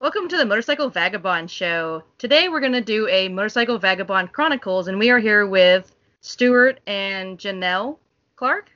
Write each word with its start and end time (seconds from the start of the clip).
Welcome 0.00 0.28
to 0.28 0.36
the 0.36 0.44
Motorcycle 0.44 0.90
Vagabond 0.90 1.50
Show. 1.50 2.02
Today 2.18 2.48
we're 2.48 2.60
going 2.60 2.72
to 2.72 2.80
do 2.80 3.08
a 3.08 3.28
Motorcycle 3.28 3.78
Vagabond 3.78 4.32
Chronicles, 4.32 4.88
and 4.88 4.98
we 4.98 5.08
are 5.10 5.18
here 5.18 5.46
with 5.46 5.94
Stuart 6.20 6.80
and 6.86 7.38
Janelle 7.38 7.96
Clark. 8.36 8.70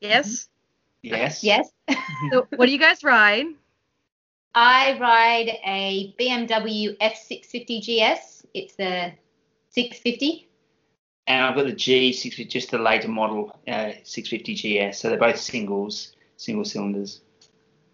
Yes? 0.00 0.48
Yes. 1.02 1.42
Yes. 1.44 1.70
So, 2.30 2.46
what 2.56 2.66
do 2.66 2.72
you 2.72 2.78
guys 2.78 3.02
ride? 3.02 3.46
I 4.54 4.96
ride 4.98 5.58
a 5.66 6.14
BMW 6.18 6.96
F650 6.98 7.80
GS. 7.80 8.46
It's 8.54 8.74
the 8.76 9.12
650. 9.70 10.48
And 11.26 11.44
I've 11.44 11.56
got 11.56 11.66
the 11.66 11.72
G650, 11.72 12.48
just 12.48 12.70
the 12.70 12.78
later 12.78 13.08
model 13.08 13.58
uh, 13.68 13.92
650 14.04 14.54
GS. 14.54 14.98
So 14.98 15.08
they're 15.08 15.18
both 15.18 15.38
singles, 15.38 16.14
single 16.36 16.64
cylinders. 16.64 17.20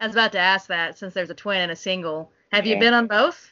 I 0.00 0.06
was 0.06 0.14
about 0.14 0.32
to 0.32 0.38
ask 0.38 0.68
that 0.68 0.98
since 0.98 1.14
there's 1.14 1.30
a 1.30 1.34
twin 1.34 1.62
and 1.62 1.72
a 1.72 1.76
single. 1.76 2.30
Have 2.52 2.66
you 2.66 2.78
been 2.78 2.94
on 2.94 3.06
both? 3.06 3.50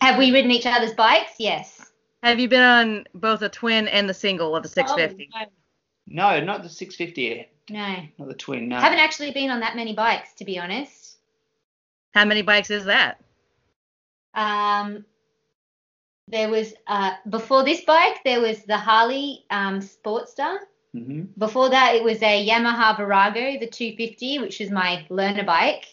Have 0.00 0.18
we 0.18 0.32
ridden 0.32 0.50
each 0.50 0.66
other's 0.66 0.94
bikes? 0.94 1.34
Yes. 1.38 1.92
Have 2.22 2.40
you 2.40 2.48
been 2.48 2.62
on 2.62 3.04
both 3.14 3.40
the 3.40 3.48
twin 3.48 3.88
and 3.88 4.08
the 4.08 4.14
single 4.14 4.54
of 4.56 4.62
the 4.62 4.68
650? 4.68 5.30
Oh, 5.34 5.44
No, 6.06 6.40
not 6.40 6.62
the 6.62 6.68
650, 6.68 7.46
no. 7.70 7.78
no. 7.78 8.02
not 8.18 8.28
the 8.28 8.34
twin. 8.34 8.68
No. 8.68 8.76
Haven't 8.78 8.98
actually 8.98 9.32
been 9.32 9.50
on 9.50 9.60
that 9.60 9.76
many 9.76 9.94
bikes, 9.94 10.32
to 10.34 10.44
be 10.44 10.58
honest. 10.58 11.18
How 12.14 12.24
many 12.24 12.42
bikes 12.42 12.70
is 12.70 12.84
that? 12.84 13.20
Um, 14.34 15.04
there 16.28 16.48
was 16.48 16.74
uh, 16.86 17.12
before 17.28 17.64
this 17.64 17.82
bike, 17.82 18.22
there 18.24 18.40
was 18.40 18.62
the 18.64 18.76
Harley 18.78 19.44
um, 19.50 19.80
Sportster. 19.80 20.58
hmm 20.92 21.22
Before 21.38 21.70
that, 21.70 21.94
it 21.94 22.02
was 22.02 22.22
a 22.22 22.46
Yamaha 22.46 22.96
Virago, 22.96 23.58
the 23.58 23.66
250, 23.66 24.38
which 24.40 24.60
was 24.60 24.70
my 24.70 25.04
learner 25.10 25.44
bike. 25.44 25.86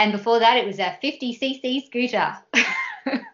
And 0.00 0.12
before 0.12 0.38
that, 0.38 0.56
it 0.56 0.64
was 0.64 0.78
a 0.78 0.96
50cc 1.04 1.84
scooter. 1.84 2.34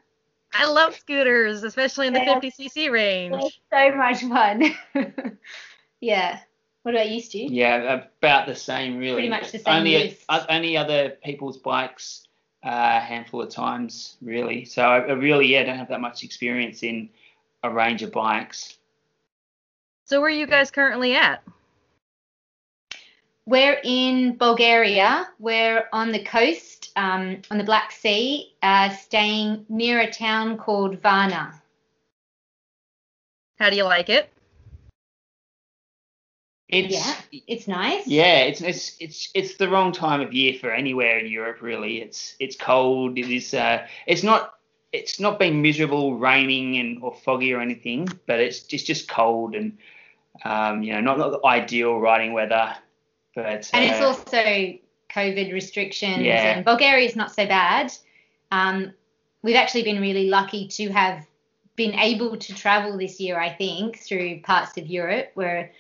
I 0.53 0.67
love 0.67 0.97
scooters, 0.97 1.63
especially 1.63 2.09
in 2.09 2.13
the 2.13 2.19
50cc 2.19 2.91
range. 2.91 3.61
so 3.73 3.95
much 3.95 4.23
fun. 4.23 4.75
yeah. 6.01 6.41
What 6.83 6.97
about 6.97 7.09
you, 7.09 7.21
Stu? 7.21 7.39
Yeah, 7.39 8.03
about 8.19 8.49
the 8.49 8.57
same, 8.57 8.99
really. 8.99 9.15
Pretty 9.15 9.29
much 9.29 9.53
the 9.53 9.61
same 9.61 9.75
Only, 9.77 10.07
use. 10.09 10.25
uh, 10.29 10.45
only 10.49 10.77
other 10.77 11.11
people's 11.23 11.57
bikes 11.59 12.27
uh, 12.65 12.95
a 12.97 13.01
handful 13.01 13.43
of 13.43 13.49
times, 13.49 14.17
really. 14.21 14.65
So 14.65 14.83
I, 14.83 14.99
I 14.99 15.13
really, 15.13 15.47
yeah, 15.47 15.63
don't 15.63 15.79
have 15.79 15.91
that 15.91 16.01
much 16.01 16.25
experience 16.25 16.83
in 16.83 17.09
a 17.63 17.71
range 17.71 18.03
of 18.03 18.11
bikes. 18.11 18.77
So, 20.05 20.21
where 20.21 20.31
are 20.31 20.31
you 20.31 20.49
guys 20.49 20.73
currently 20.73 21.15
at? 21.15 21.45
We're 23.47 23.81
in 23.85 24.37
Bulgaria. 24.37 25.29
We're 25.39 25.89
on 25.93 26.11
the 26.11 26.23
coast, 26.25 26.91
um, 26.97 27.43
on 27.51 27.59
the 27.59 27.65
Black 27.65 27.93
Sea, 27.93 28.53
uh, 28.61 28.91
staying 28.91 29.65
near 29.69 30.01
a 30.01 30.11
town 30.11 30.59
called 30.59 31.01
Varna. 31.01 31.63
How 33.59 33.71
do 33.71 33.77
you 33.77 33.85
like 33.85 34.09
it? 34.09 34.29
It's, 36.69 36.93
Yeah, 36.93 37.41
it's 37.47 37.69
nice. 37.69 38.09
Yeah, 38.09 38.39
it's 38.39 38.61
it's 38.61 38.97
it's 38.99 39.31
it's 39.35 39.55
the 39.55 39.69
wrong 39.69 39.93
time 39.93 40.21
of 40.21 40.33
year 40.35 40.55
for 40.55 40.73
anywhere 40.73 41.21
in 41.21 41.31
Europe. 41.31 41.63
Really, 41.63 42.03
it's 42.03 42.35
it's 42.41 42.57
cold. 42.57 43.17
It 43.17 43.31
is. 43.31 43.55
Uh, 43.55 43.87
it's 44.07 44.25
not. 44.25 44.55
It's 44.93 45.21
not 45.21 45.39
been 45.39 45.63
miserable, 45.63 46.19
raining 46.19 46.79
and 46.79 47.03
or 47.03 47.15
foggy 47.15 47.53
or 47.53 47.61
anything, 47.61 48.09
but 48.27 48.41
it's 48.41 48.61
just 48.61 48.87
just 48.87 49.09
cold 49.09 49.55
and 49.55 49.79
um, 50.45 50.83
you 50.83 50.93
know 50.93 51.01
not 51.01 51.19
not 51.19 51.31
the 51.31 51.47
ideal 51.47 52.01
riding 52.01 52.33
weather. 52.33 52.75
But 53.37 53.71
And 53.75 53.85
it's 53.85 54.01
uh, 54.01 54.07
also 54.09 54.43
COVID 55.11 55.53
restrictions, 55.53 56.23
Yeah. 56.23 56.57
and 56.57 56.65
Bulgaria 56.65 57.07
is 57.07 57.15
not 57.15 57.33
so 57.33 57.47
bad. 57.47 57.93
Um, 58.51 58.93
we've 59.43 59.57
actually 59.57 59.85
been 59.85 60.01
really 60.01 60.29
lucky 60.29 60.67
to 60.69 60.89
have 60.89 61.25
been 61.77 61.95
able 61.95 62.39
to 62.39 62.55
travel 62.55 62.97
this 62.97 63.21
year, 63.21 63.39
I 63.39 63.51
think, 63.51 63.99
through 63.99 64.41
parts 64.41 64.79
of 64.79 64.87
Europe 64.87 65.31
where, 65.35 65.71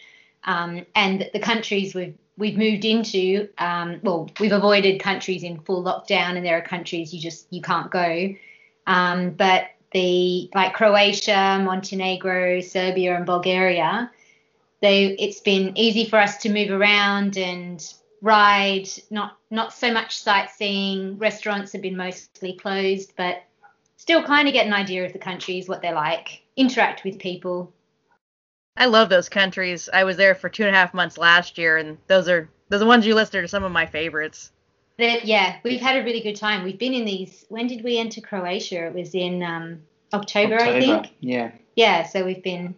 um, 0.45 0.85
and 0.95 1.29
the 1.33 1.41
countries 1.41 1.95
we've 1.95 2.17
we've 2.37 2.59
moved 2.59 2.85
into. 2.85 3.49
Um, 3.57 4.01
well, 4.03 4.31
we've 4.39 4.53
avoided 4.53 5.01
countries 5.01 5.43
in 5.43 5.59
full 5.61 5.83
lockdown, 5.83 6.37
and 6.37 6.45
there 6.45 6.59
are 6.59 6.63
countries 6.63 7.15
you 7.15 7.21
just 7.21 7.47
you 7.51 7.63
can't 7.63 7.91
go. 7.91 8.35
Um, 8.87 9.31
but 9.31 9.71
the 9.93 10.51
like 10.55 10.75
Croatia, 10.75 11.59
Montenegro, 11.65 12.61
Serbia, 12.61 13.17
and 13.17 13.25
Bulgaria, 13.25 14.11
they 14.87 15.07
it's 15.19 15.41
been 15.41 15.77
easy 15.77 16.09
for 16.09 16.19
us 16.19 16.37
to 16.39 16.53
move 16.53 16.71
around 16.71 17.37
and 17.37 17.85
ride. 18.23 18.89
Not 19.11 19.37
not 19.51 19.73
so 19.73 19.93
much 19.93 20.19
sightseeing. 20.19 21.19
Restaurants 21.19 21.73
have 21.73 21.83
been 21.83 21.97
mostly 21.97 22.55
closed, 22.55 23.13
but 23.17 23.43
still 23.97 24.23
kind 24.23 24.47
of 24.47 24.55
get 24.55 24.67
an 24.67 24.73
idea 24.73 25.05
of 25.05 25.13
the 25.13 25.19
countries, 25.19 25.69
what 25.69 25.83
they're 25.83 25.95
like, 25.95 26.43
interact 26.57 27.05
with 27.05 27.19
people. 27.19 27.73
I 28.77 28.87
love 28.87 29.09
those 29.09 29.29
countries. 29.29 29.89
I 29.93 30.05
was 30.05 30.17
there 30.17 30.35
for 30.35 30.49
two 30.49 30.65
and 30.65 30.75
a 30.75 30.79
half 30.79 30.95
months 30.95 31.19
last 31.19 31.59
year, 31.59 31.79
and 31.79 31.99
those 32.07 32.29
are 32.29 32.49
those 32.69 32.85
ones 32.85 33.07
you 33.07 33.15
listed 33.15 33.43
are 33.43 33.49
some 33.49 33.65
of 33.65 33.73
my 33.73 33.87
favorites. 33.87 34.53
They're, 34.99 35.21
yeah, 35.23 35.57
we've 35.63 35.81
had 35.81 35.99
a 35.99 36.05
really 36.05 36.21
good 36.21 36.37
time. 36.37 36.65
We've 36.65 36.79
been 36.79 36.95
in 36.95 37.05
these. 37.05 37.45
When 37.49 37.67
did 37.67 37.85
we 37.85 37.99
enter 37.99 38.21
Croatia? 38.21 38.87
It 38.87 38.95
was 38.95 39.15
in 39.15 39.43
um, 39.43 39.83
October, 40.13 40.59
I 40.59 40.81
think. 40.81 41.13
Yeah, 41.21 41.51
Yeah, 41.75 42.05
so 42.05 42.25
we've 42.25 42.43
been 42.43 42.75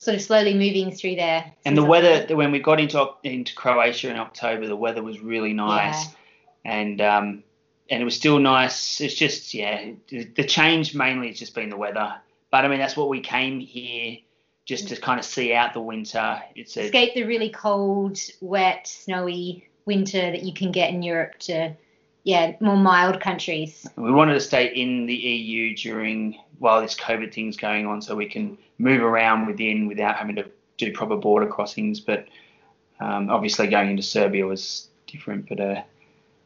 sort 0.00 0.14
of 0.14 0.22
slowly 0.22 0.54
moving 0.54 0.92
through 0.92 1.16
there. 1.16 1.52
and 1.64 1.76
the 1.76 1.84
weather 1.84 2.34
when 2.34 2.52
we 2.52 2.60
got 2.60 2.80
into 2.80 3.08
into 3.24 3.54
Croatia 3.54 4.10
in 4.10 4.16
October, 4.16 4.66
the 4.66 4.76
weather 4.76 5.02
was 5.02 5.20
really 5.20 5.52
nice, 5.52 6.06
and 6.64 7.00
um, 7.00 7.42
and 7.90 8.02
it 8.02 8.04
was 8.04 8.16
still 8.16 8.38
nice. 8.38 9.00
It's 9.00 9.14
just 9.14 9.54
yeah, 9.54 9.92
the 10.08 10.24
the 10.24 10.44
change 10.44 10.94
mainly 10.94 11.28
has 11.28 11.38
just 11.38 11.54
been 11.54 11.68
the 11.68 11.76
weather. 11.76 12.14
But 12.50 12.64
I 12.64 12.68
mean 12.68 12.78
that's 12.78 12.96
what 12.96 13.08
we 13.08 13.20
came 13.20 13.60
here 13.60 14.18
just 14.64 14.88
to 14.88 14.96
kind 14.96 15.18
of 15.18 15.24
see 15.24 15.54
out 15.54 15.72
the 15.72 15.80
winter. 15.80 16.42
It's 16.54 16.76
a 16.76 16.84
escape 16.84 17.14
the 17.14 17.24
really 17.24 17.50
cold, 17.50 18.18
wet, 18.40 18.86
snowy 18.86 19.68
winter 19.86 20.30
that 20.30 20.42
you 20.42 20.52
can 20.52 20.70
get 20.70 20.90
in 20.90 21.02
Europe 21.02 21.38
to, 21.40 21.74
yeah, 22.28 22.52
more 22.60 22.76
mild 22.76 23.22
countries. 23.22 23.86
we 23.96 24.12
wanted 24.12 24.34
to 24.34 24.40
stay 24.40 24.66
in 24.66 25.06
the 25.06 25.14
EU 25.14 25.74
during 25.74 26.38
while 26.58 26.82
this 26.82 26.94
COVID 26.94 27.32
thing's 27.32 27.56
going 27.56 27.86
on, 27.86 28.02
so 28.02 28.14
we 28.14 28.28
can 28.28 28.58
move 28.76 29.00
around 29.00 29.46
within 29.46 29.86
without 29.86 30.16
having 30.16 30.36
to 30.36 30.44
do 30.76 30.92
proper 30.92 31.16
border 31.16 31.46
crossings. 31.46 32.00
But 32.00 32.28
um, 33.00 33.30
obviously 33.30 33.68
going 33.68 33.88
into 33.88 34.02
Serbia 34.02 34.44
was 34.44 34.88
different, 35.06 35.48
but 35.48 35.58
uh, 35.58 35.80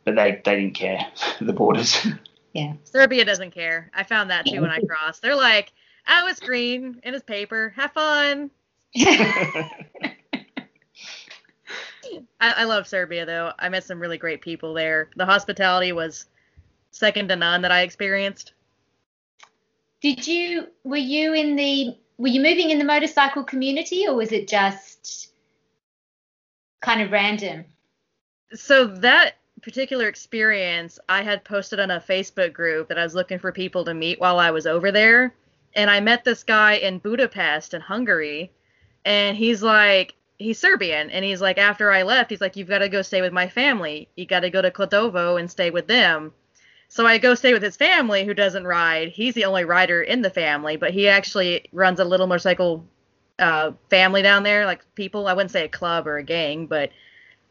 but 0.05 0.15
they 0.15 0.41
they 0.45 0.55
didn't 0.55 0.75
care 0.75 1.05
the 1.41 1.53
borders. 1.53 2.07
Yeah. 2.53 2.75
Serbia 2.85 3.25
doesn't 3.25 3.51
care. 3.51 3.91
I 3.93 4.05
found 4.05 4.31
that 4.31 4.47
too 4.47 4.61
when 4.61 4.71
I 4.71 4.79
crossed. 4.89 5.21
They're 5.21 5.35
like, 5.35 5.73
oh, 6.07 6.29
it's 6.29 6.39
green 6.39 7.01
and 7.03 7.17
it's 7.17 7.25
paper. 7.25 7.73
Have 7.75 7.91
fun. 7.91 8.53
I, 12.41 12.53
I 12.59 12.65
love 12.65 12.87
Serbia 12.87 13.27
though. 13.27 13.53
I 13.59 13.69
met 13.69 13.85
some 13.85 14.01
really 14.01 14.19
great 14.19 14.41
people 14.41 14.75
there. 14.75 15.11
The 15.17 15.27
hospitality 15.27 15.93
was 15.93 16.27
second 16.91 17.29
to 17.29 17.37
none 17.37 17.63
that 17.63 17.73
I 17.73 17.83
experienced. 17.83 18.53
Did 20.01 20.27
you 20.27 20.69
were 20.85 20.97
you 20.97 21.35
in 21.35 21.57
the 21.57 21.97
were 22.19 22.29
you 22.29 22.41
moving 22.41 22.71
in 22.71 22.79
the 22.79 22.85
motorcycle 22.85 23.45
community 23.45 24.07
or 24.07 24.15
was 24.15 24.33
it 24.33 24.49
just 24.49 25.33
kind 26.81 27.01
of 27.01 27.11
random? 27.11 27.65
So 28.55 28.87
that 28.87 29.37
particular 29.63 30.09
experience, 30.09 30.99
I 31.09 31.23
had 31.23 31.45
posted 31.45 31.81
on 31.81 31.91
a 31.91 32.01
Facebook 32.01 32.53
group 32.53 32.89
that 32.89 32.99
I 32.99 33.05
was 33.05 33.15
looking 33.15 33.39
for 33.39 33.53
people 33.53 33.85
to 33.85 33.95
meet 33.95 34.21
while 34.21 34.39
I 34.39 34.51
was 34.51 34.67
over 34.67 34.91
there, 34.91 35.35
and 35.75 35.89
I 35.89 36.01
met 36.01 36.25
this 36.25 36.43
guy 36.43 36.75
in 36.75 36.99
Budapest 36.99 37.73
in 37.73 37.81
Hungary, 37.81 38.53
and 39.05 39.37
he's 39.37 39.63
like 39.63 40.15
he's 40.43 40.59
Serbian, 40.59 41.11
and 41.11 41.25
he's 41.25 41.41
like 41.41 41.59
after 41.59 41.91
I 41.91 42.03
left, 42.03 42.31
he's 42.31 42.41
like 42.41 42.57
you've 42.57 42.69
got 42.69 42.79
to 42.79 42.89
go 42.89 43.03
stay 43.03 43.21
with 43.21 43.33
my 43.33 43.49
family. 43.49 44.09
You 44.17 44.27
got 44.27 44.41
to 44.41 44.51
go 44.51 44.63
to 44.63 44.71
Kladovo 44.71 45.39
and 45.39 45.51
stay 45.51 45.71
with 45.71 45.87
them. 45.87 46.33
So 46.89 47.07
I 47.07 47.17
go 47.17 47.35
stay 47.35 47.55
with 47.55 47.63
his 47.63 47.77
family 47.77 48.25
who 48.25 48.35
doesn't 48.35 48.67
ride. 48.67 49.09
He's 49.09 49.35
the 49.35 49.47
only 49.47 49.65
rider 49.65 50.03
in 50.03 50.21
the 50.21 50.29
family, 50.29 50.77
but 50.77 50.93
he 50.93 51.09
actually 51.09 51.65
runs 51.73 52.01
a 52.01 52.05
little 52.05 52.27
motorcycle 52.27 52.85
uh, 53.39 53.73
family 53.89 54.21
down 54.21 54.43
there, 54.43 54.67
like 54.67 54.85
people. 54.95 55.27
I 55.27 55.33
wouldn't 55.33 55.53
say 55.53 55.65
a 55.65 55.69
club 55.69 56.07
or 56.07 56.19
a 56.19 56.23
gang, 56.23 56.67
but 56.67 56.91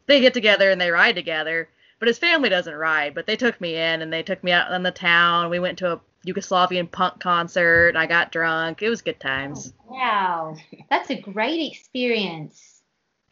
they 0.06 0.20
get 0.20 0.34
together 0.34 0.70
and 0.70 0.80
they 0.80 0.90
ride 0.90 1.16
together. 1.16 1.68
But 1.98 2.08
his 2.08 2.18
family 2.18 2.48
doesn't 2.48 2.74
ride. 2.74 3.14
But 3.14 3.26
they 3.26 3.36
took 3.36 3.60
me 3.60 3.74
in 3.74 4.02
and 4.02 4.12
they 4.12 4.22
took 4.22 4.42
me 4.42 4.52
out 4.52 4.72
in 4.72 4.82
the 4.82 4.90
town. 4.90 5.50
We 5.50 5.58
went 5.58 5.78
to 5.78 5.94
a 5.94 6.00
Yugoslavian 6.26 6.90
punk 6.90 7.20
concert. 7.20 7.96
I 7.96 8.06
got 8.06 8.32
drunk. 8.32 8.82
It 8.82 8.88
was 8.88 9.02
good 9.02 9.20
times. 9.20 9.72
Wow. 9.86 10.56
That's 10.88 11.10
a 11.10 11.20
great 11.20 11.72
experience. 11.72 12.71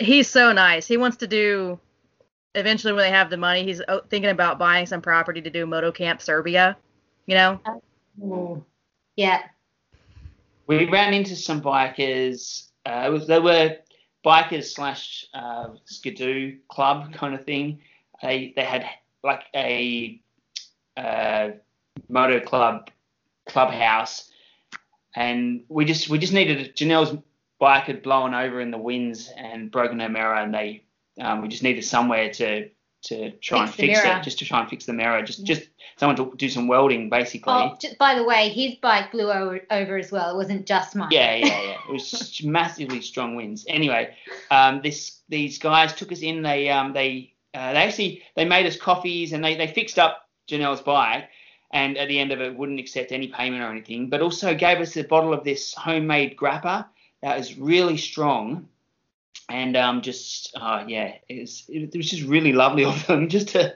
He's 0.00 0.28
so 0.28 0.52
nice. 0.52 0.86
He 0.86 0.96
wants 0.96 1.18
to 1.18 1.26
do. 1.26 1.78
Eventually, 2.56 2.92
when 2.92 3.02
they 3.02 3.10
have 3.10 3.30
the 3.30 3.36
money, 3.36 3.62
he's 3.62 3.80
uh, 3.86 4.00
thinking 4.08 4.30
about 4.30 4.58
buying 4.58 4.86
some 4.86 5.00
property 5.00 5.40
to 5.40 5.50
do 5.50 5.66
Moto 5.66 5.92
Camp 5.92 6.20
Serbia. 6.20 6.76
You 7.26 7.36
know, 7.36 7.60
Ooh. 8.24 8.64
Yeah. 9.14 9.42
we 10.66 10.88
ran 10.88 11.14
into 11.14 11.36
some 11.36 11.60
bikers. 11.60 12.68
Uh, 12.86 13.04
it 13.06 13.10
was, 13.10 13.26
they 13.28 13.38
were 13.38 13.76
bikers 14.24 14.72
slash 14.72 15.26
uh, 15.34 15.68
skidoo 15.84 16.56
club 16.68 17.12
kind 17.12 17.34
of 17.34 17.44
thing. 17.44 17.80
They 18.22 18.52
they 18.56 18.64
had 18.64 18.84
like 19.22 19.44
a 19.54 20.20
uh, 20.96 21.50
motor 22.08 22.40
club 22.40 22.90
clubhouse, 23.46 24.30
and 25.14 25.62
we 25.68 25.84
just 25.84 26.08
we 26.08 26.18
just 26.18 26.32
needed 26.32 26.74
Janelle's 26.76 27.16
bike 27.60 27.84
had 27.84 28.02
blown 28.02 28.34
over 28.34 28.60
in 28.60 28.72
the 28.72 28.78
winds 28.78 29.30
and 29.36 29.70
broken 29.70 30.00
her 30.00 30.08
mirror, 30.08 30.34
and 30.34 30.52
they 30.52 30.82
um, 31.20 31.42
we 31.42 31.48
just 31.48 31.62
needed 31.62 31.84
somewhere 31.84 32.32
to 32.32 32.70
to 33.02 33.30
try 33.38 33.66
Fix 33.66 33.78
and 33.78 33.88
fix 33.88 34.04
it, 34.04 34.22
just 34.22 34.38
to 34.40 34.44
try 34.44 34.60
and 34.60 34.68
fix 34.68 34.84
the 34.84 34.92
mirror, 34.92 35.22
just 35.22 35.44
just 35.44 35.68
someone 35.96 36.16
to 36.16 36.36
do 36.36 36.48
some 36.48 36.66
welding 36.68 37.08
basically. 37.08 37.52
Oh, 37.52 37.76
just, 37.80 37.96
by 37.98 38.14
the 38.14 38.24
way, 38.24 38.48
his 38.48 38.74
bike 38.76 39.12
blew 39.12 39.30
over, 39.30 39.60
over 39.70 39.96
as 39.96 40.10
well. 40.10 40.30
It 40.30 40.36
wasn't 40.36 40.66
just 40.66 40.96
mine. 40.96 41.08
Yeah, 41.10 41.36
yeah, 41.36 41.62
yeah. 41.62 41.76
It 41.88 41.92
was 41.92 42.40
massively 42.44 43.00
strong 43.00 43.36
winds. 43.36 43.64
Anyway, 43.68 44.14
um, 44.50 44.80
this 44.82 45.20
these 45.28 45.58
guys 45.58 45.94
took 45.94 46.12
us 46.12 46.20
in. 46.20 46.42
They 46.42 46.68
um 46.70 46.92
they 46.92 47.34
uh, 47.54 47.72
they 47.72 47.78
actually 47.78 48.22
they 48.36 48.44
made 48.44 48.66
us 48.66 48.76
coffees 48.76 49.32
and 49.32 49.44
they 49.44 49.56
they 49.56 49.66
fixed 49.66 49.98
up 49.98 50.28
Janelle's 50.48 50.80
bike. 50.80 51.28
And 51.72 51.96
at 51.98 52.08
the 52.08 52.18
end 52.18 52.32
of 52.32 52.40
it, 52.40 52.56
wouldn't 52.56 52.80
accept 52.80 53.12
any 53.12 53.28
payment 53.28 53.62
or 53.62 53.70
anything, 53.70 54.10
but 54.10 54.20
also 54.20 54.56
gave 54.56 54.78
us 54.78 54.96
a 54.96 55.04
bottle 55.04 55.32
of 55.32 55.44
this 55.44 55.72
homemade 55.72 56.36
grappa 56.36 56.86
that 57.22 57.36
was 57.38 57.58
really 57.58 57.96
strong. 57.96 58.68
And 59.48 59.76
um, 59.76 60.02
just 60.02 60.56
uh, 60.56 60.84
yeah, 60.86 61.14
it 61.28 61.40
was 61.40 61.64
it 61.68 61.96
was 61.96 62.08
just 62.10 62.22
really 62.22 62.52
lovely 62.52 62.84
of 62.84 63.06
them. 63.06 63.28
Just 63.28 63.48
to 63.48 63.74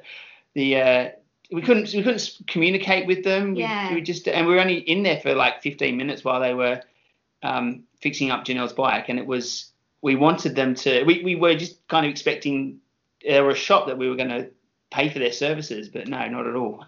the 0.55 0.77
uh, 0.81 1.09
we 1.51 1.63
couldn't 1.63 1.93
we 1.93 2.03
couldn't 2.03 2.39
communicate 2.47 3.07
with 3.07 3.25
them. 3.25 3.55
Yeah. 3.55 3.93
we 3.93 4.01
just 4.01 4.29
and 4.29 4.47
we 4.47 4.55
were 4.55 4.61
only 4.61 4.79
in 4.79 5.03
there 5.03 5.21
for 5.21 5.35
like 5.35 5.63
15 5.63 5.97
minutes 5.97 6.25
while 6.25 6.41
they 6.41 6.55
were 6.55 6.81
um, 7.43 7.85
fixing 8.01 8.31
up 8.31 8.45
Janelle's 8.45 8.73
bike, 8.73 9.09
and 9.09 9.19
it 9.19 9.27
was 9.27 9.71
we 10.01 10.17
wanted 10.17 10.55
them 10.55 10.75
to. 10.77 11.03
We, 11.05 11.23
we 11.25 11.35
were 11.35 11.55
just 11.55 11.87
kind 11.89 12.07
of 12.07 12.11
expecting 12.11 12.79
there 13.25 13.43
were 13.43 13.51
a 13.51 13.57
shop 13.57 13.87
that 13.87 13.99
we 13.99 14.09
were 14.09 14.17
going 14.17 14.29
to 14.29 14.51
pay 14.91 15.09
for 15.09 15.19
their 15.19 15.33
services, 15.33 15.89
but 15.89 16.07
no, 16.09 16.29
not 16.29 16.47
at 16.47 16.55
all. 16.55 16.85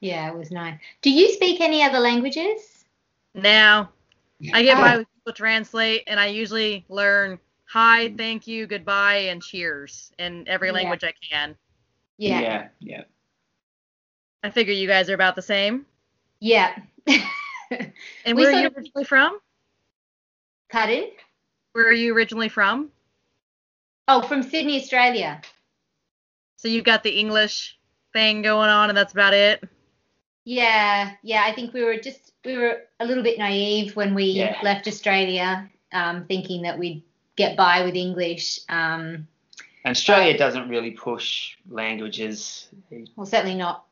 Yeah, 0.00 0.28
it 0.30 0.36
was 0.36 0.50
nice. 0.50 0.78
Do 1.02 1.10
you 1.10 1.32
speak 1.32 1.60
any 1.60 1.82
other 1.82 1.98
languages? 1.98 2.84
Now, 3.34 3.90
I 4.54 4.62
get 4.62 4.78
Oh. 4.78 4.80
by 4.80 4.96
with 4.98 5.06
Google 5.30 5.46
Translate, 5.46 6.02
and 6.08 6.18
I 6.18 6.26
usually 6.26 6.84
learn 6.88 7.38
hi, 7.64 8.06
mm-hmm. 8.08 8.16
thank 8.16 8.46
you, 8.48 8.66
goodbye, 8.66 9.28
and 9.30 9.40
cheers 9.40 10.10
in 10.18 10.44
every 10.48 10.68
Yeah. 10.68 10.74
language 10.74 11.04
I 11.04 11.12
can. 11.22 11.56
Yeah. 12.18 12.40
yeah, 12.40 12.68
yeah. 12.80 13.02
I 14.42 14.50
figure 14.50 14.74
you 14.74 14.88
guys 14.88 15.08
are 15.08 15.14
about 15.14 15.36
the 15.36 15.42
same. 15.42 15.86
Yeah. 16.40 16.76
And 18.24 18.36
We 18.36 18.42
where 18.42 18.48
are 18.48 18.52
sort 18.54 18.62
you 18.62 18.66
of- 18.66 18.76
originally 18.76 19.04
from? 19.04 19.38
Pardon? 20.72 21.10
Where 21.72 21.86
are 21.86 21.92
you 21.92 22.12
originally 22.12 22.48
from? 22.48 22.90
Oh, 24.08 24.22
from 24.22 24.42
Sydney, 24.42 24.80
Australia. 24.80 25.40
So 26.56 26.66
you've 26.66 26.84
got 26.84 27.04
the 27.04 27.16
English 27.16 27.78
thing 28.12 28.42
going 28.42 28.68
on, 28.68 28.88
and 28.88 28.98
that's 28.98 29.12
about 29.12 29.34
it. 29.34 29.62
Yeah, 30.44 31.12
yeah. 31.22 31.44
I 31.44 31.52
think 31.54 31.72
we 31.74 31.84
were 31.84 31.96
just 31.96 32.32
we 32.44 32.56
were 32.56 32.82
a 33.00 33.04
little 33.04 33.22
bit 33.22 33.38
naive 33.38 33.94
when 33.96 34.14
we 34.14 34.24
Yeah. 34.24 34.58
left 34.62 34.88
Australia, 34.88 35.68
um, 35.92 36.24
thinking 36.26 36.62
that 36.62 36.78
we'd 36.78 37.02
get 37.36 37.56
by 37.56 37.84
with 37.84 37.94
English. 37.94 38.60
Um, 38.68 39.26
And 39.84 39.92
Australia 39.96 40.36
doesn't 40.36 40.68
really 40.68 40.90
push 40.92 41.56
languages. 41.68 42.68
well, 43.16 43.26
certainly 43.26 43.54
not. 43.56 43.84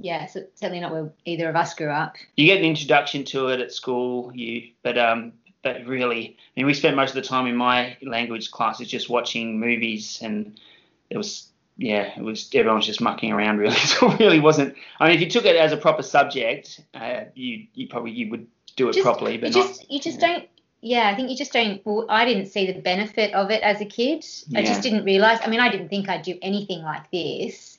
Yeah, 0.00 0.26
so, 0.26 0.44
certainly 0.54 0.80
not 0.80 0.92
where 0.92 1.12
either 1.24 1.48
of 1.48 1.56
us 1.56 1.74
grew 1.74 1.88
up. 1.90 2.16
You 2.36 2.46
get 2.46 2.58
an 2.58 2.64
introduction 2.64 3.24
to 3.26 3.48
it 3.48 3.60
at 3.60 3.72
school, 3.72 4.32
you 4.34 4.70
but 4.82 4.98
um 4.98 5.32
but 5.62 5.86
really, 5.86 6.36
I 6.38 6.50
mean, 6.60 6.66
we 6.66 6.74
spent 6.74 6.94
most 6.94 7.10
of 7.10 7.14
the 7.14 7.22
time 7.22 7.46
in 7.46 7.56
my 7.56 7.96
language 8.02 8.50
classes 8.50 8.86
just 8.88 9.08
watching 9.08 9.58
movies, 9.58 10.18
and 10.20 10.60
it 11.08 11.16
was 11.16 11.48
yeah, 11.76 12.12
it 12.16 12.22
was 12.22 12.48
everyone 12.54 12.76
was 12.76 12.86
just 12.86 13.00
mucking 13.00 13.32
around 13.32 13.58
really. 13.58 13.74
So 13.74 14.10
it 14.12 14.20
really 14.20 14.40
wasn't. 14.40 14.74
I 15.00 15.08
mean, 15.08 15.16
if 15.16 15.20
you 15.20 15.30
took 15.30 15.44
it 15.44 15.56
as 15.56 15.72
a 15.72 15.76
proper 15.76 16.02
subject, 16.02 16.80
uh, 16.94 17.24
you 17.34 17.66
you 17.74 17.88
probably 17.88 18.12
you 18.12 18.30
would 18.30 18.46
do 18.76 18.88
it 18.88 18.94
Just- 18.94 19.04
properly, 19.04 19.38
but 19.38 19.54
you 19.54 19.60
not. 19.60 19.68
just 19.68 19.90
you 19.90 20.00
just 20.00 20.20
yeah. 20.20 20.28
don't. 20.28 20.48
Yeah, 20.80 21.08
I 21.08 21.14
think 21.14 21.30
you 21.30 21.36
just 21.36 21.52
don't. 21.52 21.80
Well, 21.86 22.04
I 22.10 22.26
didn't 22.26 22.46
see 22.46 22.70
the 22.70 22.78
benefit 22.78 23.32
of 23.32 23.50
it 23.50 23.62
as 23.62 23.80
a 23.80 23.86
kid. 23.86 24.22
I 24.54 24.62
just 24.62 24.82
didn't 24.82 25.04
realize. 25.04 25.38
I 25.42 25.48
mean, 25.48 25.60
I 25.60 25.70
didn't 25.70 25.88
think 25.88 26.10
I'd 26.10 26.20
do 26.20 26.38
anything 26.42 26.82
like 26.82 27.10
this, 27.10 27.78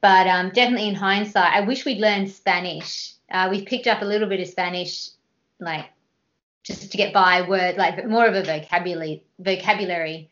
but 0.00 0.26
um, 0.26 0.48
definitely 0.50 0.88
in 0.88 0.94
hindsight, 0.94 1.52
I 1.52 1.60
wish 1.60 1.84
we'd 1.84 1.98
learned 1.98 2.30
Spanish. 2.30 3.12
Uh, 3.30 3.48
we've 3.50 3.66
picked 3.66 3.86
up 3.86 4.00
a 4.00 4.06
little 4.06 4.26
bit 4.26 4.40
of 4.40 4.48
Spanish, 4.48 5.10
like 5.60 5.90
just 6.62 6.90
to 6.90 6.96
get 6.96 7.12
by 7.12 7.42
word, 7.42 7.76
like 7.76 8.06
more 8.06 8.26
of 8.26 8.34
a 8.34 8.42
vocabulary 8.42 9.22
vocabulary 9.38 10.30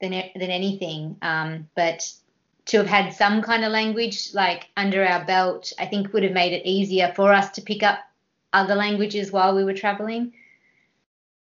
than 0.00 0.10
than 0.10 0.50
anything. 0.50 1.16
Um, 1.20 1.68
but 1.76 2.10
to 2.68 2.76
have 2.76 2.86
had 2.86 3.14
some 3.14 3.42
kind 3.42 3.64
of 3.64 3.72
language 3.72 4.34
like 4.34 4.68
under 4.76 5.04
our 5.04 5.24
belt, 5.24 5.72
I 5.78 5.86
think 5.86 6.12
would 6.12 6.22
have 6.22 6.32
made 6.32 6.52
it 6.52 6.66
easier 6.66 7.12
for 7.16 7.32
us 7.32 7.50
to 7.52 7.62
pick 7.62 7.82
up 7.82 8.00
other 8.52 8.74
languages 8.74 9.32
while 9.32 9.56
we 9.56 9.64
were 9.64 9.74
traveling. 9.74 10.34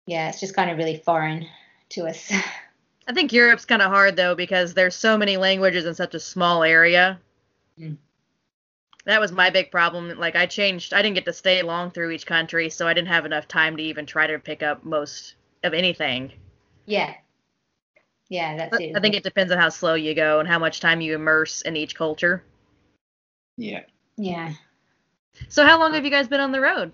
Yeah, 0.08 0.30
it's 0.30 0.40
just 0.40 0.56
kind 0.56 0.72
of 0.72 0.78
really 0.78 0.98
foreign 0.98 1.48
to 1.90 2.08
us. 2.08 2.32
I 3.08 3.14
think 3.14 3.34
Europe's 3.34 3.66
kind 3.66 3.82
of 3.82 3.92
hard 3.92 4.16
though 4.16 4.36
because 4.36 4.74
there's 4.74 4.96
so 4.96 5.18
many 5.18 5.38
languages 5.38 5.86
in 5.86 5.94
such 5.94 6.16
a 6.16 6.20
small 6.20 6.64
area. 6.64 7.20
Mm. 7.80 7.98
That 9.06 9.20
was 9.20 9.32
my 9.32 9.50
big 9.50 9.72
problem. 9.72 10.18
Like 10.18 10.36
I 10.36 10.48
changed, 10.48 10.94
I 10.94 11.02
didn't 11.04 11.16
get 11.16 11.26
to 11.26 11.34
stay 11.34 11.62
long 11.62 11.92
through 11.92 12.12
each 12.12 12.26
country, 12.26 12.70
so 12.70 12.88
I 12.88 12.94
didn't 12.94 13.08
have 13.10 13.26
enough 13.26 13.48
time 13.48 13.78
to 13.78 13.84
even 13.84 14.06
try 14.06 14.28
to 14.28 14.40
pick 14.40 14.64
up 14.64 14.84
most 14.84 15.36
of 15.64 15.74
anything. 15.74 16.32
yeah. 16.86 17.14
Yeah, 18.32 18.56
that's 18.56 18.72
But 18.72 18.82
it. 18.82 18.96
I 18.96 19.02
think 19.02 19.14
it 19.14 19.24
depends 19.24 19.52
on 19.52 19.58
how 19.58 19.68
slow 19.68 19.94
you 19.94 20.16
go 20.16 20.40
and 20.40 20.48
how 20.48 20.58
much 20.58 20.80
time 20.80 21.02
you 21.02 21.16
immerse 21.16 21.64
in 21.64 21.76
each 21.76 21.96
culture. 21.96 22.42
Yeah. 23.58 23.82
Yeah. 24.16 24.54
So 25.50 25.66
how 25.66 25.78
long 25.78 25.94
have 25.96 26.06
you 26.06 26.12
guys 26.12 26.30
been 26.30 26.40
on 26.40 26.54
the 26.54 26.62
road? 26.62 26.94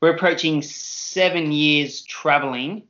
We're 0.00 0.14
approaching 0.14 0.62
seven 0.62 1.50
years 1.50 2.02
traveling. 2.02 2.84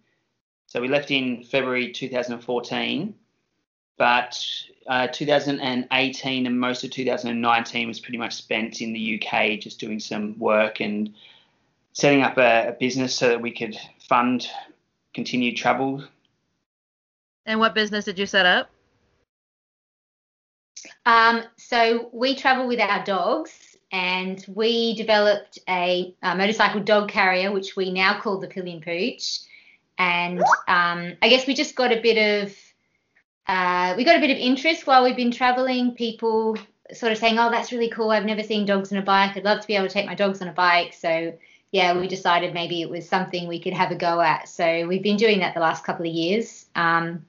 So 0.67 0.79
we 0.83 0.89
left 0.89 1.11
in 1.11 1.43
February 1.43 1.91
2014, 1.91 3.15
but 3.97 4.45
uh, 4.87 5.07
2018 5.07 6.47
and 6.47 6.61
most 6.61 6.85
of 6.85 6.91
2019 6.91 7.89
was 7.89 7.99
pretty 7.99 8.19
much 8.19 8.35
spent 8.35 8.83
in 8.83 8.93
the 8.93 9.19
UK 9.23 9.59
just 9.59 9.81
doing 9.81 10.01
some 10.01 10.39
work 10.39 10.81
and 10.81 11.15
setting 11.95 12.23
up 12.23 12.37
a, 12.37 12.69
a 12.69 12.73
business 12.73 13.15
so 13.15 13.29
that 13.29 13.41
we 13.41 13.53
could 13.53 13.79
fund 14.07 14.51
continued 15.15 15.57
travel. 15.57 16.05
And 17.47 17.59
what 17.59 17.75
business 17.75 18.05
did 18.05 18.19
you 18.19 18.27
set 18.27 18.47
up? 18.47 18.71
Um, 21.07 21.43
so 21.57 22.11
we 22.13 22.35
travel 22.35 22.67
with 22.67 22.81
our 22.81 23.05
dogs, 23.05 23.77
and 23.91 24.45
we 24.49 24.95
developed 24.95 25.59
a, 25.69 26.15
uh 26.23 26.35
motorcycle 26.35 26.81
dog 26.81 27.09
carrier, 27.09 27.53
which 27.53 27.77
we 27.77 27.93
now 27.93 28.21
call 28.21 28.39
the 28.39 28.49
Pillion 28.49 28.81
Pooch. 28.81 29.41
And 29.99 30.41
um, 30.69 31.17
I 31.21 31.29
guess 31.29 31.47
we 31.47 31.55
just 31.55 31.77
got 31.77 31.93
a 31.93 32.01
bit 32.01 32.45
of 32.45 32.57
uh, 33.47 33.95
we 33.97 34.05
got 34.05 34.17
a 34.17 34.21
bit 34.21 34.31
of 34.31 34.39
interest 34.39 34.87
while 34.87 35.03
we've 35.03 35.17
been 35.17 35.31
traveling. 35.31 35.95
People 35.95 36.57
sort 36.93 37.13
of 37.13 37.19
saying, 37.19 37.39
"Oh, 37.39 37.51
that's 37.51 37.73
really 37.73 37.91
cool. 37.91 38.11
I've 38.11 38.25
never 38.25 38.43
seen 38.43 38.65
dogs 38.65 38.93
on 38.93 38.99
a 38.99 39.03
bike. 39.03 39.37
I'd 39.37 39.45
love 39.45 39.61
to 39.61 39.67
be 39.67 39.77
able 39.77 39.89
to 39.89 39.93
take 39.93 40.07
my 40.07 40.15
dogs 40.15 40.41
on 40.41 40.49
a 40.49 40.53
bike." 40.53 40.95
So 40.95 41.37
yeah, 41.73 41.99
we 41.99 42.07
decided 42.07 42.53
maybe 42.53 42.83
it 42.83 42.91
was 42.91 43.09
something 43.09 43.49
we 43.49 43.59
could 43.59 43.73
have 43.73 43.91
a 43.91 43.97
go 43.97 44.21
at. 44.21 44.49
So 44.49 44.87
we've 44.87 45.03
been 45.03 45.17
doing 45.17 45.41
that 45.41 45.55
the 45.55 45.61
last 45.61 45.85
couple 45.85 46.07
of 46.07 46.13
years. 46.13 46.67
Um, 46.77 47.25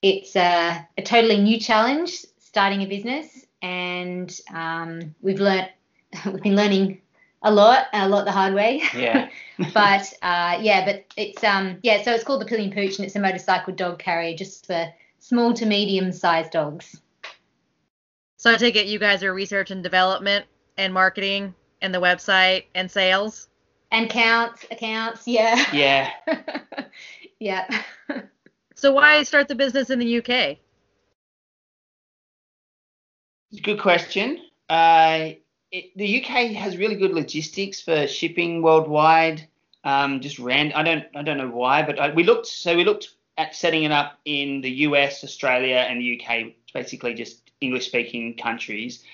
it's 0.00 0.36
a, 0.36 0.86
a 0.96 1.02
totally 1.02 1.38
new 1.38 1.58
challenge 1.58 2.24
starting 2.38 2.82
a 2.82 2.86
business, 2.86 3.44
and 3.62 4.32
um, 4.54 5.14
we've 5.20 5.40
learned 5.40 5.70
we've 6.26 6.42
been 6.42 6.54
learning 6.54 7.00
a 7.42 7.52
lot 7.52 7.86
a 7.92 8.08
lot 8.08 8.24
the 8.24 8.32
hard 8.32 8.54
way. 8.54 8.82
Yeah. 8.96 9.28
but 9.74 10.12
uh, 10.22 10.58
yeah, 10.60 10.84
but 10.84 11.04
it's 11.16 11.42
um 11.42 11.78
yeah, 11.82 12.02
so 12.02 12.12
it's 12.12 12.24
called 12.24 12.40
the 12.40 12.46
Pillion 12.46 12.72
Pooch, 12.72 12.98
and 12.98 13.06
it's 13.06 13.16
a 13.16 13.20
motorcycle 13.20 13.74
dog 13.74 13.98
carrier 13.98 14.36
just 14.36 14.66
for 14.66 14.86
small 15.18 15.52
to 15.54 15.66
medium 15.66 16.12
sized 16.12 16.52
dogs. 16.52 17.00
So 18.36 18.52
I 18.52 18.56
take 18.56 18.76
it 18.76 18.86
you 18.86 18.98
guys 19.00 19.24
are 19.24 19.34
research 19.34 19.70
and 19.70 19.82
development 19.82 20.46
and 20.76 20.92
marketing 20.92 21.54
and 21.80 21.92
the 21.92 22.00
website 22.00 22.64
and 22.74 22.90
sales. 22.90 23.48
And 23.94 24.10
counts, 24.10 24.66
accounts, 24.72 25.22
yeah. 25.24 25.64
yeah. 25.72 26.10
yeah. 27.38 27.82
So 28.74 28.92
why 28.92 29.22
start 29.22 29.46
the 29.46 29.54
business 29.54 29.88
in 29.88 30.00
the 30.00 30.18
UK? 30.18 30.56
Good 33.62 33.78
question. 33.78 34.40
Uh, 34.68 35.34
it, 35.70 35.96
the 35.96 36.20
UK 36.20 36.56
has 36.56 36.76
really 36.76 36.96
good 36.96 37.12
logistics 37.12 37.80
for 37.80 38.08
shipping 38.08 38.62
worldwide. 38.62 39.46
Um, 39.84 40.20
just 40.20 40.40
ran. 40.40 40.72
I 40.72 40.82
don't. 40.82 41.04
I 41.14 41.22
don't 41.22 41.38
know 41.38 41.50
why, 41.50 41.82
but 41.82 42.00
I, 42.00 42.12
we 42.12 42.24
looked. 42.24 42.48
So 42.48 42.74
we 42.74 42.82
looked 42.82 43.14
at 43.38 43.54
setting 43.54 43.84
it 43.84 43.92
up 43.92 44.18
in 44.24 44.60
the 44.60 44.70
US, 44.88 45.22
Australia, 45.22 45.86
and 45.88 46.00
the 46.00 46.20
UK. 46.20 46.52
Basically, 46.74 47.14
just 47.14 47.48
English-speaking 47.60 48.38
countries. 48.38 49.04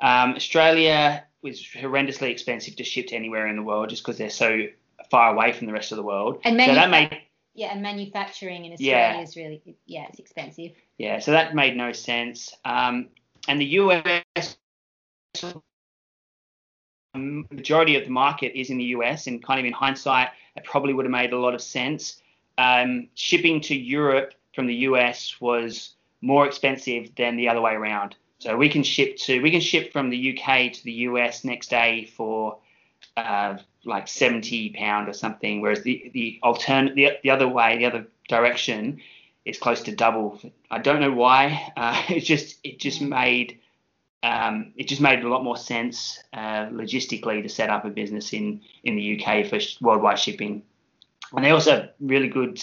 Um, 0.00 0.34
Australia 0.34 1.24
was 1.46 1.60
horrendously 1.60 2.30
expensive 2.30 2.76
to 2.76 2.84
ship 2.84 3.08
to 3.08 3.16
anywhere 3.16 3.46
in 3.46 3.56
the 3.56 3.62
world, 3.62 3.88
just 3.90 4.02
because 4.02 4.18
they're 4.18 4.30
so 4.30 4.66
far 5.10 5.32
away 5.32 5.52
from 5.52 5.66
the 5.66 5.72
rest 5.72 5.92
of 5.92 5.96
the 5.96 6.02
world. 6.02 6.40
And 6.44 6.60
so 6.60 6.74
that 6.74 6.90
made 6.90 7.18
Yeah, 7.54 7.72
and 7.72 7.80
manufacturing 7.80 8.64
in 8.66 8.76
Yeah. 8.78 8.96
Australia 8.96 9.22
is 9.22 9.36
really 9.36 9.76
yeah, 9.86 10.06
it's 10.08 10.18
expensive. 10.18 10.72
Yeah, 10.98 11.18
so 11.20 11.32
that 11.32 11.54
made 11.54 11.76
no 11.76 11.92
sense. 11.92 12.54
Um, 12.64 13.08
and 13.48 13.60
the 13.60 13.66
US 13.80 14.58
majority 17.14 17.96
of 17.96 18.04
the 18.04 18.10
market 18.10 18.58
is 18.58 18.70
in 18.70 18.78
the 18.78 18.84
US, 18.96 19.26
and 19.26 19.42
kind 19.42 19.60
of 19.60 19.66
in 19.66 19.72
hindsight, 19.72 20.28
it 20.56 20.64
probably 20.64 20.92
would 20.92 21.04
have 21.04 21.12
made 21.12 21.32
a 21.32 21.38
lot 21.38 21.54
of 21.54 21.62
sense. 21.62 22.20
Um, 22.58 23.08
shipping 23.14 23.60
to 23.62 23.74
Europe 23.74 24.34
from 24.54 24.66
the 24.66 24.74
US 24.74 25.40
was 25.40 25.94
more 26.20 26.46
expensive 26.46 27.14
than 27.16 27.36
the 27.36 27.48
other 27.48 27.60
way 27.60 27.72
around. 27.72 28.16
So 28.38 28.56
we 28.56 28.68
can 28.68 28.82
ship 28.82 29.16
to 29.18 29.40
we 29.40 29.50
can 29.50 29.60
ship 29.60 29.92
from 29.92 30.10
the 30.10 30.38
UK 30.38 30.72
to 30.72 30.84
the 30.84 30.92
US 30.92 31.44
next 31.44 31.70
day 31.70 32.04
for 32.16 32.58
uh, 33.16 33.56
like 33.84 34.08
70 34.08 34.70
pound 34.70 35.08
or 35.08 35.12
something, 35.12 35.60
whereas 35.60 35.82
the 35.82 36.10
the 36.12 36.38
alternate 36.42 36.94
the, 36.94 37.12
the 37.22 37.30
other 37.30 37.48
way 37.48 37.78
the 37.78 37.86
other 37.86 38.06
direction 38.28 39.00
is 39.44 39.58
close 39.58 39.82
to 39.82 39.94
double. 39.94 40.40
I 40.70 40.78
don't 40.78 41.00
know 41.00 41.12
why. 41.12 41.72
Uh, 41.76 42.02
it 42.08 42.20
just 42.20 42.58
it 42.62 42.78
just 42.78 43.00
made 43.00 43.60
um, 44.22 44.72
it 44.76 44.88
just 44.88 45.00
made 45.00 45.22
a 45.22 45.28
lot 45.28 45.44
more 45.44 45.56
sense 45.56 46.18
uh, 46.32 46.66
logistically 46.66 47.42
to 47.42 47.48
set 47.48 47.70
up 47.70 47.84
a 47.84 47.90
business 47.90 48.32
in 48.32 48.60
in 48.84 48.96
the 48.96 49.18
UK 49.18 49.46
for 49.46 49.60
sh- 49.60 49.80
worldwide 49.80 50.18
shipping, 50.18 50.62
and 51.32 51.44
they 51.44 51.50
also 51.50 51.70
have 51.72 51.90
really 52.00 52.28
good 52.28 52.60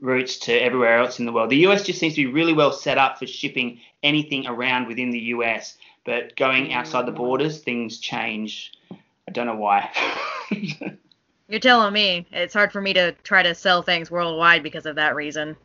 routes 0.00 0.38
to 0.38 0.52
everywhere 0.52 0.98
else 0.98 1.18
in 1.18 1.26
the 1.26 1.32
world. 1.32 1.50
The 1.50 1.66
US 1.66 1.84
just 1.84 1.98
seems 1.98 2.14
to 2.14 2.24
be 2.24 2.32
really 2.32 2.52
well 2.52 2.72
set 2.72 2.98
up 2.98 3.18
for 3.18 3.26
shipping 3.26 3.80
anything 4.02 4.46
around 4.46 4.86
within 4.86 5.10
the 5.10 5.18
US, 5.18 5.76
but 6.04 6.36
going 6.36 6.72
outside 6.72 7.06
the 7.06 7.12
borders, 7.12 7.60
things 7.60 7.98
change. 7.98 8.72
I 8.90 9.32
don't 9.32 9.46
know 9.46 9.56
why. 9.56 9.90
You're 11.48 11.60
telling 11.60 11.92
me 11.92 12.26
it's 12.30 12.54
hard 12.54 12.72
for 12.72 12.80
me 12.80 12.92
to 12.92 13.12
try 13.24 13.42
to 13.42 13.54
sell 13.54 13.82
things 13.82 14.10
worldwide 14.10 14.62
because 14.62 14.86
of 14.86 14.96
that 14.96 15.14
reason. 15.14 15.56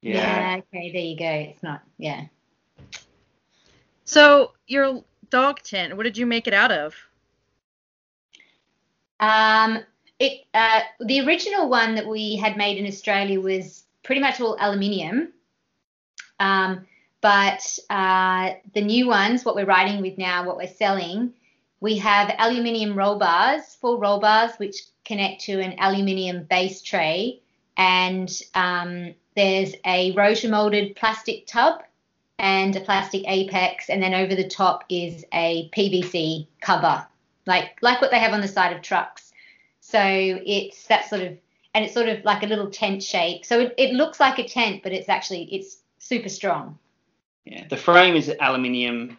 Yeah. 0.00 0.58
okay, 0.58 0.92
there 0.92 1.00
you 1.00 1.16
go. 1.18 1.50
It's 1.50 1.62
not, 1.62 1.82
yeah. 1.96 2.26
So 4.04 4.52
your 4.66 5.02
dog 5.30 5.62
tent, 5.62 5.96
what 5.96 6.04
did 6.04 6.16
you 6.16 6.26
make 6.26 6.46
it 6.46 6.54
out 6.54 6.72
of? 6.72 6.94
Um, 9.20 9.80
it 10.18 10.44
uh, 10.54 10.80
the 11.00 11.20
original 11.20 11.68
one 11.68 11.94
that 11.94 12.06
we 12.06 12.36
had 12.36 12.56
made 12.56 12.78
in 12.78 12.86
Australia 12.86 13.40
was 13.40 13.84
pretty 14.02 14.20
much 14.20 14.40
all 14.40 14.56
aluminium. 14.60 15.32
Um, 16.40 16.86
but 17.20 17.78
uh, 17.90 18.52
the 18.74 18.80
new 18.80 19.08
ones, 19.08 19.44
what 19.44 19.56
we're 19.56 19.66
riding 19.66 20.00
with 20.00 20.18
now, 20.18 20.46
what 20.46 20.56
we're 20.56 20.68
selling, 20.68 21.34
we 21.80 21.98
have 21.98 22.34
aluminium 22.38 22.96
roll 22.96 23.18
bars, 23.18 23.76
full 23.80 23.98
roll 23.98 24.20
bars, 24.20 24.52
which 24.58 24.82
connect 25.04 25.42
to 25.42 25.60
an 25.60 25.76
aluminium 25.78 26.44
base 26.44 26.82
tray, 26.82 27.40
and 27.76 28.30
um, 28.54 29.14
there's 29.36 29.74
a 29.84 30.14
rotomolded 30.14 30.96
plastic 30.96 31.46
tub 31.46 31.82
and 32.38 32.76
a 32.76 32.80
plastic 32.80 33.22
apex, 33.26 33.90
and 33.90 34.02
then 34.02 34.14
over 34.14 34.34
the 34.34 34.48
top 34.48 34.84
is 34.88 35.24
a 35.32 35.68
PVC 35.70 36.46
cover, 36.60 37.06
like 37.46 37.76
like 37.80 38.00
what 38.00 38.10
they 38.10 38.18
have 38.18 38.32
on 38.32 38.40
the 38.40 38.48
side 38.48 38.74
of 38.74 38.82
trucks. 38.82 39.27
So 39.90 40.00
it's 40.02 40.86
that 40.88 41.08
sort 41.08 41.22
of, 41.22 41.38
and 41.74 41.82
it's 41.82 41.94
sort 41.94 42.08
of 42.08 42.22
like 42.22 42.42
a 42.42 42.46
little 42.46 42.70
tent 42.70 43.02
shape. 43.02 43.46
So 43.46 43.60
it, 43.60 43.74
it 43.78 43.94
looks 43.94 44.20
like 44.20 44.38
a 44.38 44.46
tent, 44.46 44.82
but 44.82 44.92
it's 44.92 45.08
actually 45.08 45.44
it's 45.44 45.78
super 45.98 46.28
strong. 46.28 46.78
Yeah, 47.46 47.66
the 47.70 47.78
frame 47.78 48.14
is 48.14 48.30
aluminium, 48.38 49.16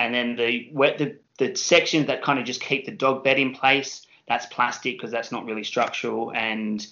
and 0.00 0.12
then 0.12 0.34
the 0.34 0.70
wet 0.72 0.98
the 0.98 1.16
the 1.38 1.54
sections 1.54 2.08
that 2.08 2.22
kind 2.22 2.40
of 2.40 2.44
just 2.44 2.60
keep 2.60 2.84
the 2.84 2.90
dog 2.90 3.22
bed 3.22 3.38
in 3.38 3.54
place 3.54 4.06
that's 4.26 4.46
plastic 4.46 4.96
because 4.96 5.10
that's 5.10 5.32
not 5.32 5.44
really 5.44 5.64
structural 5.64 6.32
and 6.34 6.88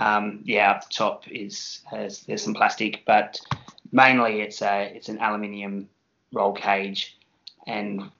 um, 0.00 0.40
yeah 0.44 0.70
up 0.70 0.88
the 0.88 0.94
top 0.94 1.28
is 1.28 1.80
has 1.90 2.20
there's 2.20 2.42
some 2.42 2.54
plastic 2.54 3.02
but 3.06 3.38
mainly 3.92 4.40
it's 4.40 4.62
a 4.62 4.90
it's 4.94 5.10
an 5.10 5.18
aluminium 5.18 5.88
roll 6.32 6.54
cage 6.54 7.18
and 7.66 8.10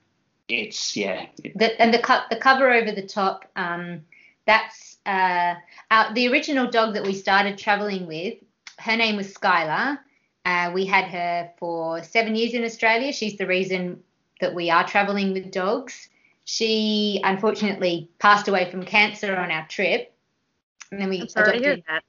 it's 0.47 0.95
yeah 0.95 1.25
it, 1.43 1.57
the, 1.57 1.81
and 1.81 1.91
the 1.91 1.99
co- 1.99 2.25
the 2.29 2.35
cover 2.35 2.71
over 2.71 2.91
the 2.91 3.05
top 3.05 3.45
um, 3.55 4.01
that's 4.45 4.97
uh, 5.05 5.55
our, 5.91 6.13
the 6.13 6.27
original 6.29 6.69
dog 6.69 6.93
that 6.93 7.03
we 7.03 7.13
started 7.13 7.57
traveling 7.57 8.07
with 8.07 8.35
her 8.79 8.97
name 8.97 9.15
was 9.15 9.33
Skylar. 9.33 9.99
Uh, 10.45 10.71
we 10.73 10.85
had 10.85 11.05
her 11.05 11.51
for 11.57 12.03
seven 12.03 12.35
years 12.35 12.53
in 12.53 12.63
Australia. 12.63 13.13
She's 13.13 13.37
the 13.37 13.47
reason 13.47 14.03
that 14.41 14.53
we 14.53 14.69
are 14.69 14.85
traveling 14.85 15.33
with 15.33 15.51
dogs. 15.51 16.09
She 16.45 17.21
unfortunately 17.23 18.09
passed 18.19 18.47
away 18.47 18.69
from 18.69 18.83
cancer 18.83 19.35
on 19.35 19.51
our 19.51 19.65
trip. 19.67 20.13
And 20.91 21.01
then 21.01 21.09
we 21.09 21.21
I'm 21.21 21.29
sorry 21.29 21.57
adopted 21.57 21.63
to 21.63 21.69
hear 21.69 21.83
that. 21.87 22.03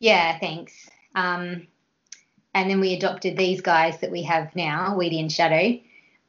yeah 0.00 0.38
thanks. 0.38 0.88
Um, 1.14 1.68
and 2.54 2.68
then 2.68 2.80
we 2.80 2.94
adopted 2.94 3.36
these 3.36 3.60
guys 3.60 4.00
that 4.00 4.10
we 4.10 4.22
have 4.22 4.54
now, 4.56 4.96
Weedy 4.96 5.20
and 5.20 5.30
Shadow. 5.30 5.78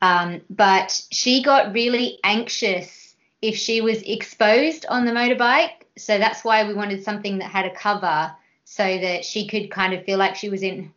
Um, 0.02 0.42
but 0.50 1.02
she 1.12 1.42
got 1.42 1.74
really 1.74 2.20
anxious 2.24 2.99
if 3.42 3.56
she 3.56 3.82
was 3.82 4.02
exposed 4.04 4.86
on 4.88 5.06
the 5.06 5.12
motorbike. 5.12 5.84
So 5.98 6.18
that's 6.18 6.44
why 6.44 6.68
we 6.68 6.74
wanted 6.74 7.04
something 7.04 7.38
that 7.40 7.50
had 7.50 7.66
a 7.66 7.76
cover 7.76 8.34
so 8.66 8.84
that 8.84 9.26
she 9.26 9.48
could 9.48 9.72
kind 9.72 9.94
of 9.94 10.04
feel 10.06 10.18
like 10.18 10.36
she 10.36 10.50
was 10.50 10.64
in 10.64 10.94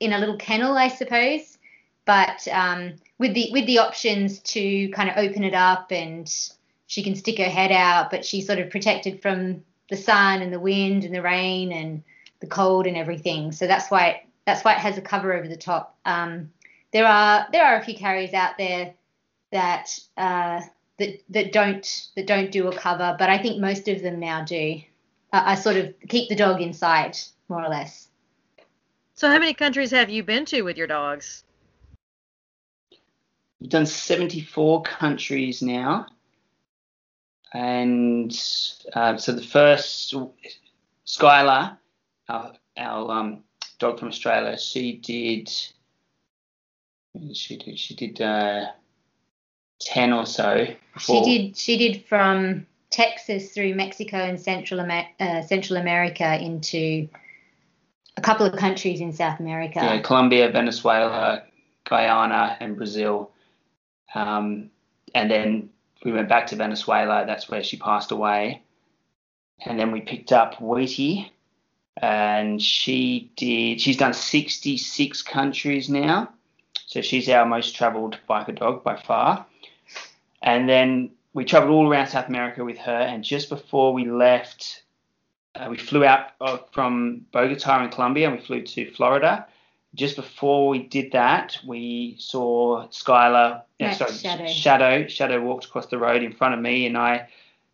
in 0.00 0.12
a 0.12 0.18
little 0.18 0.36
kennel, 0.36 0.76
I 0.76 0.88
suppose. 0.88 1.58
But 2.04 2.46
um, 2.48 2.94
with 3.18 3.34
the 3.34 3.50
with 3.52 3.66
the 3.66 3.78
options 3.78 4.40
to 4.40 4.88
kind 4.90 5.08
of 5.10 5.16
open 5.16 5.44
it 5.44 5.54
up 5.54 5.92
and 5.92 6.28
she 6.86 7.02
can 7.02 7.14
stick 7.14 7.38
her 7.38 7.44
head 7.44 7.72
out, 7.72 8.10
but 8.10 8.24
she's 8.24 8.46
sort 8.46 8.58
of 8.58 8.70
protected 8.70 9.22
from 9.22 9.62
the 9.88 9.96
sun 9.96 10.42
and 10.42 10.52
the 10.52 10.60
wind 10.60 11.04
and 11.04 11.14
the 11.14 11.22
rain 11.22 11.72
and 11.72 12.02
the 12.40 12.46
cold 12.46 12.86
and 12.86 12.96
everything. 12.96 13.52
So 13.52 13.66
that's 13.66 13.90
why 13.90 14.08
it, 14.08 14.16
that's 14.46 14.64
why 14.64 14.72
it 14.72 14.78
has 14.78 14.98
a 14.98 15.02
cover 15.02 15.32
over 15.32 15.46
the 15.46 15.56
top. 15.56 15.96
Um, 16.04 16.50
there 16.92 17.06
are 17.06 17.46
there 17.52 17.64
are 17.64 17.76
a 17.76 17.84
few 17.84 17.94
carriers 17.94 18.34
out 18.34 18.58
there 18.58 18.94
that 19.52 19.98
uh, 20.16 20.62
that 20.98 21.20
that 21.30 21.52
don't 21.52 22.08
that 22.16 22.26
don't 22.26 22.50
do 22.50 22.68
a 22.68 22.76
cover, 22.76 23.16
but 23.18 23.30
I 23.30 23.38
think 23.38 23.60
most 23.60 23.88
of 23.88 24.02
them 24.02 24.20
now 24.20 24.44
do. 24.44 24.80
Uh, 25.32 25.42
I 25.46 25.54
sort 25.54 25.76
of 25.76 25.94
keep 26.08 26.28
the 26.28 26.36
dog 26.36 26.60
inside 26.60 27.16
more 27.48 27.64
or 27.64 27.68
less. 27.68 28.08
So 29.14 29.28
how 29.28 29.38
many 29.38 29.54
countries 29.54 29.90
have 29.90 30.10
you 30.10 30.22
been 30.22 30.44
to 30.46 30.62
with 30.62 30.76
your 30.76 30.86
dogs? 30.86 31.44
we've 33.62 33.70
done 33.70 33.86
74 33.86 34.82
countries 34.82 35.62
now 35.62 36.04
and 37.54 38.32
uh, 38.94 39.16
so 39.16 39.30
the 39.30 39.42
first 39.42 40.12
Skylar 41.06 41.76
our, 42.28 42.52
our 42.76 43.10
um, 43.10 43.44
dog 43.78 43.98
from 43.98 44.08
Australia. 44.08 44.58
She 44.58 44.96
did. 44.96 45.48
She 47.34 47.56
did. 47.58 47.78
She 47.78 47.94
did 47.94 48.20
uh, 48.20 48.66
ten 49.84 50.12
or 50.12 50.26
so. 50.26 50.66
Before. 50.94 51.24
She 51.24 51.38
did. 51.38 51.56
She 51.56 51.78
did 51.78 52.04
from 52.06 52.66
Texas 52.90 53.52
through 53.52 53.74
Mexico 53.74 54.18
and 54.18 54.40
Central 54.40 54.80
Amer- 54.80 55.08
uh, 55.18 55.42
Central 55.42 55.78
America 55.78 56.38
into 56.40 57.08
a 58.16 58.20
couple 58.20 58.46
of 58.46 58.56
countries 58.56 59.00
in 59.00 59.12
South 59.12 59.40
America. 59.40 59.80
Yeah, 59.82 60.00
Colombia, 60.00 60.50
Venezuela, 60.50 61.42
Guyana, 61.84 62.56
and 62.60 62.76
Brazil. 62.76 63.30
Um, 64.14 64.70
and 65.14 65.30
then 65.30 65.70
we 66.04 66.12
went 66.12 66.28
back 66.28 66.46
to 66.48 66.56
Venezuela. 66.56 67.24
That's 67.26 67.48
where 67.48 67.62
she 67.62 67.76
passed 67.76 68.12
away. 68.12 68.62
And 69.64 69.78
then 69.78 69.92
we 69.92 70.00
picked 70.00 70.32
up 70.32 70.56
Wheaty, 70.56 71.30
and 71.96 72.60
she 72.60 73.30
did. 73.36 73.80
She's 73.80 73.96
done 73.96 74.12
66 74.12 75.22
countries 75.22 75.88
now, 75.88 76.30
so 76.86 77.00
she's 77.00 77.28
our 77.28 77.46
most 77.46 77.76
travelled 77.76 78.18
biker 78.28 78.58
dog 78.58 78.82
by 78.82 78.96
far. 78.96 79.46
And 80.42 80.68
then 80.68 81.10
we 81.34 81.44
travelled 81.44 81.72
all 81.72 81.88
around 81.88 82.08
South 82.08 82.28
America 82.28 82.64
with 82.64 82.78
her, 82.78 82.90
and 82.92 83.22
just 83.24 83.48
before 83.48 83.92
we 83.92 84.04
left, 84.04 84.82
uh, 85.54 85.68
we 85.70 85.78
flew 85.78 86.04
out 86.04 86.30
uh, 86.40 86.58
from 86.72 87.24
Bogota 87.32 87.84
in 87.84 87.90
Colombia, 87.90 88.28
and 88.28 88.38
we 88.38 88.44
flew 88.44 88.62
to 88.62 88.90
Florida. 88.92 89.46
Just 89.94 90.16
before 90.16 90.68
we 90.68 90.80
did 90.80 91.12
that, 91.12 91.58
we 91.66 92.16
saw 92.18 92.88
Skylar, 92.88 93.62
No, 93.78 93.92
sorry, 93.92 94.12
Shadow. 94.12 94.46
Shadow. 94.46 95.06
Shadow 95.06 95.40
walked 95.42 95.66
across 95.66 95.86
the 95.86 95.98
road 95.98 96.22
in 96.22 96.32
front 96.32 96.54
of 96.54 96.60
me, 96.60 96.86
and 96.86 96.96
I 96.96 97.28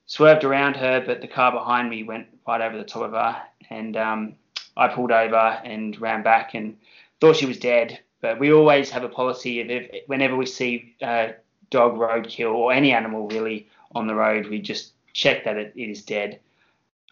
swerved 0.07 0.45
around 0.45 0.77
her, 0.77 1.03
but 1.05 1.21
the 1.21 1.29
car 1.29 1.53
behind 1.53 1.89
me 1.89 2.03
went 2.03 2.27
right 2.47 2.61
over 2.61 2.77
the 2.77 2.85
top 2.85 3.03
of 3.03 3.13
her, 3.13 3.43
and 3.71 3.97
um, 3.97 4.35
I 4.77 4.89
pulled 4.89 5.13
over 5.13 5.61
and 5.65 5.99
ran 6.01 6.23
back 6.23 6.55
and 6.55 6.77
thought 7.21 7.37
she 7.37 7.47
was 7.47 7.59
dead. 7.59 8.01
But 8.21 8.41
we 8.41 8.53
always 8.53 8.91
have 8.91 9.05
a 9.05 9.09
policy 9.09 9.61
of 9.61 9.71
if, 9.71 10.09
whenever 10.09 10.35
we 10.37 10.47
see 10.47 10.97
uh, 11.01 11.29
dog 11.71 11.97
roadkill 11.97 12.55
or 12.55 12.73
any 12.73 12.93
animal 12.93 13.29
really 13.29 13.69
on 13.93 14.07
the 14.07 14.15
road, 14.15 14.47
we 14.47 14.61
just 14.61 14.93
check 15.13 15.45
that 15.45 15.57
it, 15.57 15.73
it 15.77 15.91
is 15.91 16.05
dead. 16.05 16.41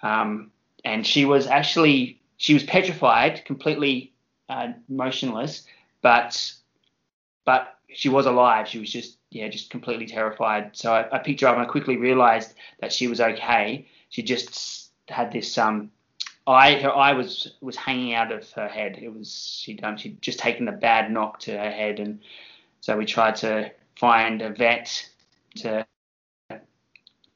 Um, 0.03 0.51
and 0.85 1.07
she 1.07 1.25
was 1.25 1.47
actually 1.47 2.21
she 2.37 2.55
was 2.55 2.63
petrified, 2.65 3.45
completely 3.45 4.13
uh, 4.49 4.69
motionless, 4.89 5.67
but 6.03 6.53
but 7.45 7.79
she 7.93 8.09
was 8.09 8.27
alive. 8.27 8.69
She 8.69 8.79
was 8.79 8.91
just 8.91 9.19
yeah, 9.31 9.49
just 9.49 9.71
completely 9.71 10.07
terrified. 10.07 10.77
So 10.77 10.93
I, 10.93 11.17
I 11.17 11.19
picked 11.19 11.41
her 11.41 11.49
up 11.49 11.57
and 11.57 11.67
I 11.67 11.69
quickly 11.69 11.97
realised 11.97 12.55
that 12.81 12.93
she 12.93 13.09
was 13.09 13.21
okay. 13.21 13.87
She 14.09 14.23
just 14.23 14.93
had 15.09 15.33
this 15.33 15.57
um 15.59 15.91
eye. 16.47 16.75
Her 16.75 16.95
eye 16.95 17.13
was 17.13 17.55
was 17.61 17.77
hanging 17.77 18.15
out 18.15 18.33
of 18.33 18.51
her 18.53 18.69
head. 18.69 18.99
It 19.01 19.13
was 19.13 19.61
she'd 19.63 19.83
um 19.83 19.97
she'd 19.97 20.21
just 20.23 20.39
taken 20.39 20.69
a 20.69 20.73
bad 20.73 21.11
knock 21.11 21.41
to 21.41 21.53
her 21.53 21.71
head 21.71 22.01
and 22.01 22.21
So 22.81 22.97
we 22.97 23.05
tried 23.07 23.37
to 23.37 23.73
find 23.97 24.43
a 24.43 24.51
vet 24.51 25.09
to 25.57 25.87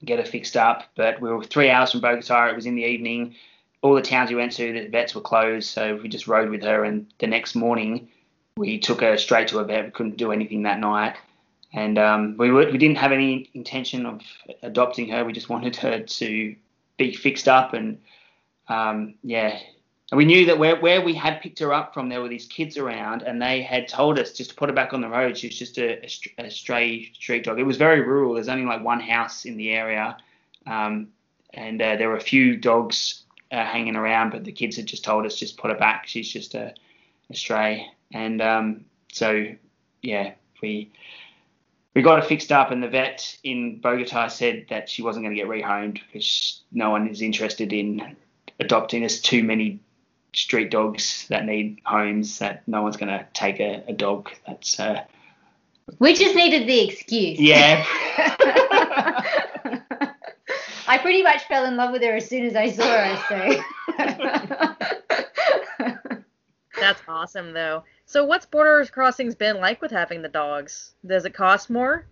get 0.05 0.19
her 0.19 0.25
fixed 0.25 0.57
up, 0.57 0.85
but 0.97 1.21
we 1.21 1.31
were 1.31 1.43
three 1.45 1.71
hours 1.71 1.93
from 1.93 2.00
Bogota. 2.00 2.49
It 2.49 2.57
was 2.57 2.67
in 2.67 2.75
the 2.75 2.85
evening. 2.85 3.35
All 3.83 3.95
the 3.95 4.02
towns 4.02 4.31
we 4.31 4.37
went 4.37 4.52
to, 4.52 4.73
the 4.73 4.88
vets 4.88 5.14
were 5.14 5.21
closed, 5.21 5.69
so 5.69 5.97
we 6.02 6.09
just 6.09 6.26
rode 6.26 6.50
with 6.50 6.62
her. 6.62 6.85
And 6.85 7.07
the 7.19 7.26
next 7.26 7.55
morning, 7.55 8.09
we 8.57 8.79
took 8.79 9.00
her 9.00 9.17
straight 9.17 9.49
to 9.49 9.59
a 9.59 9.64
vet. 9.64 9.87
We 9.87 9.90
couldn't 9.90 10.17
do 10.17 10.33
anything 10.33 10.62
that 10.62 10.81
night, 10.81 11.17
and 11.73 11.99
um, 11.99 12.37
we 12.38 12.50
were, 12.50 12.71
we 12.71 12.79
didn't 12.79 12.99
have 12.99 13.12
any 13.12 13.49
intention 13.55 14.07
of 14.07 14.21
adopting 14.62 15.09
her. 15.11 15.25
We 15.25 15.33
just 15.33 15.49
wanted 15.49 15.76
her 15.76 16.00
to 16.00 16.57
be 16.99 17.14
fixed 17.14 17.49
up, 17.49 17.73
and 17.73 17.99
um, 18.69 19.14
yeah, 19.23 19.59
and 20.11 20.19
we 20.19 20.25
knew 20.25 20.47
that 20.47 20.59
where, 20.59 20.81
where 20.81 21.00
we 21.00 21.14
had 21.14 21.40
picked 21.40 21.61
her 21.61 21.73
up 21.73 21.95
from, 21.95 22.09
there 22.09 22.21
were 22.21 22.29
these 22.29 22.47
kids 22.47 22.76
around, 22.76 23.23
and 23.23 23.40
they 23.40 23.62
had 23.62 23.87
told 23.87 24.19
us 24.19 24.33
just 24.33 24.50
to 24.50 24.57
put 24.57 24.69
her 24.69 24.75
back 24.75 24.93
on 24.93 25.00
the 25.00 25.09
road. 25.09 25.38
She 25.38 25.47
was 25.47 25.59
just 25.59 25.79
a, 25.79 26.05
a, 26.38 26.50
stray 26.50 27.12
street 27.12 27.45
dog. 27.45 27.61
It 27.61 27.64
was 27.64 27.76
very 27.76 28.00
rural. 28.00 28.35
There's 28.35 28.49
only 28.49 28.64
like 28.64 28.83
one 28.83 28.99
house 28.99 29.45
in 29.45 29.57
the 29.57 29.71
area, 29.71 30.17
um, 30.67 31.09
and 31.55 31.81
uh, 31.81 31.95
there 31.95 32.09
were 32.09 32.17
a 32.17 32.21
few 32.21 32.57
dogs 32.57 33.23
uh, 33.52 33.64
hanging 33.64 33.95
around, 33.95 34.31
but 34.31 34.43
the 34.43 34.50
kids 34.50 34.76
had 34.76 34.87
just 34.87 35.05
told 35.05 35.26
us 35.26 35.37
just 35.37 35.59
put 35.59 35.71
her 35.71 35.76
back. 35.76 36.09
She's 36.09 36.29
just 36.29 36.57
a, 36.57 36.75
a 37.31 37.35
stray, 37.35 37.87
and 38.12 38.43
um, 38.43 38.85
so 39.12 39.47
yeah, 40.02 40.33
we 40.61 40.90
we 41.95 42.02
got 42.02 42.21
her 42.21 42.26
fixed 42.26 42.50
up, 42.50 42.73
and 42.73 42.83
the 42.83 42.88
vet 42.88 43.38
in 43.45 43.79
Bogota 43.79 44.26
said 44.26 44.67
that 44.71 44.88
she 44.88 45.02
wasn't 45.02 45.25
going 45.25 45.37
to 45.37 45.40
get 45.40 45.49
rehomed 45.49 46.00
because 46.12 46.62
no 46.73 46.90
one 46.90 47.07
is 47.07 47.23
interested 47.23 47.73
in 47.73 48.17
adopting. 48.59 49.02
There's 49.02 49.21
too 49.21 49.45
many 49.45 49.79
street 50.32 50.70
dogs 50.70 51.26
that 51.28 51.44
need 51.44 51.80
homes 51.84 52.38
that 52.38 52.66
no 52.66 52.82
one's 52.82 52.96
going 52.96 53.08
to 53.08 53.26
take 53.32 53.60
a, 53.60 53.84
a 53.88 53.92
dog. 53.92 54.30
That's 54.46 54.78
uh, 54.78 55.04
we 55.99 56.14
just 56.14 56.34
needed 56.34 56.68
the 56.68 56.80
excuse. 56.88 57.38
Yeah. 57.38 57.84
I 60.87 60.99
pretty 60.99 61.22
much 61.22 61.44
fell 61.44 61.64
in 61.66 61.76
love 61.76 61.92
with 61.92 62.02
her 62.02 62.16
as 62.16 62.28
soon 62.28 62.44
as 62.46 62.56
i 62.56 62.68
saw 62.70 62.84
her 62.84 63.16
so 63.28 64.75
that's 66.80 67.02
awesome 67.06 67.52
though. 67.52 67.84
So 68.06 68.25
what's 68.25 68.46
border 68.46 68.84
crossings 68.90 69.34
been 69.34 69.58
like 69.58 69.80
with 69.80 69.92
having 69.92 70.22
the 70.22 70.28
dogs? 70.28 70.94
Does 71.06 71.25
it 71.25 71.34
cost 71.34 71.70
more? 71.70 72.06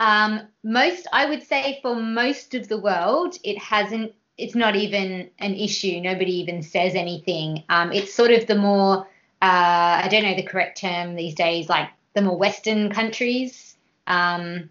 Um, 0.00 0.48
most 0.62 1.08
i 1.12 1.26
would 1.26 1.42
say 1.42 1.80
for 1.82 1.96
most 1.96 2.54
of 2.54 2.68
the 2.68 2.78
world 2.78 3.36
it 3.42 3.58
hasn't 3.58 4.12
it's 4.38 4.54
not 4.54 4.76
even 4.76 5.28
an 5.40 5.54
issue. 5.54 6.00
Nobody 6.00 6.38
even 6.38 6.62
says 6.62 6.94
anything. 6.94 7.64
Um, 7.68 7.92
it's 7.92 8.14
sort 8.14 8.30
of 8.30 8.46
the 8.46 8.54
more 8.54 9.06
uh, 9.40 10.02
I 10.02 10.08
don't 10.10 10.22
know 10.22 10.34
the 10.34 10.42
correct 10.42 10.80
term 10.80 11.14
these 11.14 11.34
days, 11.34 11.68
like 11.68 11.90
the 12.14 12.22
more 12.22 12.36
Western 12.36 12.90
countries. 12.90 13.76
Um, 14.06 14.70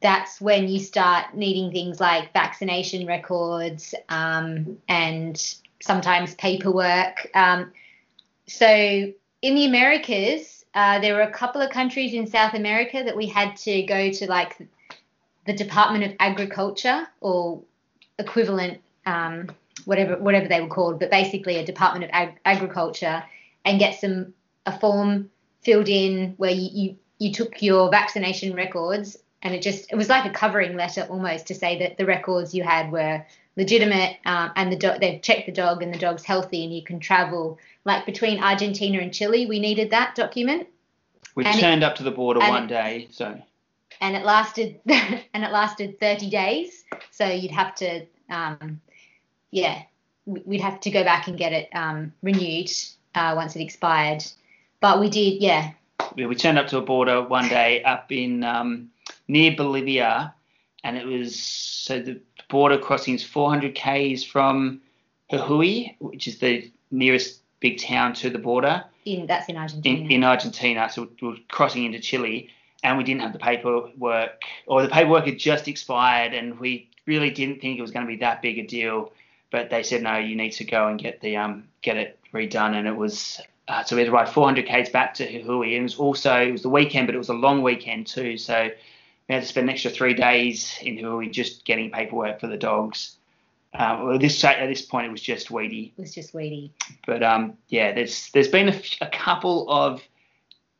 that's 0.00 0.40
when 0.40 0.68
you 0.68 0.78
start 0.78 1.34
needing 1.34 1.72
things 1.72 2.00
like 2.00 2.32
vaccination 2.32 3.06
records 3.06 3.94
um, 4.08 4.78
and 4.88 5.56
sometimes 5.80 6.34
paperwork. 6.36 7.28
Um, 7.34 7.72
so 8.46 9.12
in 9.42 9.54
the 9.54 9.66
Americas, 9.66 10.64
uh, 10.74 11.00
there 11.00 11.14
were 11.14 11.22
a 11.22 11.32
couple 11.32 11.60
of 11.60 11.70
countries 11.70 12.14
in 12.14 12.26
South 12.26 12.54
America 12.54 13.02
that 13.04 13.16
we 13.16 13.26
had 13.26 13.56
to 13.56 13.82
go 13.82 14.10
to 14.10 14.26
like 14.26 14.56
the 15.46 15.52
Department 15.52 16.04
of 16.04 16.12
Agriculture 16.20 17.08
or 17.20 17.62
equivalent, 18.20 18.80
um, 19.06 19.50
whatever 19.84 20.16
whatever 20.16 20.46
they 20.46 20.60
were 20.60 20.68
called, 20.68 21.00
but 21.00 21.10
basically 21.10 21.56
a 21.56 21.64
Department 21.64 22.04
of 22.04 22.10
Ag- 22.12 22.38
Agriculture, 22.44 23.24
and 23.64 23.78
get 23.78 24.00
some 24.00 24.34
a 24.66 24.78
form 24.78 25.30
filled 25.62 25.88
in 25.88 26.34
where 26.36 26.50
you, 26.50 26.68
you 26.72 26.96
you 27.18 27.32
took 27.32 27.62
your 27.62 27.90
vaccination 27.90 28.54
records, 28.54 29.16
and 29.42 29.54
it 29.54 29.62
just 29.62 29.90
it 29.90 29.96
was 29.96 30.08
like 30.08 30.24
a 30.24 30.30
covering 30.30 30.76
letter 30.76 31.06
almost 31.10 31.46
to 31.48 31.54
say 31.54 31.78
that 31.80 31.96
the 31.96 32.06
records 32.06 32.54
you 32.54 32.62
had 32.62 32.92
were 32.92 33.24
legitimate, 33.56 34.16
um, 34.24 34.52
and 34.56 34.72
the 34.72 34.76
do- 34.76 34.98
they've 35.00 35.20
checked 35.22 35.46
the 35.46 35.52
dog 35.52 35.82
and 35.82 35.92
the 35.92 35.98
dog's 35.98 36.24
healthy, 36.24 36.64
and 36.64 36.74
you 36.74 36.82
can 36.82 37.00
travel. 37.00 37.58
Like 37.84 38.06
between 38.06 38.42
Argentina 38.42 38.98
and 38.98 39.12
Chile, 39.12 39.46
we 39.46 39.58
needed 39.58 39.90
that 39.90 40.14
document. 40.14 40.68
We 41.34 41.44
and 41.44 41.58
turned 41.58 41.82
it, 41.82 41.86
up 41.86 41.96
to 41.96 42.02
the 42.02 42.10
border 42.10 42.40
one 42.40 42.66
day, 42.66 43.08
so 43.10 43.40
and 44.00 44.16
it 44.16 44.24
lasted 44.24 44.80
and 44.86 45.44
it 45.44 45.52
lasted 45.52 46.00
30 46.00 46.30
days. 46.30 46.84
So 47.10 47.26
you'd 47.26 47.50
have 47.50 47.74
to, 47.76 48.06
um, 48.28 48.80
yeah, 49.50 49.82
we'd 50.26 50.60
have 50.60 50.80
to 50.80 50.90
go 50.90 51.04
back 51.04 51.28
and 51.28 51.38
get 51.38 51.52
it 51.52 51.68
um, 51.74 52.12
renewed 52.22 52.70
uh, 53.14 53.34
once 53.36 53.56
it 53.56 53.62
expired. 53.62 54.24
But 54.80 55.00
we 55.00 55.10
did, 55.10 55.42
yeah. 55.42 55.72
yeah. 56.16 56.26
We 56.26 56.34
turned 56.34 56.58
up 56.58 56.68
to 56.68 56.78
a 56.78 56.82
border 56.82 57.22
one 57.22 57.48
day 57.48 57.82
up 57.82 58.10
in 58.10 58.44
um, 58.44 58.90
near 59.28 59.54
Bolivia, 59.54 60.34
and 60.84 60.96
it 60.96 61.06
was 61.06 61.38
so 61.38 62.00
the 62.00 62.20
border 62.48 62.78
crossing 62.78 63.14
is 63.14 63.22
400 63.22 63.74
k's 63.74 64.24
from 64.24 64.80
Jujuy, 65.30 65.96
which 65.98 66.26
is 66.26 66.38
the 66.38 66.70
nearest 66.90 67.42
big 67.60 67.78
town 67.78 68.14
to 68.14 68.30
the 68.30 68.38
border. 68.38 68.84
In 69.04 69.26
that's 69.26 69.48
in 69.48 69.56
Argentina. 69.56 70.04
In, 70.04 70.10
in 70.10 70.24
Argentina, 70.24 70.88
so 70.90 71.08
we're 71.20 71.36
crossing 71.48 71.84
into 71.84 72.00
Chile 72.00 72.50
and 72.82 72.98
we 72.98 73.04
didn't 73.04 73.22
have 73.22 73.32
the 73.32 73.38
paperwork, 73.38 74.42
or 74.66 74.82
the 74.82 74.88
paperwork 74.88 75.26
had 75.26 75.38
just 75.38 75.68
expired, 75.68 76.34
and 76.34 76.58
we 76.58 76.88
really 77.06 77.30
didn't 77.30 77.60
think 77.60 77.78
it 77.78 77.82
was 77.82 77.90
going 77.90 78.06
to 78.06 78.10
be 78.10 78.18
that 78.18 78.42
big 78.42 78.58
a 78.58 78.66
deal. 78.66 79.12
But 79.50 79.70
they 79.70 79.82
said 79.82 80.02
no, 80.02 80.16
you 80.16 80.36
need 80.36 80.52
to 80.52 80.64
go 80.64 80.88
and 80.88 80.98
get 80.98 81.20
the 81.20 81.36
um 81.36 81.64
get 81.82 81.96
it 81.96 82.18
redone, 82.32 82.74
and 82.74 82.86
it 82.86 82.96
was 82.96 83.40
uh, 83.68 83.84
so 83.84 83.94
we 83.94 84.02
had 84.02 84.06
to 84.06 84.12
ride 84.12 84.28
400 84.28 84.66
k's 84.66 84.88
back 84.90 85.14
to. 85.14 85.24
And 85.26 85.48
it 85.64 85.82
was 85.82 85.96
also 85.96 86.34
it 86.34 86.52
was 86.52 86.62
the 86.62 86.68
weekend, 86.68 87.06
but 87.06 87.14
it 87.14 87.18
was 87.18 87.28
a 87.28 87.34
long 87.34 87.62
weekend 87.62 88.06
too, 88.06 88.36
so 88.36 88.70
we 89.28 89.34
had 89.34 89.42
to 89.42 89.48
spend 89.48 89.68
an 89.68 89.74
extra 89.74 89.92
three 89.92 90.14
days 90.14 90.76
in 90.82 90.96
Jujuy 90.96 91.30
just 91.30 91.64
getting 91.64 91.90
paperwork 91.90 92.40
for 92.40 92.48
the 92.48 92.56
dogs. 92.56 93.16
Um, 93.72 94.08
well, 94.08 94.18
this 94.18 94.42
at 94.42 94.66
this 94.66 94.82
point 94.82 95.06
it 95.06 95.12
was 95.12 95.22
just 95.22 95.52
weedy. 95.52 95.92
It 95.96 96.00
was 96.00 96.12
just 96.12 96.34
weedy. 96.34 96.72
But 97.06 97.22
um, 97.22 97.56
yeah, 97.68 97.92
there's 97.92 98.30
there's 98.32 98.48
been 98.48 98.70
a, 98.70 98.82
a 99.00 99.06
couple 99.08 99.70
of 99.70 100.02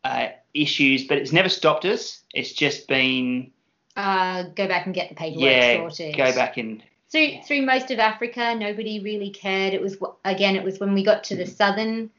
uh, 0.02 0.30
issues, 0.54 1.06
but 1.06 1.18
it's 1.18 1.32
never 1.32 1.48
stopped 1.48 1.84
us. 1.84 2.22
It's 2.34 2.52
just 2.52 2.88
been 2.88 3.50
uh, 3.96 4.44
go 4.54 4.68
back 4.68 4.86
and 4.86 4.94
get 4.94 5.08
the 5.08 5.14
paperwork 5.14 5.50
yeah, 5.50 5.76
sorted. 5.76 6.16
go 6.16 6.34
back 6.34 6.56
and 6.56 6.82
through 7.10 7.20
yeah. 7.20 7.42
through 7.42 7.62
most 7.62 7.90
of 7.90 7.98
Africa, 7.98 8.54
nobody 8.54 9.00
really 9.00 9.30
cared. 9.30 9.74
It 9.74 9.80
was 9.80 9.96
again, 10.24 10.56
it 10.56 10.64
was 10.64 10.78
when 10.78 10.94
we 10.94 11.04
got 11.04 11.24
to 11.24 11.36
the 11.36 11.46
southern 11.46 12.10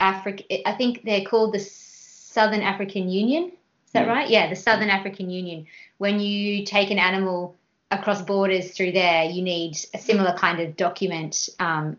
Africa. 0.00 0.44
I 0.68 0.72
think 0.72 1.02
they're 1.04 1.24
called 1.24 1.52
the 1.52 1.60
Southern 1.60 2.62
African 2.62 3.08
Union. 3.08 3.52
Is 3.86 3.92
that 3.92 4.06
yeah. 4.06 4.12
right? 4.12 4.30
Yeah, 4.30 4.48
the 4.48 4.56
Southern 4.56 4.90
African 4.90 5.30
Union. 5.30 5.66
When 5.98 6.20
you 6.20 6.64
take 6.64 6.90
an 6.90 6.98
animal 6.98 7.56
across 7.90 8.22
borders 8.22 8.72
through 8.72 8.92
there, 8.92 9.24
you 9.24 9.42
need 9.42 9.78
a 9.94 9.98
similar 9.98 10.34
kind 10.36 10.60
of 10.60 10.76
document 10.76 11.48
um, 11.58 11.96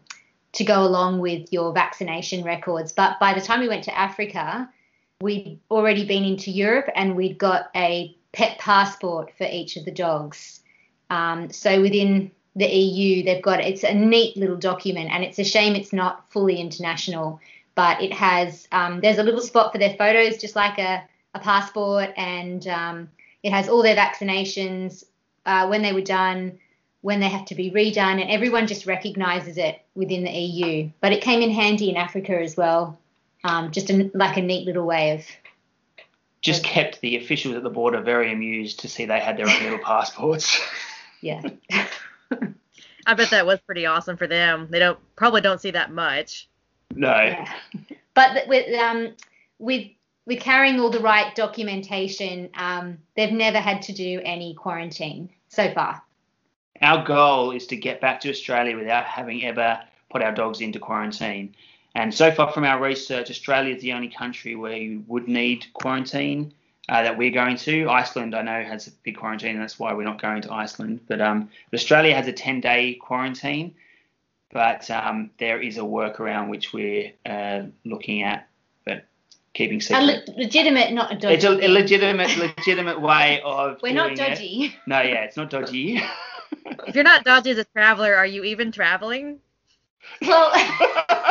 to 0.53 0.63
go 0.63 0.83
along 0.83 1.19
with 1.19 1.51
your 1.51 1.73
vaccination 1.73 2.43
records. 2.43 2.91
But 2.91 3.19
by 3.19 3.33
the 3.33 3.41
time 3.41 3.59
we 3.59 3.67
went 3.67 3.83
to 3.85 3.97
Africa, 3.97 4.69
we'd 5.21 5.59
already 5.71 6.05
been 6.05 6.23
into 6.23 6.51
Europe 6.51 6.89
and 6.95 7.15
we'd 7.15 7.37
got 7.37 7.69
a 7.75 8.15
pet 8.33 8.57
passport 8.59 9.31
for 9.37 9.47
each 9.49 9.75
of 9.77 9.85
the 9.85 9.91
dogs. 9.91 10.61
Um, 11.09 11.51
so 11.51 11.81
within 11.81 12.31
the 12.55 12.67
EU, 12.67 13.23
they've 13.23 13.41
got 13.41 13.59
it's 13.59 13.83
a 13.83 13.93
neat 13.93 14.35
little 14.37 14.57
document, 14.57 15.09
and 15.11 15.23
it's 15.23 15.39
a 15.39 15.43
shame 15.43 15.75
it's 15.75 15.93
not 15.93 16.29
fully 16.31 16.57
international, 16.57 17.39
but 17.75 18.01
it 18.01 18.13
has 18.13 18.67
um, 18.71 18.99
there's 18.99 19.19
a 19.19 19.23
little 19.23 19.41
spot 19.41 19.71
for 19.71 19.77
their 19.77 19.95
photos, 19.95 20.37
just 20.37 20.55
like 20.55 20.77
a, 20.79 21.03
a 21.33 21.39
passport, 21.39 22.09
and 22.17 22.67
um, 22.67 23.09
it 23.43 23.51
has 23.51 23.69
all 23.69 23.83
their 23.83 23.95
vaccinations, 23.95 25.03
uh, 25.45 25.67
when 25.67 25.81
they 25.81 25.93
were 25.93 26.01
done, 26.01 26.59
when 27.01 27.19
they 27.19 27.29
have 27.29 27.45
to 27.45 27.55
be 27.55 27.71
redone, 27.71 28.21
and 28.21 28.29
everyone 28.29 28.67
just 28.67 28.85
recognises 28.85 29.57
it 29.57 29.81
within 29.95 30.23
the 30.23 30.31
EU. 30.31 30.89
But 30.99 31.13
it 31.13 31.21
came 31.21 31.41
in 31.41 31.51
handy 31.51 31.89
in 31.89 31.95
Africa 31.95 32.39
as 32.39 32.57
well 32.57 32.97
um, 33.47 33.71
just 33.71 33.89
a, 33.89 34.11
like 34.13 34.37
a 34.37 34.41
neat 34.41 34.65
little 34.65 34.85
way 34.85 35.11
of. 35.11 35.25
Just 36.41 36.63
of, 36.65 36.69
kept 36.69 37.01
the 37.01 37.17
officials 37.17 37.55
at 37.55 37.63
the 37.63 37.69
border 37.69 38.01
very 38.01 38.31
amused 38.31 38.79
to 38.81 38.89
see 38.89 39.05
they 39.05 39.19
had 39.19 39.37
their 39.37 39.49
own 39.49 39.63
little 39.63 39.79
passports. 39.83 40.61
Yeah. 41.21 41.41
I 43.07 43.13
bet 43.13 43.29
that 43.29 43.45
was 43.45 43.59
pretty 43.61 43.85
awesome 43.85 44.17
for 44.17 44.27
them. 44.27 44.67
They 44.69 44.79
don't 44.79 44.99
probably 45.15 45.41
don't 45.41 45.61
see 45.61 45.71
that 45.71 45.91
much. 45.91 46.49
No. 46.93 47.09
Yeah. 47.09 47.49
But 48.13 48.47
with 48.47 48.73
um 48.77 49.13
with 49.59 49.87
with 50.25 50.41
carrying 50.41 50.79
all 50.79 50.89
the 50.89 50.99
right 50.99 51.33
documentation, 51.35 52.49
um, 52.55 52.97
they've 53.15 53.31
never 53.31 53.59
had 53.59 53.81
to 53.83 53.93
do 53.93 54.19
any 54.25 54.53
quarantine 54.55 55.29
so 55.47 55.73
far. 55.73 56.01
Our 56.81 57.05
goal 57.05 57.51
is 57.51 57.65
to 57.67 57.77
get 57.77 58.01
back 58.01 58.19
to 58.21 58.29
Australia 58.29 58.75
without 58.77 59.05
having 59.05 59.45
ever 59.45 59.79
put 60.09 60.21
our 60.21 60.33
dogs 60.33 60.59
into 60.59 60.79
quarantine. 60.79 61.55
And 61.97 62.13
so 62.13 62.31
far 62.31 62.51
from 62.51 62.63
our 62.63 62.79
research, 62.79 63.31
Australia 63.31 63.75
is 63.75 63.81
the 63.81 63.93
only 63.93 64.07
country 64.07 64.55
where 64.55 64.77
you 64.77 65.03
would 65.07 65.27
need 65.27 65.65
quarantine 65.73 66.53
uh, 66.89 67.01
that 67.01 67.17
we're 67.17 67.31
going 67.31 67.57
to. 67.57 67.89
Iceland, 67.89 68.35
I 68.35 68.43
know, 68.43 68.63
has 68.63 68.85
a 68.85 68.91
big 69.01 69.17
quarantine, 69.17 69.55
and 69.55 69.61
that's 69.63 69.79
why 69.79 69.93
we're 69.93 70.03
not 70.03 70.21
going 70.21 70.43
to 70.43 70.53
Iceland. 70.53 70.99
But, 71.07 71.21
um, 71.21 71.49
but 71.71 71.79
Australia 71.79 72.13
has 72.13 72.27
a 72.27 72.31
10 72.33 72.61
day 72.61 72.93
quarantine, 72.93 73.73
but 74.51 74.89
um, 74.91 75.31
there 75.39 75.59
is 75.59 75.77
a 75.77 75.81
workaround 75.81 76.49
which 76.49 76.71
we're 76.71 77.13
uh, 77.25 77.63
looking 77.83 78.21
at. 78.21 78.47
But 78.85 79.05
keeping 79.55 79.79
A 79.79 79.81
secret. 79.81 80.27
le- 80.27 80.33
legitimate, 80.43 80.93
not 80.93 81.13
a 81.13 81.15
dodgy. 81.15 81.33
it's 81.33 81.45
a, 81.45 81.65
a 81.65 81.67
legitimate, 81.67 82.37
legitimate 82.37 83.01
way 83.01 83.41
of. 83.43 83.81
We're 83.81 83.95
not 83.95 84.15
doing 84.15 84.19
it. 84.19 84.35
dodgy. 84.35 84.75
No, 84.85 85.01
yeah, 85.01 85.23
it's 85.23 85.35
not 85.35 85.49
dodgy. 85.49 85.99
If 86.85 86.93
you're 86.93 87.03
not 87.03 87.23
dodgy 87.25 87.49
as 87.49 87.57
a 87.57 87.65
traveler, 87.65 88.13
are 88.13 88.25
you 88.27 88.43
even 88.43 88.71
traveling? 88.71 89.39
Well, 90.21 90.51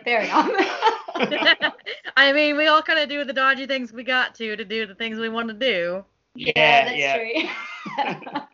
fair 0.00 0.22
enough. 0.22 0.50
I 2.16 2.32
mean, 2.32 2.56
we 2.56 2.66
all 2.66 2.82
kind 2.82 2.98
of 2.98 3.08
do 3.08 3.24
the 3.24 3.32
dodgy 3.32 3.66
things 3.66 3.92
we 3.92 4.04
got 4.04 4.34
to 4.36 4.56
to 4.56 4.64
do 4.64 4.86
the 4.86 4.94
things 4.94 5.18
we 5.18 5.28
want 5.28 5.48
to 5.48 5.54
do. 5.54 6.04
yeah, 6.34 6.84
that's 6.84 6.96
yeah. 6.96 7.16
true. 7.16 8.40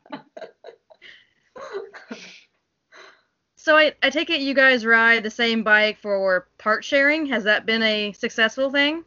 So 3.68 3.76
I, 3.76 3.92
I 4.02 4.08
take 4.08 4.30
it 4.30 4.40
you 4.40 4.54
guys 4.54 4.86
ride 4.86 5.24
the 5.24 5.30
same 5.30 5.62
bike 5.62 5.98
for 5.98 6.48
part 6.56 6.82
sharing. 6.82 7.26
Has 7.26 7.44
that 7.44 7.66
been 7.66 7.82
a 7.82 8.12
successful 8.12 8.70
thing? 8.70 9.04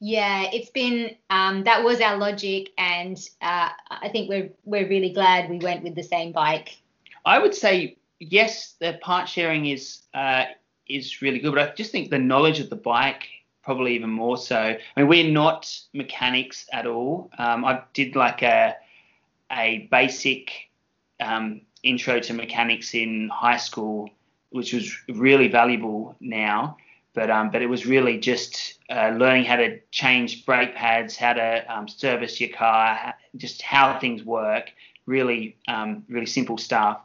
Yeah, 0.00 0.50
it's 0.52 0.68
been 0.68 1.16
um, 1.30 1.64
that 1.64 1.82
was 1.82 2.02
our 2.02 2.18
logic, 2.18 2.72
and 2.76 3.16
uh, 3.40 3.70
I 3.88 4.10
think 4.10 4.28
we're 4.28 4.50
we're 4.66 4.86
really 4.86 5.14
glad 5.14 5.48
we 5.48 5.56
went 5.56 5.82
with 5.82 5.94
the 5.94 6.02
same 6.02 6.32
bike. 6.32 6.76
I 7.24 7.38
would 7.38 7.54
say 7.54 7.96
yes, 8.18 8.74
the 8.80 8.98
part 9.00 9.30
sharing 9.30 9.64
is 9.64 10.02
uh, 10.12 10.44
is 10.88 11.22
really 11.22 11.38
good, 11.38 11.54
but 11.54 11.70
I 11.70 11.74
just 11.74 11.92
think 11.92 12.10
the 12.10 12.18
knowledge 12.18 12.60
of 12.60 12.70
the 12.70 12.76
bike 12.76 13.28
probably 13.62 13.94
even 13.96 14.10
more 14.10 14.36
so. 14.36 14.56
I 14.56 14.78
mean, 14.96 15.08
we're 15.08 15.30
not 15.30 15.70
mechanics 15.92 16.66
at 16.72 16.86
all. 16.86 17.30
Um, 17.36 17.64
I 17.64 17.82
did 17.92 18.14
like 18.14 18.42
a 18.42 18.76
a 19.50 19.88
basic 19.90 20.50
um, 21.20 21.60
intro 21.82 22.20
to 22.20 22.32
mechanics 22.32 22.94
in 22.94 23.28
high 23.28 23.56
school, 23.56 24.10
which 24.50 24.72
was 24.72 24.96
really 25.08 25.48
valuable 25.48 26.16
now. 26.20 26.76
But 27.14 27.30
um, 27.30 27.50
but 27.50 27.62
it 27.62 27.66
was 27.66 27.86
really 27.86 28.18
just 28.18 28.74
uh, 28.90 29.08
learning 29.08 29.44
how 29.44 29.56
to 29.56 29.80
change 29.90 30.46
brake 30.46 30.74
pads, 30.74 31.16
how 31.16 31.32
to 31.32 31.64
um, 31.74 31.88
service 31.88 32.40
your 32.40 32.50
car, 32.50 33.14
just 33.36 33.62
how 33.62 33.98
things 33.98 34.22
work. 34.22 34.70
Really 35.06 35.56
um, 35.66 36.04
really 36.08 36.26
simple 36.26 36.58
stuff. 36.58 37.00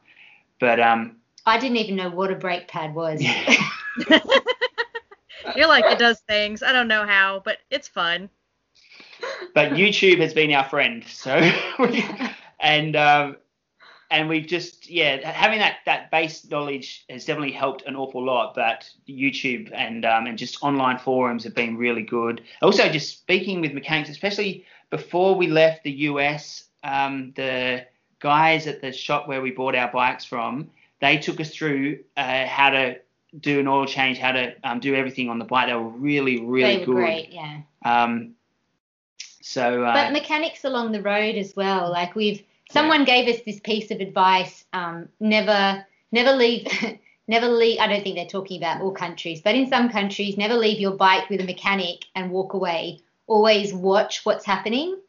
But 0.59 0.79
um, 0.79 1.17
I 1.45 1.59
didn't 1.59 1.77
even 1.77 1.95
know 1.95 2.09
what 2.09 2.31
a 2.31 2.35
brake 2.35 2.67
pad 2.67 2.93
was. 2.93 3.21
You're 5.55 5.67
like 5.67 5.85
it 5.85 5.99
does 5.99 6.19
things. 6.21 6.61
I 6.63 6.71
don't 6.71 6.87
know 6.87 7.05
how, 7.05 7.41
but 7.43 7.57
it's 7.69 7.87
fun. 7.87 8.29
but 9.53 9.71
YouTube 9.71 10.19
has 10.19 10.33
been 10.33 10.53
our 10.53 10.63
friend. 10.63 11.03
So 11.07 11.31
and 12.59 12.95
um, 12.95 13.37
and 14.11 14.29
we've 14.29 14.45
just 14.45 14.89
yeah 14.89 15.31
having 15.31 15.59
that 15.59 15.77
that 15.85 16.11
base 16.11 16.47
knowledge 16.49 17.05
has 17.09 17.25
definitely 17.25 17.53
helped 17.53 17.83
an 17.87 17.95
awful 17.95 18.23
lot. 18.23 18.53
But 18.53 18.89
YouTube 19.09 19.71
and 19.73 20.05
um, 20.05 20.27
and 20.27 20.37
just 20.37 20.61
online 20.63 20.99
forums 20.99 21.43
have 21.45 21.55
been 21.55 21.75
really 21.77 22.03
good. 22.03 22.43
Also, 22.61 22.87
just 22.89 23.09
speaking 23.09 23.61
with 23.61 23.73
mechanics, 23.73 24.09
especially 24.09 24.65
before 24.89 25.35
we 25.35 25.47
left 25.47 25.83
the 25.83 25.91
US, 25.91 26.65
um, 26.83 27.33
the 27.35 27.85
guys 28.19 28.67
at 28.67 28.81
the 28.81 28.91
shop 28.91 29.27
where 29.27 29.41
we 29.41 29.51
bought 29.51 29.75
our 29.75 29.91
bikes 29.91 30.25
from, 30.25 30.69
they 31.01 31.17
took 31.17 31.39
us 31.41 31.49
through 31.49 31.99
uh, 32.15 32.45
how 32.45 32.69
to 32.69 32.99
do 33.39 33.59
an 33.59 33.67
oil 33.67 33.85
change, 33.85 34.17
how 34.17 34.31
to 34.31 34.53
um, 34.63 34.79
do 34.79 34.95
everything 34.95 35.29
on 35.29 35.39
the 35.39 35.45
bike. 35.45 35.67
They 35.67 35.73
were 35.73 35.83
really 35.83 36.41
really 36.41 36.77
they 36.77 36.79
were 36.79 36.85
good. 36.85 36.95
great, 36.95 37.29
yeah. 37.31 37.61
Um, 37.83 38.35
so 39.41 39.83
uh, 39.83 39.93
but 39.93 40.13
mechanics 40.13 40.63
along 40.63 40.91
the 40.93 41.01
road 41.01 41.35
as 41.35 41.55
well. 41.55 41.91
Like 41.91 42.15
we've 42.15 42.43
someone 42.71 43.03
gave 43.03 43.27
us 43.33 43.41
this 43.45 43.59
piece 43.59 43.91
of 43.91 43.99
advice: 43.99 44.65
um, 44.73 45.09
never, 45.19 45.85
never 46.11 46.33
leave, 46.33 46.67
never 47.27 47.47
leave. 47.47 47.79
I 47.79 47.87
don't 47.87 48.03
think 48.03 48.15
they're 48.15 48.25
talking 48.25 48.57
about 48.57 48.81
all 48.81 48.91
countries, 48.91 49.41
but 49.41 49.55
in 49.55 49.67
some 49.67 49.89
countries, 49.89 50.37
never 50.37 50.55
leave 50.55 50.79
your 50.79 50.95
bike 50.95 51.29
with 51.29 51.41
a 51.41 51.45
mechanic 51.45 52.05
and 52.15 52.31
walk 52.31 52.53
away. 52.53 53.01
Always 53.27 53.73
watch 53.73 54.25
what's 54.25 54.45
happening, 54.45 54.99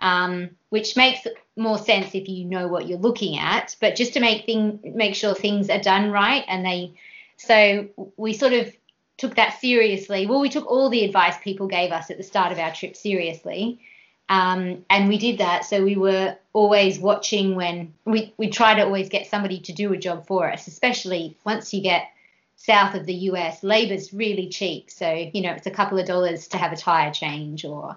um, 0.00 0.50
which 0.70 0.96
makes 0.96 1.26
more 1.56 1.78
sense 1.78 2.14
if 2.14 2.28
you 2.28 2.44
know 2.44 2.68
what 2.68 2.86
you're 2.86 2.98
looking 2.98 3.38
at. 3.38 3.74
But 3.80 3.96
just 3.96 4.12
to 4.14 4.20
make 4.20 4.46
thing, 4.46 4.92
make 4.94 5.14
sure 5.14 5.34
things 5.34 5.70
are 5.70 5.80
done 5.80 6.10
right, 6.10 6.44
and 6.48 6.64
they, 6.64 6.92
so 7.36 7.88
we 8.16 8.32
sort 8.32 8.52
of 8.52 8.74
took 9.16 9.36
that 9.36 9.58
seriously. 9.60 10.26
Well, 10.26 10.40
we 10.40 10.50
took 10.50 10.66
all 10.66 10.90
the 10.90 11.04
advice 11.04 11.36
people 11.42 11.66
gave 11.66 11.92
us 11.92 12.10
at 12.10 12.18
the 12.18 12.22
start 12.22 12.52
of 12.52 12.58
our 12.58 12.72
trip 12.72 12.96
seriously. 12.96 13.80
Um, 14.28 14.84
and 14.90 15.08
we 15.08 15.18
did 15.18 15.38
that. 15.38 15.64
So 15.64 15.84
we 15.84 15.96
were 15.96 16.36
always 16.52 16.98
watching 16.98 17.54
when 17.54 17.94
we, 18.04 18.34
we 18.36 18.50
try 18.50 18.74
to 18.74 18.84
always 18.84 19.08
get 19.08 19.26
somebody 19.26 19.60
to 19.60 19.72
do 19.72 19.92
a 19.92 19.96
job 19.96 20.26
for 20.26 20.50
us, 20.50 20.66
especially 20.66 21.36
once 21.44 21.72
you 21.72 21.80
get 21.80 22.10
south 22.56 22.94
of 22.94 23.06
the 23.06 23.14
US. 23.14 23.62
Labor's 23.62 24.12
really 24.12 24.48
cheap. 24.48 24.90
So, 24.90 25.10
you 25.32 25.42
know, 25.42 25.52
it's 25.52 25.66
a 25.66 25.70
couple 25.70 25.98
of 25.98 26.06
dollars 26.06 26.48
to 26.48 26.58
have 26.58 26.72
a 26.72 26.76
tire 26.76 27.12
change 27.12 27.64
or 27.64 27.96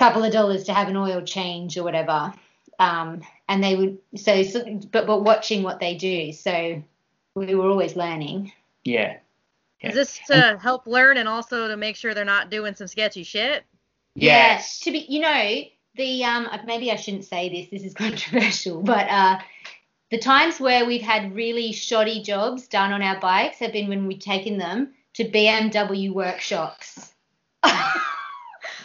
couple 0.00 0.24
of 0.24 0.32
dollars 0.32 0.64
to 0.64 0.72
have 0.72 0.88
an 0.88 0.96
oil 0.96 1.20
change 1.20 1.76
or 1.76 1.84
whatever. 1.84 2.32
Um, 2.78 3.20
and 3.48 3.62
they 3.62 3.76
would, 3.76 3.98
so, 4.16 4.42
so, 4.42 4.64
but, 4.90 5.06
but 5.06 5.22
watching 5.22 5.62
what 5.62 5.78
they 5.78 5.94
do. 5.94 6.32
So 6.32 6.82
we 7.34 7.54
were 7.54 7.68
always 7.68 7.96
learning. 7.96 8.52
yeah, 8.84 9.18
Is 9.82 9.94
this 9.94 10.18
to 10.28 10.58
help 10.60 10.86
learn 10.86 11.18
and 11.18 11.28
also 11.28 11.68
to 11.68 11.76
make 11.76 11.96
sure 11.96 12.14
they're 12.14 12.24
not 12.24 12.50
doing 12.50 12.74
some 12.74 12.86
sketchy 12.86 13.22
shit? 13.22 13.64
yes, 14.14 14.80
Yeah, 14.80 14.84
to 14.84 14.98
be, 14.98 15.06
you 15.06 15.20
know, 15.20 15.60
the 15.96 16.24
um, 16.24 16.46
uh, 16.50 16.58
maybe 16.64 16.90
I 16.90 16.96
shouldn't 16.96 17.26
say 17.26 17.50
this. 17.50 17.68
This 17.70 17.86
is 17.86 17.94
controversial, 18.06 18.82
but 18.82 19.06
uh, 19.10 19.38
the 20.10 20.18
times 20.18 20.58
where 20.58 20.86
we've 20.86 21.02
had 21.02 21.34
really 21.34 21.72
shoddy 21.72 22.22
jobs 22.22 22.68
done 22.68 22.92
on 22.92 23.02
our 23.02 23.20
bikes 23.20 23.58
have 23.58 23.72
been 23.72 23.88
when 23.88 24.06
we've 24.06 24.18
taken 24.18 24.56
them 24.56 24.94
to 25.14 25.24
BMW 25.24 26.10
workshops. 26.12 27.12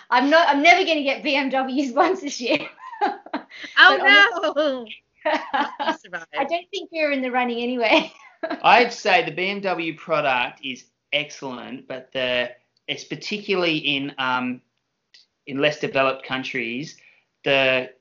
I'm 0.09 0.29
not. 0.29 0.47
I'm 0.47 0.61
never 0.61 0.83
going 0.83 0.97
to 0.97 1.03
get 1.03 1.23
BMW 1.23 1.89
sponsorship. 1.89 2.61
Oh 3.77 3.97
But 4.55 4.55
no! 4.55 4.85
I 5.25 6.43
don't 6.43 6.69
think 6.71 6.89
we're 6.91 7.11
in 7.11 7.21
the 7.21 7.31
running 7.31 7.59
anyway. 7.61 8.11
I'd 8.63 8.91
say 8.91 9.23
the 9.23 9.31
BMW 9.31 9.97
product 9.97 10.59
is 10.63 10.85
excellent, 11.13 11.87
but 11.87 12.11
the 12.11 12.51
it's 12.87 13.03
particularly 13.03 13.77
in 13.77 14.13
um 14.17 14.61
in 15.47 15.59
less 15.59 15.79
developed 15.79 16.25
countries 16.25 16.97
the 17.43 17.91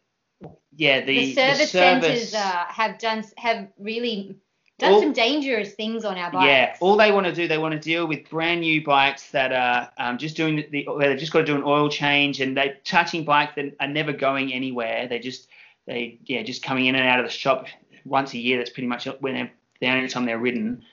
yeah 0.76 1.00
the, 1.00 1.16
the 1.18 1.34
service, 1.34 1.70
service- 1.70 2.30
centres 2.30 2.34
uh, 2.34 2.64
have 2.68 2.98
done 2.98 3.24
have 3.36 3.68
really 3.78 4.36
done 4.78 4.92
All- 4.92 5.00
some 5.00 5.12
dangerous 5.12 5.74
things 5.74 6.04
on 6.04 6.18
our 6.18 6.30
bikes. 6.30 6.46
Yeah, 6.46 6.76
all 6.80 6.96
they 6.96 7.12
want 7.12 7.26
to 7.26 7.34
do, 7.34 7.46
they 7.46 7.58
want 7.58 7.72
to 7.72 7.80
deal 7.80 8.06
with 8.06 8.28
brand 8.28 8.60
new 8.60 8.84
bikes 8.84 9.30
that 9.30 9.52
are 9.52 9.90
um, 9.98 10.18
just 10.18 10.36
doing 10.36 10.56
the, 10.56 10.68
the, 10.70 10.84
where 10.86 11.08
they've 11.08 11.18
just 11.18 11.32
got 11.32 11.40
to 11.40 11.46
do 11.46 11.56
an 11.56 11.62
oil 11.64 11.88
change, 11.88 12.40
and 12.40 12.56
they're 12.56 12.76
touching 12.84 13.24
bikes 13.24 13.54
that 13.56 13.74
are 13.80 13.88
never 13.88 14.12
going 14.12 14.52
anywhere. 14.52 15.06
They 15.08 15.18
just, 15.18 15.48
they, 15.86 16.18
yeah, 16.24 16.42
just 16.42 16.62
coming 16.62 16.86
in 16.86 16.94
and 16.94 17.08
out 17.08 17.20
of 17.20 17.26
the 17.26 17.30
shop 17.32 17.66
once 18.04 18.34
a 18.34 18.38
year. 18.38 18.58
That's 18.58 18.70
pretty 18.70 18.88
much 18.88 19.06
when 19.20 19.34
they're, 19.34 19.52
the 19.80 19.88
only 19.88 20.08
time 20.08 20.26
they're 20.26 20.38
ridden. 20.38 20.84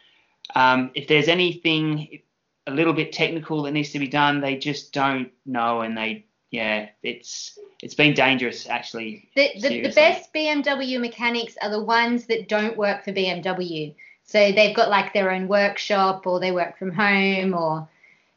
Um, 0.56 0.92
if 0.94 1.08
there's 1.08 1.28
anything 1.28 2.20
a 2.68 2.72
little 2.72 2.94
bit 2.94 3.12
technical 3.12 3.64
that 3.64 3.72
needs 3.72 3.92
to 3.92 4.00
be 4.00 4.08
done, 4.08 4.42
they 4.42 4.58
just 4.58 4.94
don't 4.94 5.32
know, 5.46 5.82
and 5.82 5.98
they, 5.98 6.26
yeah, 6.52 6.90
it's 7.02 7.58
it's 7.82 7.96
been 7.96 8.14
dangerous 8.14 8.68
actually. 8.68 9.30
The, 9.36 9.52
the, 9.60 9.82
the 9.82 9.94
best 9.94 10.34
BMW 10.34 11.00
mechanics 11.00 11.56
are 11.62 11.70
the 11.70 11.82
ones 11.82 12.26
that 12.28 12.50
don't 12.50 12.78
work 12.78 13.04
for 13.04 13.14
BMW. 13.14 13.96
So 14.26 14.52
they've 14.52 14.76
got 14.76 14.90
like 14.90 15.14
their 15.14 15.32
own 15.32 15.48
workshop 15.48 16.28
or 16.28 16.40
they 16.40 16.52
work 16.52 16.78
from 16.78 16.92
home 16.92 17.54
or 17.54 17.88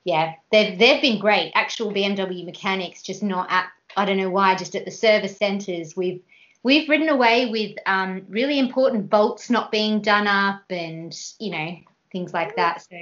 yeah, 0.05 0.35
they've 0.53 0.79
they've 0.79 1.03
been 1.03 1.19
great. 1.19 1.53
Actual 1.55 1.93
BMW 1.93 2.45
mechanics, 2.45 3.03
just 3.03 3.23
not 3.23 3.51
at 3.51 3.67
I 3.97 4.05
don't 4.05 4.17
know 4.17 4.31
why, 4.31 4.55
just 4.55 4.77
at 4.77 4.85
the 4.85 4.91
service 4.91 5.37
centres. 5.37 5.97
We've 5.97 6.23
we've 6.63 6.89
ridden 6.89 7.09
away 7.09 7.47
with 7.47 7.77
um, 7.87 8.23
really 8.29 8.61
important 8.61 9.11
bolts 9.11 9.51
not 9.51 9.73
being 9.73 10.01
done 10.01 10.29
up 10.29 10.63
and 10.71 11.17
you 11.41 11.51
know 11.51 11.77
things 12.13 12.33
like 12.33 12.55
that. 12.57 12.83
So 12.89 12.97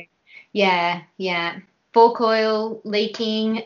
yeah, 0.53 1.03
yeah, 1.19 1.59
fork 1.93 2.21
oil 2.23 2.81
leaking. 2.85 3.63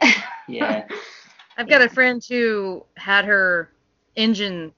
Yeah, 0.48 0.86
I've 1.56 1.68
got 1.68 1.82
a 1.82 1.88
friend 1.88 2.22
who 2.28 2.84
had 2.96 3.24
her 3.24 3.70
engine 4.14 4.72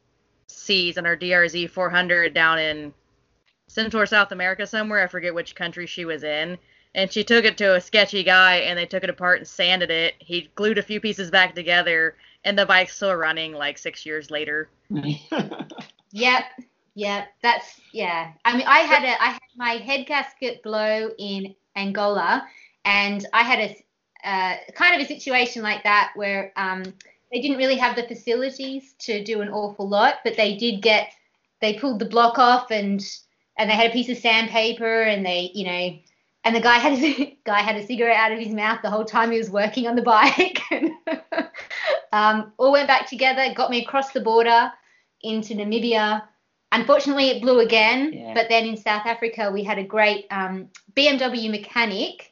seized 0.47 0.99
on 0.99 1.05
her 1.05 1.17
DRZ 1.17 1.71
400 1.71 2.35
down 2.35 2.59
in 2.59 2.93
Central 3.67 4.03
or 4.03 4.07
South 4.07 4.33
America 4.33 4.67
somewhere. 4.67 5.03
I 5.03 5.07
forget 5.09 5.35
which 5.35 5.55
country 5.55 5.87
she 5.87 6.05
was 6.05 6.23
in. 6.25 6.59
And 6.95 7.13
she 7.13 7.23
took 7.23 7.45
it 7.45 7.59
to 7.59 7.77
a 7.77 7.81
sketchy 7.81 8.23
guy, 8.25 8.57
and 8.57 8.79
they 8.79 8.87
took 8.87 9.05
it 9.05 9.11
apart 9.11 9.39
and 9.39 9.47
sanded 9.47 9.91
it. 9.91 10.15
He 10.19 10.51
glued 10.55 10.79
a 10.79 10.83
few 10.83 11.01
pieces 11.01 11.31
back 11.31 11.55
together, 11.55 12.17
and 12.45 12.59
the 12.59 12.65
bike's 12.65 12.97
still 12.97 13.15
running 13.15 13.53
like 13.53 13.77
six 13.79 14.07
years 14.07 14.31
later. 14.31 14.69
Yep, 16.13 16.45
yep. 16.95 17.29
That's 17.43 17.81
yeah. 17.93 18.33
I 18.45 18.57
mean, 18.57 18.67
I 18.67 18.79
had 18.79 19.05
a 19.05 19.23
I 19.23 19.27
had 19.27 19.41
my 19.57 19.73
head 19.73 20.07
gasket 20.07 20.63
blow 20.63 21.11
in 21.19 21.55
Angola, 21.77 22.47
and 22.85 23.27
I 23.33 23.43
had 23.43 23.59
a 23.59 23.85
uh, 24.25 24.57
kind 24.75 24.95
of 24.95 25.01
a 25.01 25.07
situation 25.07 25.63
like 25.63 25.83
that 25.85 26.13
where 26.15 26.53
um, 26.57 26.83
they 27.33 27.41
didn't 27.41 27.59
really 27.59 27.77
have 27.77 27.97
the 27.97 28.03
facilities 28.03 28.95
to 29.01 29.23
do 29.23 29.41
an 29.41 29.49
awful 29.49 29.89
lot, 29.89 30.17
but 30.25 30.37
they 30.37 30.57
did 30.57 30.83
get 30.83 31.13
they 31.61 31.75
pulled 31.75 31.99
the 31.99 32.05
block 32.05 32.39
off 32.39 32.71
and 32.71 33.05
and 33.57 33.69
they 33.69 33.75
had 33.75 33.91
a 33.91 33.93
piece 33.93 34.09
of 34.09 34.17
sandpaper 34.17 35.03
and 35.03 35.27
they 35.27 35.51
you 35.55 35.65
know 35.65 35.99
and 36.45 36.57
the 36.57 36.61
guy 36.61 36.79
had 36.79 36.93
a 36.93 37.37
guy 37.45 37.61
had 37.61 37.77
a 37.77 37.87
cigarette 37.87 38.17
out 38.17 38.33
of 38.33 38.39
his 38.39 38.55
mouth 38.55 38.81
the 38.83 38.91
whole 38.91 39.05
time 39.05 39.31
he 39.31 39.39
was 39.39 39.51
working 39.51 39.87
on 39.87 39.97
the 39.97 40.03
bike. 40.03 40.61
um, 42.13 42.53
all 42.57 42.73
went 42.73 42.89
back 42.89 43.09
together, 43.09 43.53
got 43.55 43.71
me 43.71 43.83
across 43.83 44.13
the 44.13 44.21
border 44.21 44.73
into 45.23 45.55
Namibia. 45.55 46.23
Unfortunately, 46.71 47.31
it 47.31 47.43
blew 47.43 47.61
again. 47.61 48.13
Yeah. 48.13 48.35
But 48.35 48.49
then 48.49 48.67
in 48.67 48.77
South 48.77 49.07
Africa, 49.07 49.51
we 49.53 49.65
had 49.65 49.79
a 49.79 49.85
great 49.85 50.27
um, 50.31 50.69
BMW 50.95 51.51
mechanic 51.51 52.28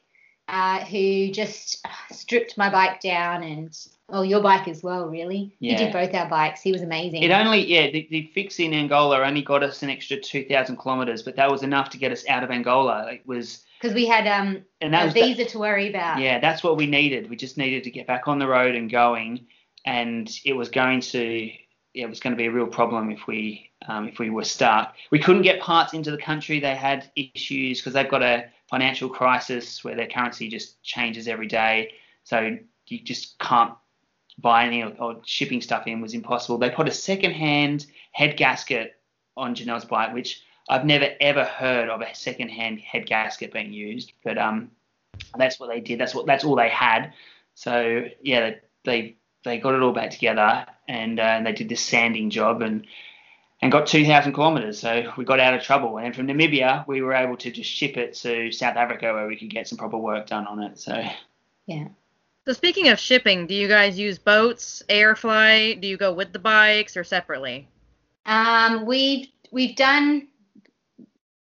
uh, 0.47 0.79
who 0.85 1.31
just 1.31 1.85
stripped 2.11 2.57
my 2.57 2.69
bike 2.69 3.01
down 3.01 3.43
and 3.43 3.77
well, 4.09 4.23
your 4.23 4.41
bike 4.41 4.69
as 4.69 4.81
well, 4.83 5.09
really. 5.09 5.53
He 5.59 5.75
did 5.75 5.91
both 5.91 6.13
our 6.13 6.29
bikes. 6.29 6.61
He 6.61 6.71
was 6.71 6.81
amazing. 6.81 7.23
It 7.23 7.31
only, 7.31 7.65
yeah, 7.65 7.91
the, 7.91 8.07
the 8.09 8.31
fix 8.33 8.57
in 8.57 8.73
Angola 8.73 9.19
only 9.19 9.41
got 9.41 9.63
us 9.63 9.83
an 9.83 9.89
extra 9.89 10.17
2,000 10.17 10.77
kilometres, 10.77 11.23
but 11.23 11.35
that 11.35 11.51
was 11.51 11.63
enough 11.63 11.89
to 11.89 11.97
get 11.97 12.13
us 12.13 12.25
out 12.29 12.41
of 12.41 12.49
Angola. 12.49 13.11
It 13.11 13.27
was, 13.27 13.65
Because 13.81 13.93
we 13.93 14.05
had 14.05 14.25
um, 14.25 14.63
and 14.79 14.93
that 14.93 15.09
a 15.09 15.11
visa 15.11 15.43
to 15.43 15.59
worry 15.59 15.89
about. 15.89 16.19
yeah, 16.21 16.39
that's 16.39 16.63
what 16.63 16.77
we 16.77 16.87
needed. 16.87 17.29
We 17.29 17.35
just 17.35 17.57
needed 17.57 17.83
to 17.83 17.91
get 17.91 18.07
back 18.07 18.29
on 18.29 18.39
the 18.39 18.47
road 18.47 18.75
and 18.75 18.89
going, 18.89 19.47
and 19.85 20.31
it 20.45 20.53
was 20.53 20.69
going 20.69 21.01
to, 21.01 21.51
yeah, 21.93 22.05
it 22.05 22.09
was 22.09 22.21
going 22.21 22.31
to 22.31 22.37
be 22.37 22.45
a 22.45 22.51
real 22.51 22.67
problem 22.67 23.11
if 23.11 23.27
we, 23.27 23.71
um, 23.89 24.07
if 24.07 24.19
we 24.19 24.29
were 24.29 24.45
stuck. 24.45 24.95
We 25.11 25.19
couldn't 25.19 25.41
get 25.41 25.59
parts 25.59 25.93
into 25.93 26.11
the 26.11 26.17
country. 26.17 26.61
They 26.61 26.75
had 26.75 27.11
issues 27.17 27.81
because 27.81 27.91
they've 27.91 28.09
got 28.09 28.23
a 28.23 28.45
financial 28.69 29.09
crisis 29.09 29.83
where 29.83 29.95
their 29.95 30.07
currency 30.07 30.49
just 30.49 30.81
changes 30.83 31.27
every 31.27 31.47
day, 31.47 31.91
so 32.23 32.57
you 32.87 32.99
just 32.99 33.37
can't 33.39 33.73
buy 34.39 34.65
any 34.65 34.83
or, 34.83 34.93
or 34.99 35.21
shipping 35.25 35.61
stuff 35.61 35.87
in 35.87 36.01
was 36.01 36.13
impossible. 36.13 36.57
They 36.57 36.69
put 36.69 36.87
a 36.87 36.91
second-hand 36.91 37.85
head 38.11 38.37
gasket 38.37 38.99
on 39.35 39.55
Janelle's 39.55 39.85
bike, 39.85 40.13
which 40.13 40.41
I've 40.69 40.85
never 40.85 41.09
ever 41.21 41.43
heard 41.43 41.89
of 41.89 42.01
a 42.01 42.13
second-hand 42.13 42.79
head 42.79 43.05
gasket 43.05 43.53
being 43.53 43.73
used, 43.73 44.13
but 44.23 44.37
um, 44.37 44.71
that's 45.37 45.59
what 45.59 45.69
they 45.69 45.79
did. 45.79 45.99
That's 45.99 46.13
what 46.13 46.25
that's 46.25 46.43
all 46.43 46.55
they 46.55 46.69
had. 46.69 47.13
So 47.55 48.05
yeah, 48.21 48.55
they 48.83 49.15
they 49.43 49.59
got 49.59 49.73
it 49.73 49.81
all 49.81 49.93
back 49.93 50.11
together 50.11 50.65
and 50.87 51.19
uh, 51.19 51.23
and 51.23 51.45
they 51.45 51.53
did 51.53 51.69
this 51.69 51.81
sanding 51.81 52.29
job 52.29 52.61
and 52.61 52.85
and 53.61 53.71
got 53.71 53.87
2,000 53.87 54.33
kilometres. 54.33 54.79
So 54.79 55.11
we 55.17 55.25
got 55.25 55.39
out 55.39 55.53
of 55.53 55.63
trouble. 55.63 55.97
And 55.97 56.15
from 56.15 56.27
Namibia, 56.27 56.87
we 56.87 57.01
were 57.01 57.13
able 57.13 57.37
to 57.37 57.51
just 57.51 57.69
ship 57.69 57.97
it 57.97 58.13
to 58.15 58.51
South 58.51 58.75
Africa 58.75 59.13
where 59.13 59.27
we 59.27 59.35
could 59.35 59.49
get 59.49 59.67
some 59.67 59.77
proper 59.77 59.97
work 59.97 60.27
done 60.27 60.45
on 60.47 60.61
it. 60.63 60.79
So 60.79 61.03
Yeah. 61.65 61.87
So 62.45 62.53
speaking 62.53 62.87
of 62.87 62.99
shipping, 62.99 63.45
do 63.45 63.53
you 63.53 63.67
guys 63.67 63.99
use 63.99 64.17
boats, 64.19 64.81
air 64.87 65.17
flight? 65.17 65.81
Do 65.81 65.87
you 65.87 65.97
go 65.97 66.13
with 66.13 66.31
the 66.31 66.39
bikes 66.39 66.95
or 66.95 67.03
separately? 67.03 67.67
Um, 68.25 68.85
we've 68.85 69.27
we've 69.51 69.75
done 69.75 70.27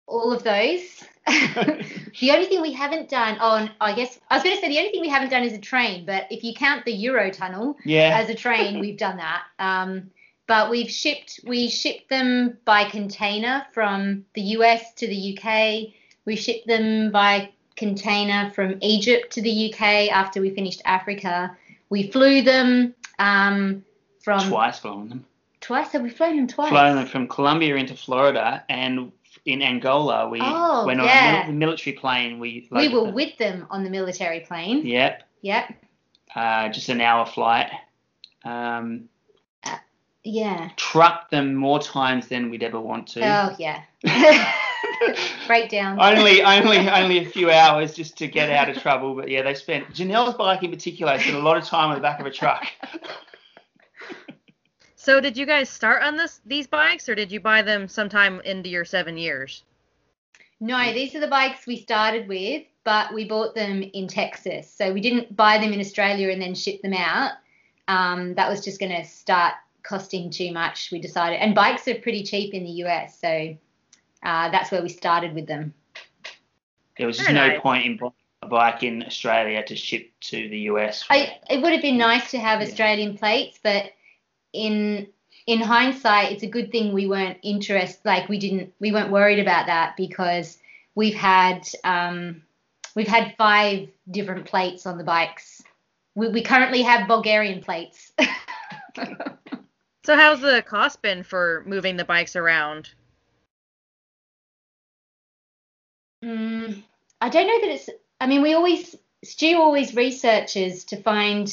all 0.06 0.32
of 0.32 0.44
those. 0.44 1.04
the 1.26 2.30
only 2.30 2.46
thing 2.46 2.60
we 2.60 2.72
haven't 2.72 3.08
done 3.08 3.38
on, 3.38 3.70
I 3.80 3.94
guess 3.94 4.18
I 4.28 4.36
was 4.36 4.42
going 4.42 4.56
to 4.56 4.60
say 4.60 4.68
the 4.68 4.78
only 4.78 4.90
thing 4.90 5.00
we 5.00 5.08
haven't 5.08 5.30
done 5.30 5.44
is 5.44 5.52
a 5.52 5.58
train, 5.58 6.04
but 6.04 6.26
if 6.30 6.42
you 6.42 6.52
count 6.52 6.84
the 6.84 6.92
Eurotunnel 6.92 7.76
yeah, 7.84 8.18
as 8.20 8.28
a 8.28 8.34
train, 8.34 8.80
we've 8.80 8.98
done 8.98 9.16
that. 9.16 9.42
Um, 9.58 10.10
but 10.46 10.70
we've 10.70 10.90
shipped 10.90 11.40
we 11.46 11.68
shipped 11.68 12.08
them 12.10 12.58
by 12.64 12.84
container 12.84 13.66
from 13.72 14.24
the 14.34 14.42
US 14.58 14.92
to 14.94 15.06
the 15.06 15.38
UK. 15.38 15.92
We 16.24 16.36
shipped 16.36 16.66
them 16.66 17.10
by 17.10 17.50
container 17.76 18.50
from 18.54 18.76
Egypt 18.80 19.32
to 19.32 19.42
the 19.42 19.72
UK 19.72 20.10
after 20.12 20.40
we 20.40 20.50
finished 20.54 20.82
Africa. 20.84 21.56
We 21.90 22.10
flew 22.10 22.42
them 22.42 22.94
um, 23.18 23.84
from 24.22 24.48
twice 24.48 24.78
flown 24.78 25.08
them. 25.08 25.24
twice. 25.60 25.90
Have 25.92 26.02
we 26.02 26.10
flown 26.10 26.36
them 26.36 26.46
twice? 26.46 26.70
Flown 26.70 26.96
them 26.96 27.06
from 27.06 27.28
Colombia 27.28 27.76
into 27.76 27.94
Florida 27.96 28.64
and 28.68 29.12
in 29.46 29.62
Angola 29.62 30.28
we 30.28 30.38
Oh, 30.42 30.84
went 30.86 31.00
on 31.00 31.06
yeah. 31.06 31.44
a 31.44 31.46
mil- 31.48 31.56
military 31.56 31.96
plane. 31.96 32.38
We 32.38 32.68
We 32.70 32.88
were 32.88 33.06
them. 33.06 33.14
with 33.14 33.36
them 33.38 33.66
on 33.70 33.82
the 33.84 33.90
military 33.90 34.40
plane. 34.40 34.86
Yep, 34.86 35.22
Yep. 35.42 35.74
uh, 36.36 36.68
just 36.68 36.88
an 36.88 37.00
hour 37.00 37.26
flight. 37.26 37.70
Um, 38.44 39.08
Yeah. 40.24 40.70
trucked 40.76 41.30
them 41.30 41.54
more 41.54 41.80
times 41.80 42.28
than 42.28 42.48
we'd 42.50 42.62
ever 42.62 42.80
want 42.80 43.08
to. 43.08 43.20
Oh 43.24 43.56
yeah. 43.58 43.82
Breakdown. 45.46 45.98
only 46.00 46.42
only 46.42 46.88
only 46.88 47.18
a 47.18 47.28
few 47.28 47.50
hours 47.50 47.92
just 47.92 48.16
to 48.18 48.28
get 48.28 48.50
out 48.50 48.68
of 48.68 48.80
trouble. 48.80 49.14
But 49.14 49.28
yeah, 49.28 49.42
they 49.42 49.54
spent 49.54 49.92
Janelle's 49.92 50.34
bike 50.34 50.62
in 50.62 50.70
particular 50.70 51.18
spent 51.18 51.36
a 51.36 51.40
lot 51.40 51.56
of 51.56 51.64
time 51.64 51.90
on 51.90 51.96
the 51.96 52.00
back 52.00 52.20
of 52.20 52.26
a 52.26 52.30
truck. 52.30 52.66
So 55.02 55.20
did 55.20 55.36
you 55.36 55.46
guys 55.46 55.68
start 55.68 56.04
on 56.04 56.16
this 56.16 56.40
these 56.46 56.68
bikes 56.68 57.08
or 57.08 57.16
did 57.16 57.32
you 57.32 57.40
buy 57.40 57.62
them 57.62 57.88
sometime 57.88 58.40
into 58.44 58.68
your 58.68 58.84
seven 58.84 59.18
years? 59.18 59.64
No, 60.60 60.92
these 60.92 61.16
are 61.16 61.18
the 61.18 61.26
bikes 61.26 61.66
we 61.66 61.76
started 61.76 62.28
with, 62.28 62.62
but 62.84 63.12
we 63.12 63.24
bought 63.24 63.56
them 63.56 63.82
in 63.82 64.06
Texas. 64.06 64.72
So 64.72 64.92
we 64.92 65.00
didn't 65.00 65.34
buy 65.34 65.58
them 65.58 65.72
in 65.72 65.80
Australia 65.80 66.30
and 66.30 66.40
then 66.40 66.54
ship 66.54 66.80
them 66.82 66.94
out. 66.94 67.32
Um, 67.88 68.34
that 68.34 68.48
was 68.48 68.64
just 68.64 68.78
going 68.78 68.92
to 68.92 69.04
start 69.04 69.54
costing 69.82 70.30
too 70.30 70.52
much. 70.52 70.90
We 70.90 71.00
decided, 71.00 71.40
and 71.40 71.54
bikes 71.54 71.86
are 71.88 71.94
pretty 71.94 72.22
cheap 72.22 72.54
in 72.54 72.64
the 72.64 72.70
US, 72.84 73.18
so 73.20 73.56
uh, 74.22 74.50
that's 74.50 74.70
where 74.70 74.82
we 74.82 74.88
started 74.88 75.34
with 75.34 75.46
them. 75.46 75.74
There 76.98 77.06
was 77.06 77.18
just 77.18 77.30
no 77.30 77.48
nice. 77.48 77.60
point 77.60 77.86
in 77.86 77.96
buying 77.96 78.12
a 78.42 78.46
bike 78.46 78.82
in 78.82 79.02
Australia 79.04 79.64
to 79.64 79.76
ship 79.76 80.10
to 80.20 80.48
the 80.48 80.58
US. 80.70 81.04
I, 81.10 81.38
it 81.48 81.62
would 81.62 81.72
have 81.72 81.82
been 81.82 81.98
nice 81.98 82.30
to 82.32 82.38
have 82.38 82.60
Yeah. 82.60 82.66
Australian 82.66 83.16
plates, 83.16 83.58
but 83.62 83.92
in 84.52 85.08
in 85.46 85.60
hindsight, 85.60 86.32
it's 86.32 86.42
a 86.42 86.48
good 86.48 86.70
thing 86.70 86.92
we 86.92 87.06
weren't 87.08 87.38
interested. 87.42 88.04
Like 88.04 88.28
we 88.28 88.38
didn't, 88.38 88.72
we 88.78 88.92
weren't 88.92 89.10
worried 89.10 89.40
about 89.40 89.66
that 89.66 89.96
because 89.96 90.58
we've 90.94 91.14
had 91.14 91.68
um, 91.84 92.42
we've 92.94 93.08
had 93.08 93.34
five 93.36 93.88
different 94.10 94.46
plates 94.46 94.86
on 94.86 94.98
the 94.98 95.04
bikes. 95.04 95.62
We, 96.14 96.28
we 96.28 96.42
currently 96.42 96.82
have 96.82 97.08
Bulgarian 97.08 97.60
plates. 97.60 98.12
So 100.04 100.16
how's 100.16 100.40
the 100.40 100.62
cost 100.62 101.02
been 101.02 101.24
for 101.24 101.64
moving 101.66 101.96
the 101.96 102.04
bikes 102.04 102.36
around? 102.36 102.90
Mm, 106.24 106.82
I 107.20 107.28
don't 107.28 107.46
know 107.46 107.60
that 107.60 107.74
it's. 107.74 107.90
I 108.20 108.26
mean, 108.26 108.42
we 108.42 108.54
always 108.54 108.96
Stu 109.24 109.56
always 109.58 109.94
researches 109.94 110.84
to 110.86 111.02
find 111.02 111.52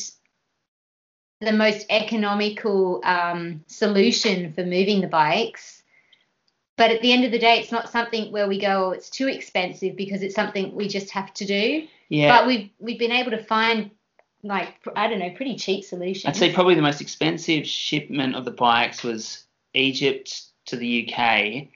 the 1.41 1.53
most 1.53 1.85
economical 1.89 3.01
um, 3.03 3.63
solution 3.67 4.53
for 4.53 4.63
moving 4.65 5.01
the 5.01 5.07
bikes. 5.07 5.83
But 6.77 6.91
at 6.91 7.01
the 7.01 7.11
end 7.11 7.25
of 7.25 7.31
the 7.31 7.39
day, 7.39 7.59
it's 7.59 7.71
not 7.71 7.89
something 7.89 8.31
where 8.31 8.47
we 8.47 8.59
go, 8.59 8.87
oh, 8.87 8.91
it's 8.91 9.09
too 9.09 9.27
expensive 9.27 9.95
because 9.95 10.21
it's 10.23 10.35
something 10.35 10.75
we 10.75 10.87
just 10.87 11.11
have 11.11 11.33
to 11.35 11.45
do. 11.45 11.87
yeah, 12.09 12.39
But 12.39 12.47
we've 12.47 12.69
we've 12.79 12.99
been 12.99 13.11
able 13.11 13.31
to 13.31 13.43
find 13.43 13.91
like 14.43 14.75
I 14.95 15.07
don't 15.07 15.19
know, 15.19 15.31
pretty 15.31 15.55
cheap 15.55 15.83
solution. 15.83 16.29
I'd 16.29 16.35
say 16.35 16.53
probably 16.53 16.75
the 16.75 16.81
most 16.81 17.01
expensive 17.01 17.67
shipment 17.67 18.35
of 18.35 18.45
the 18.45 18.51
bikes 18.51 19.03
was 19.03 19.43
Egypt 19.73 20.43
to 20.67 20.77
the 20.77 21.11
UK, 21.11 21.67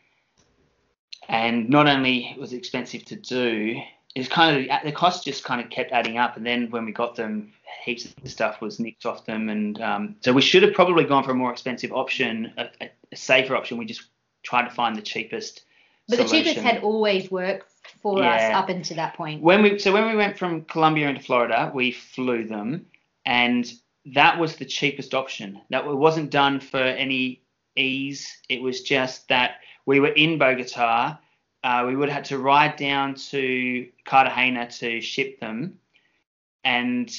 and 1.27 1.69
not 1.69 1.87
only 1.87 2.35
was 2.39 2.53
it 2.53 2.57
expensive 2.57 3.05
to 3.05 3.15
do, 3.15 3.81
it's 4.15 4.29
kind 4.29 4.69
of 4.69 4.83
the 4.83 4.91
cost 4.91 5.25
just 5.25 5.43
kind 5.43 5.59
of 5.61 5.69
kept 5.69 5.91
adding 5.91 6.17
up. 6.17 6.37
And 6.37 6.45
then 6.45 6.69
when 6.69 6.85
we 6.85 6.91
got 6.91 7.15
them, 7.15 7.51
heaps 7.83 8.05
of 8.05 8.29
stuff 8.29 8.61
was 8.61 8.79
nicked 8.79 9.05
off 9.05 9.25
them, 9.25 9.49
and 9.49 9.81
um, 9.81 10.15
so 10.21 10.31
we 10.31 10.41
should 10.41 10.63
have 10.63 10.73
probably 10.73 11.03
gone 11.03 11.23
for 11.23 11.31
a 11.31 11.35
more 11.35 11.51
expensive 11.51 11.91
option, 11.91 12.53
a, 12.57 12.69
a, 12.81 12.89
a 13.11 13.15
safer 13.15 13.55
option. 13.55 13.77
We 13.77 13.85
just 13.85 14.03
tried 14.43 14.69
to 14.69 14.73
find 14.73 14.95
the 14.95 15.01
cheapest. 15.01 15.63
but 16.07 16.17
the 16.17 16.25
cheapest 16.25 16.59
had 16.59 16.83
always 16.83 17.29
worked 17.29 17.72
for 18.01 18.23
us 18.23 18.53
up 18.53 18.69
until 18.69 18.97
that 18.97 19.15
point. 19.15 19.41
When 19.41 19.61
we 19.63 19.79
so 19.79 19.91
when 19.91 20.07
we 20.07 20.15
went 20.15 20.37
from 20.37 20.65
Colombia 20.65 21.09
into 21.09 21.21
Florida, 21.21 21.71
we 21.73 21.91
flew 21.91 22.45
them, 22.45 22.85
and 23.25 23.71
that 24.13 24.39
was 24.39 24.55
the 24.55 24.65
cheapest 24.65 25.13
option. 25.13 25.61
That 25.69 25.85
it 25.85 25.95
wasn't 25.95 26.29
done 26.29 26.59
for 26.59 26.77
any 26.77 27.41
ease. 27.75 28.37
It 28.49 28.61
was 28.61 28.81
just 28.81 29.27
that 29.29 29.57
we 29.85 29.99
were 29.99 30.13
in 30.13 30.37
Bogota. 30.37 31.17
Uh, 31.63 31.85
we 31.87 31.95
would 31.95 32.09
have 32.09 32.17
had 32.17 32.25
to 32.25 32.39
ride 32.39 32.75
down 32.75 33.15
to 33.15 33.87
Cartagena 34.05 34.69
to 34.69 34.99
ship 34.99 35.39
them, 35.39 35.79
and 36.63 37.09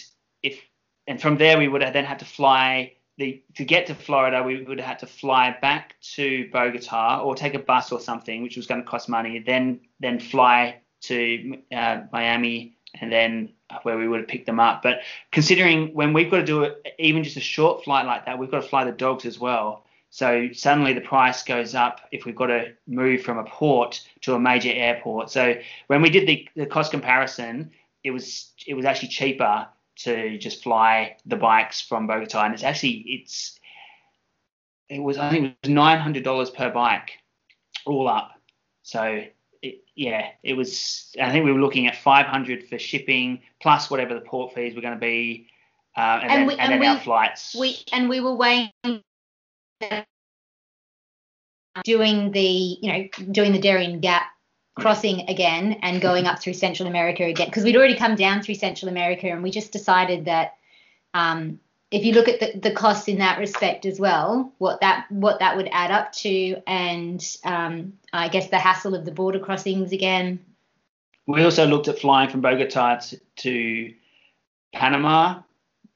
if 0.42 0.60
and 1.06 1.20
from 1.20 1.36
there 1.38 1.58
we 1.58 1.68
would 1.68 1.82
have 1.82 1.92
then 1.92 2.04
had 2.04 2.18
to 2.18 2.24
fly 2.24 2.92
the 3.18 3.42
to 3.56 3.64
get 3.64 3.86
to 3.86 3.94
Florida. 3.94 4.42
We 4.42 4.62
would 4.62 4.78
have 4.78 4.88
had 4.88 4.98
to 5.00 5.06
fly 5.06 5.56
back 5.60 5.96
to 6.14 6.48
Bogota 6.50 7.20
or 7.22 7.34
take 7.34 7.54
a 7.54 7.58
bus 7.58 7.92
or 7.92 8.00
something, 8.00 8.42
which 8.42 8.56
was 8.56 8.66
going 8.66 8.82
to 8.82 8.86
cost 8.86 9.08
money. 9.08 9.38
Then 9.38 9.80
then 10.00 10.18
fly 10.20 10.80
to 11.02 11.58
uh, 11.72 12.02
Miami 12.12 12.76
and 13.00 13.12
then 13.12 13.50
where 13.82 13.98
we 13.98 14.08
would 14.08 14.20
have 14.20 14.28
picked 14.28 14.46
them 14.46 14.60
up. 14.60 14.82
But 14.82 15.00
considering 15.32 15.94
when 15.94 16.12
we've 16.12 16.30
got 16.30 16.38
to 16.38 16.44
do 16.44 16.62
it, 16.62 16.94
even 16.98 17.24
just 17.24 17.36
a 17.36 17.40
short 17.40 17.84
flight 17.84 18.06
like 18.06 18.26
that, 18.26 18.38
we've 18.38 18.50
got 18.50 18.62
to 18.62 18.68
fly 18.68 18.84
the 18.84 18.92
dogs 18.92 19.24
as 19.24 19.38
well. 19.38 19.84
So 20.10 20.48
suddenly 20.52 20.92
the 20.92 21.00
price 21.00 21.42
goes 21.42 21.74
up 21.74 22.00
if 22.12 22.24
we've 22.24 22.36
got 22.36 22.46
to 22.46 22.72
move 22.86 23.22
from 23.22 23.38
a 23.38 23.44
port 23.44 24.06
to 24.20 24.34
a 24.34 24.38
major 24.38 24.70
airport. 24.72 25.30
So 25.30 25.56
when 25.88 26.02
we 26.02 26.10
did 26.10 26.28
the, 26.28 26.48
the 26.54 26.66
cost 26.66 26.92
comparison, 26.92 27.72
it 28.04 28.12
was 28.12 28.52
it 28.66 28.74
was 28.74 28.84
actually 28.84 29.08
cheaper 29.08 29.66
to 29.96 30.38
just 30.38 30.62
fly 30.62 31.16
the 31.26 31.36
bikes 31.36 31.80
from 31.80 32.06
Bogota, 32.06 32.44
and 32.44 32.54
it's 32.54 32.62
actually 32.64 33.04
it's 33.06 33.58
it 34.88 34.98
was 34.98 35.18
I 35.18 35.30
think 35.30 35.46
it 35.46 35.56
was 35.62 35.70
nine 35.70 35.98
hundred 35.98 36.24
dollars 36.24 36.50
per 36.50 36.70
bike, 36.70 37.12
all 37.86 38.08
up. 38.08 38.32
So 38.82 39.24
it, 39.62 39.84
yeah, 39.94 40.28
it 40.42 40.54
was. 40.54 41.14
I 41.20 41.30
think 41.30 41.44
we 41.44 41.52
were 41.52 41.60
looking 41.60 41.86
at 41.86 41.96
500 41.96 42.68
for 42.68 42.78
shipping 42.78 43.40
plus 43.62 43.90
whatever 43.90 44.14
the 44.14 44.20
port 44.20 44.54
fees 44.54 44.74
were 44.74 44.82
going 44.82 44.94
to 44.94 45.00
be, 45.00 45.48
uh, 45.96 46.20
and, 46.22 46.30
And 46.30 46.30
then, 46.30 46.46
we- 46.46 46.52
and 46.54 46.60
and 46.60 46.72
then 46.72 46.80
we- 46.80 46.86
our 46.86 46.98
flights. 47.00 47.54
We 47.58 47.78
and 47.92 48.08
we 48.08 48.20
were 48.20 48.34
weighing 48.34 48.70
doing 51.82 52.30
the 52.30 52.40
you 52.40 52.92
know 52.92 53.08
doing 53.32 53.52
the 53.52 53.58
Darien 53.58 54.00
Gap 54.00 54.26
crossing 54.74 55.28
again 55.28 55.78
and 55.82 56.00
going 56.00 56.26
up 56.26 56.40
through 56.40 56.54
Central 56.54 56.88
America 56.88 57.24
again 57.24 57.46
because 57.46 57.64
we'd 57.64 57.76
already 57.76 57.96
come 57.96 58.16
down 58.16 58.42
through 58.42 58.56
Central 58.56 58.88
America 58.88 59.28
and 59.28 59.42
we 59.42 59.50
just 59.50 59.72
decided 59.72 60.24
that 60.24 60.54
um, 61.14 61.60
if 61.94 62.04
you 62.04 62.12
look 62.12 62.28
at 62.28 62.40
the, 62.40 62.58
the 62.58 62.74
costs 62.74 63.06
in 63.06 63.18
that 63.18 63.38
respect 63.38 63.86
as 63.86 64.00
well, 64.00 64.52
what 64.58 64.80
that 64.80 65.06
what 65.10 65.38
that 65.38 65.56
would 65.56 65.68
add 65.70 65.92
up 65.92 66.12
to, 66.12 66.56
and 66.66 67.24
um, 67.44 67.92
I 68.12 68.28
guess 68.28 68.48
the 68.48 68.58
hassle 68.58 68.96
of 68.96 69.04
the 69.04 69.12
border 69.12 69.38
crossings 69.38 69.92
again. 69.92 70.40
We 71.28 71.44
also 71.44 71.66
looked 71.66 71.86
at 71.86 72.00
flying 72.00 72.28
from 72.28 72.40
Bogota 72.40 73.00
to 73.36 73.94
Panama, 74.72 75.42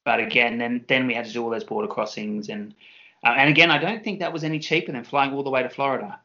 but 0.05 0.21
again, 0.21 0.59
then 0.59 0.85
then 0.87 1.09
we 1.09 1.15
had 1.15 1.25
to 1.25 1.33
do 1.33 1.43
all 1.43 1.51
those 1.51 1.65
border 1.65 1.89
crossings, 1.89 2.49
and 2.49 2.75
uh, 3.25 3.35
and 3.37 3.51
again, 3.51 3.73
I 3.73 3.79
don't 3.79 4.05
think 4.05 4.21
that 4.21 4.33
was 4.33 4.45
any 4.45 4.61
cheaper 4.61 4.93
than 4.93 5.03
flying 5.03 5.33
all 5.33 5.43
the 5.43 5.51
way 5.51 5.65
to 5.65 5.69
Florida. 5.69 6.21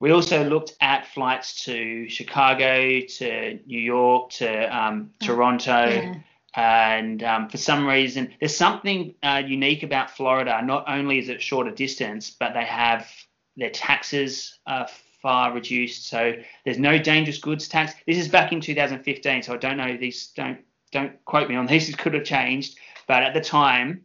We 0.00 0.10
also 0.10 0.44
looked 0.44 0.74
at 0.80 1.06
flights 1.06 1.64
to 1.64 2.08
Chicago, 2.08 3.00
to 3.00 3.58
New 3.66 3.80
York, 3.80 4.30
to 4.32 4.76
um, 4.76 5.10
Toronto, 5.22 5.86
Yeah. 5.88 6.14
and 6.54 7.22
um, 7.22 7.48
for 7.48 7.56
some 7.56 7.86
reason, 7.86 8.34
there's 8.38 8.56
something 8.56 9.14
uh, 9.22 9.42
unique 9.46 9.82
about 9.82 10.10
Florida. 10.10 10.60
Not 10.62 10.84
only 10.86 11.18
is 11.18 11.28
it 11.30 11.40
shorter 11.40 11.70
distance, 11.70 12.30
but 12.30 12.52
they 12.52 12.64
have 12.64 13.08
their 13.56 13.70
taxes 13.70 14.58
are 14.66 14.86
far 15.22 15.52
reduced. 15.54 16.08
So 16.08 16.34
there's 16.64 16.78
no 16.78 16.98
dangerous 16.98 17.38
goods 17.38 17.66
tax. 17.68 17.94
This 18.06 18.18
is 18.18 18.28
back 18.28 18.52
in 18.52 18.60
2015, 18.60 19.42
so 19.44 19.54
I 19.54 19.56
don't 19.56 19.78
know. 19.78 19.96
These 19.96 20.28
don't 20.36 20.58
don't 20.92 21.24
quote 21.24 21.48
me 21.48 21.56
on 21.56 21.66
these. 21.66 21.88
It 21.88 21.96
could 21.98 22.12
have 22.14 22.24
changed, 22.24 22.78
but 23.08 23.22
at 23.22 23.32
the 23.34 23.40
time, 23.40 24.02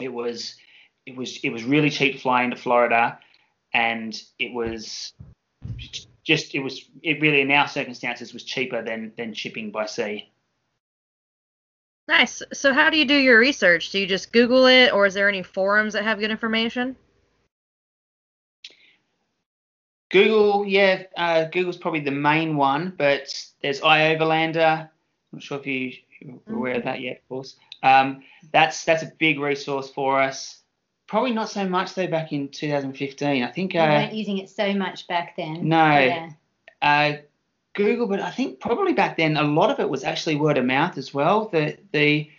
it 0.00 0.12
was 0.12 0.56
it 1.06 1.16
was 1.16 1.38
it 1.44 1.50
was 1.50 1.62
really 1.62 1.88
cheap 1.88 2.20
flying 2.20 2.50
to 2.50 2.56
Florida, 2.56 3.18
and 3.72 4.20
it 4.38 4.52
was 4.52 5.12
just 6.24 6.54
it 6.54 6.60
was 6.60 6.88
it 7.02 7.20
really 7.20 7.40
in 7.40 7.50
our 7.50 7.68
circumstances 7.68 8.32
was 8.32 8.44
cheaper 8.44 8.82
than 8.82 9.12
than 9.16 9.34
shipping 9.34 9.70
by 9.70 9.86
sea. 9.86 10.30
Nice. 12.08 12.42
So 12.52 12.72
how 12.72 12.90
do 12.90 12.98
you 12.98 13.04
do 13.04 13.14
your 13.14 13.38
research? 13.38 13.90
Do 13.90 14.00
you 14.00 14.06
just 14.06 14.32
Google 14.32 14.66
it, 14.66 14.92
or 14.92 15.06
is 15.06 15.14
there 15.14 15.28
any 15.28 15.42
forums 15.42 15.92
that 15.92 16.02
have 16.02 16.18
good 16.18 16.30
information? 16.30 16.96
Google, 20.10 20.66
yeah, 20.66 21.04
uh, 21.16 21.44
Google's 21.44 21.76
probably 21.76 22.00
the 22.00 22.10
main 22.10 22.56
one, 22.56 22.92
but 22.98 23.32
there's 23.62 23.80
iOverlander. 23.80 24.80
I'm 24.80 24.88
not 25.32 25.42
sure 25.42 25.58
if 25.60 25.66
you, 25.66 25.92
you're 26.20 26.56
aware 26.56 26.74
of 26.74 26.84
that 26.84 27.00
yet, 27.00 27.18
of 27.18 27.28
course. 27.28 27.56
Um, 27.84 28.24
that's 28.52 28.84
that's 28.84 29.04
a 29.04 29.12
big 29.18 29.38
resource 29.38 29.88
for 29.88 30.20
us. 30.20 30.59
Probably 31.10 31.32
not 31.32 31.50
so 31.50 31.68
much 31.68 31.94
though 31.94 32.06
back 32.06 32.32
in 32.32 32.48
2015. 32.50 33.42
I 33.42 33.50
think 33.50 33.72
we 33.72 33.80
uh, 33.80 33.88
weren't 33.88 34.14
using 34.14 34.38
it 34.38 34.48
so 34.48 34.72
much 34.72 35.08
back 35.08 35.34
then. 35.36 35.68
No. 35.68 35.98
Yeah. 35.98 36.30
uh, 36.80 37.16
Google, 37.74 38.06
but 38.06 38.20
I 38.20 38.30
think 38.30 38.60
probably 38.60 38.92
back 38.92 39.16
then 39.16 39.36
a 39.36 39.42
lot 39.42 39.70
of 39.70 39.80
it 39.80 39.90
was 39.90 40.04
actually 40.04 40.36
word 40.36 40.56
of 40.56 40.64
mouth 40.64 40.96
as 40.98 41.12
well. 41.12 41.48
The 41.48 41.78
the 41.90 42.30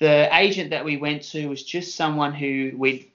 the 0.00 0.28
agent 0.36 0.70
that 0.70 0.84
we 0.84 0.96
went 0.96 1.22
to 1.30 1.46
was 1.46 1.62
just 1.62 1.94
someone 1.94 2.34
who 2.34 2.72
we'd 2.76 3.12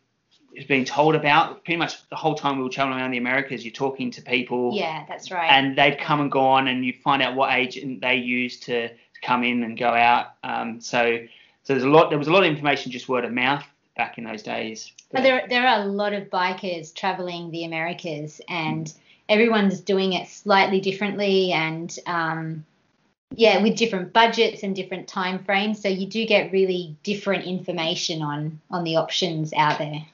been 0.70 0.86
told 0.86 1.16
about 1.16 1.66
pretty 1.66 1.78
much 1.78 2.08
the 2.10 2.16
whole 2.16 2.36
time 2.36 2.56
we 2.58 2.64
were 2.64 2.70
traveling 2.70 3.00
around 3.00 3.12
the 3.12 3.18
Americas. 3.18 3.66
You're 3.66 3.74
talking 3.74 4.12
to 4.12 4.22
people, 4.22 4.72
Yeah, 4.74 5.04
that's 5.10 5.30
right. 5.30 5.52
and 5.52 5.78
they'd 5.78 6.00
come 6.00 6.22
and 6.22 6.32
gone, 6.32 6.70
and 6.70 6.86
you'd 6.86 7.02
find 7.02 7.22
out 7.22 7.36
what 7.36 7.54
agent 7.54 8.00
they 8.00 8.16
used 8.16 8.64
to, 8.64 8.88
to 8.88 9.22
come 9.22 9.44
in 9.44 9.64
and 9.64 9.78
go 9.78 9.90
out. 9.90 10.28
Um, 10.42 10.80
so 10.80 11.20
so 11.64 11.74
there's 11.74 11.84
a 11.84 11.90
lot. 11.90 12.10
There 12.12 12.20
was 12.20 12.30
a 12.30 12.32
lot 12.32 12.44
of 12.44 12.50
information 12.50 12.94
just 12.94 13.10
word 13.10 13.26
of 13.26 13.34
mouth 13.34 13.66
back 13.98 14.18
in 14.18 14.24
those 14.24 14.44
days. 14.44 14.92
But 15.12 15.24
there, 15.24 15.46
there 15.50 15.68
are 15.68 15.82
a 15.82 15.86
lot 15.86 16.14
of 16.14 16.30
bikers 16.30 16.94
traveling 16.94 17.52
the 17.52 17.66
Americas, 17.66 18.40
and 18.48 18.92
everyone's 19.28 19.82
doing 19.82 20.14
it 20.14 20.28
slightly 20.28 20.80
differently, 20.80 21.52
and 21.52 21.98
um, 22.06 22.66
yeah, 23.36 23.62
with 23.62 23.76
different 23.76 24.14
budgets 24.14 24.64
and 24.64 24.76
different 24.76 25.08
time 25.08 25.44
frames. 25.44 25.82
So 25.82 25.90
you 25.90 26.08
do 26.08 26.26
get 26.26 26.52
really 26.52 26.96
different 27.04 27.46
information 27.46 28.22
on 28.22 28.62
on 28.72 28.84
the 28.84 28.96
options 28.96 29.52
out 29.54 29.80
there. 29.80 30.06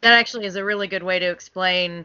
That 0.00 0.12
actually 0.12 0.46
is 0.46 0.56
a 0.56 0.64
really 0.64 0.86
good 0.86 1.02
way 1.02 1.18
to 1.18 1.30
explain 1.30 2.04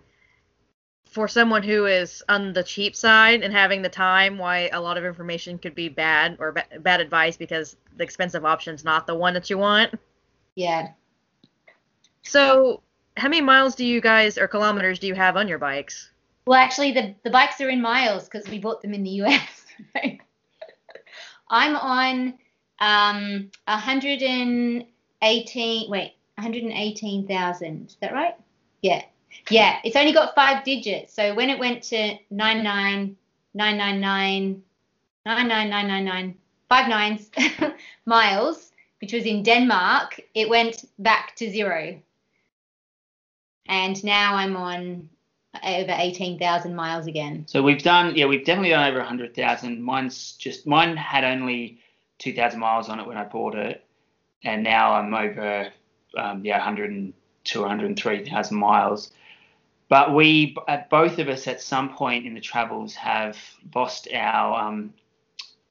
for 1.13 1.27
someone 1.27 1.61
who 1.61 1.85
is 1.85 2.23
on 2.27 2.53
the 2.53 2.63
cheap 2.63 2.95
side 2.95 3.43
and 3.43 3.53
having 3.53 3.83
the 3.83 3.89
time 3.89 4.39
why 4.39 4.67
a 4.73 4.81
lot 4.81 4.97
of 4.97 5.05
information 5.05 5.59
could 5.59 5.75
be 5.75 5.87
bad 5.87 6.37
or 6.39 6.53
ba- 6.53 6.65
bad 6.79 7.01
advice 7.01 7.37
because 7.37 7.75
the 7.97 8.03
expensive 8.03 8.43
option's 8.43 8.83
not 8.83 9.05
the 9.05 9.13
one 9.13 9.35
that 9.35 9.47
you 9.47 9.59
want. 9.59 9.93
Yeah. 10.55 10.89
So, 12.23 12.81
how 13.17 13.29
many 13.29 13.41
miles 13.41 13.75
do 13.75 13.85
you 13.85 14.01
guys 14.01 14.37
or 14.37 14.47
kilometers 14.47 14.99
do 14.99 15.07
you 15.07 15.15
have 15.15 15.37
on 15.37 15.47
your 15.47 15.59
bikes? 15.59 16.09
Well, 16.45 16.59
actually, 16.59 16.91
the 16.91 17.15
the 17.23 17.29
bikes 17.29 17.61
are 17.61 17.69
in 17.69 17.81
miles 17.81 18.25
because 18.25 18.45
we 18.49 18.59
bought 18.59 18.81
them 18.81 18.93
in 18.93 19.03
the 19.03 19.21
US. 19.21 19.65
I'm 21.49 21.75
on 21.75 22.33
um 22.79 23.51
118. 23.65 25.89
Wait, 25.89 26.13
118,000. 26.35 27.87
Is 27.87 27.97
that 28.01 28.13
right? 28.13 28.35
Yeah. 28.81 29.03
Yeah. 29.49 29.79
It's 29.83 29.95
only 29.95 30.13
got 30.13 30.35
five 30.35 30.63
digits. 30.63 31.13
So 31.13 31.33
when 31.33 31.49
it 31.49 31.57
went 31.59 31.81
to 31.83 32.17
99999 32.31 34.63
99999 35.25 36.37
five 36.69 36.87
nines 36.89 37.29
miles, 38.05 38.72
which 39.03 39.11
was 39.11 39.25
in 39.25 39.43
Denmark, 39.43 40.21
it 40.33 40.47
went 40.47 40.85
back 40.97 41.35
to 41.35 41.51
zero. 41.51 41.99
And 43.65 44.01
now 44.01 44.35
I'm 44.35 44.55
on 44.55 45.09
over 45.61 45.93
18,000 45.93 46.73
miles 46.73 47.05
again. 47.05 47.43
So 47.45 47.61
we've 47.61 47.83
done, 47.83 48.15
yeah, 48.15 48.27
we've 48.27 48.45
definitely 48.45 48.69
done 48.69 48.87
over 48.87 48.99
100,000. 48.99 49.83
Mine's 49.83 50.37
just, 50.37 50.65
mine 50.65 50.95
had 50.95 51.25
only 51.25 51.79
2,000 52.19 52.57
miles 52.57 52.87
on 52.87 53.01
it 53.01 53.05
when 53.05 53.17
I 53.17 53.25
bought 53.25 53.55
it. 53.55 53.83
And 54.45 54.63
now 54.63 54.93
I'm 54.93 55.13
over, 55.13 55.67
um, 56.17 56.45
yeah, 56.45 56.59
102, 56.59 57.59
103,000 57.59 58.57
miles. 58.57 59.11
But 59.89 60.15
we, 60.15 60.55
uh, 60.69 60.77
both 60.89 61.19
of 61.19 61.27
us 61.27 61.45
at 61.49 61.61
some 61.61 61.93
point 61.93 62.25
in 62.25 62.35
the 62.35 62.39
travels 62.39 62.95
have 62.95 63.37
lost 63.75 64.07
our, 64.13 64.61
um, 64.61 64.93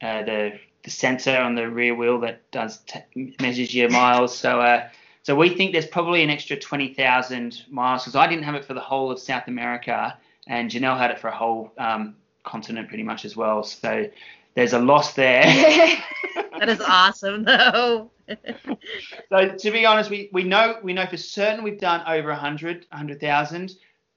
uh, 0.02 0.22
the, 0.22 0.60
the 0.84 0.90
sensor 0.90 1.36
on 1.36 1.54
the 1.54 1.68
rear 1.68 1.94
wheel 1.94 2.18
that 2.20 2.50
does 2.50 2.78
t- 2.78 3.34
measures 3.40 3.74
your 3.74 3.88
miles. 3.90 4.36
So, 4.36 4.60
uh, 4.60 4.88
so 5.22 5.36
we 5.36 5.50
think 5.50 5.72
there's 5.72 5.86
probably 5.86 6.22
an 6.22 6.30
extra 6.30 6.56
20,000 6.56 7.62
miles 7.70 8.02
because 8.02 8.16
I 8.16 8.26
didn't 8.26 8.44
have 8.44 8.54
it 8.54 8.64
for 8.64 8.74
the 8.74 8.80
whole 8.80 9.10
of 9.10 9.20
South 9.20 9.46
America 9.46 10.18
and 10.46 10.70
Janelle 10.70 10.98
had 10.98 11.10
it 11.10 11.18
for 11.18 11.28
a 11.28 11.36
whole 11.36 11.72
um, 11.78 12.16
continent 12.44 12.88
pretty 12.88 13.04
much 13.04 13.24
as 13.24 13.36
well. 13.36 13.62
So 13.62 14.08
there's 14.54 14.72
a 14.72 14.78
loss 14.78 15.14
there. 15.14 15.44
That 16.58 16.68
is 16.68 16.80
awesome, 16.80 17.42
though. 17.42 18.12
so 19.28 19.48
to 19.48 19.70
be 19.72 19.84
honest, 19.84 20.10
we, 20.10 20.30
we 20.32 20.44
know 20.44 20.78
we 20.80 20.92
know 20.92 21.06
for 21.06 21.16
certain 21.16 21.64
we've 21.64 21.80
done 21.80 22.02
over 22.06 22.28
100, 22.28 22.86
100,000. 22.88 23.74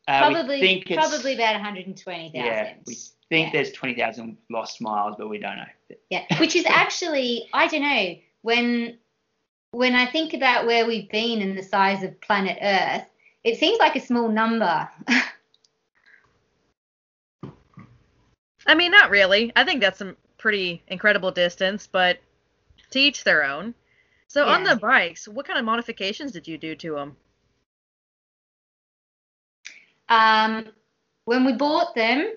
Uh, 0.08 0.19
probably, 0.19 0.56
we 0.56 0.62
think 0.62 0.91
it's, 0.91 1.08
probably 1.08 1.34
about 1.34 1.54
120,000. 1.54 2.36
Yeah, 2.36 2.73
we 2.86 2.95
think 3.29 3.47
Yeah. 3.47 3.51
there's 3.53 3.71
20,000 3.71 4.38
lost 4.49 4.81
miles, 4.81 5.15
but 5.17 5.27
we 5.27 5.39
don't 5.39 5.57
know. 5.57 5.95
Yeah, 6.09 6.25
which 6.39 6.55
is 6.55 6.65
actually, 6.65 7.49
I 7.53 7.67
don't 7.67 7.81
know, 7.81 8.15
when 8.41 8.97
when 9.71 9.93
I 9.93 10.05
think 10.05 10.33
about 10.33 10.65
where 10.65 10.85
we've 10.88 11.09
been 11.09 11.41
and 11.41 11.57
the 11.57 11.63
size 11.63 12.01
of 12.01 12.21
planet 12.21 12.57
Earth, 12.61 13.05
it 13.43 13.57
seems 13.59 13.77
like 13.77 13.97
a 13.97 13.99
small 13.99 14.29
number. 14.29 14.89
I 18.67 18.73
mean, 18.73 18.91
not 18.91 19.09
really. 19.09 19.51
I 19.55 19.65
think 19.65 19.82
that's 19.82 19.99
some 19.99 20.15
pretty 20.38 20.82
incredible 20.88 21.30
distance, 21.32 21.88
but 21.88 22.19
to 22.91 22.99
each 22.99 23.26
their 23.26 23.43
own. 23.43 23.76
So 24.28 24.47
on 24.47 24.63
the 24.63 24.78
bikes, 24.78 25.28
what 25.28 25.45
kind 25.45 25.59
of 25.59 25.65
modifications 25.65 26.32
did 26.32 26.47
you 26.47 26.57
do 26.57 26.76
to 26.76 26.95
them? 26.95 27.17
Um, 30.09 30.67
when 31.26 31.45
we 31.45 31.53
bought 31.53 31.95
them, 31.95 32.34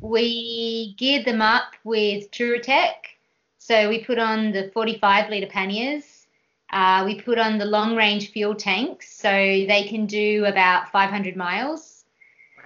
we 0.00 0.94
geared 0.94 1.24
them 1.24 1.42
up 1.42 1.74
with 1.84 2.30
Touratech. 2.30 2.94
So 3.58 3.88
we 3.88 4.04
put 4.04 4.18
on 4.18 4.52
the 4.52 4.70
45 4.72 5.30
litre 5.30 5.46
panniers. 5.46 6.26
Uh, 6.72 7.02
we 7.04 7.20
put 7.20 7.38
on 7.38 7.58
the 7.58 7.64
long 7.64 7.96
range 7.96 8.30
fuel 8.30 8.54
tanks, 8.54 9.12
so 9.12 9.30
they 9.30 9.86
can 9.88 10.06
do 10.06 10.44
about 10.44 10.90
500 10.92 11.36
miles. 11.36 12.04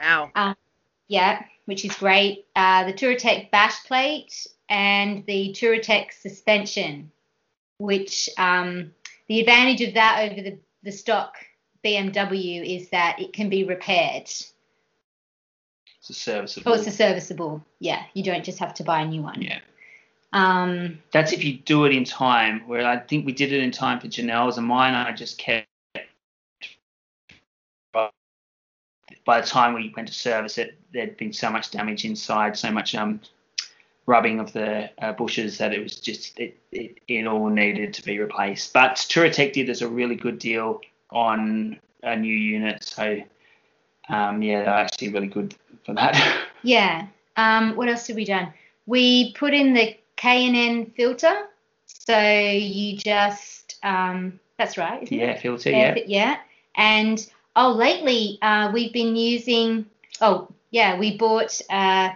Wow. 0.01 0.30
Yeah, 1.09 1.43
which 1.66 1.85
is 1.85 1.95
great. 1.95 2.47
Uh, 2.55 2.85
the 2.85 2.93
Touratech 2.93 3.51
bash 3.51 3.85
plate 3.85 4.47
and 4.68 5.24
the 5.26 5.55
Touratech 5.59 6.12
suspension, 6.12 7.11
which 7.78 8.28
um, 8.39 8.93
the 9.28 9.41
advantage 9.41 9.80
of 9.80 9.95
that 9.95 10.30
over 10.30 10.43
the, 10.43 10.59
the 10.82 10.93
stock 10.93 11.37
BMW 11.85 12.76
is 12.76 12.89
that 12.91 13.20
it 13.20 13.32
can 13.32 13.49
be 13.49 13.64
repaired. 13.64 14.30
It's 16.05 16.19
a 16.19 16.21
serviceable. 16.21 16.71
Oh, 16.71 16.75
it's 16.75 16.87
a 16.87 16.91
serviceable. 16.91 17.65
Yeah, 17.79 18.03
you 18.13 18.23
don't 18.23 18.45
just 18.45 18.59
have 18.59 18.75
to 18.75 18.85
buy 18.85 19.01
a 19.01 19.07
new 19.07 19.23
one. 19.23 19.41
yeah. 19.41 19.61
Um, 20.35 20.99
That's 21.13 21.33
if 21.33 21.43
you 21.43 21.55
do 21.55 21.87
it 21.87 21.95
in 21.95 22.05
time. 22.05 22.69
Where 22.69 22.87
I 22.87 22.99
think 22.99 23.25
we 23.25 23.33
did 23.33 23.55
it 23.55 23.63
in 23.63 23.71
time 23.71 24.01
for 24.01 24.09
Janelle's 24.09 24.59
and 24.59 24.67
mine. 24.67 24.93
I 24.93 25.13
just 25.13 25.39
kept. 25.39 25.67
By 27.95 29.41
the 29.41 29.47
time 29.47 29.73
we 29.73 29.95
went 29.97 30.09
to 30.09 30.15
service 30.15 30.59
it, 30.59 30.79
there'd 30.93 31.17
been 31.17 31.33
so 31.33 31.49
much 31.49 31.71
damage 31.71 32.05
inside, 32.05 32.59
so 32.59 32.71
much 32.71 32.95
um, 32.95 33.23
rubbing 34.05 34.41
of 34.41 34.53
the 34.53 34.91
uh, 35.03 35.13
bushes 35.13 35.57
that 35.57 35.73
it 35.73 35.83
was 35.83 35.97
just 35.97 36.39
it, 36.39 36.59
it, 36.71 36.99
it 37.09 37.27
all 37.27 37.49
needed 37.49 37.95
to 37.95 38.03
be 38.03 38.19
replaced. 38.19 38.75
But 38.75 38.97
Touratech 38.97 39.55
did 39.55 39.71
us 39.71 39.81
a 39.81 39.89
really 39.89 40.17
good 40.17 40.39
deal 40.39 40.83
on 41.11 41.81
a 42.03 42.15
new 42.15 42.37
unit, 42.37 42.85
so 42.85 43.23
um, 44.09 44.43
yeah, 44.43 44.65
they're 44.65 44.75
actually 44.75 45.09
really 45.11 45.27
good 45.27 45.55
for 45.85 45.95
that. 45.95 46.17
yeah. 46.63 47.07
Um, 47.37 47.77
what 47.77 47.89
else 47.89 48.07
have 48.07 48.17
we 48.17 48.25
done? 48.25 48.53
We 48.87 49.33
put 49.33 49.55
in 49.55 49.75
the 49.75 49.97
K 50.17 50.47
and 50.47 50.57
N 50.57 50.93
filter, 50.97 51.49
so 51.87 52.19
you 52.19 52.97
just 52.97 53.79
um, 53.83 54.39
that's 54.59 54.79
right. 54.79 55.03
Isn't 55.03 55.19
yeah, 55.19 55.33
it? 55.33 55.41
filter, 55.41 55.71
yeah. 55.71 55.95
yeah. 56.07 56.37
And 56.77 57.27
oh, 57.57 57.73
lately 57.73 58.39
uh, 58.43 58.71
we've 58.73 58.93
been 58.93 59.17
using. 59.17 59.87
Oh, 60.21 60.49
yeah, 60.71 60.99
we 60.99 61.17
bought 61.17 61.61
uh, 61.71 62.11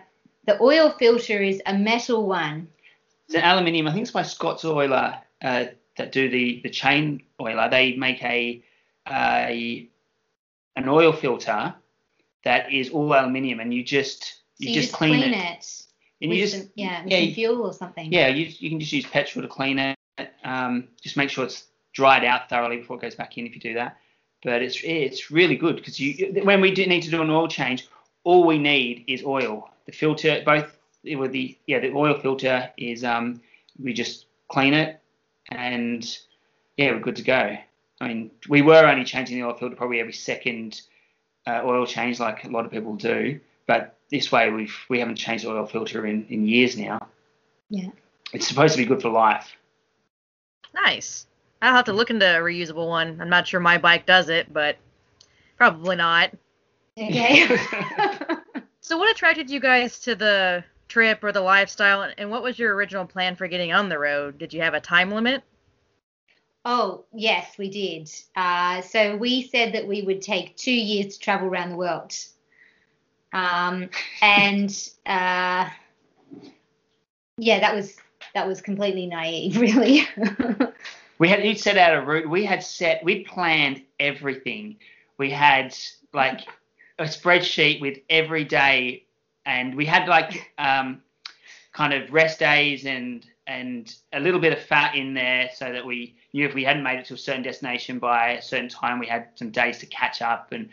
the 0.46 0.60
oil 0.62 0.94
filter 0.98 1.42
is 1.42 1.60
a 1.66 1.76
metal 1.76 2.26
one. 2.26 2.68
It's 3.26 3.34
an 3.34 3.44
aluminium. 3.44 3.88
I 3.88 3.92
think 3.92 4.02
it's 4.02 4.10
by 4.10 4.22
Scottoiler 4.22 5.20
uh, 5.42 5.64
that 5.96 6.12
do 6.12 6.28
the 6.28 6.60
the 6.62 6.70
chain 6.70 7.22
oiler. 7.40 7.68
They 7.68 7.96
make 7.96 8.22
a 8.22 8.62
a 9.06 9.88
an 10.78 10.88
oil 10.88 11.12
filter 11.12 11.74
that 12.44 12.72
is 12.72 12.90
all 12.90 13.12
aluminium, 13.12 13.60
and 13.60 13.74
you 13.74 13.82
just 13.82 14.22
So 14.24 14.32
you, 14.58 14.74
just, 14.74 14.92
clean, 14.92 15.22
it. 15.22 15.84
And 16.22 16.32
you 16.32 16.40
just 16.40 16.56
some, 16.56 16.70
yeah, 16.74 17.02
yeah, 17.06 17.18
you- 17.18 17.34
fuel 17.34 17.62
or 17.62 17.72
something. 17.72 18.12
yeah, 18.12 18.28
you 18.28 18.46
you 18.58 18.70
can 18.70 18.80
just 18.80 18.92
use 18.92 19.06
petrol 19.06 19.42
to 19.42 19.48
clean 19.48 19.78
it. 19.78 19.96
Um, 20.44 20.88
just 21.02 21.16
make 21.16 21.30
sure 21.30 21.44
it's 21.44 21.64
dried 21.92 22.24
out 22.24 22.48
thoroughly 22.48 22.76
before 22.78 22.96
it 22.96 23.02
goes 23.02 23.14
back 23.14 23.36
in. 23.38 23.46
If 23.46 23.54
you 23.54 23.60
do 23.60 23.74
that, 23.74 23.96
but 24.42 24.62
it's 24.62 24.78
it's 24.84 25.30
really 25.30 25.56
good 25.56 25.76
because 25.76 25.98
you 26.00 26.42
when 26.44 26.60
we 26.60 26.70
do 26.72 26.86
need 26.86 27.02
to 27.02 27.10
do 27.10 27.22
an 27.22 27.30
oil 27.30 27.48
change, 27.48 27.88
all 28.24 28.44
we 28.46 28.58
need 28.58 29.04
is 29.08 29.22
oil. 29.24 29.68
The 29.86 29.92
filter, 29.92 30.42
both 30.44 30.78
with 31.04 31.32
the 31.32 31.56
yeah 31.66 31.80
the 31.80 31.92
oil 31.92 32.18
filter 32.20 32.70
is 32.76 33.02
um 33.04 33.40
we 33.82 33.92
just 33.92 34.26
clean 34.48 34.74
it 34.74 35.00
and 35.50 36.18
yeah 36.76 36.92
we're 36.92 37.00
good 37.00 37.16
to 37.16 37.22
go. 37.22 37.56
I 38.00 38.08
mean 38.08 38.30
we 38.48 38.62
were 38.62 38.86
only 38.86 39.04
changing 39.04 39.38
the 39.38 39.46
oil 39.46 39.54
filter 39.54 39.76
probably 39.76 40.00
every 40.00 40.12
second 40.12 40.80
uh, 41.46 41.62
oil 41.64 41.86
change 41.86 42.20
like 42.20 42.44
a 42.44 42.48
lot 42.48 42.64
of 42.64 42.70
people 42.70 42.94
do, 42.96 43.40
but 43.66 43.96
this 44.10 44.30
way 44.32 44.50
we've 44.50 44.74
we 44.88 44.98
haven't 45.00 45.16
changed 45.16 45.44
the 45.44 45.50
oil 45.50 45.66
filter 45.66 46.06
in 46.06 46.26
in 46.28 46.46
years 46.46 46.76
now. 46.76 47.06
Yeah. 47.70 47.88
It's 48.32 48.46
supposed 48.46 48.74
to 48.74 48.78
be 48.78 48.84
good 48.86 49.00
for 49.02 49.08
life. 49.10 49.50
Nice. 50.74 51.26
I'll 51.62 51.74
have 51.74 51.86
to 51.86 51.92
look 51.92 52.10
into 52.10 52.24
a 52.26 52.40
reusable 52.40 52.88
one. 52.88 53.20
I'm 53.20 53.28
not 53.30 53.48
sure 53.48 53.58
my 53.60 53.78
bike 53.78 54.06
does 54.06 54.28
it, 54.28 54.52
but 54.52 54.76
probably 55.56 55.96
not. 55.96 56.30
Okay. 56.96 57.58
So, 58.80 58.96
what 58.96 59.10
attracted 59.10 59.50
you 59.50 59.60
guys 59.60 59.98
to 60.00 60.14
the 60.14 60.64
trip 60.88 61.22
or 61.22 61.30
the 61.30 61.42
lifestyle, 61.42 62.00
and- 62.02 62.14
and 62.16 62.30
what 62.30 62.42
was 62.42 62.58
your 62.58 62.74
original 62.74 63.04
plan 63.04 63.36
for 63.36 63.46
getting 63.46 63.70
on 63.70 63.90
the 63.90 63.98
road? 63.98 64.38
Did 64.38 64.54
you 64.54 64.62
have 64.62 64.72
a 64.72 64.80
time 64.80 65.10
limit? 65.10 65.42
Oh, 66.64 67.04
yes, 67.12 67.56
we 67.58 67.70
did. 67.70 68.10
Uh, 68.36 68.80
so 68.82 69.16
we 69.16 69.48
said 69.48 69.74
that 69.74 69.86
we 69.86 70.02
would 70.02 70.22
take 70.22 70.56
two 70.56 70.72
years 70.72 71.14
to 71.14 71.20
travel 71.20 71.48
around 71.48 71.70
the 71.70 71.76
world. 71.76 72.14
Um, 73.32 73.90
and 74.20 74.70
uh, 75.06 75.68
yeah, 77.38 77.60
that 77.60 77.74
was 77.74 77.96
that 78.34 78.46
was 78.46 78.60
completely 78.60 79.06
naive, 79.06 79.56
really. 79.60 80.06
We 81.18 81.28
had 81.28 81.44
you'd 81.44 81.58
set 81.58 81.76
out 81.76 81.94
a 81.94 82.00
route. 82.00 82.28
We 82.28 82.44
had 82.44 82.62
set. 82.62 83.02
We 83.04 83.24
planned 83.24 83.82
everything. 83.98 84.76
We 85.18 85.30
had 85.30 85.76
like 86.12 86.42
a 86.98 87.04
spreadsheet 87.04 87.80
with 87.80 87.98
every 88.08 88.44
day, 88.44 89.04
and 89.44 89.74
we 89.74 89.84
had 89.84 90.08
like 90.08 90.52
um, 90.58 91.02
kind 91.72 91.92
of 91.92 92.12
rest 92.12 92.38
days 92.38 92.86
and 92.86 93.26
and 93.48 93.96
a 94.12 94.20
little 94.20 94.38
bit 94.38 94.52
of 94.52 94.60
fat 94.60 94.94
in 94.94 95.14
there 95.14 95.50
so 95.54 95.72
that 95.72 95.84
we 95.84 96.14
knew 96.32 96.46
if 96.46 96.54
we 96.54 96.62
hadn't 96.62 96.82
made 96.82 96.98
it 96.98 97.06
to 97.06 97.14
a 97.14 97.18
certain 97.18 97.42
destination 97.42 97.98
by 97.98 98.32
a 98.32 98.42
certain 98.42 98.68
time, 98.68 98.98
we 98.98 99.06
had 99.06 99.28
some 99.34 99.50
days 99.50 99.78
to 99.78 99.86
catch 99.86 100.22
up 100.22 100.52
and. 100.52 100.68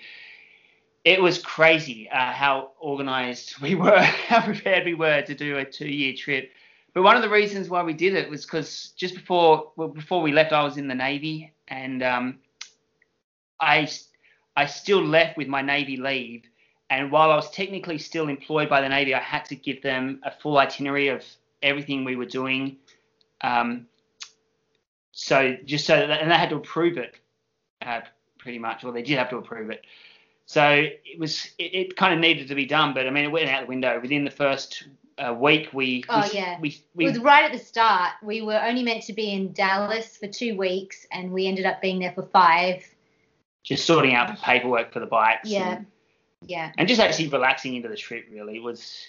It 1.03 1.21
was 1.21 1.37
crazy 1.37 2.09
uh, 2.09 2.31
how 2.31 2.71
organised 2.81 3.61
we 3.61 3.75
were, 3.75 3.99
how 3.99 4.41
prepared 4.41 4.85
we 4.85 4.95
were 4.95 5.21
to 5.21 5.35
do 5.35 5.57
a 5.57 5.63
two-year 5.63 6.15
trip. 6.17 6.49
But 6.95 7.03
one 7.03 7.15
of 7.17 7.21
the 7.21 7.29
reasons 7.29 7.69
why 7.69 7.83
we 7.83 7.93
did 7.93 8.15
it 8.15 8.29
was 8.29 8.45
because 8.45 8.93
just 8.95 9.13
before 9.13 9.71
well, 9.75 9.89
before 9.89 10.21
we 10.21 10.31
left, 10.31 10.53
I 10.53 10.63
was 10.63 10.77
in 10.77 10.87
the 10.87 10.95
Navy, 10.95 11.53
and 11.67 12.01
um, 12.01 12.39
I 13.59 13.89
I 14.55 14.65
still 14.65 15.03
left 15.03 15.37
with 15.37 15.49
my 15.49 15.61
Navy 15.61 15.97
leave. 15.97 16.43
And 16.89 17.11
while 17.11 17.31
I 17.31 17.35
was 17.35 17.51
technically 17.51 17.97
still 17.97 18.29
employed 18.29 18.69
by 18.69 18.79
the 18.79 18.87
Navy, 18.87 19.13
I 19.13 19.19
had 19.19 19.43
to 19.45 19.55
give 19.55 19.81
them 19.81 20.21
a 20.23 20.31
full 20.31 20.57
itinerary 20.57 21.09
of 21.09 21.23
everything 21.61 22.03
we 22.03 22.15
were 22.15 22.25
doing. 22.25 22.77
Um, 23.41 23.87
so 25.11 25.55
just 25.65 25.85
so 25.85 25.95
that, 25.95 26.21
and 26.21 26.29
they 26.29 26.35
had 26.35 26.49
to 26.49 26.57
approve 26.57 26.97
it, 26.97 27.15
uh, 27.81 28.01
pretty 28.37 28.59
much, 28.59 28.83
or 28.83 28.91
they 28.91 29.01
did 29.01 29.17
have 29.17 29.29
to 29.29 29.37
approve 29.37 29.69
it. 29.69 29.85
So 30.45 30.69
it 30.69 31.19
was 31.19 31.45
it, 31.57 31.73
it 31.73 31.95
kind 31.97 32.13
of 32.13 32.19
needed 32.19 32.47
to 32.49 32.55
be 32.55 32.65
done, 32.65 32.93
but 32.93 33.07
I 33.07 33.09
mean 33.09 33.25
it 33.25 33.31
went 33.31 33.49
out 33.49 33.61
the 33.61 33.67
window 33.67 33.99
within 33.99 34.23
the 34.25 34.31
first 34.31 34.83
uh, 35.17 35.33
week. 35.33 35.69
We 35.73 36.03
Oh, 36.09 36.27
we, 36.31 36.37
yeah. 36.37 36.59
we, 36.59 36.69
it 36.69 36.81
we 36.93 37.05
was 37.05 37.17
right 37.19 37.45
at 37.45 37.51
the 37.51 37.63
start. 37.63 38.11
We 38.21 38.41
were 38.41 38.61
only 38.61 38.83
meant 38.83 39.03
to 39.03 39.13
be 39.13 39.31
in 39.31 39.53
Dallas 39.53 40.17
for 40.17 40.27
two 40.27 40.55
weeks, 40.55 41.07
and 41.11 41.31
we 41.31 41.47
ended 41.47 41.65
up 41.65 41.81
being 41.81 41.99
there 41.99 42.11
for 42.11 42.23
five. 42.23 42.85
just 43.63 43.85
sorting 43.85 44.13
out 44.13 44.27
the 44.27 44.39
paperwork 44.41 44.91
for 44.93 44.99
the 44.99 45.07
bikes. 45.07 45.49
Yeah, 45.49 45.77
And, 45.77 45.85
yeah, 46.41 46.71
and 46.77 46.87
just 46.87 47.01
actually 47.01 47.29
relaxing 47.29 47.75
into 47.75 47.87
the 47.89 47.95
trip 47.97 48.27
really 48.31 48.57
it 48.57 48.63
was 48.63 49.07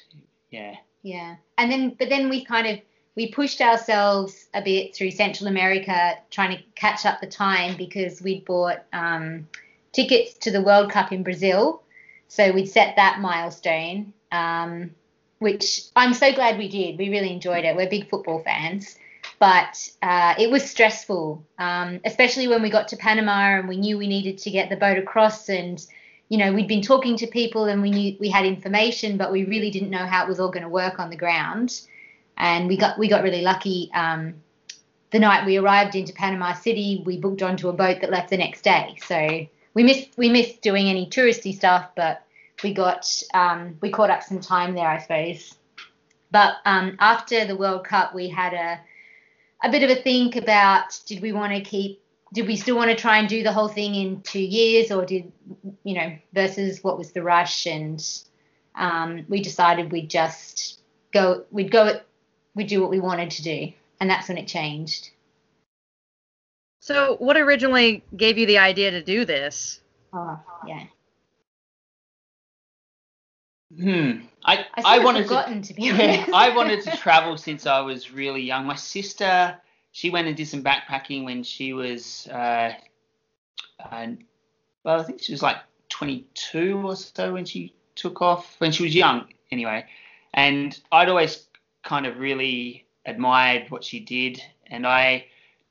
yeah. 0.50 0.76
Yeah. 1.06 1.36
And 1.56 1.70
then, 1.70 1.90
but 1.96 2.08
then 2.08 2.28
we 2.28 2.44
kind 2.44 2.66
of 2.66 2.80
we 3.14 3.30
pushed 3.30 3.60
ourselves 3.60 4.48
a 4.52 4.60
bit 4.60 4.94
through 4.94 5.12
Central 5.12 5.48
America, 5.48 6.18
trying 6.30 6.56
to 6.56 6.62
catch 6.74 7.06
up 7.06 7.20
the 7.20 7.28
time 7.28 7.76
because 7.76 8.20
we'd 8.20 8.44
bought 8.44 8.82
um, 8.92 9.46
tickets 9.92 10.34
to 10.38 10.50
the 10.50 10.60
World 10.60 10.90
Cup 10.90 11.12
in 11.12 11.22
Brazil, 11.22 11.82
so 12.26 12.50
we'd 12.50 12.66
set 12.66 12.96
that 12.96 13.20
milestone. 13.20 14.12
Um, 14.32 14.90
which 15.38 15.82
I'm 15.94 16.12
so 16.12 16.32
glad 16.32 16.58
we 16.58 16.68
did. 16.68 16.98
We 16.98 17.10
really 17.10 17.32
enjoyed 17.32 17.64
it. 17.64 17.76
We're 17.76 17.88
big 17.88 18.08
football 18.08 18.42
fans. 18.42 18.98
But 19.38 19.90
uh, 20.02 20.34
it 20.38 20.50
was 20.50 20.68
stressful, 20.68 21.44
um, 21.58 22.00
especially 22.04 22.48
when 22.48 22.62
we 22.62 22.70
got 22.70 22.88
to 22.88 22.96
Panama 22.96 23.58
and 23.58 23.68
we 23.68 23.76
knew 23.76 23.98
we 23.98 24.06
needed 24.06 24.38
to 24.38 24.50
get 24.50 24.70
the 24.70 24.76
boat 24.76 24.96
across. 24.96 25.50
And, 25.50 25.84
you 26.28 26.38
know, 26.38 26.52
we'd 26.52 26.68
been 26.68 26.82
talking 26.82 27.16
to 27.18 27.26
people 27.26 27.66
and 27.66 27.82
we 27.82 27.90
knew 27.90 28.16
we 28.18 28.28
had 28.28 28.44
information, 28.44 29.16
but 29.16 29.30
we 29.30 29.44
really 29.44 29.70
didn't 29.70 29.90
know 29.90 30.06
how 30.06 30.24
it 30.24 30.28
was 30.28 30.40
all 30.40 30.50
going 30.50 30.64
to 30.64 30.68
work 30.68 30.98
on 30.98 31.10
the 31.10 31.16
ground. 31.16 31.80
And 32.36 32.68
we 32.68 32.76
got 32.76 32.98
we 32.98 33.08
got 33.08 33.22
really 33.22 33.42
lucky. 33.42 33.90
Um, 33.94 34.34
the 35.10 35.20
night 35.20 35.46
we 35.46 35.56
arrived 35.56 35.94
into 35.94 36.12
Panama 36.12 36.52
City, 36.52 37.02
we 37.06 37.18
booked 37.18 37.42
onto 37.42 37.68
a 37.68 37.72
boat 37.72 38.00
that 38.00 38.10
left 38.10 38.30
the 38.30 38.36
next 38.36 38.62
day. 38.62 38.96
So 39.04 39.46
we 39.74 39.82
missed 39.82 40.10
we 40.16 40.28
missed 40.28 40.62
doing 40.62 40.88
any 40.88 41.06
touristy 41.06 41.54
stuff, 41.54 41.90
but 41.94 42.22
we 42.62 42.74
got 42.74 43.22
um, 43.32 43.78
we 43.80 43.90
caught 43.90 44.10
up 44.10 44.22
some 44.22 44.40
time 44.40 44.74
there, 44.74 44.88
I 44.88 44.98
suppose. 44.98 45.54
But 46.32 46.56
um, 46.64 46.96
after 46.98 47.46
the 47.46 47.56
World 47.56 47.84
Cup, 47.84 48.14
we 48.14 48.28
had 48.28 48.52
a 48.52 48.80
a 49.62 49.70
bit 49.70 49.82
of 49.82 49.90
a 49.90 50.02
think 50.02 50.36
about 50.36 50.98
did 51.06 51.22
we 51.22 51.32
want 51.32 51.54
to 51.54 51.60
keep 51.60 52.02
did 52.36 52.46
we 52.46 52.56
still 52.56 52.76
want 52.76 52.90
to 52.90 52.96
try 52.96 53.18
and 53.18 53.28
do 53.30 53.42
the 53.42 53.52
whole 53.52 53.68
thing 53.68 53.94
in 53.96 54.20
two 54.20 54.40
years 54.40 54.92
or 54.92 55.06
did 55.06 55.32
you 55.84 55.94
know 55.94 56.16
versus 56.34 56.84
what 56.84 56.98
was 56.98 57.12
the 57.12 57.22
rush 57.22 57.66
and 57.66 58.06
um, 58.76 59.24
we 59.28 59.40
decided 59.42 59.90
we'd 59.90 60.10
just 60.10 60.82
go 61.12 61.46
we'd 61.50 61.70
go 61.70 61.98
we'd 62.54 62.68
do 62.68 62.82
what 62.82 62.90
we 62.90 63.00
wanted 63.00 63.30
to 63.30 63.42
do 63.42 63.72
and 64.00 64.10
that's 64.10 64.28
when 64.28 64.38
it 64.38 64.46
changed 64.46 65.10
So, 66.80 67.16
what 67.16 67.36
originally 67.36 68.04
gave 68.16 68.38
you 68.38 68.46
the 68.46 68.58
idea 68.58 68.90
to 68.92 69.02
do 69.02 69.24
this? 69.24 69.80
oh 70.12 70.38
yeah 70.66 70.84
Hmm. 73.76 74.20
I 74.44 74.66
I, 74.74 74.82
I 74.84 74.98
wanted 75.00 75.22
to 75.22 75.28
forgotten 75.28 75.62
to, 75.62 75.74
be 75.74 75.82
yeah, 75.86 75.94
honest 75.94 76.28
I 76.32 76.54
wanted 76.54 76.82
to 76.84 76.96
travel 76.96 77.36
since 77.36 77.66
I 77.66 77.80
was 77.80 78.12
really 78.12 78.42
young. 78.42 78.66
My 78.66 78.76
sister, 78.76 79.58
she 79.96 80.10
went 80.10 80.28
and 80.28 80.36
did 80.36 80.46
some 80.46 80.62
backpacking 80.62 81.24
when 81.24 81.42
she 81.42 81.72
was, 81.72 82.28
uh, 82.30 82.70
uh, 83.82 84.06
well, 84.84 85.00
I 85.00 85.02
think 85.04 85.22
she 85.22 85.32
was 85.32 85.42
like 85.42 85.56
22 85.88 86.82
or 86.84 86.94
so 86.94 87.32
when 87.32 87.46
she 87.46 87.72
took 87.94 88.20
off, 88.20 88.56
when 88.58 88.72
she 88.72 88.82
was 88.82 88.94
young 88.94 89.26
anyway. 89.50 89.86
And 90.34 90.78
I'd 90.92 91.08
always 91.08 91.46
kind 91.82 92.04
of 92.04 92.18
really 92.18 92.84
admired 93.06 93.70
what 93.70 93.84
she 93.84 93.98
did. 93.98 94.38
And 94.66 94.86
I 94.86 95.28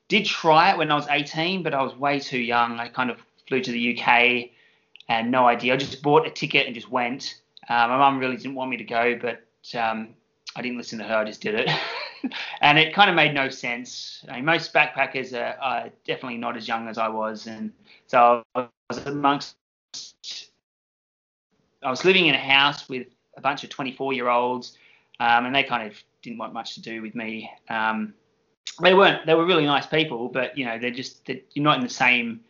did 0.07 0.25
try 0.25 0.71
it 0.71 0.79
when 0.79 0.89
I 0.89 0.95
was 0.95 1.05
18, 1.07 1.61
but 1.61 1.75
I 1.75 1.83
was 1.83 1.95
way 1.95 2.19
too 2.19 2.39
young. 2.39 2.79
I 2.79 2.87
kind 2.87 3.11
of 3.11 3.23
flew 3.47 3.61
to 3.61 3.71
the 3.71 3.95
UK 3.95 4.49
and 5.07 5.29
no 5.29 5.45
idea. 5.45 5.75
I 5.75 5.77
just 5.77 6.01
bought 6.01 6.25
a 6.25 6.31
ticket 6.31 6.65
and 6.65 6.73
just 6.73 6.89
went. 6.89 7.41
Uh, 7.69 7.87
my 7.89 7.97
mum 7.99 8.17
really 8.17 8.37
didn't 8.37 8.55
want 8.55 8.71
me 8.71 8.77
to 8.77 8.85
go, 8.85 9.19
but 9.21 9.43
um, 9.79 10.15
I 10.55 10.63
didn't 10.63 10.79
listen 10.79 10.97
to 10.97 11.05
her. 11.05 11.15
I 11.15 11.25
just 11.25 11.41
did 11.41 11.53
it, 11.53 11.69
and 12.61 12.77
it 12.77 12.93
kind 12.93 13.09
of 13.09 13.15
made 13.15 13.33
no 13.33 13.49
sense. 13.49 14.23
I 14.29 14.37
mean, 14.37 14.45
most 14.45 14.73
backpackers 14.73 15.33
are, 15.33 15.57
are, 15.59 15.89
definitely 16.05 16.37
not 16.37 16.57
as 16.57 16.67
young 16.67 16.87
as 16.87 16.97
I 16.97 17.07
was, 17.07 17.47
and 17.47 17.71
so 18.07 18.43
I 18.55 18.67
was 18.89 19.05
amongst. 19.05 19.55
I 21.83 21.89
was 21.89 22.03
living 22.03 22.27
in 22.27 22.35
a 22.35 22.39
house 22.39 22.89
with 22.89 23.07
a 23.37 23.41
bunch 23.41 23.63
of 23.63 23.69
24 23.69 24.13
year 24.13 24.29
olds, 24.29 24.77
um, 25.19 25.45
and 25.45 25.55
they 25.55 25.63
kind 25.63 25.89
of 25.89 25.97
didn't 26.21 26.39
want 26.39 26.53
much 26.53 26.73
to 26.75 26.81
do 26.81 27.01
with 27.01 27.15
me. 27.15 27.49
Um, 27.69 28.13
they 28.81 28.93
weren't. 28.93 29.25
They 29.25 29.35
were 29.35 29.45
really 29.45 29.65
nice 29.65 29.85
people, 29.85 30.27
but 30.27 30.57
you 30.57 30.65
know, 30.65 30.79
they're 30.79 30.91
just 30.91 31.25
they're, 31.25 31.39
you're 31.53 31.63
not 31.63 31.77
in 31.77 31.83
the 31.83 31.89
same 31.89 32.41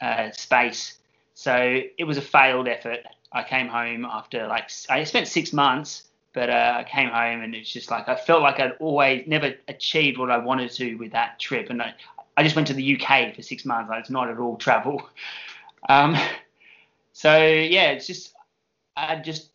uh, 0.00 0.30
space. 0.32 0.98
So 1.34 1.80
it 1.98 2.04
was 2.04 2.16
a 2.18 2.22
failed 2.22 2.68
effort. 2.68 3.00
I 3.32 3.44
came 3.44 3.68
home 3.68 4.04
after 4.04 4.46
like 4.46 4.70
I 4.88 5.04
spent 5.04 5.28
six 5.28 5.52
months, 5.52 6.09
but 6.32 6.50
uh, 6.50 6.74
I 6.78 6.84
came 6.84 7.08
home 7.08 7.42
and 7.42 7.54
it's 7.54 7.70
just 7.70 7.90
like 7.90 8.08
I 8.08 8.16
felt 8.16 8.42
like 8.42 8.60
I'd 8.60 8.72
always 8.80 9.26
never 9.26 9.54
achieved 9.68 10.18
what 10.18 10.30
I 10.30 10.38
wanted 10.38 10.70
to 10.72 10.94
with 10.96 11.12
that 11.12 11.38
trip, 11.40 11.70
and 11.70 11.82
I, 11.82 11.94
I 12.36 12.42
just 12.42 12.56
went 12.56 12.68
to 12.68 12.74
the 12.74 13.00
UK 13.00 13.34
for 13.34 13.42
six 13.42 13.64
months. 13.64 13.90
Like, 13.90 14.00
it's 14.00 14.10
not 14.10 14.28
at 14.28 14.38
all 14.38 14.56
travel. 14.56 15.08
Um, 15.88 16.14
so 17.14 17.38
yeah, 17.38 17.92
it's 17.92 18.06
just 18.06 18.34
I 18.94 19.16
just 19.16 19.50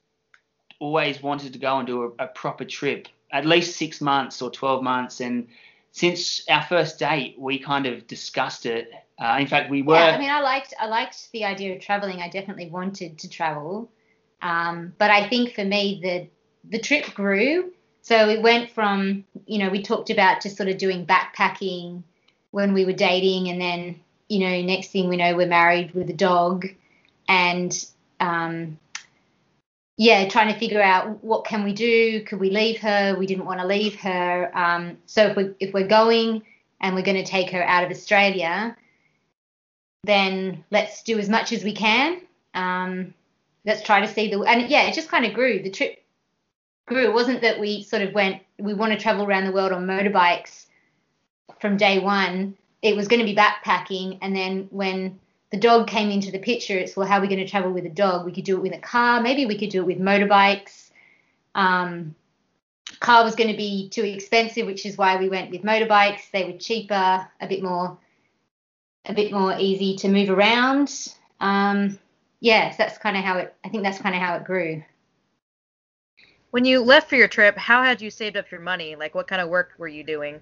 always 0.80 1.22
wanted 1.22 1.54
to 1.54 1.60
go 1.60 1.78
and 1.78 1.86
do 1.86 2.04
a, 2.20 2.24
a 2.24 2.28
proper 2.28 2.66
trip, 2.66 3.08
at 3.32 3.46
least 3.46 3.78
six 3.78 4.02
months 4.02 4.42
or 4.42 4.50
twelve 4.50 4.82
months, 4.82 5.22
and 5.22 5.48
since 5.92 6.44
our 6.50 6.64
first 6.64 6.98
date, 6.98 7.36
we 7.38 7.60
kind 7.60 7.86
of 7.86 8.08
discussed 8.08 8.66
it. 8.66 8.92
Uh, 9.18 9.38
in 9.40 9.48
fact, 9.48 9.70
we 9.70 9.84
were. 9.84 9.96
Yeah, 9.96 10.16
I 10.16 10.18
mean, 10.18 10.32
I 10.32 10.42
liked 10.42 10.74
I 10.80 10.88
liked 10.88 11.32
the 11.32 11.46
idea 11.46 11.76
of 11.76 11.82
traveling. 11.82 12.22
I 12.22 12.30
definitely 12.30 12.70
wanted 12.72 13.20
to 13.20 13.30
travel, 13.30 13.90
um, 14.42 14.94
but 14.98 15.12
I 15.12 15.30
think 15.30 15.54
for 15.54 15.64
me 15.64 16.00
the 16.02 16.28
the 16.70 16.80
trip 16.80 17.14
grew. 17.14 17.72
So 18.02 18.30
it 18.30 18.42
went 18.42 18.72
from 18.72 19.26
you 19.46 19.60
know 19.60 19.70
we 19.70 19.82
talked 19.82 20.10
about 20.10 20.42
just 20.42 20.58
sort 20.58 20.70
of 20.70 20.78
doing 20.78 21.06
backpacking 21.06 22.04
when 22.52 22.74
we 22.74 22.86
were 22.86 22.94
dating, 22.94 23.50
and 23.50 23.60
then 23.60 24.00
you 24.30 24.40
know 24.40 24.62
next 24.62 24.92
thing 24.92 25.10
we 25.10 25.18
know 25.18 25.36
we're 25.36 25.48
married 25.48 25.94
with 25.94 26.10
a 26.10 26.14
dog, 26.14 26.68
and 27.28 27.86
um, 28.20 28.78
yeah, 29.98 30.28
trying 30.28 30.54
to 30.54 30.60
figure 30.60 30.82
out 30.82 31.24
what 31.24 31.46
can 31.46 31.64
we 31.64 31.74
do? 31.74 32.22
Could 32.24 32.40
we 32.40 32.50
leave 32.50 32.80
her? 32.82 33.16
We 33.18 33.26
didn't 33.26 33.46
want 33.46 33.62
to 33.62 33.68
leave 33.68 33.96
her. 33.96 34.52
Um, 34.54 34.98
so 35.06 35.28
if 35.28 35.38
we 35.38 35.54
if 35.60 35.74
we're 35.74 35.88
going 35.88 36.44
and 36.82 36.96
we're 36.96 37.02
going 37.02 37.24
to 37.24 37.30
take 37.30 37.50
her 37.52 37.64
out 37.64 37.84
of 37.84 37.92
Australia, 37.92 38.76
then 40.04 40.64
let's 40.70 41.02
do 41.04 41.18
as 41.18 41.30
much 41.30 41.54
as 41.54 41.64
we 41.64 41.74
can. 41.74 42.22
Um, 42.54 43.14
let's 43.66 43.82
try 43.84 44.02
to 44.02 44.08
see 44.08 44.30
the 44.30 44.42
and 44.42 44.70
yeah, 44.70 44.84
it 44.84 44.94
just 44.94 45.10
kind 45.10 45.26
of 45.26 45.34
grew. 45.34 45.62
The 45.62 45.72
trip 45.72 46.04
grew. 46.86 47.04
It 47.04 47.14
wasn't 47.14 47.42
that 47.42 47.60
we 47.60 47.84
sort 47.84 48.02
of 48.02 48.14
went 48.14 48.42
we 48.58 48.74
want 48.74 48.94
to 48.94 49.00
travel 49.00 49.26
around 49.26 49.46
the 49.46 49.52
world 49.52 49.72
on 49.72 49.86
motorbikes 49.86 50.66
from 51.60 51.78
day 51.78 52.00
one. 52.00 52.56
It 52.82 52.96
was 52.96 53.08
going 53.08 53.20
to 53.20 53.26
be 53.26 53.36
backpacking, 53.36 54.20
and 54.22 54.36
then 54.36 54.68
when 54.72 55.20
the 55.52 55.62
dog 55.62 55.88
came 55.88 56.12
into 56.12 56.32
the 56.32 56.40
picture. 56.40 56.78
It's 56.78 56.96
well, 56.96 57.08
how 57.08 57.18
are 57.18 57.22
we 57.22 57.28
going 57.28 57.40
to 57.40 57.48
travel 57.48 57.72
with 57.72 57.86
a 57.86 57.90
dog? 57.90 58.26
We 58.26 58.32
could 58.32 58.44
do 58.44 58.58
it 58.58 58.62
with 58.62 58.74
a 58.74 58.80
car. 58.80 59.22
Maybe 59.22 59.46
we 59.46 59.58
could 59.58 59.70
do 59.70 59.82
it 59.82 59.86
with 59.86 60.00
motorbikes. 60.00 60.92
Um, 61.54 62.16
car 63.00 63.24
was 63.24 63.36
going 63.36 63.50
to 63.52 63.58
be 63.58 63.90
too 63.90 64.04
expensive, 64.04 64.66
which 64.66 64.86
is 64.86 64.98
why 64.98 65.18
we 65.18 65.30
went 65.30 65.52
with 65.52 65.64
motorbikes. 65.64 66.30
They 66.32 66.44
were 66.44 66.58
cheaper, 66.58 67.28
a 67.40 67.48
bit 67.48 67.64
more, 67.64 67.98
a 69.06 69.14
bit 69.14 69.32
more 69.32 69.56
easy 69.58 69.96
to 69.98 70.10
move 70.10 70.30
around. 70.30 71.14
Um, 71.40 72.00
yes, 72.40 72.66
yeah, 72.66 72.72
so 72.72 72.76
that's 72.80 72.98
kind 72.98 73.16
of 73.16 73.24
how 73.24 73.38
it. 73.38 73.56
I 73.64 73.70
think 73.70 73.84
that's 73.84 74.00
kind 74.00 74.16
of 74.16 74.22
how 74.22 74.36
it 74.36 74.44
grew. 74.44 74.84
When 76.56 76.64
you 76.64 76.80
left 76.80 77.10
for 77.10 77.18
your 77.18 77.28
trip, 77.28 77.58
how 77.58 77.84
had 77.84 78.02
you 78.02 78.10
saved 78.10 78.38
up 78.38 78.50
your 78.50 78.62
money? 78.62 78.96
Like, 78.96 79.14
what 79.14 79.28
kind 79.28 79.42
of 79.42 79.50
work 79.50 79.74
were 79.78 79.90
you 79.90 80.06
doing? 80.06 80.40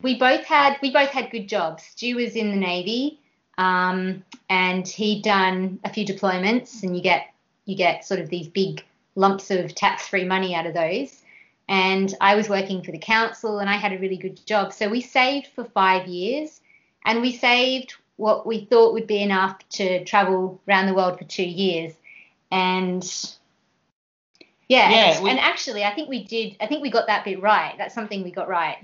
we 0.00 0.18
both 0.18 0.46
had 0.46 0.78
we 0.80 0.90
both 0.90 1.10
had 1.10 1.30
good 1.30 1.46
jobs. 1.46 1.82
Stu 1.82 2.16
was 2.16 2.34
in 2.34 2.50
the 2.50 2.56
Navy, 2.56 3.20
um, 3.58 4.24
and 4.48 4.88
he'd 4.88 5.22
done 5.22 5.80
a 5.84 5.92
few 5.92 6.06
deployments, 6.06 6.82
and 6.82 6.96
you 6.96 7.02
get 7.02 7.26
you 7.66 7.76
get 7.76 8.06
sort 8.06 8.20
of 8.20 8.30
these 8.30 8.48
big 8.48 8.82
lumps 9.16 9.50
of 9.50 9.74
tax-free 9.74 10.24
money 10.24 10.54
out 10.54 10.64
of 10.64 10.72
those. 10.72 11.20
And 11.68 12.14
I 12.22 12.36
was 12.36 12.48
working 12.48 12.82
for 12.82 12.92
the 12.92 12.98
council, 12.98 13.58
and 13.58 13.68
I 13.68 13.74
had 13.74 13.92
a 13.92 13.98
really 13.98 14.16
good 14.16 14.40
job. 14.46 14.72
So 14.72 14.88
we 14.88 15.02
saved 15.02 15.48
for 15.48 15.64
five 15.64 16.06
years, 16.06 16.62
and 17.04 17.20
we 17.20 17.32
saved 17.36 17.96
what 18.16 18.46
we 18.46 18.64
thought 18.64 18.94
would 18.94 19.06
be 19.06 19.22
enough 19.22 19.58
to 19.72 20.06
travel 20.06 20.58
around 20.66 20.86
the 20.86 20.94
world 20.94 21.18
for 21.18 21.24
two 21.24 21.44
years. 21.44 21.92
And 22.50 23.04
yeah, 24.70 24.88
yeah 24.90 25.14
and, 25.16 25.24
we, 25.24 25.30
and 25.30 25.40
actually, 25.40 25.84
I 25.84 25.92
think 25.92 26.08
we 26.08 26.24
did. 26.24 26.56
I 26.60 26.66
think 26.66 26.80
we 26.80 26.90
got 26.90 27.08
that 27.08 27.24
bit 27.24 27.42
right. 27.42 27.74
That's 27.76 27.92
something 27.92 28.22
we 28.22 28.30
got 28.30 28.48
right. 28.48 28.76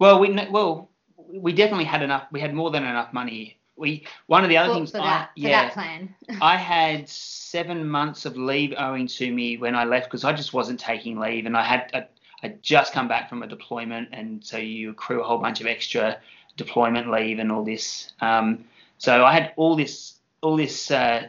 Well, 0.00 0.18
we 0.18 0.36
well 0.50 0.90
we 1.32 1.52
definitely 1.52 1.84
had 1.84 2.02
enough. 2.02 2.24
We 2.32 2.40
had 2.40 2.52
more 2.52 2.72
than 2.72 2.82
enough 2.82 3.12
money. 3.12 3.56
We 3.76 4.04
one 4.26 4.42
of 4.42 4.50
the 4.50 4.56
other 4.56 4.74
things. 4.74 4.90
For 4.90 4.98
that, 4.98 5.30
I, 5.36 5.40
for 5.40 5.48
yeah, 5.48 5.62
that 5.62 5.74
plan. 5.74 6.12
I 6.42 6.56
had 6.56 7.08
seven 7.08 7.88
months 7.88 8.24
of 8.26 8.36
leave 8.36 8.74
owing 8.76 9.06
to 9.06 9.32
me 9.32 9.56
when 9.58 9.76
I 9.76 9.84
left 9.84 10.06
because 10.06 10.24
I 10.24 10.32
just 10.32 10.52
wasn't 10.52 10.80
taking 10.80 11.20
leave, 11.20 11.46
and 11.46 11.56
I 11.56 11.62
had 11.62 11.90
I, 11.94 12.46
I 12.46 12.54
just 12.60 12.92
come 12.92 13.06
back 13.06 13.28
from 13.28 13.44
a 13.44 13.46
deployment, 13.46 14.08
and 14.10 14.44
so 14.44 14.56
you 14.56 14.90
accrue 14.90 15.20
a 15.20 15.24
whole 15.24 15.38
bunch 15.38 15.60
of 15.60 15.68
extra 15.68 16.18
deployment 16.56 17.12
leave 17.12 17.38
and 17.38 17.52
all 17.52 17.62
this. 17.62 18.12
Um, 18.20 18.64
so 18.98 19.24
I 19.24 19.32
had 19.32 19.52
all 19.54 19.76
this 19.76 20.14
all 20.40 20.56
this 20.56 20.90
uh, 20.90 21.28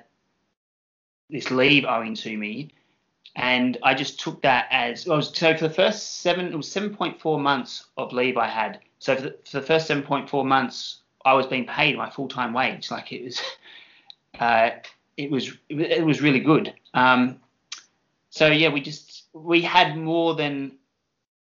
this 1.30 1.52
leave 1.52 1.86
owing 1.86 2.16
to 2.16 2.36
me, 2.36 2.72
and 3.36 3.78
I 3.84 3.94
just 3.94 4.20
took 4.20 4.42
that 4.42 4.68
as 4.72 5.06
well. 5.06 5.22
So 5.22 5.56
for 5.56 5.68
the 5.68 5.74
first 5.74 6.22
seven, 6.22 6.48
it 6.48 6.56
was 6.56 6.68
7.4 6.68 7.42
months 7.42 7.88
of 7.98 8.12
leave 8.12 8.38
I 8.38 8.48
had. 8.48 8.80
So 9.00 9.16
for 9.16 9.22
the, 9.22 9.36
for 9.46 9.60
the 9.60 9.66
first 9.66 9.90
7.4 9.90 10.46
months, 10.46 11.02
I 11.26 11.34
was 11.34 11.48
being 11.48 11.66
paid 11.66 11.98
my 11.98 12.10
full 12.10 12.28
time 12.28 12.54
wage. 12.54 12.92
Like 12.92 13.12
it 13.12 13.24
was, 13.24 13.42
uh, 14.40 14.72
it 15.18 15.30
was 15.30 15.52
it 15.70 16.06
was 16.06 16.22
really 16.22 16.40
good. 16.40 16.74
Um, 16.94 17.40
so 18.30 18.48
yeah, 18.48 18.70
we 18.70 18.82
just 18.82 19.26
we 19.34 19.62
had 19.62 19.98
more 19.98 20.36
than 20.36 20.78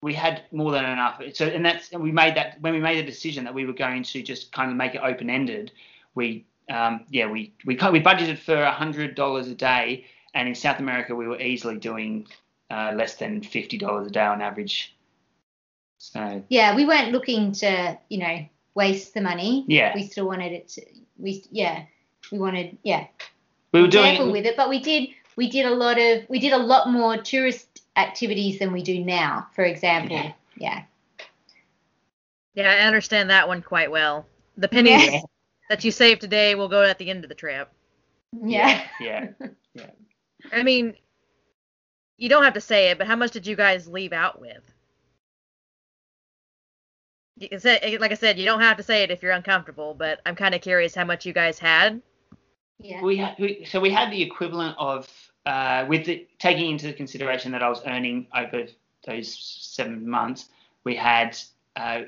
we 0.02 0.14
had 0.14 0.42
more 0.50 0.72
than 0.72 0.84
enough. 0.84 1.22
So 1.34 1.46
and 1.46 1.64
that's 1.64 1.92
and 1.92 2.02
we 2.02 2.10
made 2.12 2.34
that 2.36 2.60
when 2.60 2.72
we 2.72 2.80
made 2.80 2.98
the 2.98 3.06
decision 3.06 3.44
that 3.44 3.54
we 3.54 3.66
were 3.66 3.72
going 3.72 4.02
to 4.02 4.22
just 4.22 4.52
kind 4.52 4.70
of 4.70 4.76
make 4.76 4.94
it 4.94 5.00
open 5.02 5.30
ended. 5.30 5.72
We 6.14 6.46
um, 6.68 7.04
yeah 7.10 7.26
we 7.26 7.52
we 7.64 7.74
we 7.74 8.00
budgeted 8.00 8.38
for 8.38 8.64
hundred 8.64 9.14
dollars 9.14 9.48
a 9.48 9.54
day 9.54 10.06
and 10.34 10.48
in 10.48 10.54
South 10.54 10.78
America, 10.78 11.14
we 11.14 11.26
were 11.26 11.40
easily 11.40 11.78
doing 11.78 12.26
uh, 12.70 12.92
less 12.94 13.16
than 13.16 13.42
fifty 13.42 13.78
dollars 13.78 14.06
a 14.06 14.10
day 14.10 14.24
on 14.24 14.40
average. 14.40 14.96
So 15.98 16.42
yeah, 16.48 16.74
we 16.76 16.86
weren't 16.86 17.12
looking 17.12 17.52
to 17.52 17.98
you 18.08 18.18
know 18.18 18.46
waste 18.74 19.14
the 19.14 19.20
money. 19.20 19.64
Yeah, 19.68 19.94
we 19.94 20.04
still 20.04 20.26
wanted 20.26 20.52
it 20.52 20.68
to. 20.68 20.82
We 21.18 21.44
yeah, 21.50 21.84
we 22.30 22.38
wanted 22.38 22.78
yeah. 22.82 23.06
We 23.72 23.82
were 23.82 23.88
doing 23.88 24.16
careful 24.16 24.32
with 24.32 24.46
it, 24.46 24.56
but 24.56 24.68
we 24.68 24.80
did 24.80 25.10
we 25.36 25.48
did 25.48 25.66
a 25.66 25.70
lot 25.70 25.98
of 25.98 26.24
we 26.28 26.38
did 26.38 26.52
a 26.52 26.58
lot 26.58 26.90
more 26.90 27.16
tourist 27.16 27.82
activities 27.96 28.58
than 28.58 28.72
we 28.72 28.82
do 28.82 29.04
now. 29.04 29.48
For 29.54 29.64
example, 29.64 30.16
yeah. 30.16 30.32
Yeah, 30.56 30.82
yeah 32.54 32.70
I 32.70 32.86
understand 32.86 33.30
that 33.30 33.48
one 33.48 33.62
quite 33.62 33.90
well. 33.90 34.26
The 34.56 34.68
pennies 34.68 35.06
yeah. 35.06 35.20
that 35.68 35.84
you 35.84 35.90
save 35.90 36.18
today 36.18 36.54
will 36.54 36.68
go 36.68 36.82
at 36.82 36.98
the 36.98 37.10
end 37.10 37.24
of 37.24 37.28
the 37.28 37.34
trip. 37.34 37.70
Yeah. 38.32 38.84
Yeah. 39.00 39.28
Yeah. 39.40 39.48
yeah. 39.74 39.86
I 40.52 40.62
mean, 40.62 40.94
you 42.16 42.28
don't 42.28 42.44
have 42.44 42.54
to 42.54 42.60
say 42.60 42.90
it, 42.90 42.98
but 42.98 43.06
how 43.06 43.16
much 43.16 43.32
did 43.32 43.46
you 43.46 43.56
guys 43.56 43.88
leave 43.88 44.12
out 44.12 44.40
with? 44.40 44.62
Like 47.40 48.12
I 48.12 48.14
said, 48.14 48.38
you 48.38 48.44
don't 48.44 48.60
have 48.60 48.76
to 48.76 48.82
say 48.82 49.02
it 49.02 49.10
if 49.10 49.22
you're 49.22 49.32
uncomfortable, 49.32 49.94
but 49.94 50.20
I'm 50.26 50.36
kind 50.36 50.54
of 50.54 50.60
curious 50.60 50.94
how 50.94 51.04
much 51.04 51.24
you 51.24 51.32
guys 51.32 51.58
had. 51.58 52.02
Yeah. 52.78 53.02
We, 53.02 53.26
we 53.38 53.64
so 53.64 53.80
we 53.80 53.90
had 53.90 54.10
the 54.10 54.22
equivalent 54.22 54.76
of 54.78 55.08
uh, 55.46 55.86
with 55.88 56.04
the, 56.04 56.26
taking 56.38 56.70
into 56.70 56.92
consideration 56.92 57.52
that 57.52 57.62
I 57.62 57.68
was 57.68 57.80
earning 57.86 58.26
over 58.36 58.66
those 59.06 59.34
seven 59.34 60.08
months, 60.08 60.46
we 60.84 60.94
had 60.94 61.38
uh, 61.76 62.02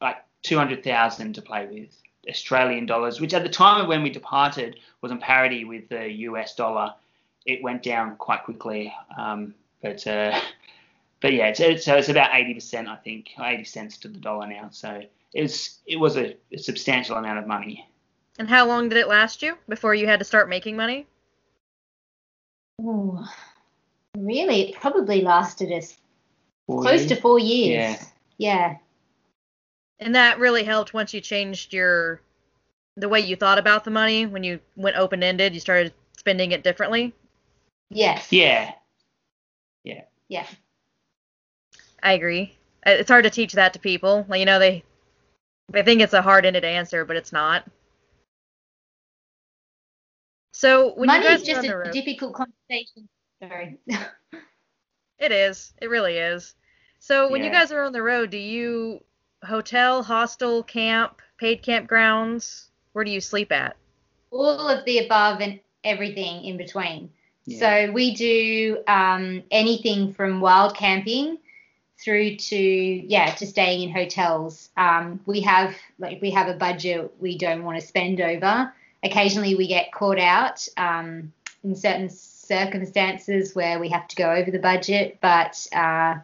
like 0.00 0.18
two 0.42 0.58
hundred 0.58 0.84
thousand 0.84 1.34
to 1.34 1.42
play 1.42 1.66
with 1.66 1.96
Australian 2.28 2.86
dollars, 2.86 3.20
which 3.20 3.32
at 3.32 3.42
the 3.42 3.48
time 3.48 3.80
of 3.80 3.88
when 3.88 4.02
we 4.02 4.10
departed 4.10 4.78
was 5.00 5.10
on 5.10 5.18
parity 5.18 5.64
with 5.64 5.88
the 5.88 6.10
US 6.10 6.54
dollar 6.54 6.94
it 7.46 7.62
went 7.62 7.82
down 7.82 8.16
quite 8.16 8.44
quickly. 8.44 8.92
Um, 9.16 9.54
but 9.82 10.06
uh, 10.06 10.40
but 11.20 11.32
yeah, 11.32 11.48
it's, 11.48 11.60
it's, 11.60 11.84
so 11.84 11.96
it's 11.96 12.08
about 12.08 12.30
80%, 12.30 12.88
I 12.88 12.96
think, 12.96 13.30
80 13.38 13.64
cents 13.64 13.96
to 13.98 14.08
the 14.08 14.18
dollar 14.18 14.46
now. 14.46 14.68
So 14.70 15.02
it's 15.32 15.78
it 15.86 15.96
was 15.96 16.16
a, 16.16 16.36
a 16.52 16.58
substantial 16.58 17.16
amount 17.16 17.38
of 17.38 17.46
money. 17.46 17.88
And 18.38 18.48
how 18.48 18.66
long 18.66 18.88
did 18.88 18.98
it 18.98 19.08
last 19.08 19.42
you 19.42 19.56
before 19.68 19.94
you 19.94 20.06
had 20.06 20.18
to 20.18 20.24
start 20.24 20.48
making 20.48 20.76
money? 20.76 21.06
Oh, 22.82 23.26
really? 24.16 24.70
It 24.70 24.74
probably 24.74 25.22
lasted 25.22 25.72
us 25.72 25.96
close 26.68 27.00
years? 27.00 27.06
to 27.08 27.16
four 27.16 27.38
years. 27.38 27.72
Yeah. 27.72 28.04
Yeah. 28.38 28.76
And 29.98 30.14
that 30.14 30.38
really 30.38 30.64
helped 30.64 30.92
once 30.92 31.14
you 31.14 31.22
changed 31.22 31.72
your 31.72 32.20
the 32.98 33.08
way 33.08 33.20
you 33.20 33.36
thought 33.36 33.58
about 33.58 33.84
the 33.84 33.90
money 33.90 34.26
when 34.26 34.44
you 34.44 34.60
went 34.74 34.96
open 34.96 35.22
ended. 35.22 35.54
You 35.54 35.60
started 35.60 35.94
spending 36.18 36.52
it 36.52 36.62
differently. 36.62 37.14
Yes. 37.90 38.32
Yeah. 38.32 38.72
Yeah. 39.84 40.04
Yeah. 40.28 40.46
I 42.02 42.12
agree. 42.12 42.56
Uh, 42.86 42.90
It's 42.90 43.10
hard 43.10 43.24
to 43.24 43.30
teach 43.30 43.52
that 43.52 43.72
to 43.74 43.78
people. 43.78 44.24
Like 44.28 44.40
you 44.40 44.46
know, 44.46 44.58
they 44.58 44.84
they 45.70 45.82
think 45.82 46.00
it's 46.00 46.12
a 46.14 46.22
hard-ended 46.22 46.64
answer, 46.64 47.04
but 47.04 47.16
it's 47.16 47.32
not. 47.32 47.64
So 50.52 50.94
when 50.94 51.08
Money 51.08 51.24
you 51.24 51.28
guys 51.28 51.42
is 51.42 51.46
just 51.48 51.68
a 51.68 51.76
road, 51.76 51.92
difficult 51.92 52.34
conversation. 52.34 53.08
Sorry. 53.40 53.78
it 55.18 55.32
is. 55.32 55.72
It 55.80 55.88
really 55.90 56.16
is. 56.18 56.54
So 56.98 57.28
when 57.30 57.42
you 57.42 57.50
guys 57.50 57.72
are 57.72 57.82
on 57.82 57.92
the 57.92 58.02
road, 58.02 58.30
do 58.30 58.38
you 58.38 59.02
hotel, 59.44 60.02
hostel, 60.02 60.62
camp, 60.62 61.20
paid 61.38 61.62
campgrounds? 61.62 62.68
Where 62.92 63.04
do 63.04 63.10
you 63.10 63.20
sleep 63.20 63.52
at? 63.52 63.76
All 64.30 64.68
of 64.68 64.84
the 64.84 64.98
above 64.98 65.40
and 65.40 65.60
everything 65.84 66.44
in 66.44 66.56
between. 66.56 67.12
Yeah. 67.46 67.86
So 67.86 67.92
we 67.92 68.14
do 68.14 68.82
um, 68.88 69.44
anything 69.50 70.12
from 70.12 70.40
wild 70.40 70.76
camping 70.76 71.38
through 71.98 72.36
to 72.36 72.56
yeah 72.56 73.34
to 73.34 73.46
staying 73.46 73.88
in 73.88 73.94
hotels. 73.94 74.70
Um, 74.76 75.20
we 75.26 75.40
have 75.42 75.74
like 75.98 76.20
we 76.20 76.30
have 76.32 76.48
a 76.48 76.54
budget 76.54 77.12
we 77.20 77.38
don't 77.38 77.64
want 77.64 77.80
to 77.80 77.86
spend 77.86 78.20
over. 78.20 78.72
Occasionally 79.02 79.54
we 79.54 79.68
get 79.68 79.92
caught 79.92 80.18
out 80.18 80.66
um, 80.76 81.32
in 81.62 81.76
certain 81.76 82.10
circumstances 82.10 83.54
where 83.54 83.78
we 83.78 83.88
have 83.90 84.08
to 84.08 84.16
go 84.16 84.32
over 84.32 84.50
the 84.50 84.58
budget, 84.58 85.18
but 85.20 85.66
uh, 85.72 86.16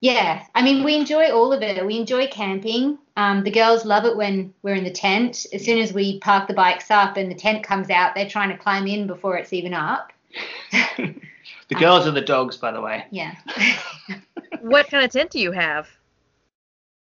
yeah, 0.00 0.44
I 0.54 0.62
mean 0.62 0.84
we 0.84 0.94
enjoy 0.94 1.30
all 1.30 1.52
of 1.52 1.62
it. 1.62 1.84
We 1.84 1.96
enjoy 1.98 2.26
camping. 2.28 2.98
Um, 3.20 3.44
the 3.44 3.50
girls 3.50 3.84
love 3.84 4.06
it 4.06 4.16
when 4.16 4.54
we're 4.62 4.76
in 4.76 4.84
the 4.84 4.90
tent. 4.90 5.44
As 5.52 5.62
soon 5.62 5.78
as 5.78 5.92
we 5.92 6.18
park 6.20 6.48
the 6.48 6.54
bikes 6.54 6.90
up 6.90 7.18
and 7.18 7.30
the 7.30 7.34
tent 7.34 7.62
comes 7.62 7.90
out, 7.90 8.14
they're 8.14 8.28
trying 8.28 8.48
to 8.48 8.56
climb 8.56 8.86
in 8.86 9.06
before 9.06 9.36
it's 9.36 9.52
even 9.52 9.74
up. 9.74 10.10
the 10.96 11.74
girls 11.74 12.06
are 12.06 12.12
the 12.12 12.22
dogs, 12.22 12.56
by 12.56 12.72
the 12.72 12.80
way. 12.80 13.04
Yeah. 13.10 13.34
What 14.62 14.88
kind 14.88 15.02
of 15.02 15.10
tent 15.10 15.30
do 15.30 15.40
you 15.40 15.52
have? 15.52 15.88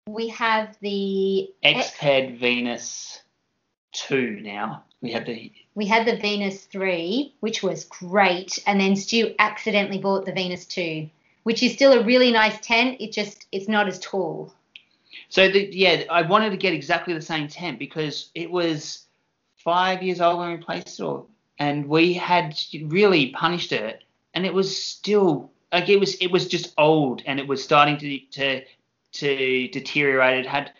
we 0.07 0.27
have 0.27 0.77
the 0.81 1.49
Exped 1.63 2.37
Venus 2.39 3.21
2 3.93 4.41
now. 4.41 4.83
We 5.01 5.11
have 5.13 5.25
the. 5.25 5.51
we 5.73 5.87
had 5.87 6.05
the 6.05 6.17
Venus 6.17 6.65
3, 6.65 7.33
which 7.39 7.63
was 7.63 7.85
great, 7.85 8.59
and 8.67 8.79
then 8.79 8.95
Stu 8.95 9.33
accidentally 9.39 9.97
bought 9.97 10.25
the 10.25 10.33
Venus 10.33 10.65
2, 10.65 11.09
which 11.43 11.63
is 11.63 11.73
still 11.73 11.93
a 11.93 12.03
really 12.03 12.31
nice 12.31 12.59
tent. 12.59 12.97
It 12.99 13.11
just 13.11 13.47
it's 13.51 13.67
not 13.67 13.87
as 13.87 13.99
tall. 13.99 14.53
So, 15.32 15.49
the, 15.49 15.69
yeah, 15.71 16.03
I 16.11 16.23
wanted 16.23 16.49
to 16.49 16.57
get 16.57 16.73
exactly 16.73 17.13
the 17.13 17.21
same 17.21 17.47
tent 17.47 17.79
because 17.79 18.32
it 18.36 18.51
was 18.51 19.05
five 19.55 20.03
years 20.03 20.19
old 20.19 20.39
when 20.39 20.51
we 20.51 20.57
placed 20.57 20.99
it, 20.99 21.23
and 21.57 21.88
we 21.88 22.11
had 22.11 22.59
really 22.84 23.29
punished 23.29 23.71
it, 23.71 24.03
and 24.34 24.45
it 24.45 24.53
was 24.53 24.75
still 24.75 25.49
like 25.71 25.88
it 25.88 26.01
was 26.01 26.15
it 26.15 26.32
was 26.32 26.49
just 26.49 26.73
old 26.77 27.21
and 27.25 27.39
it 27.39 27.47
was 27.47 27.63
starting 27.63 27.97
to 27.99 28.19
to 28.32 28.61
to 29.13 29.67
deteriorate. 29.69 30.45
It 30.45 30.49
had 30.49 30.73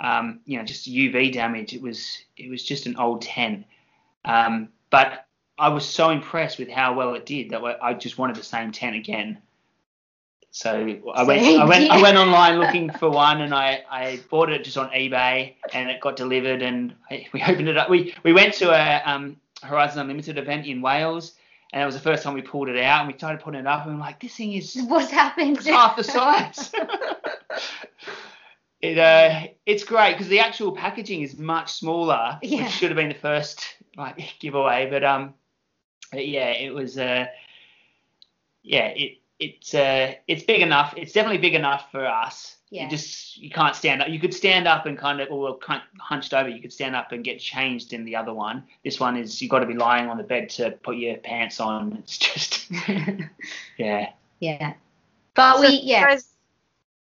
um, 0.00 0.40
you 0.46 0.58
know 0.58 0.64
just 0.64 0.90
UV 0.90 1.30
damage. 1.30 1.74
It 1.74 1.82
was 1.82 2.24
it 2.38 2.48
was 2.48 2.64
just 2.64 2.86
an 2.86 2.96
old 2.96 3.20
tent, 3.20 3.66
um, 4.24 4.70
but 4.88 5.26
I 5.58 5.68
was 5.68 5.86
so 5.86 6.08
impressed 6.08 6.58
with 6.58 6.70
how 6.70 6.94
well 6.94 7.12
it 7.12 7.26
did 7.26 7.50
that 7.50 7.62
I 7.82 7.92
just 7.92 8.16
wanted 8.16 8.36
the 8.36 8.42
same 8.42 8.72
tent 8.72 8.96
again. 8.96 9.42
So 10.50 10.72
I 11.14 11.22
went 11.24 11.42
Same 11.42 11.60
I 11.60 11.64
went 11.64 11.90
I 11.90 12.02
went 12.02 12.16
online 12.16 12.58
looking 12.60 12.90
for 12.90 13.10
one 13.10 13.42
and 13.42 13.54
I, 13.54 13.84
I 13.90 14.20
bought 14.30 14.50
it 14.50 14.64
just 14.64 14.78
on 14.78 14.88
eBay 14.90 15.54
and 15.72 15.90
it 15.90 16.00
got 16.00 16.16
delivered 16.16 16.62
and 16.62 16.94
I, 17.10 17.26
we 17.32 17.42
opened 17.46 17.68
it 17.68 17.76
up. 17.76 17.90
We 17.90 18.14
we 18.24 18.32
went 18.32 18.54
to 18.54 18.70
a 18.70 19.02
um, 19.04 19.36
Horizon 19.62 20.00
Unlimited 20.00 20.38
event 20.38 20.66
in 20.66 20.80
Wales 20.80 21.34
and 21.72 21.82
it 21.82 21.86
was 21.86 21.94
the 21.94 22.00
first 22.00 22.22
time 22.22 22.34
we 22.34 22.42
pulled 22.42 22.68
it 22.68 22.82
out 22.82 23.00
and 23.00 23.08
we 23.12 23.18
started 23.18 23.42
putting 23.42 23.60
it 23.60 23.66
up 23.66 23.86
and 23.86 23.94
we're 23.96 24.00
like 24.00 24.20
this 24.20 24.34
thing 24.36 24.54
is 24.54 24.76
What's 24.88 25.10
happened? 25.10 25.58
half 25.66 25.96
the 25.96 26.04
size. 26.04 26.72
it 28.80 28.98
uh, 28.98 29.48
it's 29.66 29.84
great 29.84 30.12
because 30.12 30.28
the 30.28 30.40
actual 30.40 30.72
packaging 30.72 31.22
is 31.22 31.36
much 31.36 31.72
smaller, 31.72 32.38
Yeah. 32.42 32.64
which 32.64 32.72
should 32.72 32.90
have 32.90 32.96
been 32.96 33.08
the 33.08 33.14
first 33.14 33.66
like 33.96 34.34
giveaway. 34.40 34.88
But 34.88 35.04
um, 35.04 35.34
yeah, 36.12 36.50
it 36.50 36.72
was 36.72 36.98
uh, 36.98 37.26
yeah, 38.62 38.86
it 38.88 39.18
it's 39.40 39.74
uh, 39.74 40.14
it's 40.26 40.42
big 40.42 40.60
enough. 40.62 40.94
It's 40.96 41.12
definitely 41.12 41.38
big 41.38 41.54
enough 41.54 41.90
for 41.90 42.06
us. 42.06 42.56
Yeah. 42.70 42.84
You 42.84 42.90
just 42.90 43.38
you 43.38 43.48
can't 43.50 43.74
stand 43.74 44.02
up. 44.02 44.08
You 44.08 44.20
could 44.20 44.34
stand 44.34 44.68
up 44.68 44.84
and 44.86 44.98
kind 44.98 45.20
of 45.20 45.30
or 45.30 45.56
kind 45.58 45.80
hunched 46.00 46.34
over. 46.34 46.48
You 46.48 46.60
could 46.60 46.72
stand 46.72 46.94
up 46.94 47.12
and 47.12 47.24
get 47.24 47.38
changed 47.40 47.92
in 47.94 48.04
the 48.04 48.14
other 48.16 48.34
one. 48.34 48.64
This 48.84 49.00
one 49.00 49.16
is 49.16 49.40
you've 49.40 49.50
got 49.50 49.60
to 49.60 49.66
be 49.66 49.74
lying 49.74 50.08
on 50.08 50.18
the 50.18 50.22
bed 50.22 50.50
to 50.50 50.72
put 50.72 50.96
your 50.96 51.16
pants 51.16 51.60
on. 51.60 51.96
It's 51.98 52.18
just 52.18 52.70
yeah. 53.78 54.10
yeah. 54.40 54.74
But 55.34 55.56
So 55.56 55.60
we 55.62 55.80
yeah. 55.82 56.04
guys- 56.10 56.28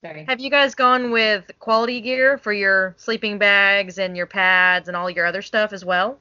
Sorry. 0.03 0.23
have 0.29 0.39
you 0.39 0.49
guys 0.49 0.75
gone 0.75 1.11
with 1.11 1.51
quality 1.59 1.99
gear 1.99 2.37
for 2.37 2.53
your 2.53 2.93
sleeping 2.97 3.37
bags 3.37 3.97
and 3.97 4.15
your 4.15 4.27
pads 4.27 4.87
and 4.87 4.95
all 4.95 5.09
your 5.09 5.25
other 5.25 5.41
stuff 5.41 5.73
as 5.73 5.83
well? 5.83 6.17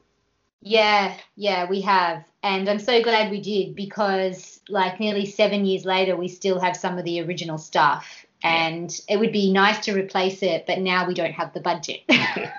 Yeah, 0.60 1.16
yeah, 1.36 1.68
we 1.68 1.80
have. 1.82 2.24
And 2.42 2.68
I'm 2.68 2.78
so 2.78 3.02
glad 3.02 3.30
we 3.30 3.40
did 3.40 3.74
because, 3.74 4.60
like, 4.68 5.00
nearly 5.00 5.26
seven 5.26 5.64
years 5.64 5.84
later, 5.84 6.16
we 6.16 6.28
still 6.28 6.60
have 6.60 6.76
some 6.76 6.98
of 6.98 7.04
the 7.04 7.20
original 7.22 7.58
stuff. 7.58 8.24
And 8.42 8.96
it 9.08 9.18
would 9.18 9.32
be 9.32 9.52
nice 9.52 9.84
to 9.86 9.92
replace 9.92 10.42
it, 10.44 10.64
but 10.66 10.78
now 10.78 11.06
we 11.06 11.14
don't 11.14 11.32
have 11.32 11.52
the 11.54 11.60
budget. 11.60 12.02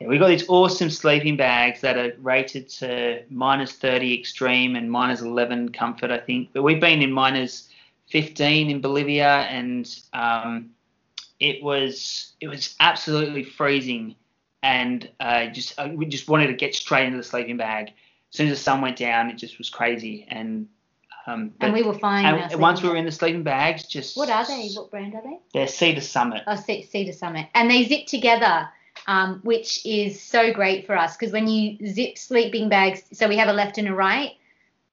Yeah, 0.00 0.08
we've 0.08 0.20
got 0.20 0.28
these 0.28 0.48
awesome 0.48 0.90
sleeping 0.90 1.36
bags 1.36 1.80
that 1.80 1.96
are 1.96 2.12
rated 2.18 2.68
to 2.68 3.22
minus 3.30 3.72
30 3.72 4.18
extreme 4.18 4.76
and 4.76 4.90
minus 4.90 5.22
11 5.22 5.70
comfort, 5.70 6.10
I 6.10 6.18
think. 6.18 6.50
But 6.52 6.62
we've 6.62 6.80
been 6.80 7.00
in 7.00 7.12
minus 7.12 7.70
15 8.10 8.70
in 8.70 8.80
Bolivia, 8.80 9.46
and 9.48 9.88
um, 10.12 10.70
it 11.40 11.62
was 11.62 12.34
it 12.40 12.48
was 12.48 12.74
absolutely 12.78 13.42
freezing, 13.42 14.16
and 14.66 15.08
uh, 15.20 15.46
just 15.46 15.78
uh, 15.78 15.88
we 15.94 16.06
just 16.06 16.28
wanted 16.28 16.48
to 16.48 16.54
get 16.54 16.74
straight 16.74 17.06
into 17.06 17.16
the 17.16 17.22
sleeping 17.22 17.56
bag. 17.56 17.88
As 18.32 18.36
soon 18.36 18.48
as 18.48 18.58
the 18.58 18.62
sun 18.62 18.80
went 18.80 18.96
down, 18.96 19.30
it 19.30 19.36
just 19.36 19.58
was 19.58 19.70
crazy, 19.70 20.26
and 20.28 20.66
um, 21.26 21.52
and 21.60 21.72
we 21.72 21.82
were 21.82 21.94
fine. 21.94 22.24
and 22.24 22.60
once 22.60 22.82
we 22.82 22.88
were 22.88 22.96
in 22.96 23.04
the 23.04 23.12
sleeping 23.12 23.44
bags, 23.44 23.86
just 23.86 24.16
What 24.16 24.28
are 24.28 24.44
they? 24.44 24.70
What 24.74 24.90
brand 24.90 25.14
are 25.14 25.22
they? 25.22 25.38
They're 25.54 25.68
Sea 25.68 25.94
to 25.94 26.00
Summit. 26.00 26.42
Oh, 26.46 26.56
Ce- 26.56 26.88
Sea 26.90 27.04
to 27.06 27.12
Summit. 27.12 27.46
And 27.54 27.70
they 27.70 27.84
zip 27.84 28.06
together, 28.06 28.68
um, 29.06 29.40
which 29.44 29.86
is 29.86 30.20
so 30.20 30.52
great 30.52 30.86
for 30.86 30.96
us 30.98 31.16
because 31.16 31.32
when 31.32 31.46
you 31.46 31.78
zip 31.86 32.18
sleeping 32.18 32.68
bags, 32.68 33.02
so 33.12 33.28
we 33.28 33.36
have 33.36 33.48
a 33.48 33.52
left 33.52 33.78
and 33.78 33.86
a 33.86 33.94
right, 33.94 34.32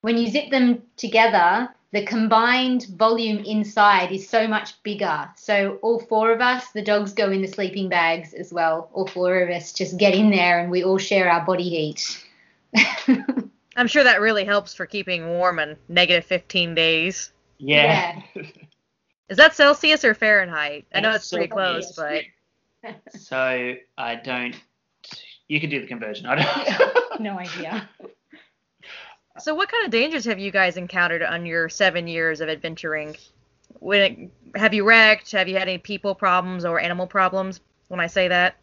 when 0.01 0.17
you 0.17 0.27
zip 0.27 0.51
them 0.51 0.83
together, 0.97 1.73
the 1.93 2.03
combined 2.03 2.87
volume 2.87 3.37
inside 3.45 4.11
is 4.11 4.27
so 4.27 4.47
much 4.47 4.81
bigger. 4.81 5.29
So 5.37 5.77
all 5.83 5.99
four 5.99 6.31
of 6.31 6.41
us, 6.41 6.71
the 6.71 6.81
dogs 6.81 7.13
go 7.13 7.29
in 7.29 7.43
the 7.43 7.47
sleeping 7.47 7.87
bags 7.87 8.33
as 8.33 8.51
well. 8.51 8.89
All 8.93 9.05
four 9.05 9.43
of 9.43 9.49
us 9.51 9.71
just 9.71 9.97
get 9.97 10.15
in 10.15 10.31
there 10.31 10.59
and 10.59 10.71
we 10.71 10.83
all 10.83 10.97
share 10.97 11.29
our 11.29 11.45
body 11.45 11.69
heat. 11.69 12.25
I'm 13.75 13.87
sure 13.87 14.03
that 14.03 14.21
really 14.21 14.43
helps 14.43 14.73
for 14.73 14.87
keeping 14.87 15.27
warm 15.27 15.59
in 15.59 15.77
negative 15.87 16.25
15 16.25 16.73
days. 16.73 17.31
Yeah. 17.59 18.23
Is 19.29 19.37
that 19.37 19.55
Celsius 19.55 20.03
or 20.03 20.15
Fahrenheit? 20.15 20.87
I 20.95 20.99
know 20.99 21.11
That's 21.11 21.25
it's 21.25 21.31
pretty 21.31 21.47
close, 21.47 21.95
but 21.95 22.23
so 23.15 23.75
I 23.97 24.15
don't. 24.15 24.55
You 25.47 25.59
can 25.59 25.69
do 25.69 25.79
the 25.79 25.87
conversion. 25.87 26.25
I 26.25 26.35
don't. 26.35 27.19
no 27.21 27.37
idea. 27.37 27.87
So 29.39 29.55
what 29.55 29.69
kind 29.69 29.85
of 29.85 29.91
dangers 29.91 30.25
have 30.25 30.39
you 30.39 30.51
guys 30.51 30.77
encountered 30.77 31.23
on 31.23 31.45
your 31.45 31.69
seven 31.69 32.07
years 32.07 32.41
of 32.41 32.49
adventuring? 32.49 33.15
When 33.79 34.01
it, 34.01 34.57
have 34.59 34.73
you 34.73 34.83
wrecked? 34.85 35.31
Have 35.31 35.47
you 35.47 35.55
had 35.57 35.67
any 35.67 35.77
people 35.77 36.15
problems 36.15 36.65
or 36.65 36.79
animal 36.79 37.07
problems? 37.07 37.59
When 37.87 37.99
I 37.99 38.07
say 38.07 38.27
that, 38.27 38.55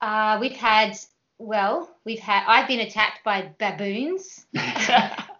Uh, 0.00 0.38
we've 0.40 0.56
had, 0.56 0.98
well, 1.38 1.88
we've 2.04 2.18
had, 2.18 2.44
I've 2.46 2.68
been 2.68 2.80
attacked 2.80 3.24
by 3.24 3.50
baboons. 3.58 4.46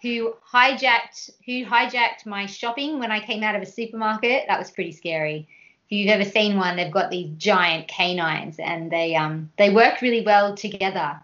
who 0.04 0.34
hijacked 0.52 1.30
who 1.46 1.64
hijacked 1.64 2.26
my 2.26 2.44
shopping 2.44 2.98
when 2.98 3.10
I 3.10 3.20
came 3.20 3.42
out 3.42 3.54
of 3.54 3.62
a 3.62 3.66
supermarket. 3.66 4.44
That 4.46 4.58
was 4.58 4.70
pretty 4.70 4.92
scary. 4.92 5.48
If 5.86 5.92
you've 5.92 6.10
ever 6.10 6.24
seen 6.24 6.58
one, 6.58 6.76
they've 6.76 6.92
got 6.92 7.10
these 7.10 7.30
giant 7.38 7.88
canines 7.88 8.58
and 8.58 8.90
they 8.90 9.16
um 9.16 9.50
they 9.56 9.70
work 9.70 10.02
really 10.02 10.22
well 10.22 10.54
together 10.54 11.18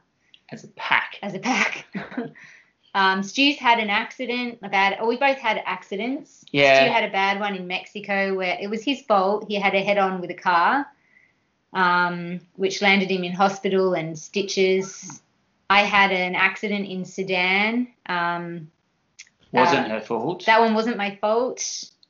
As 0.52 0.64
a 0.64 0.68
pack. 0.68 1.16
as 1.22 1.34
a 1.34 1.38
pack. 1.38 1.86
um, 2.94 3.22
Stu's 3.22 3.56
had 3.56 3.78
an 3.78 3.88
accident, 3.90 4.58
a 4.62 4.68
bad. 4.68 4.96
Oh, 5.00 5.06
we 5.06 5.16
both 5.16 5.38
had 5.38 5.62
accidents. 5.64 6.44
Yeah. 6.50 6.84
Stu 6.84 6.92
had 6.92 7.04
a 7.04 7.12
bad 7.12 7.38
one 7.40 7.54
in 7.54 7.66
Mexico 7.66 8.34
where 8.34 8.56
it 8.60 8.68
was 8.68 8.82
his 8.82 9.02
fault. 9.02 9.44
He 9.48 9.54
had 9.54 9.74
a 9.74 9.80
head-on 9.82 10.20
with 10.20 10.30
a 10.30 10.34
car, 10.34 10.86
um, 11.72 12.40
which 12.56 12.82
landed 12.82 13.10
him 13.10 13.22
in 13.24 13.32
hospital 13.32 13.94
and 13.94 14.18
stitches. 14.18 15.22
I 15.68 15.82
had 15.82 16.10
an 16.10 16.34
accident 16.34 16.88
in 16.88 17.04
Sudan. 17.04 17.86
Um, 18.06 18.70
Wasn't 19.52 19.86
uh, 19.86 19.90
her 19.90 20.00
fault. 20.00 20.44
that 20.46 20.60
one 20.60 20.74
wasn't 20.74 20.96
my 20.96 21.16
fault. 21.20 21.62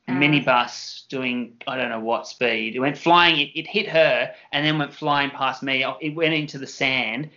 a 0.09 0.13
Uh, 0.13 0.15
minibus 0.15 1.07
doing 1.09 1.57
I 1.67 1.77
don't 1.77 1.91
know 1.91 2.01
what 2.01 2.27
speed. 2.27 2.75
It 2.75 2.81
went 2.81 2.97
flying. 2.97 3.39
It, 3.39 3.51
it 3.55 3.67
hit 3.67 3.87
her 3.89 4.33
and 4.53 4.65
then 4.65 4.79
went 4.79 4.95
flying 4.95 5.29
past 5.31 5.63
me. 5.63 5.85
It 6.01 6.15
went 6.15 6.33
into 6.33 6.57
the 6.57 6.67
sand 6.67 7.29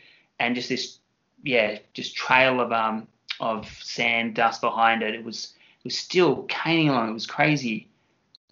and 0.45 0.55
just 0.55 0.69
this 0.69 0.99
yeah, 1.43 1.79
just 1.93 2.15
trail 2.15 2.61
of 2.61 2.71
um 2.71 3.07
of 3.39 3.67
sand 3.81 4.35
dust 4.35 4.61
behind 4.61 5.03
it. 5.03 5.13
It 5.13 5.23
was 5.23 5.53
it 5.79 5.85
was 5.85 5.97
still 5.97 6.43
caning 6.43 6.89
along. 6.89 7.09
It 7.09 7.13
was 7.13 7.27
crazy. 7.27 7.89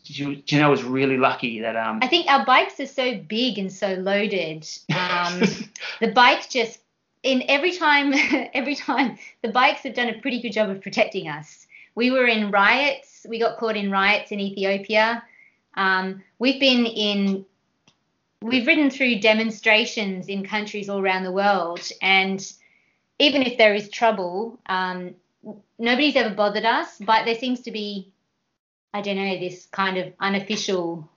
Janelle 0.04 0.72
was 0.72 0.84
really 0.84 1.18
lucky 1.18 1.62
that 1.62 1.76
um. 1.76 2.00
I 2.02 2.08
think 2.08 2.28
our 2.28 2.46
bikes 2.46 2.80
are 2.80 2.88
so 2.88 3.18
big 3.18 3.58
and 3.58 3.72
so 3.72 3.94
loaded. 3.94 4.68
Um, 4.90 5.40
the 6.02 6.12
bike 6.14 6.50
just 6.50 6.80
in 7.24 7.44
every 7.48 7.72
time 7.72 8.14
every 8.54 8.76
time 8.76 9.18
the 9.42 9.50
bikes 9.50 9.82
have 9.82 9.94
done 9.94 10.10
a 10.10 10.20
pretty 10.20 10.42
good 10.42 10.52
job 10.52 10.70
of 10.70 10.82
protecting 10.82 11.28
us. 11.28 11.68
We 11.94 12.10
were 12.10 12.26
in 12.26 12.52
riots. 12.52 13.26
We 13.28 13.40
got 13.40 13.58
caught 13.58 13.76
in 13.76 13.92
riots 13.92 14.32
in 14.32 14.40
Ethiopia. 14.40 15.24
Um, 15.76 16.24
we've 16.40 16.60
been 16.60 16.86
in 16.86 17.46
we've 18.42 18.68
ridden 18.68 18.90
through 18.90 19.20
demonstrations 19.20 20.28
in 20.28 20.46
countries 20.46 20.90
all 20.90 21.00
around 21.00 21.24
the 21.24 21.32
world, 21.32 21.82
and 22.02 22.52
even 23.20 23.44
if 23.44 23.58
there 23.58 23.76
is 23.76 23.90
trouble, 23.90 24.60
um, 24.66 25.16
nobody's 25.78 26.16
ever 26.16 26.34
bothered 26.34 26.66
us. 26.66 26.98
But 27.00 27.26
there 27.26 27.36
seems 27.36 27.62
to 27.62 27.72
be, 27.72 28.12
I 28.94 29.02
don't 29.02 29.16
know, 29.16 29.40
this 29.40 29.68
kind 29.68 29.98
of 29.98 30.14
unofficial. 30.20 31.08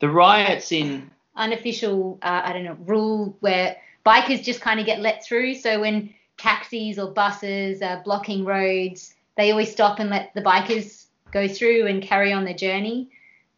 The 0.00 0.08
riots 0.08 0.72
in. 0.72 1.10
Unofficial, 1.36 2.18
uh, 2.22 2.42
I 2.44 2.52
don't 2.52 2.64
know, 2.64 2.78
rule 2.86 3.36
where 3.40 3.76
bikers 4.06 4.42
just 4.42 4.60
kind 4.60 4.80
of 4.80 4.86
get 4.86 5.00
let 5.00 5.24
through. 5.24 5.56
So 5.56 5.80
when 5.80 6.14
taxis 6.38 6.98
or 6.98 7.10
buses 7.10 7.82
are 7.82 8.02
blocking 8.02 8.44
roads, 8.44 9.14
they 9.36 9.50
always 9.50 9.72
stop 9.72 9.98
and 9.98 10.10
let 10.10 10.32
the 10.34 10.42
bikers 10.42 11.06
go 11.32 11.48
through 11.48 11.86
and 11.86 12.02
carry 12.02 12.32
on 12.32 12.44
their 12.44 12.54
journey. 12.54 13.10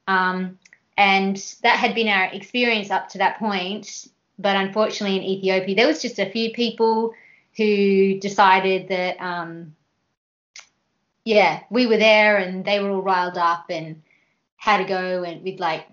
Um, 0.09 0.59
and 0.97 1.36
that 1.62 1.78
had 1.78 1.94
been 1.94 2.09
our 2.09 2.24
experience 2.32 2.90
up 2.90 3.09
to 3.11 3.18
that 3.18 3.38
point. 3.38 4.09
But 4.38 4.57
unfortunately, 4.57 5.16
in 5.16 5.22
Ethiopia, 5.22 5.74
there 5.74 5.86
was 5.86 6.03
just 6.03 6.18
a 6.18 6.30
few 6.30 6.53
people 6.53 7.14
who 7.57 8.18
decided 8.20 8.88
that, 8.88 9.16
um, 9.18 9.74
yeah, 11.24 11.61
we 11.70 11.86
were 11.86 11.97
there 11.97 12.36
and 12.36 12.64
they 12.64 12.80
were 12.80 12.90
all 12.90 13.03
riled 13.03 13.38
up 13.38 13.66
and 13.70 14.03
had 14.57 14.78
to 14.78 14.84
go 14.84 15.22
and 15.22 15.42
we'd 15.42 15.61
like. 15.61 15.86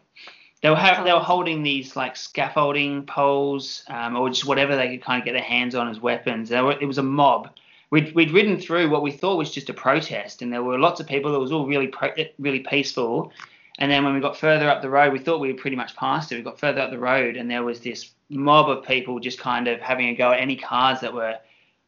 They 0.61 0.69
were, 0.69 0.75
ha- 0.75 1.03
they 1.03 1.11
were 1.11 1.19
holding 1.19 1.63
these 1.63 1.95
like 1.95 2.15
scaffolding 2.15 3.05
poles 3.05 3.83
um, 3.87 4.15
or 4.15 4.29
just 4.29 4.45
whatever 4.45 4.75
they 4.75 4.89
could 4.89 5.05
kind 5.05 5.21
of 5.21 5.25
get 5.25 5.33
their 5.33 5.41
hands 5.41 5.75
on 5.75 5.89
as 5.89 5.99
weapons. 5.99 6.51
Were, 6.51 6.77
it 6.79 6.85
was 6.85 6.97
a 6.97 7.03
mob. 7.03 7.49
We'd, 7.89 8.15
we'd 8.15 8.31
ridden 8.31 8.59
through 8.59 8.89
what 8.89 9.03
we 9.03 9.11
thought 9.11 9.37
was 9.37 9.51
just 9.51 9.69
a 9.69 9.73
protest, 9.73 10.41
and 10.41 10.51
there 10.51 10.63
were 10.63 10.79
lots 10.79 10.99
of 10.99 11.07
people. 11.07 11.35
It 11.35 11.39
was 11.39 11.51
all 11.51 11.67
really 11.67 11.87
pro- 11.87 12.13
really 12.39 12.61
peaceful. 12.61 13.31
And 13.79 13.91
then 13.91 14.03
when 14.03 14.13
we 14.13 14.19
got 14.19 14.37
further 14.37 14.69
up 14.69 14.81
the 14.81 14.89
road, 14.89 15.13
we 15.13 15.19
thought 15.19 15.39
we 15.39 15.51
were 15.51 15.57
pretty 15.57 15.75
much 15.75 15.95
past 15.95 16.31
it. 16.31 16.35
We 16.35 16.43
got 16.43 16.59
further 16.59 16.81
up 16.81 16.91
the 16.91 16.99
road, 16.99 17.37
and 17.37 17.49
there 17.49 17.63
was 17.63 17.79
this 17.79 18.11
mob 18.29 18.69
of 18.69 18.85
people 18.85 19.19
just 19.19 19.39
kind 19.39 19.67
of 19.67 19.79
having 19.79 20.09
a 20.09 20.15
go 20.15 20.31
at 20.31 20.39
any 20.39 20.55
cars 20.55 21.01
that 21.01 21.13
were 21.13 21.37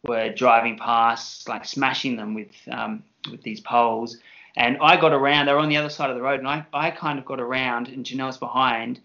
were 0.04 0.30
driving 0.30 0.78
past, 0.78 1.48
like 1.50 1.66
smashing 1.66 2.16
them 2.16 2.34
with 2.34 2.52
um, 2.72 3.04
with 3.30 3.44
these 3.44 3.60
poles. 3.60 4.18
And 4.56 4.78
I 4.82 4.98
got 4.98 5.14
around. 5.14 5.46
They 5.46 5.54
were 5.54 5.60
on 5.60 5.70
the 5.70 5.78
other 5.78 5.90
side 5.90 6.10
of 6.10 6.16
the 6.16 6.22
road, 6.22 6.40
and 6.40 6.48
I, 6.48 6.66
I 6.74 6.92
kind 6.92 7.20
of 7.20 7.26
got 7.26 7.40
around, 7.40 7.90
and 7.90 8.06
Janelle's 8.06 8.38
behind, 8.38 9.02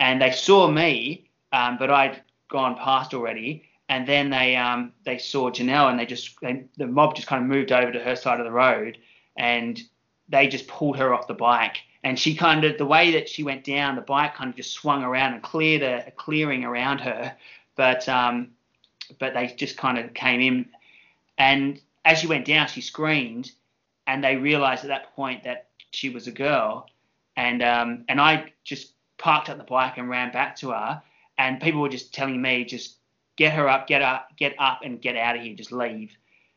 and 0.00 0.20
they 0.20 0.32
saw 0.32 0.68
me, 0.68 1.28
um, 1.52 1.76
but 1.78 1.90
I'd 1.90 2.22
gone 2.48 2.76
past 2.76 3.14
already. 3.14 3.64
And 3.88 4.08
then 4.08 4.30
they 4.30 4.56
um, 4.56 4.92
they 5.04 5.18
saw 5.18 5.50
Janelle, 5.50 5.90
and 5.90 6.00
they 6.00 6.06
just 6.06 6.40
they, 6.40 6.64
the 6.78 6.86
mob 6.86 7.14
just 7.14 7.28
kind 7.28 7.42
of 7.42 7.48
moved 7.48 7.70
over 7.70 7.92
to 7.92 8.00
her 8.00 8.16
side 8.16 8.40
of 8.40 8.46
the 8.46 8.52
road, 8.52 8.98
and 9.36 9.80
they 10.28 10.48
just 10.48 10.66
pulled 10.66 10.96
her 10.96 11.14
off 11.14 11.28
the 11.28 11.34
bike 11.34 11.78
and 12.04 12.18
she 12.18 12.34
kind 12.34 12.64
of 12.64 12.76
the 12.76 12.86
way 12.86 13.12
that 13.12 13.28
she 13.28 13.42
went 13.42 13.64
down, 13.64 13.96
the 13.96 14.02
bike 14.02 14.34
kind 14.34 14.50
of 14.50 14.56
just 14.56 14.72
swung 14.72 15.02
around 15.02 15.32
and 15.32 15.42
cleared 15.42 15.82
a, 15.82 16.06
a 16.06 16.10
clearing 16.10 16.62
around 16.62 16.98
her, 17.00 17.34
but 17.76 18.08
um, 18.08 18.50
but 19.18 19.34
they 19.34 19.48
just 19.48 19.76
kind 19.76 19.98
of 19.98 20.12
came 20.14 20.40
in, 20.40 20.66
and 21.38 21.80
as 22.04 22.18
she 22.18 22.26
went 22.26 22.44
down, 22.44 22.68
she 22.68 22.82
screamed, 22.82 23.52
and 24.06 24.22
they 24.22 24.36
realised 24.36 24.84
at 24.84 24.88
that 24.88 25.16
point 25.16 25.42
that 25.44 25.66
she 25.90 26.10
was 26.10 26.26
a 26.26 26.32
girl, 26.32 26.88
and 27.36 27.62
um, 27.62 28.04
and 28.08 28.20
I 28.20 28.52
just 28.64 28.92
parked 29.16 29.48
up 29.48 29.56
the 29.56 29.64
bike 29.64 29.96
and 29.96 30.08
ran 30.08 30.30
back 30.30 30.56
to 30.56 30.70
her, 30.70 31.02
and 31.38 31.60
people 31.60 31.80
were 31.80 31.88
just 31.88 32.12
telling 32.12 32.40
me 32.40 32.64
just 32.64 32.98
get 33.36 33.54
her 33.54 33.68
up, 33.68 33.86
get 33.86 34.02
up, 34.02 34.28
get 34.36 34.54
up, 34.58 34.80
and 34.84 35.00
get 35.00 35.16
out 35.16 35.36
of 35.36 35.42
here, 35.42 35.56
just 35.56 35.72
leave. 35.72 36.12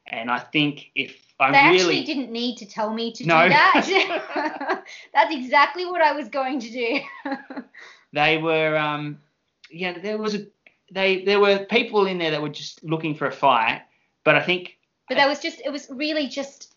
And 0.09 0.31
I 0.31 0.39
think 0.39 0.91
if 0.95 1.15
I 1.39 1.51
they 1.51 1.57
really 1.57 1.75
actually 1.77 2.03
didn't 2.03 2.31
need 2.31 2.57
to 2.57 2.65
tell 2.65 2.91
me 2.91 3.11
to 3.13 3.25
no. 3.25 3.43
do 3.43 3.49
that. 3.49 4.83
That's 5.13 5.33
exactly 5.33 5.85
what 5.85 6.01
I 6.01 6.13
was 6.13 6.29
going 6.29 6.59
to 6.59 6.69
do. 6.69 6.99
they 8.13 8.37
were, 8.37 8.75
um, 8.77 9.19
yeah, 9.69 9.99
there 9.99 10.17
was 10.17 10.35
a, 10.35 10.47
they, 10.91 11.23
there 11.23 11.39
were 11.39 11.59
people 11.65 12.07
in 12.07 12.17
there 12.17 12.31
that 12.31 12.41
were 12.41 12.49
just 12.49 12.83
looking 12.83 13.15
for 13.15 13.27
a 13.27 13.31
fight, 13.31 13.83
but 14.23 14.35
I 14.35 14.41
think. 14.41 14.77
But 15.09 15.15
that 15.15 15.27
was 15.27 15.39
just, 15.39 15.61
it 15.63 15.71
was 15.71 15.87
really 15.89 16.27
just. 16.27 16.73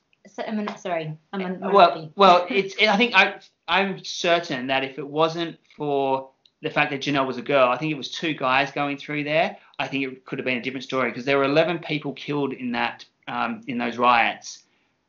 I'm 0.46 0.68
sorry, 0.76 1.16
I'm 1.32 1.62
a 1.62 1.72
well, 1.72 2.12
well, 2.14 2.46
it's. 2.50 2.74
I 2.78 2.96
think 2.98 3.14
I, 3.14 3.40
I'm 3.66 4.04
certain 4.04 4.66
that 4.66 4.84
if 4.84 4.98
it 4.98 5.08
wasn't 5.08 5.56
for 5.76 6.28
the 6.60 6.68
fact 6.68 6.90
that 6.90 7.00
Janelle 7.00 7.26
was 7.26 7.38
a 7.38 7.42
girl, 7.42 7.70
I 7.70 7.78
think 7.78 7.90
it 7.90 7.96
was 7.96 8.10
two 8.10 8.34
guys 8.34 8.70
going 8.70 8.98
through 8.98 9.24
there. 9.24 9.56
I 9.78 9.88
think 9.88 10.04
it 10.04 10.26
could 10.26 10.38
have 10.38 10.44
been 10.44 10.58
a 10.58 10.62
different 10.62 10.84
story 10.84 11.10
because 11.10 11.24
there 11.24 11.38
were 11.38 11.44
11 11.44 11.78
people 11.78 12.12
killed 12.12 12.52
in 12.52 12.72
that 12.72 13.06
um, 13.30 13.62
in 13.66 13.78
those 13.78 13.96
riots. 13.96 14.64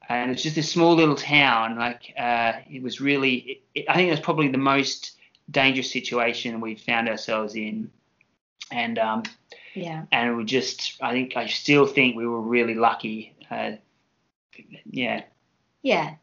And 0.07 0.31
it's 0.31 0.43
just 0.43 0.55
this 0.55 0.69
small 0.69 0.95
little 0.95 1.15
town. 1.15 1.77
Like 1.77 2.13
uh, 2.17 2.53
it 2.69 2.83
was 2.83 3.01
really, 3.01 3.35
it, 3.35 3.61
it, 3.75 3.85
I 3.89 3.95
think 3.95 4.07
it 4.07 4.11
was 4.11 4.19
probably 4.19 4.49
the 4.49 4.57
most 4.57 5.17
dangerous 5.49 5.91
situation 5.91 6.61
we 6.61 6.75
found 6.75 7.09
ourselves 7.09 7.55
in. 7.55 7.89
And 8.71 8.99
um, 8.99 9.23
yeah, 9.73 10.05
and 10.11 10.37
we 10.37 10.45
just, 10.45 10.97
I 11.01 11.11
think, 11.11 11.35
I 11.35 11.47
still 11.47 11.85
think 11.85 12.15
we 12.15 12.27
were 12.27 12.41
really 12.41 12.75
lucky. 12.75 13.35
Uh, 13.49 13.71
yeah. 14.89 15.23
Yeah. 15.81 16.15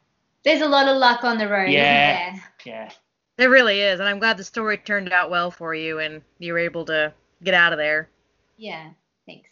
There's 0.44 0.62
a 0.62 0.68
lot 0.68 0.88
of 0.88 0.96
luck 0.96 1.24
on 1.24 1.36
the 1.36 1.48
road, 1.48 1.70
yeah, 1.70 2.38
Yeah. 2.64 2.90
There 3.36 3.50
really 3.50 3.80
is, 3.80 4.00
and 4.00 4.08
I'm 4.08 4.18
glad 4.18 4.36
the 4.36 4.44
story 4.44 4.78
turned 4.78 5.12
out 5.12 5.30
well 5.30 5.50
for 5.50 5.74
you 5.74 5.98
and 5.98 6.22
you 6.38 6.52
were 6.52 6.58
able 6.58 6.84
to 6.86 7.12
get 7.42 7.54
out 7.54 7.72
of 7.72 7.78
there. 7.78 8.08
Yeah. 8.56 8.90
Thanks. 9.26 9.50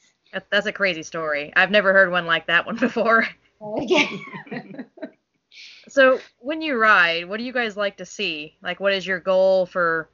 That's 0.50 0.66
a 0.66 0.72
crazy 0.72 1.02
story. 1.02 1.52
I've 1.56 1.70
never 1.70 1.92
heard 1.92 2.10
one 2.10 2.26
like 2.26 2.46
that 2.46 2.66
one 2.66 2.76
before. 2.80 3.26
Okay. 3.60 4.08
so 5.88 6.20
when 6.38 6.62
you 6.62 6.76
ride, 6.76 7.28
what 7.28 7.38
do 7.38 7.44
you 7.44 7.52
guys 7.52 7.76
like 7.76 7.96
to 7.98 8.06
see? 8.06 8.56
Like, 8.62 8.80
what 8.80 8.92
is 8.92 9.06
your 9.06 9.20
goal 9.20 9.66
for 9.66 10.08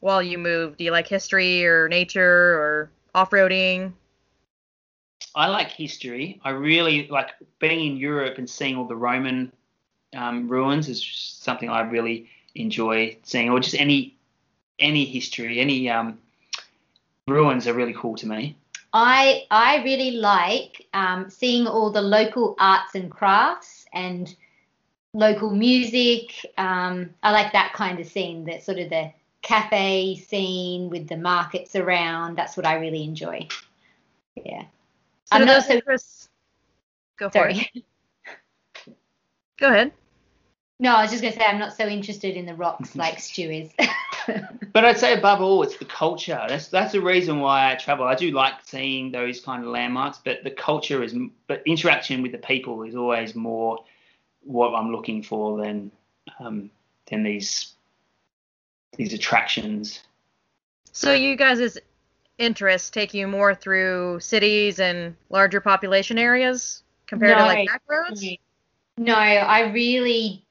while 0.00 0.22
you 0.22 0.38
move? 0.38 0.76
Do 0.76 0.84
you 0.84 0.90
like 0.90 1.06
history 1.06 1.64
or 1.64 1.88
nature 1.88 2.22
or 2.24 2.90
off-roading? 3.14 3.92
I 5.34 5.46
like 5.46 5.70
history. 5.70 6.40
I 6.44 6.50
really 6.50 7.06
like 7.08 7.30
being 7.58 7.92
in 7.92 7.96
Europe 7.96 8.38
and 8.38 8.48
seeing 8.48 8.76
all 8.76 8.86
the 8.86 8.96
Roman 8.96 9.52
um, 10.16 10.48
ruins 10.48 10.88
is 10.88 11.04
something 11.04 11.68
I 11.68 11.82
really 11.82 12.28
enjoy 12.54 13.16
seeing, 13.22 13.50
or 13.50 13.60
just 13.60 13.76
any 13.76 14.16
any 14.78 15.04
history, 15.04 15.60
any 15.60 15.88
um, 15.88 16.18
ruins 17.28 17.68
are 17.68 17.74
really 17.74 17.94
cool 17.94 18.16
to 18.16 18.26
me. 18.26 18.56
I 18.92 19.46
I 19.50 19.82
really 19.84 20.12
like 20.12 20.86
um, 20.94 21.30
seeing 21.30 21.66
all 21.66 21.90
the 21.90 22.02
local 22.02 22.56
arts 22.58 22.94
and 22.94 23.10
crafts 23.10 23.84
and 23.92 24.34
local 25.12 25.50
music. 25.50 26.46
Um, 26.58 27.10
I 27.22 27.30
like 27.32 27.52
that 27.52 27.72
kind 27.72 28.00
of 28.00 28.06
scene, 28.06 28.44
that 28.46 28.62
sort 28.62 28.78
of 28.78 28.90
the 28.90 29.12
cafe 29.42 30.16
scene 30.16 30.90
with 30.90 31.08
the 31.08 31.16
markets 31.16 31.76
around. 31.76 32.36
That's 32.36 32.56
what 32.56 32.66
I 32.66 32.74
really 32.74 33.04
enjoy. 33.04 33.46
Yeah. 34.44 34.62
So 34.62 35.36
I'm 35.36 35.44
not 35.46 35.64
so. 35.64 35.80
Go 37.16 37.28
for 37.28 37.32
Sorry. 37.32 37.70
it. 37.74 37.84
Go 39.58 39.68
ahead. 39.68 39.92
No, 40.80 40.94
I 40.94 41.02
was 41.02 41.10
just 41.10 41.22
gonna 41.22 41.34
say 41.34 41.44
I'm 41.44 41.58
not 41.58 41.76
so 41.76 41.86
interested 41.86 42.36
in 42.36 42.46
the 42.46 42.54
rocks 42.54 42.96
like 42.96 43.18
Stu 43.20 43.50
is. 43.50 43.70
but 44.72 44.84
I'd 44.84 44.98
say 44.98 45.12
above 45.12 45.42
all, 45.42 45.62
it's 45.62 45.76
the 45.76 45.84
culture. 45.84 46.42
That's 46.48 46.68
that's 46.68 46.92
the 46.92 47.02
reason 47.02 47.40
why 47.40 47.70
I 47.70 47.74
travel. 47.76 48.06
I 48.06 48.14
do 48.14 48.30
like 48.30 48.54
seeing 48.64 49.12
those 49.12 49.40
kind 49.40 49.62
of 49.62 49.68
landmarks, 49.68 50.20
but 50.24 50.42
the 50.42 50.50
culture 50.50 51.02
is, 51.02 51.14
but 51.46 51.62
interaction 51.66 52.22
with 52.22 52.32
the 52.32 52.38
people 52.38 52.82
is 52.84 52.96
always 52.96 53.34
more 53.34 53.84
what 54.42 54.74
I'm 54.74 54.90
looking 54.90 55.22
for 55.22 55.62
than 55.62 55.92
um, 56.38 56.70
than 57.10 57.24
these 57.24 57.74
these 58.96 59.12
attractions. 59.12 60.00
So 60.92 61.12
you 61.12 61.36
guys' 61.36 61.76
interests 62.38 62.88
take 62.88 63.12
you 63.12 63.28
more 63.28 63.54
through 63.54 64.20
cities 64.20 64.80
and 64.80 65.14
larger 65.28 65.60
population 65.60 66.16
areas 66.16 66.82
compared 67.06 67.36
no, 67.36 67.44
to 67.44 67.44
like 67.44 67.68
back 67.68 67.82
roads? 67.86 68.24
No, 68.96 69.14
I 69.14 69.70
really 69.72 70.42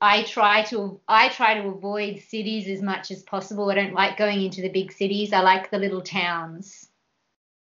I 0.00 0.22
try 0.24 0.62
to 0.64 1.00
I 1.08 1.28
try 1.28 1.60
to 1.60 1.68
avoid 1.68 2.20
cities 2.20 2.68
as 2.68 2.82
much 2.82 3.10
as 3.10 3.22
possible. 3.22 3.70
I 3.70 3.74
don't 3.74 3.94
like 3.94 4.16
going 4.16 4.42
into 4.42 4.62
the 4.62 4.68
big 4.68 4.92
cities. 4.92 5.32
I 5.32 5.40
like 5.40 5.70
the 5.70 5.78
little 5.78 6.02
towns. 6.02 6.88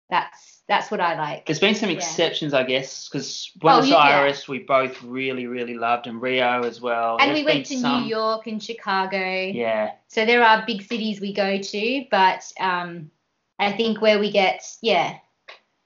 That's 0.09 0.61
that's 0.67 0.89
what 0.89 1.01
I 1.01 1.17
like. 1.17 1.45
There's 1.45 1.59
been 1.59 1.75
some 1.75 1.89
yeah. 1.89 1.97
exceptions, 1.97 2.53
I 2.53 2.63
guess, 2.63 3.09
because 3.09 3.51
Buenos 3.57 3.91
oh, 3.91 3.97
Aires 3.97 4.47
we 4.47 4.59
both 4.59 5.01
really 5.03 5.47
really 5.47 5.75
loved, 5.75 6.07
and 6.07 6.21
Rio 6.21 6.63
as 6.63 6.79
well. 6.79 7.17
And 7.19 7.29
There's 7.29 7.39
we 7.39 7.45
went 7.45 7.65
to 7.67 7.77
some... 7.77 8.03
New 8.03 8.09
York 8.09 8.47
and 8.47 8.63
Chicago. 8.63 9.17
Yeah. 9.17 9.91
So 10.07 10.25
there 10.25 10.43
are 10.43 10.63
big 10.65 10.83
cities 10.83 11.19
we 11.19 11.33
go 11.33 11.57
to, 11.57 12.05
but 12.09 12.51
um, 12.59 13.11
I 13.59 13.73
think 13.73 14.01
where 14.01 14.19
we 14.19 14.31
get 14.31 14.63
yeah, 14.81 15.17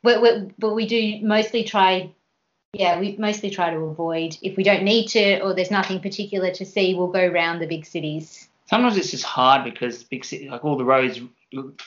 we- 0.03 0.51
but 0.59 0.75
we 0.75 0.85
do 0.85 1.19
mostly 1.25 1.63
try. 1.63 2.13
Yeah, 2.77 2.99
we 2.99 3.15
mostly 3.17 3.49
try 3.49 3.69
to 3.71 3.77
avoid. 3.77 4.37
If 4.41 4.57
we 4.57 4.63
don't 4.63 4.83
need 4.83 5.07
to, 5.09 5.39
or 5.41 5.53
there's 5.53 5.71
nothing 5.71 5.99
particular 5.99 6.51
to 6.51 6.65
see, 6.65 6.93
we'll 6.93 7.07
go 7.07 7.27
round 7.27 7.61
the 7.61 7.67
big 7.67 7.85
cities. 7.85 8.47
Sometimes 8.65 8.97
it's 8.97 9.11
just 9.11 9.23
hard 9.23 9.63
because 9.63 10.03
big 10.03 10.25
city, 10.25 10.49
like 10.49 10.63
all 10.63 10.77
the 10.77 10.85
roads 10.85 11.19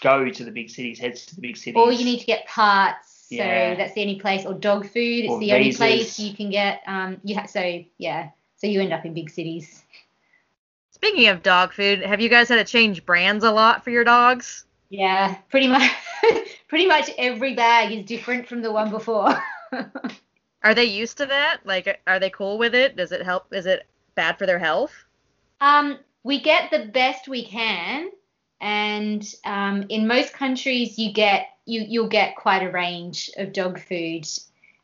go 0.00 0.30
to 0.30 0.44
the 0.44 0.50
big 0.50 0.70
cities, 0.70 0.98
heads 0.98 1.26
to 1.26 1.34
the 1.34 1.42
big 1.42 1.56
cities. 1.56 1.76
Or 1.76 1.92
you 1.92 2.04
need 2.04 2.20
to 2.20 2.26
get 2.26 2.46
parts. 2.46 3.26
So 3.28 3.36
Yeah. 3.36 3.74
that's 3.74 3.94
the 3.94 4.00
only 4.00 4.18
place. 4.18 4.44
Or 4.44 4.54
dog 4.54 4.84
food. 4.86 5.24
It's 5.24 5.30
Or 5.30 5.38
the 5.38 5.52
only 5.52 5.72
place 5.72 6.18
you 6.18 6.34
can 6.34 6.50
get. 6.50 6.82
Um, 6.86 7.20
you 7.22 7.36
ha- 7.36 7.46
so 7.46 7.84
yeah. 7.98 8.30
So 8.56 8.66
you 8.66 8.80
end 8.80 8.92
up 8.92 9.04
in 9.04 9.14
big 9.14 9.30
cities. 9.30 9.82
Speaking 10.90 11.28
of 11.28 11.42
dog 11.42 11.72
food, 11.72 12.02
have 12.02 12.20
you 12.20 12.28
guys 12.28 12.48
had 12.48 12.56
to 12.56 12.70
change 12.70 13.06
brands 13.06 13.44
a 13.44 13.50
lot 13.50 13.84
for 13.84 13.90
your 13.90 14.04
dogs? 14.04 14.64
Yeah, 14.90 15.36
pretty 15.50 15.68
much. 15.68 15.90
pretty 16.68 16.86
much 16.86 17.10
every 17.16 17.54
bag 17.54 17.92
is 17.92 18.04
different 18.04 18.48
from 18.48 18.60
the 18.62 18.72
one 18.72 18.90
before. 18.90 19.34
Are 20.62 20.74
they 20.74 20.84
used 20.84 21.16
to 21.18 21.26
that? 21.26 21.60
Like, 21.64 22.00
are 22.06 22.18
they 22.18 22.30
cool 22.30 22.58
with 22.58 22.74
it? 22.74 22.96
Does 22.96 23.12
it 23.12 23.22
help? 23.22 23.52
Is 23.52 23.66
it 23.66 23.86
bad 24.14 24.38
for 24.38 24.46
their 24.46 24.58
health? 24.58 24.92
Um, 25.60 25.98
we 26.22 26.40
get 26.40 26.70
the 26.70 26.86
best 26.86 27.28
we 27.28 27.44
can, 27.44 28.10
and 28.60 29.26
um, 29.44 29.86
in 29.88 30.06
most 30.06 30.32
countries, 30.34 30.98
you 30.98 31.12
get 31.12 31.48
you 31.64 31.84
you'll 31.88 32.08
get 32.08 32.36
quite 32.36 32.62
a 32.62 32.70
range 32.70 33.30
of 33.36 33.52
dog 33.52 33.80
food. 33.80 34.26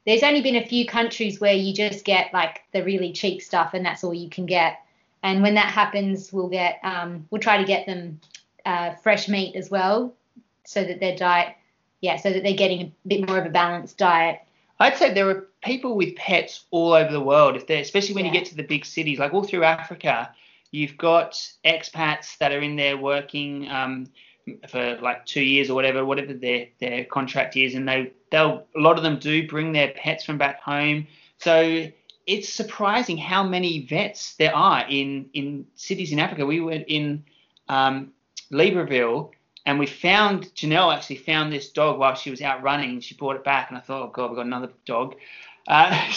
There's 0.07 0.23
only 0.23 0.41
been 0.41 0.57
a 0.57 0.67
few 0.67 0.87
countries 0.87 1.41
where 1.41 1.55
you 1.55 1.75
just 1.75 2.05
get 2.05 2.33
like 2.33 2.63
the 2.73 2.83
really 2.83 3.13
cheap 3.13 3.43
stuff, 3.43 3.75
and 3.75 3.85
that's 3.85 4.03
all 4.05 4.15
you 4.15 4.31
can 4.31 4.47
get. 4.47 4.81
And 5.23 5.43
when 5.43 5.55
that 5.55 5.73
happens, 5.73 6.33
we'll 6.33 6.49
get 6.49 6.79
um, 6.85 7.27
we'll 7.31 7.41
try 7.41 7.59
to 7.59 7.65
get 7.65 7.87
them 7.87 8.21
uh, 8.65 8.95
fresh 8.95 9.29
meat 9.29 9.57
as 9.57 9.71
well, 9.71 10.15
so 10.65 10.85
that 10.85 11.01
their 11.01 11.17
diet, 11.17 11.55
yeah, 12.01 12.17
so 12.17 12.33
that 12.33 12.43
they're 12.43 12.55
getting 12.55 12.81
a 12.83 12.93
bit 13.09 13.27
more 13.27 13.39
of 13.39 13.45
a 13.45 13.51
balanced 13.51 13.99
diet. 13.99 14.41
I'd 14.79 14.97
say 14.97 15.13
there 15.13 15.29
are 15.29 15.47
people 15.67 15.97
with 15.97 16.17
pets 16.17 16.65
all 16.71 16.93
over 16.93 17.13
the 17.13 17.21
world. 17.21 17.57
If 17.57 17.67
they're, 17.67 17.81
especially 17.81 18.15
when 18.15 18.25
you 18.25 18.31
get 18.31 18.47
to 18.47 18.57
the 18.57 18.63
big 18.63 18.85
cities, 18.85 19.19
like 19.19 19.35
all 19.35 19.45
through 19.45 19.65
Africa, 19.65 20.33
you've 20.71 20.97
got 20.97 21.33
expats 21.65 22.39
that 22.39 22.53
are 22.53 22.61
in 22.61 22.77
there 22.77 22.97
working 22.97 23.69
um, 23.69 24.07
for 24.69 24.99
like 25.03 25.27
two 25.27 25.43
years 25.43 25.69
or 25.69 25.75
whatever, 25.75 26.05
whatever 26.05 26.33
their 26.33 26.69
their 26.81 27.05
contract 27.05 27.57
is, 27.57 27.75
and 27.75 27.89
they 27.89 28.13
they'll 28.31 28.67
a 28.77 28.81
lot 28.81 28.97
of 28.97 29.03
them 29.03 29.19
do 29.19 29.47
bring 29.47 29.73
their 29.73 29.93
pets 29.97 30.25
from 30.25 30.39
back 30.39 30.63
home. 30.63 31.07
So 31.39 31.89
it's 32.27 32.49
surprising 32.49 33.19
how 33.19 33.43
many 33.43 33.87
vets 33.87 34.37
there 34.37 34.55
are 34.55 34.87
in 34.89 35.29
in 35.35 35.67
cities 35.75 36.13
in 36.13 36.19
Africa. 36.19 36.47
We 36.47 36.61
were 36.61 36.73
in 36.73 37.25
um, 37.69 38.13
Libreville 38.51 39.33
and 39.67 39.81
we 39.81 39.87
found 39.87 40.55
Janelle 40.55 40.95
actually 40.95 41.17
found 41.17 41.53
this 41.53 41.71
dog 41.71 41.99
while 41.99 42.15
she 42.15 42.31
was 42.31 42.41
out 42.41 42.63
running. 42.63 43.01
She 43.01 43.17
brought 43.17 43.35
it 43.35 43.45
back, 43.45 43.69
and 43.69 43.77
I 43.77 43.81
thought, 43.81 44.03
oh 44.09 44.11
god, 44.13 44.31
we've 44.31 44.37
got 44.37 44.47
another 44.47 44.71
dog. 44.87 45.17
Uh, 45.67 46.09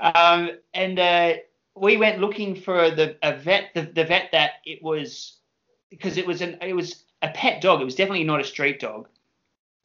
um, 0.00 0.50
and 0.74 0.98
uh, 0.98 1.34
we 1.74 1.96
went 1.96 2.20
looking 2.20 2.54
for 2.54 2.90
the 2.90 3.16
a 3.22 3.36
vet, 3.36 3.70
the, 3.74 3.82
the 3.82 4.04
vet 4.04 4.30
that 4.32 4.52
it 4.64 4.82
was 4.82 5.38
because 5.90 6.16
it 6.16 6.26
was 6.26 6.40
an 6.42 6.58
it 6.62 6.74
was 6.74 7.04
a 7.22 7.28
pet 7.28 7.60
dog. 7.60 7.80
It 7.80 7.84
was 7.84 7.94
definitely 7.94 8.24
not 8.24 8.40
a 8.40 8.44
street 8.44 8.80
dog. 8.80 9.08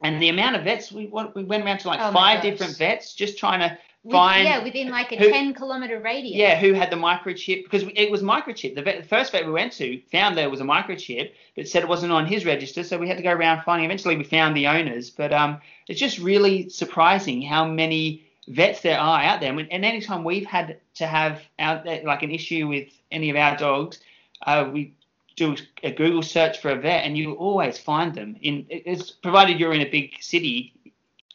And 0.02 0.22
the 0.22 0.28
amount 0.28 0.56
of 0.56 0.62
vets 0.62 0.92
we 0.92 1.08
went- 1.08 1.34
we 1.34 1.44
went 1.44 1.64
around 1.64 1.78
to 1.78 1.88
like 1.88 2.00
Oh 2.00 2.12
five 2.12 2.40
different 2.42 2.76
vets 2.76 3.14
just 3.14 3.36
trying 3.38 3.60
to 3.60 3.76
Fine. 4.10 4.44
yeah, 4.44 4.62
within 4.62 4.88
like 4.88 5.12
a 5.12 5.16
Who- 5.16 5.30
10 5.30 5.54
kilometer 5.54 6.00
radius. 6.00 6.36
yeah, 6.36 6.58
who 6.58 6.72
had 6.72 6.90
the 6.90 6.96
microchip? 6.96 7.64
Because 7.64 7.84
it 7.94 8.10
was 8.10 8.22
microchip. 8.22 8.74
The, 8.74 8.82
vet, 8.82 9.02
the 9.02 9.08
first 9.08 9.32
vet 9.32 9.44
we 9.44 9.52
went 9.52 9.72
to 9.74 10.00
found 10.12 10.38
there 10.38 10.48
was 10.48 10.60
a 10.60 10.64
microchip, 10.64 11.32
but 11.56 11.68
said 11.68 11.82
it 11.82 11.88
wasn't 11.88 12.12
on 12.12 12.24
his 12.24 12.46
register, 12.46 12.84
so 12.84 12.96
we 12.96 13.08
had 13.08 13.16
to 13.16 13.22
go 13.22 13.32
around 13.32 13.62
finding. 13.64 13.84
Eventually, 13.84 14.16
we 14.16 14.24
found 14.24 14.56
the 14.56 14.66
owners, 14.68 15.10
but 15.10 15.32
um, 15.32 15.60
it's 15.88 16.00
just 16.00 16.18
really 16.18 16.68
surprising 16.68 17.42
how 17.42 17.66
many 17.66 18.24
vets 18.46 18.80
there 18.80 18.98
are 18.98 19.20
out 19.20 19.40
there. 19.40 19.52
And 19.52 19.84
anytime 19.84 20.24
we've 20.24 20.46
had 20.46 20.78
to 20.94 21.06
have 21.06 21.42
out 21.58 21.84
there, 21.84 22.02
like 22.04 22.22
an 22.22 22.30
issue 22.30 22.68
with 22.68 22.88
any 23.10 23.30
of 23.30 23.36
our 23.36 23.56
dogs, 23.56 24.00
uh, 24.46 24.70
we 24.72 24.94
do 25.36 25.56
a 25.82 25.92
Google 25.92 26.22
search 26.22 26.60
for 26.60 26.70
a 26.70 26.76
vet, 26.76 27.04
and 27.04 27.16
you 27.16 27.34
always 27.34 27.78
find 27.78 28.14
them. 28.14 28.36
In 28.42 28.66
it's 28.68 29.10
provided 29.10 29.60
you're 29.60 29.72
in 29.72 29.82
a 29.82 29.90
big 29.90 30.20
city. 30.20 30.72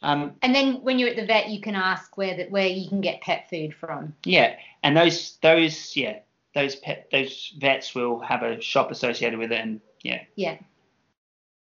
Um, 0.02 0.34
And 0.42 0.54
then 0.54 0.82
when 0.82 0.98
you're 0.98 1.10
at 1.10 1.16
the 1.16 1.26
vet, 1.26 1.48
you 1.48 1.60
can 1.60 1.74
ask 1.74 2.16
where 2.16 2.36
that 2.36 2.50
where 2.50 2.66
you 2.66 2.88
can 2.88 3.00
get 3.00 3.22
pet 3.22 3.48
food 3.48 3.74
from. 3.74 4.14
Yeah, 4.24 4.56
and 4.82 4.96
those 4.96 5.38
those 5.42 5.96
yeah 5.96 6.18
those 6.54 6.76
pet 6.76 7.08
those 7.10 7.52
vets 7.58 7.94
will 7.94 8.20
have 8.20 8.42
a 8.42 8.60
shop 8.60 8.90
associated 8.90 9.38
with 9.38 9.52
it, 9.52 9.60
and 9.60 9.80
yeah. 10.02 10.22
Yeah. 10.36 10.58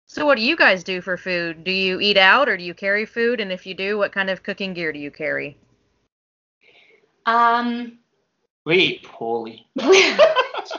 So 0.07 0.25
what 0.25 0.35
do 0.35 0.43
you 0.43 0.57
guys 0.57 0.83
do 0.83 0.99
for 0.99 1.15
food? 1.15 1.63
Do 1.63 1.71
you 1.71 2.01
eat 2.01 2.17
out 2.17 2.49
or 2.49 2.57
do 2.57 2.65
you 2.65 2.73
carry 2.73 3.05
food? 3.05 3.39
And 3.39 3.49
if 3.49 3.65
you 3.65 3.73
do, 3.73 3.97
what 3.97 4.11
kind 4.11 4.29
of 4.29 4.43
cooking 4.43 4.73
gear 4.73 4.91
do 4.91 4.99
you 4.99 5.09
carry? 5.09 5.55
Um, 7.25 7.99
We 8.65 8.75
eat 8.77 9.03
poorly. 9.03 9.67
our, 9.81 9.95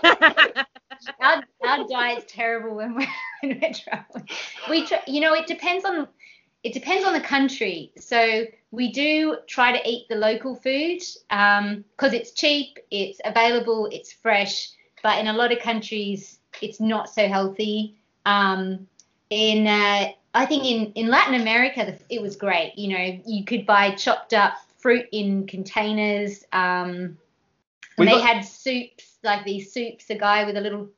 our 1.62 1.88
diet's 1.88 2.30
terrible 2.30 2.76
when 2.76 2.94
we're, 2.94 3.06
when 3.42 3.58
we're 3.60 3.72
traveling. 3.72 4.28
We, 4.68 4.86
tr- 4.86 5.06
you 5.06 5.20
know, 5.20 5.34
it 5.34 5.46
depends 5.46 5.86
on 5.86 6.08
it 6.64 6.72
depends 6.72 7.06
on 7.06 7.12
the 7.12 7.20
country. 7.20 7.92
So 7.98 8.44
we 8.70 8.92
do 8.92 9.36
try 9.46 9.76
to 9.76 9.88
eat 9.88 10.08
the 10.08 10.16
local 10.16 10.54
food 10.54 11.00
because 11.28 12.12
it's 12.12 12.32
cheap, 12.32 12.78
it's 12.90 13.20
available, 13.24 13.88
it's 13.90 14.12
fresh. 14.12 14.70
But 15.02 15.18
in 15.18 15.26
a 15.26 15.32
lot 15.32 15.52
of 15.52 15.58
countries, 15.58 16.38
it's 16.60 16.80
not 16.80 17.08
so 17.08 17.26
healthy. 17.28 17.96
Um, 18.24 18.86
in 19.30 19.66
uh, 19.66 20.12
I 20.34 20.46
think 20.46 20.64
in 20.64 20.92
in 20.92 21.08
Latin 21.08 21.40
America, 21.40 21.84
the, 21.84 22.14
it 22.14 22.22
was 22.22 22.36
great. 22.36 22.74
You 22.76 22.96
know, 22.96 23.20
you 23.26 23.44
could 23.44 23.66
buy 23.66 23.90
chopped 23.92 24.32
up 24.32 24.54
fruit 24.78 25.06
in 25.12 25.46
containers. 25.46 26.44
Um, 26.52 27.16
and 27.98 28.08
they 28.08 28.12
got- 28.12 28.36
had 28.36 28.44
soups, 28.44 29.18
like 29.22 29.44
these 29.44 29.72
soups, 29.72 30.10
a 30.10 30.14
guy 30.14 30.44
with 30.44 30.56
a 30.56 30.60
little 30.60 30.88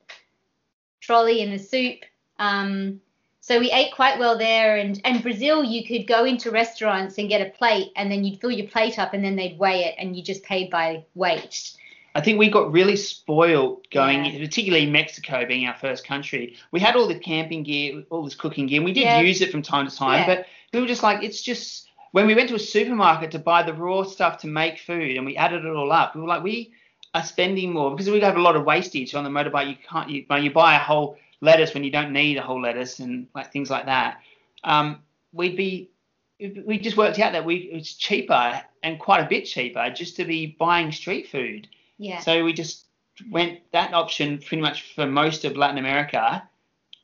trolley 1.01 1.41
and 1.41 1.53
a 1.53 1.59
soup. 1.59 1.99
Um, 2.39 3.01
so 3.45 3.59
we 3.59 3.69
ate 3.71 3.93
quite 3.93 4.17
well 4.17 4.39
there. 4.39 4.77
And, 4.77 4.99
and 5.05 5.21
Brazil, 5.21 5.63
you 5.63 5.85
could 5.85 6.07
go 6.07 6.25
into 6.25 6.49
restaurants 6.49 7.19
and 7.19 7.29
get 7.29 7.45
a 7.45 7.51
plate, 7.51 7.91
and 7.95 8.11
then 8.11 8.23
you'd 8.23 8.41
fill 8.41 8.49
your 8.49 8.65
plate 8.67 8.97
up, 8.97 9.13
and 9.13 9.23
then 9.23 9.35
they'd 9.35 9.59
weigh 9.59 9.83
it, 9.83 9.93
and 9.99 10.17
you 10.17 10.23
just 10.23 10.41
paid 10.41 10.71
by 10.71 11.05
weight. 11.13 11.73
I 12.15 12.21
think 12.21 12.39
we 12.39 12.49
got 12.49 12.71
really 12.71 12.95
spoiled 12.95 13.85
going, 13.91 14.25
Yeah. 14.25 14.39
particularly 14.39 14.87
Mexico 14.87 15.45
being 15.45 15.67
our 15.67 15.75
first 15.75 16.07
country. 16.07 16.55
We 16.71 16.79
had 16.79 16.95
all 16.95 17.05
the 17.07 17.19
camping 17.19 17.61
gear, 17.61 18.03
all 18.09 18.23
this 18.23 18.33
cooking 18.33 18.65
gear, 18.65 18.79
and 18.79 18.85
we 18.85 18.93
did 18.93 19.03
Yeah. 19.03 19.19
use 19.19 19.41
it 19.41 19.51
from 19.51 19.61
time 19.61 19.87
to 19.87 19.95
time, 19.95 20.21
Yeah. 20.21 20.37
but 20.37 20.45
we 20.73 20.81
were 20.81 20.87
just 20.87 21.03
like, 21.03 21.21
it's 21.21 21.43
just 21.43 21.87
when 22.13 22.25
we 22.25 22.33
went 22.33 22.49
to 22.49 22.55
a 22.55 22.59
supermarket 22.59 23.29
to 23.31 23.39
buy 23.39 23.61
the 23.61 23.73
raw 23.73 24.01
stuff 24.01 24.39
to 24.39 24.47
make 24.47 24.79
food, 24.79 25.17
and 25.17 25.25
we 25.25 25.37
added 25.37 25.65
it 25.65 25.75
all 25.75 25.91
up, 25.91 26.15
we 26.15 26.21
were 26.21 26.27
like, 26.27 26.41
we 26.41 26.71
are 27.13 27.23
spending 27.23 27.73
more 27.73 27.91
because 27.91 28.09
we 28.09 28.19
have 28.21 28.37
a 28.37 28.41
lot 28.41 28.55
of 28.55 28.65
wastage 28.65 29.13
on 29.13 29.23
the 29.23 29.29
motorbike. 29.29 29.69
You 29.69 29.75
can't, 29.87 30.09
you, 30.09 30.25
you 30.41 30.51
buy 30.51 30.75
a 30.75 30.79
whole 30.79 31.17
lettuce 31.41 31.73
when 31.73 31.83
you 31.83 31.91
don't 31.91 32.11
need 32.11 32.37
a 32.37 32.41
whole 32.41 32.61
lettuce 32.61 32.99
and 32.99 33.27
like 33.35 33.51
things 33.51 33.69
like 33.69 33.85
that. 33.85 34.19
Um, 34.63 34.99
we'd 35.33 35.57
be 35.57 35.91
we 36.39 36.77
just 36.79 36.97
worked 36.97 37.19
out 37.19 37.31
that 37.31 37.45
we 37.45 37.55
it's 37.55 37.93
cheaper 37.93 38.61
and 38.83 38.99
quite 38.99 39.21
a 39.21 39.27
bit 39.27 39.45
cheaper 39.45 39.89
just 39.89 40.15
to 40.17 40.25
be 40.25 40.55
buying 40.59 40.91
street 40.91 41.29
food. 41.29 41.67
Yeah. 41.97 42.19
So 42.19 42.43
we 42.43 42.53
just 42.53 42.85
went 43.29 43.59
that 43.71 43.93
option 43.93 44.39
pretty 44.39 44.61
much 44.61 44.93
for 44.93 45.05
most 45.05 45.45
of 45.45 45.55
Latin 45.55 45.77
America, 45.77 46.47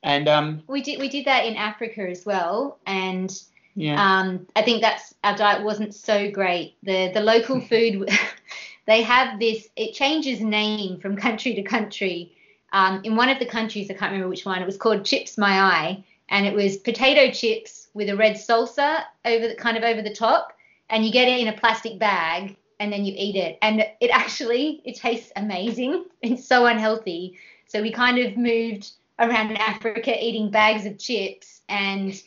and 0.04 0.28
um, 0.28 0.64
we 0.68 0.82
did 0.82 1.00
we 1.00 1.10
did 1.10 1.26
that 1.26 1.46
in 1.46 1.56
Africa 1.56 2.10
as 2.10 2.26
well, 2.26 2.80
and 2.86 3.42
yeah, 3.76 4.20
um, 4.20 4.48
I 4.56 4.64
think 4.64 4.82
that's 4.82 5.14
our 5.24 5.36
diet 5.36 5.64
wasn't 5.64 5.94
so 5.94 6.30
great. 6.30 6.76
The 6.84 7.12
the 7.14 7.22
local 7.22 7.62
food, 7.70 8.10
they 8.88 9.02
have 9.02 9.40
this. 9.40 9.68
It 9.76 9.94
changes 9.94 10.42
name 10.42 11.00
from 11.00 11.16
country 11.16 11.54
to 11.56 11.62
country. 11.64 12.36
Um, 12.74 13.02
in 13.04 13.16
one 13.16 13.30
of 13.30 13.40
the 13.40 13.46
countries, 13.46 13.90
I 13.90 13.94
can't 13.94 14.12
remember 14.12 14.30
which 14.30 14.46
one, 14.46 14.62
it 14.62 14.66
was 14.66 14.78
called 14.78 15.02
Chipsi 15.02 15.38
Mayai, 15.38 16.04
and 16.30 16.46
it 16.46 16.54
was 16.54 16.78
potato 16.78 17.32
chips 17.32 17.90
with 17.94 18.10
a 18.10 18.16
red 18.16 18.36
salsa 18.36 19.04
over 19.26 19.48
the 19.48 19.56
kind 19.56 19.78
of 19.78 19.84
over 19.84 20.02
the 20.02 20.14
top, 20.14 20.54
and 20.90 21.06
you 21.06 21.12
get 21.12 21.28
it 21.28 21.40
in 21.40 21.48
a 21.48 21.58
plastic 21.58 22.00
bag, 22.00 22.56
and 22.80 22.92
then 22.92 23.06
you 23.06 23.14
eat 23.18 23.36
it, 23.36 23.58
and 23.62 23.82
it 24.00 24.10
actually 24.12 24.82
it 24.86 24.96
tastes 24.96 25.32
amazing. 25.36 26.06
It's 26.22 26.46
so 26.46 26.68
unhealthy. 26.68 27.38
So 27.68 27.82
we 27.82 27.92
kind 27.92 28.20
of 28.20 28.38
moved 28.38 28.92
around 29.18 29.58
Africa 29.58 30.14
eating 30.24 30.52
bags 30.52 30.86
of 30.86 31.00
chips 31.00 31.62
and 31.68 32.22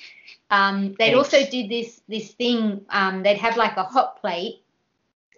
um, 0.51 0.95
they'd 0.99 1.15
also 1.15 1.45
did 1.45 1.71
this 1.71 2.01
this 2.09 2.33
thing. 2.33 2.85
Um, 2.91 3.23
they'd 3.23 3.39
have 3.39 3.57
like 3.57 3.77
a 3.77 3.85
hot 3.85 4.21
plate, 4.21 4.63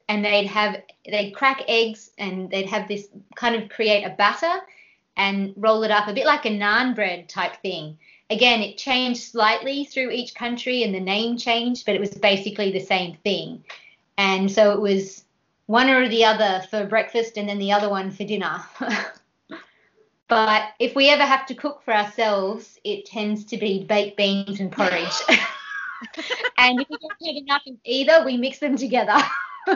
and 0.09 0.25
they'd 0.25 0.47
have 0.47 0.83
they'd 1.05 1.33
crack 1.33 1.63
eggs, 1.69 2.11
and 2.19 2.51
they'd 2.51 2.69
have 2.69 2.89
this 2.89 3.09
kind 3.35 3.55
of 3.55 3.69
create 3.69 4.05
a 4.05 4.11
batter 4.11 4.61
and 5.17 5.55
roll 5.57 5.83
it 5.83 5.91
up 5.91 6.09
a 6.09 6.15
bit 6.15 6.27
like 6.27 6.45
a 6.45 6.51
naan 6.51 6.95
bread 6.95 7.29
type 7.29 7.57
thing. 7.63 7.99
Again, 8.29 8.61
it 8.61 8.77
changed 8.77 9.23
slightly 9.23 9.85
through 9.85 10.11
each 10.11 10.35
country, 10.35 10.83
and 10.83 10.95
the 10.95 11.01
name 11.01 11.37
changed, 11.37 11.87
but 11.87 11.95
it 11.95 12.01
was 12.01 12.11
basically 12.11 12.73
the 12.73 12.81
same 12.81 13.17
thing. 13.25 13.65
And 14.19 14.51
so 14.51 14.73
it 14.73 14.81
was 14.81 15.25
one 15.67 15.89
or 15.89 16.09
the 16.09 16.25
other 16.25 16.65
for 16.71 16.87
breakfast, 16.87 17.37
and 17.37 17.49
then 17.49 17.59
the 17.59 17.73
other 17.73 17.89
one 17.89 18.11
for 18.11 18.25
dinner. 18.25 18.65
But 20.29 20.73
if 20.81 20.97
we 20.97 21.09
ever 21.09 21.23
have 21.23 21.47
to 21.47 21.55
cook 21.55 21.83
for 21.85 21.95
ourselves, 21.95 22.81
it 22.83 23.07
tends 23.07 23.45
to 23.47 23.57
be 23.57 23.85
baked 23.85 24.17
beans 24.17 24.59
and 24.59 24.73
porridge. 24.73 25.21
and 26.59 26.81
if 26.81 26.89
we 26.91 26.97
don't 26.99 27.27
have 27.27 27.37
enough 27.37 27.63
of 27.67 27.77
either, 27.85 28.25
we 28.25 28.37
mix 28.37 28.59
them 28.59 28.77
together. 28.77 29.17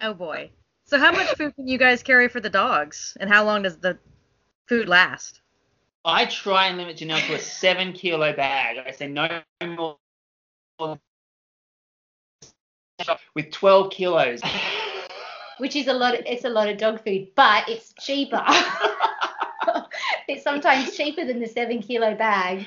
oh 0.00 0.14
boy. 0.14 0.50
So 0.84 0.98
how 0.98 1.10
much 1.10 1.34
food 1.36 1.54
can 1.56 1.66
you 1.66 1.78
guys 1.78 2.02
carry 2.02 2.28
for 2.28 2.40
the 2.40 2.50
dogs, 2.50 3.16
and 3.18 3.28
how 3.28 3.44
long 3.44 3.62
does 3.62 3.78
the 3.78 3.98
food 4.66 4.88
last? 4.88 5.40
I 6.04 6.26
try 6.26 6.66
and 6.66 6.76
limit 6.76 6.98
Janelle 6.98 7.26
to 7.26 7.34
a 7.34 7.38
seven 7.38 7.92
kilo 7.92 8.34
bag. 8.34 8.78
I 8.86 8.90
say 8.90 9.08
no 9.08 9.40
more 9.66 9.96
with 13.34 13.50
12 13.50 13.90
kilos. 13.90 14.40
Which 15.58 15.76
is 15.76 15.86
a 15.86 15.92
lot. 15.92 16.14
Of, 16.14 16.26
it's 16.26 16.44
a 16.44 16.50
lot 16.50 16.68
of 16.68 16.78
dog 16.78 17.02
food, 17.04 17.28
but 17.36 17.68
it's 17.68 17.94
cheaper. 18.00 18.42
it's 20.28 20.42
sometimes 20.42 20.96
cheaper 20.96 21.24
than 21.24 21.38
the 21.38 21.46
seven 21.46 21.80
kilo 21.80 22.16
bag, 22.16 22.66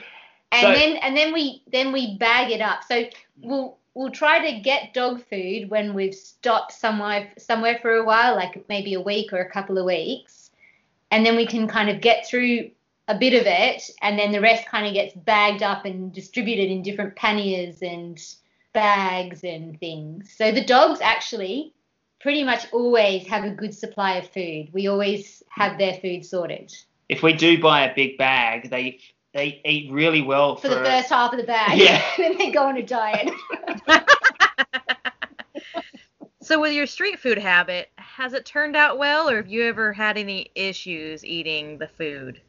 and 0.53 0.61
so, 0.61 0.71
then 0.71 0.95
and 0.97 1.15
then 1.15 1.33
we 1.33 1.63
then 1.69 1.91
we 1.91 2.17
bag 2.17 2.49
it 2.49 2.61
up. 2.61 2.85
So 2.85 2.95
mm. 2.95 3.11
we'll 3.41 3.77
we'll 3.93 4.11
try 4.11 4.51
to 4.51 4.61
get 4.61 4.93
dog 4.93 5.21
food 5.29 5.69
when 5.69 5.93
we've 5.93 6.15
stopped 6.15 6.71
somewhere 6.71 7.33
somewhere 7.37 7.77
for 7.81 7.95
a 7.95 8.05
while, 8.05 8.35
like 8.35 8.63
maybe 8.69 8.93
a 8.93 9.01
week 9.01 9.33
or 9.33 9.39
a 9.39 9.51
couple 9.51 9.77
of 9.77 9.83
weeks, 9.83 10.46
and 11.11 11.25
then 11.25 11.35
we 11.35 11.45
can 11.45 11.67
kind 11.67 11.89
of 11.89 12.01
get 12.01 12.27
through 12.27 12.69
a 13.07 13.17
bit 13.17 13.33
of 13.33 13.45
it, 13.45 13.89
and 14.01 14.19
then 14.19 14.31
the 14.31 14.41
rest 14.41 14.67
kind 14.67 14.85
of 14.85 14.93
gets 14.93 15.13
bagged 15.15 15.63
up 15.63 15.85
and 15.85 16.13
distributed 16.13 16.69
in 16.69 16.81
different 16.81 17.15
panniers 17.15 17.81
and 17.81 18.19
bags 18.73 19.43
and 19.43 19.79
things. 19.79 20.33
So 20.37 20.51
the 20.51 20.63
dogs 20.63 20.99
actually 21.01 21.73
pretty 22.19 22.43
much 22.43 22.71
always 22.73 23.25
have 23.27 23.43
a 23.43 23.51
good 23.51 23.73
supply 23.73 24.17
of 24.17 24.27
food. 24.29 24.69
We 24.73 24.87
always 24.87 25.41
have 25.49 25.77
their 25.77 25.93
food 25.95 26.25
sorted. 26.25 26.75
If 27.09 27.23
we 27.23 27.33
do 27.33 27.61
buy 27.61 27.81
a 27.85 27.95
big 27.95 28.17
bag, 28.17 28.69
they 28.69 28.99
they 29.33 29.61
eat 29.65 29.91
really 29.91 30.21
well 30.21 30.55
for, 30.55 30.67
for 30.67 30.75
the 30.75 30.83
first 30.83 31.09
half 31.09 31.31
of 31.31 31.39
the 31.39 31.45
bag. 31.45 31.77
Yeah. 31.77 32.03
then 32.17 32.37
they 32.37 32.51
go 32.51 32.67
on 32.67 32.77
a 32.77 32.83
diet. 32.83 33.29
so 36.41 36.59
with 36.59 36.73
your 36.73 36.87
street 36.87 37.19
food 37.19 37.37
habit, 37.37 37.89
has 38.17 38.33
it 38.33 38.45
turned 38.45 38.75
out 38.75 38.97
well 38.97 39.29
or 39.29 39.35
have 39.35 39.47
you 39.47 39.63
ever 39.63 39.93
had 39.93 40.17
any 40.17 40.49
issues 40.55 41.23
eating 41.23 41.77
the 41.77 41.87
food? 41.87 42.41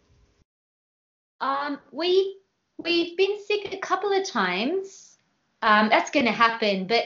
Um, 1.42 1.78
we 1.92 2.38
we've 2.78 3.14
been 3.18 3.38
sick 3.44 3.74
a 3.74 3.76
couple 3.76 4.10
of 4.10 4.26
times. 4.26 5.18
Um, 5.60 5.90
that's 5.90 6.10
going 6.10 6.24
to 6.24 6.32
happen, 6.32 6.86
but 6.86 7.04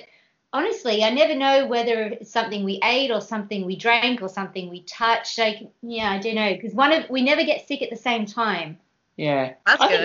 honestly, 0.52 1.02
I 1.02 1.10
never 1.10 1.34
know 1.34 1.66
whether 1.66 2.02
it's 2.04 2.30
something 2.30 2.62
we 2.62 2.78
ate 2.84 3.10
or 3.10 3.20
something 3.20 3.66
we 3.66 3.74
drank 3.74 4.22
or 4.22 4.28
something 4.28 4.70
we 4.70 4.82
touched. 4.82 5.40
Like, 5.40 5.68
yeah, 5.82 6.12
I 6.12 6.18
don't 6.18 6.36
know 6.36 6.54
because 6.54 6.72
one 6.72 6.92
of 6.92 7.10
we 7.10 7.20
never 7.20 7.42
get 7.42 7.66
sick 7.66 7.82
at 7.82 7.90
the 7.90 7.96
same 7.96 8.26
time. 8.26 8.78
Yeah, 9.16 9.54
that's 9.66 9.82
I 9.82 9.88
good. 9.88 10.04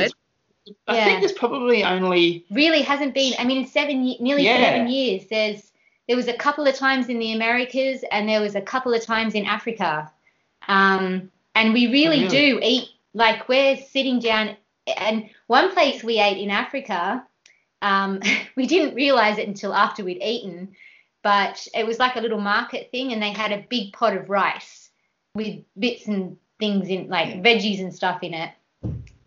Think 0.65 0.77
I 0.87 0.95
yeah. 0.95 1.05
think 1.05 1.19
there's 1.19 1.31
probably 1.33 1.83
only 1.83 2.43
really 2.49 2.81
hasn't 2.81 3.13
been. 3.13 3.33
I 3.37 3.45
mean, 3.45 3.59
in 3.59 3.67
seven 3.67 4.01
nearly 4.19 4.45
yeah. 4.45 4.63
seven 4.63 4.87
years, 4.87 5.27
there's 5.29 5.71
there 6.07 6.15
was 6.15 6.27
a 6.27 6.33
couple 6.33 6.65
of 6.65 6.75
times 6.75 7.09
in 7.09 7.19
the 7.19 7.33
Americas 7.33 8.03
and 8.11 8.27
there 8.27 8.41
was 8.41 8.55
a 8.55 8.61
couple 8.61 8.93
of 8.93 9.03
times 9.03 9.35
in 9.35 9.45
Africa. 9.45 10.11
Um, 10.67 11.31
and 11.55 11.73
we 11.73 11.87
really, 11.87 12.23
really 12.23 12.27
do 12.27 12.59
eat 12.61 12.89
like 13.17 13.49
we're 13.49 13.77
sitting 13.77 14.19
down, 14.19 14.55
and 14.95 15.29
one 15.47 15.73
place 15.73 16.03
we 16.03 16.19
ate 16.19 16.37
in 16.37 16.51
Africa, 16.51 17.25
um, 17.81 18.21
we 18.55 18.67
didn't 18.67 18.95
realize 18.95 19.39
it 19.39 19.47
until 19.47 19.73
after 19.73 20.03
we'd 20.03 20.21
eaten, 20.21 20.75
but 21.23 21.67
it 21.73 21.85
was 21.85 21.97
like 21.99 22.15
a 22.15 22.21
little 22.21 22.39
market 22.39 22.91
thing, 22.91 23.11
and 23.11 23.21
they 23.21 23.31
had 23.31 23.51
a 23.51 23.65
big 23.69 23.91
pot 23.93 24.15
of 24.15 24.29
rice 24.29 24.91
with 25.33 25.63
bits 25.77 26.07
and 26.07 26.37
things 26.59 26.89
in, 26.89 27.09
like 27.09 27.41
veggies 27.41 27.79
and 27.79 27.93
stuff 27.93 28.21
in 28.21 28.35
it. 28.35 28.51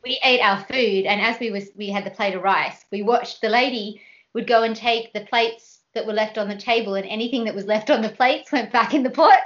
We 0.05 0.20
ate 0.22 0.41
our 0.41 0.64
food, 0.64 1.05
and 1.07 1.20
as 1.20 1.39
we 1.41 1.51
was 1.51 1.70
we 1.76 1.91
had 1.91 2.05
the 2.05 2.11
plate 2.11 2.35
of 2.35 2.43
rice, 2.43 2.85
we 2.93 3.03
watched 3.03 3.41
the 3.41 3.49
lady 3.49 4.01
would 4.35 4.47
go 4.47 4.62
and 4.62 4.76
take 4.76 5.12
the 5.12 5.22
plates 5.22 5.80
that 5.95 6.07
were 6.07 6.12
left 6.12 6.38
on 6.38 6.49
the 6.49 6.57
table, 6.57 6.95
and 6.95 7.07
anything 7.07 7.45
that 7.45 7.55
was 7.55 7.66
left 7.66 7.91
on 7.91 8.03
the 8.03 8.09
plates 8.09 8.53
went 8.53 8.72
back 8.72 8.95
in 8.95 9.03
the 9.03 9.11
pot. 9.11 9.41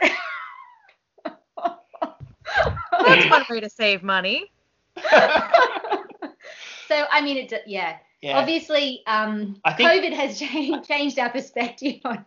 That's 3.00 3.30
one 3.30 3.44
way 3.50 3.60
to 3.60 3.70
save 3.70 4.02
money. 4.02 4.50
so 4.96 5.04
I 7.10 7.20
mean, 7.22 7.36
it 7.36 7.52
yeah. 7.66 7.96
Yeah. 8.22 8.38
Obviously, 8.38 9.02
um, 9.06 9.60
think, 9.76 9.90
COVID 9.90 10.14
has 10.14 10.38
changed, 10.38 10.88
changed 10.88 11.18
our 11.18 11.28
perspective 11.28 12.00
on, 12.06 12.24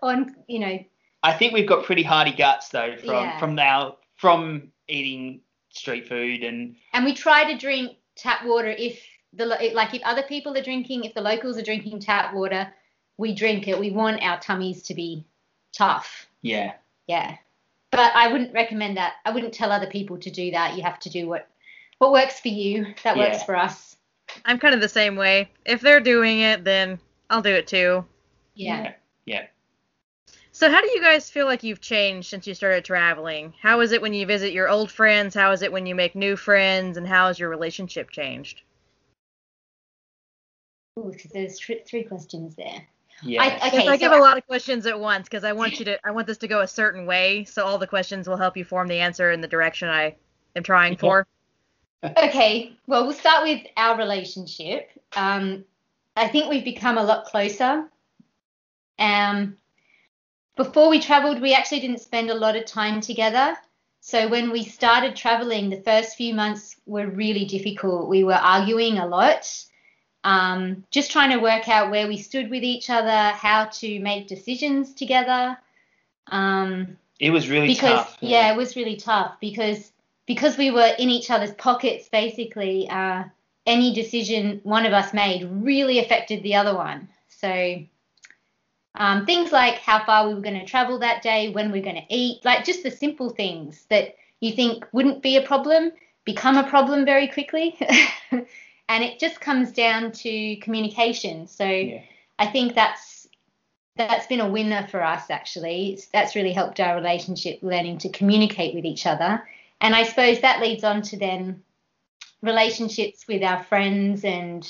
on 0.00 0.36
you 0.46 0.60
know. 0.60 0.78
I 1.24 1.32
think 1.32 1.52
we've 1.52 1.68
got 1.68 1.84
pretty 1.84 2.04
hardy 2.04 2.32
guts 2.32 2.68
though 2.68 2.96
from 2.96 3.08
yeah. 3.08 3.38
from 3.38 3.56
now 3.56 3.96
from 4.16 4.70
eating 4.88 5.40
street 5.70 6.08
food 6.08 6.44
and. 6.44 6.76
And 6.92 7.04
we 7.04 7.14
try 7.14 7.50
to 7.50 7.58
drink 7.58 7.96
tap 8.14 8.44
water 8.44 8.68
if 8.68 9.02
the 9.32 9.46
like 9.46 9.94
if 9.94 10.02
other 10.04 10.22
people 10.22 10.56
are 10.56 10.62
drinking, 10.62 11.04
if 11.04 11.14
the 11.14 11.20
locals 11.20 11.58
are 11.58 11.62
drinking 11.62 12.00
tap 12.00 12.32
water, 12.32 12.72
we 13.20 13.34
drink 13.34 13.68
it. 13.68 13.78
We 13.78 13.90
want 13.90 14.22
our 14.22 14.40
tummies 14.40 14.82
to 14.84 14.94
be 14.94 15.26
tough. 15.72 16.26
Yeah. 16.42 16.72
Yeah 17.06 17.36
but 17.90 18.12
I 18.14 18.28
wouldn't 18.28 18.54
recommend 18.54 18.96
that. 18.96 19.14
I 19.24 19.30
wouldn't 19.30 19.52
tell 19.52 19.72
other 19.72 19.86
people 19.86 20.18
to 20.18 20.30
do 20.30 20.50
that. 20.52 20.76
You 20.76 20.82
have 20.82 20.98
to 21.00 21.10
do 21.10 21.28
what 21.28 21.48
what 21.98 22.12
works 22.12 22.40
for 22.40 22.48
you. 22.48 22.86
That 23.04 23.16
yeah. 23.16 23.28
works 23.28 23.42
for 23.42 23.56
us. 23.56 23.96
I'm 24.44 24.58
kind 24.58 24.74
of 24.74 24.80
the 24.80 24.88
same 24.88 25.16
way. 25.16 25.50
If 25.64 25.80
they're 25.80 26.00
doing 26.00 26.40
it, 26.40 26.64
then 26.64 26.98
I'll 27.28 27.42
do 27.42 27.50
it 27.50 27.66
too. 27.66 28.04
Yeah. 28.54 28.94
Yeah. 29.26 29.46
So 30.52 30.70
how 30.70 30.80
do 30.80 30.90
you 30.92 31.00
guys 31.00 31.30
feel 31.30 31.46
like 31.46 31.62
you've 31.62 31.80
changed 31.80 32.28
since 32.28 32.46
you 32.46 32.54
started 32.54 32.84
traveling? 32.84 33.54
How 33.60 33.80
is 33.80 33.92
it 33.92 34.02
when 34.02 34.14
you 34.14 34.26
visit 34.26 34.52
your 34.52 34.68
old 34.68 34.90
friends? 34.90 35.34
How 35.34 35.52
is 35.52 35.62
it 35.62 35.72
when 35.72 35.86
you 35.86 35.94
make 35.94 36.14
new 36.14 36.36
friends? 36.36 36.96
And 36.96 37.06
how 37.06 37.26
has 37.26 37.38
your 37.38 37.48
relationship 37.48 38.10
changed? 38.10 38.62
Ooh, 40.98 41.12
there's 41.32 41.58
three 41.58 42.04
questions 42.04 42.54
there. 42.56 42.86
Yeah. 43.22 43.42
I, 43.42 43.68
okay, 43.68 43.88
I 43.88 43.96
so 43.96 43.98
give 43.98 44.12
a 44.12 44.18
lot 44.18 44.38
of 44.38 44.46
questions 44.46 44.86
at 44.86 44.98
once 44.98 45.28
because 45.28 45.44
I 45.44 45.52
want 45.52 45.78
you 45.78 45.84
to 45.86 46.06
I 46.06 46.10
want 46.10 46.26
this 46.26 46.38
to 46.38 46.48
go 46.48 46.60
a 46.60 46.68
certain 46.68 47.06
way, 47.06 47.44
so 47.44 47.64
all 47.64 47.78
the 47.78 47.86
questions 47.86 48.28
will 48.28 48.36
help 48.36 48.56
you 48.56 48.64
form 48.64 48.88
the 48.88 48.98
answer 48.98 49.30
in 49.30 49.40
the 49.40 49.48
direction 49.48 49.88
I 49.88 50.16
am 50.56 50.62
trying 50.62 50.96
for. 50.96 51.26
okay, 52.04 52.72
well 52.86 53.04
we'll 53.04 53.12
start 53.12 53.42
with 53.42 53.60
our 53.76 53.96
relationship. 53.98 54.90
Um, 55.16 55.64
I 56.16 56.28
think 56.28 56.50
we've 56.50 56.64
become 56.64 56.98
a 56.98 57.02
lot 57.02 57.26
closer. 57.26 57.88
Um, 58.98 59.56
before 60.56 60.90
we 60.90 61.00
traveled, 61.00 61.40
we 61.40 61.54
actually 61.54 61.80
didn't 61.80 62.00
spend 62.00 62.30
a 62.30 62.34
lot 62.34 62.56
of 62.56 62.66
time 62.66 63.00
together. 63.00 63.56
So 64.00 64.28
when 64.28 64.50
we 64.50 64.64
started 64.64 65.14
traveling, 65.14 65.70
the 65.70 65.82
first 65.82 66.16
few 66.16 66.34
months 66.34 66.76
were 66.86 67.06
really 67.06 67.44
difficult. 67.44 68.08
We 68.08 68.24
were 68.24 68.34
arguing 68.34 68.98
a 68.98 69.06
lot 69.06 69.46
um, 70.24 70.84
just 70.90 71.10
trying 71.10 71.30
to 71.30 71.38
work 71.38 71.68
out 71.68 71.90
where 71.90 72.06
we 72.06 72.18
stood 72.18 72.50
with 72.50 72.62
each 72.62 72.90
other, 72.90 73.30
how 73.36 73.66
to 73.66 74.00
make 74.00 74.28
decisions 74.28 74.92
together. 74.92 75.56
Um, 76.26 76.98
it 77.18 77.30
was 77.30 77.48
really 77.48 77.68
because, 77.68 78.04
tough. 78.04 78.18
Yeah. 78.20 78.46
yeah. 78.48 78.52
it 78.52 78.56
was 78.56 78.76
really 78.76 78.96
tough 78.96 79.36
because 79.40 79.92
because 80.26 80.56
we 80.56 80.70
were 80.70 80.94
in 80.98 81.10
each 81.10 81.30
other's 81.30 81.52
pockets. 81.52 82.08
Basically, 82.08 82.88
uh, 82.88 83.24
any 83.66 83.94
decision 83.94 84.60
one 84.62 84.86
of 84.86 84.92
us 84.92 85.12
made 85.12 85.48
really 85.50 85.98
affected 85.98 86.42
the 86.42 86.54
other 86.54 86.74
one. 86.74 87.08
So 87.28 87.82
um, 88.94 89.26
things 89.26 89.52
like 89.52 89.76
how 89.76 90.04
far 90.04 90.28
we 90.28 90.34
were 90.34 90.40
going 90.40 90.58
to 90.58 90.66
travel 90.66 90.98
that 90.98 91.22
day, 91.22 91.50
when 91.50 91.72
we 91.72 91.80
are 91.80 91.84
going 91.84 91.96
to 91.96 92.14
eat, 92.14 92.44
like 92.44 92.64
just 92.64 92.82
the 92.82 92.90
simple 92.90 93.30
things 93.30 93.86
that 93.88 94.16
you 94.40 94.52
think 94.52 94.86
wouldn't 94.92 95.22
be 95.22 95.36
a 95.36 95.42
problem 95.42 95.92
become 96.24 96.56
a 96.56 96.68
problem 96.68 97.04
very 97.04 97.28
quickly. 97.28 97.78
and 98.90 99.04
it 99.04 99.20
just 99.20 99.40
comes 99.40 99.70
down 99.70 100.10
to 100.10 100.56
communication. 100.56 101.46
So 101.46 101.64
yeah. 101.64 102.02
I 102.40 102.48
think 102.48 102.74
that's 102.74 103.28
that's 103.96 104.26
been 104.26 104.40
a 104.40 104.48
winner 104.48 104.86
for 104.90 105.02
us 105.02 105.30
actually. 105.30 105.92
It's, 105.92 106.06
that's 106.06 106.34
really 106.34 106.52
helped 106.52 106.80
our 106.80 106.96
relationship 106.96 107.60
learning 107.62 107.98
to 107.98 108.08
communicate 108.08 108.74
with 108.74 108.84
each 108.84 109.06
other. 109.06 109.46
And 109.80 109.94
I 109.94 110.02
suppose 110.02 110.40
that 110.40 110.60
leads 110.60 110.82
on 110.82 111.02
to 111.02 111.16
then 111.16 111.62
relationships 112.42 113.28
with 113.28 113.44
our 113.44 113.62
friends 113.62 114.24
and 114.24 114.68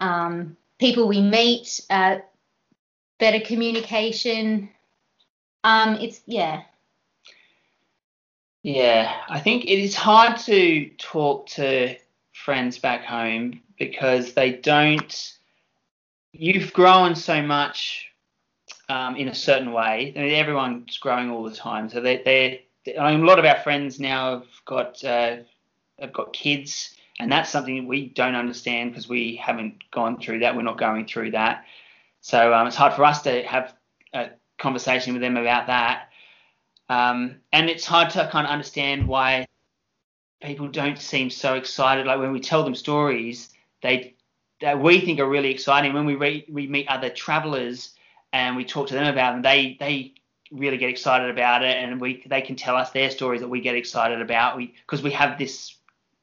um, 0.00 0.56
people 0.78 1.08
we 1.08 1.22
meet, 1.22 1.80
uh, 1.88 2.18
better 3.18 3.40
communication. 3.40 4.68
Um, 5.64 5.94
it's 5.94 6.20
yeah. 6.26 6.64
Yeah, 8.62 9.14
I 9.30 9.40
think 9.40 9.64
it 9.64 9.78
is 9.78 9.94
hard 9.94 10.36
to 10.40 10.90
talk 10.98 11.46
to 11.50 11.96
friends 12.44 12.78
back 12.78 13.04
home 13.04 13.60
because 13.78 14.32
they 14.34 14.52
don't. 14.52 15.32
You've 16.32 16.72
grown 16.72 17.14
so 17.14 17.42
much 17.42 18.06
um, 18.88 19.16
in 19.16 19.28
a 19.28 19.34
certain 19.34 19.72
way. 19.72 20.12
I 20.16 20.18
mean, 20.20 20.34
everyone's 20.34 20.98
growing 20.98 21.30
all 21.30 21.44
the 21.44 21.54
time, 21.54 21.88
so 21.88 22.00
they 22.00 22.22
they. 22.24 22.66
I 22.98 23.12
mean, 23.12 23.22
a 23.22 23.26
lot 23.26 23.38
of 23.38 23.44
our 23.44 23.58
friends 23.60 24.00
now 24.00 24.38
have 24.38 24.48
got 24.64 25.04
uh, 25.04 25.38
have 25.98 26.12
got 26.12 26.32
kids, 26.32 26.94
and 27.18 27.30
that's 27.30 27.50
something 27.50 27.86
we 27.86 28.08
don't 28.08 28.34
understand 28.34 28.90
because 28.90 29.08
we 29.08 29.36
haven't 29.36 29.90
gone 29.90 30.20
through 30.20 30.40
that. 30.40 30.56
We're 30.56 30.62
not 30.62 30.78
going 30.78 31.06
through 31.06 31.32
that, 31.32 31.64
so 32.20 32.54
um, 32.54 32.66
it's 32.66 32.76
hard 32.76 32.94
for 32.94 33.04
us 33.04 33.22
to 33.22 33.42
have 33.42 33.74
a 34.14 34.30
conversation 34.58 35.12
with 35.12 35.22
them 35.22 35.36
about 35.36 35.66
that. 35.66 36.08
Um, 36.88 37.36
and 37.52 37.70
it's 37.70 37.86
hard 37.86 38.10
to 38.10 38.28
kind 38.32 38.46
of 38.46 38.52
understand 38.52 39.06
why 39.06 39.46
people 40.42 40.68
don't 40.68 40.98
seem 40.98 41.30
so 41.30 41.54
excited. 41.54 42.06
Like 42.06 42.18
when 42.18 42.32
we 42.32 42.40
tell 42.40 42.64
them 42.64 42.74
stories, 42.74 43.50
they 43.82 44.14
that 44.60 44.80
we 44.80 45.00
think 45.00 45.20
are 45.20 45.28
really 45.28 45.50
exciting. 45.50 45.92
When 45.92 46.06
we 46.06 46.14
re- 46.14 46.46
we 46.50 46.66
meet 46.66 46.88
other 46.88 47.10
travelers 47.10 47.94
and 48.32 48.56
we 48.56 48.64
talk 48.64 48.88
to 48.88 48.94
them 48.94 49.06
about 49.06 49.32
them, 49.32 49.42
they 49.42 49.76
they 49.80 50.14
really 50.50 50.76
get 50.76 50.90
excited 50.90 51.30
about 51.30 51.62
it, 51.62 51.76
and 51.76 52.00
we 52.00 52.22
they 52.26 52.42
can 52.42 52.56
tell 52.56 52.76
us 52.76 52.90
their 52.90 53.10
stories 53.10 53.40
that 53.40 53.48
we 53.48 53.60
get 53.60 53.74
excited 53.74 54.20
about. 54.20 54.56
We 54.56 54.74
because 54.86 55.02
we 55.02 55.12
have 55.12 55.38
this 55.38 55.76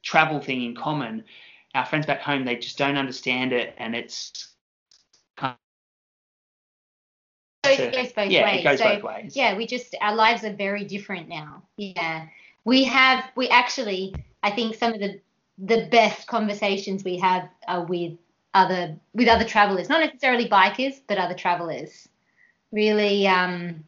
travel 0.04 0.40
thing 0.40 0.64
in 0.64 0.76
common. 0.76 1.24
Our 1.76 1.86
friends 1.86 2.06
back 2.06 2.22
home 2.22 2.46
they 2.46 2.56
just 2.56 2.78
don't 2.78 2.98
understand 2.98 3.54
it, 3.54 3.76
and 3.78 3.96
it's 3.96 4.50
kind 5.36 5.56
it 7.64 7.94
goes 7.94 8.14
both 8.14 8.32
yeah, 8.32 8.44
ways. 8.44 8.62
it 8.62 8.64
goes 8.64 8.80
so, 8.80 8.96
both 8.96 9.04
ways. 9.04 9.36
Yeah, 9.36 9.56
we 9.56 9.68
just 9.68 9.96
our 10.02 10.16
lives 10.16 10.44
are 10.44 10.54
very 10.54 10.86
different 10.86 11.28
now. 11.28 11.64
Yeah. 11.78 12.28
We 12.68 12.84
have 12.84 13.24
we 13.38 13.48
actually 13.48 14.14
I 14.44 14.52
think 14.52 14.76
some 14.76 14.92
of 14.92 15.00
the 15.00 15.22
the 15.58 15.88
best 15.90 16.28
conversations 16.28 17.02
we 17.02 17.18
have 17.20 17.48
are 17.66 17.86
with 17.86 18.18
other 18.54 18.98
with 19.14 19.30
other 19.30 19.46
travelers, 19.46 19.88
not 19.88 20.02
necessarily 20.02 20.50
bikers, 20.50 21.00
but 21.08 21.18
other 21.18 21.34
travelers. 21.34 22.10
Really 22.74 23.26
um 23.26 23.86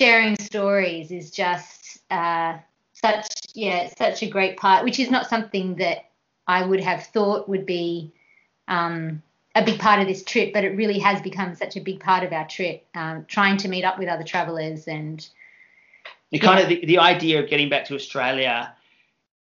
sharing 0.00 0.34
stories 0.34 1.12
is 1.12 1.30
just 1.30 2.00
uh 2.10 2.58
such 2.92 3.28
yeah, 3.54 3.88
such 3.96 4.24
a 4.24 4.28
great 4.28 4.56
part, 4.56 4.82
which 4.82 4.98
is 4.98 5.08
not 5.08 5.28
something 5.28 5.76
that 5.76 6.10
I 6.48 6.66
would 6.66 6.80
have 6.80 7.04
thought 7.04 7.48
would 7.48 7.66
be 7.66 8.12
um 8.66 9.22
a 9.54 9.64
big 9.64 9.78
part 9.78 10.00
of 10.00 10.08
this 10.08 10.24
trip, 10.24 10.52
but 10.52 10.64
it 10.64 10.76
really 10.76 10.98
has 10.98 11.22
become 11.22 11.54
such 11.54 11.76
a 11.76 11.80
big 11.80 12.00
part 12.00 12.24
of 12.24 12.32
our 12.32 12.48
trip. 12.48 12.84
Um, 12.96 13.26
trying 13.28 13.58
to 13.58 13.68
meet 13.68 13.84
up 13.84 13.96
with 13.96 14.08
other 14.08 14.24
travelers 14.24 14.88
and 14.88 15.24
The 16.32 16.38
kind 16.38 16.60
of 16.60 16.68
the, 16.68 16.84
the 16.84 16.98
idea 16.98 17.42
of 17.42 17.48
getting 17.48 17.68
back 17.68 17.84
to 17.86 17.94
Australia 17.94 18.74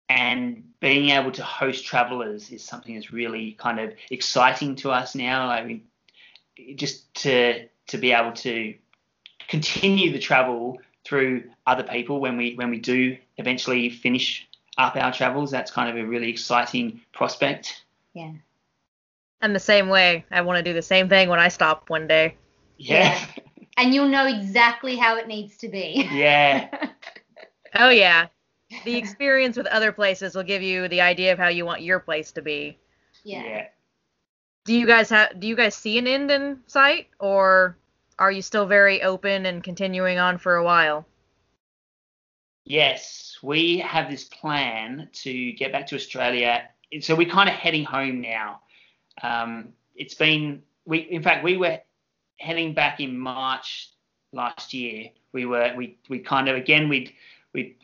and 0.09 0.63
being 0.79 1.09
able 1.09 1.31
to 1.31 1.43
host 1.43 1.85
travelers 1.85 2.49
is 2.51 2.63
something 2.63 2.95
that's 2.95 3.11
really 3.11 3.51
kind 3.53 3.79
of 3.79 3.93
exciting 4.09 4.75
to 4.77 4.91
us 4.91 5.13
now. 5.13 5.49
I 5.49 5.63
mean, 5.63 5.83
just 6.75 7.13
to 7.15 7.67
to 7.87 7.97
be 7.97 8.11
able 8.11 8.31
to 8.33 8.73
continue 9.47 10.11
the 10.11 10.19
travel 10.19 10.79
through 11.05 11.43
other 11.65 11.83
people 11.83 12.19
when 12.19 12.37
we 12.37 12.55
when 12.55 12.69
we 12.69 12.79
do 12.79 13.17
eventually 13.37 13.89
finish 13.89 14.47
up 14.77 14.95
our 14.95 15.11
travels, 15.11 15.51
that's 15.51 15.71
kind 15.71 15.89
of 15.89 16.03
a 16.03 16.07
really 16.07 16.29
exciting 16.29 17.01
prospect. 17.13 17.83
yeah. 18.13 18.31
I'm 19.39 19.53
the 19.53 19.59
same 19.59 19.89
way. 19.89 20.25
I 20.31 20.41
want 20.41 20.57
to 20.57 20.63
do 20.63 20.73
the 20.73 20.81
same 20.81 21.09
thing 21.09 21.29
when 21.29 21.39
I 21.39 21.49
stop 21.49 21.91
one 21.91 22.07
day. 22.07 22.35
Yeah. 22.77 23.23
And 23.77 23.93
you'll 23.93 24.09
know 24.09 24.25
exactly 24.25 24.95
how 24.95 25.17
it 25.17 25.27
needs 25.27 25.57
to 25.57 25.69
be. 25.69 26.07
Yeah. 26.11 26.69
Oh 27.75 27.89
yeah. 27.89 28.27
The 28.85 28.95
experience 28.95 29.55
with 29.57 29.67
other 29.67 29.91
places 29.91 30.35
will 30.35 30.43
give 30.43 30.63
you 30.63 30.87
the 30.87 31.01
idea 31.01 31.31
of 31.31 31.37
how 31.37 31.49
you 31.49 31.65
want 31.65 31.81
your 31.81 31.99
place 31.99 32.31
to 32.31 32.41
be. 32.41 32.79
yeah. 33.23 33.67
Do 34.65 34.73
you 34.73 34.87
guys 34.87 35.09
have 35.09 35.39
do 35.39 35.47
you 35.47 35.55
guys 35.55 35.75
see 35.75 35.97
an 35.97 36.07
end 36.07 36.31
in 36.31 36.59
sight 36.67 37.07
or 37.19 37.77
are 38.19 38.31
you 38.31 38.41
still 38.41 38.65
very 38.65 39.03
open 39.03 39.45
and 39.45 39.63
continuing 39.63 40.17
on 40.17 40.37
for 40.37 40.55
a 40.55 40.63
while? 40.63 41.05
Yes, 42.65 43.37
we 43.41 43.77
have 43.77 44.09
this 44.09 44.25
plan 44.25 45.09
to 45.13 45.51
get 45.53 45.71
back 45.71 45.87
to 45.87 45.95
Australia. 45.95 46.67
So 47.01 47.15
we're 47.15 47.29
kind 47.29 47.47
of 47.47 47.55
heading 47.55 47.85
home 47.85 48.21
now. 48.21 48.61
Um, 49.21 49.73
it's 49.95 50.15
been 50.15 50.63
we 50.85 50.99
in 50.99 51.23
fact 51.23 51.43
we 51.43 51.57
were 51.57 51.79
heading 52.37 52.73
back 52.73 52.99
in 52.99 53.17
March 53.17 53.89
last 54.31 54.73
year. 54.73 55.09
We 55.33 55.45
were 55.45 55.73
we 55.75 55.97
we 56.09 56.19
kind 56.19 56.47
of 56.47 56.55
again 56.55 56.89
we 56.89 57.15
we 57.53 57.75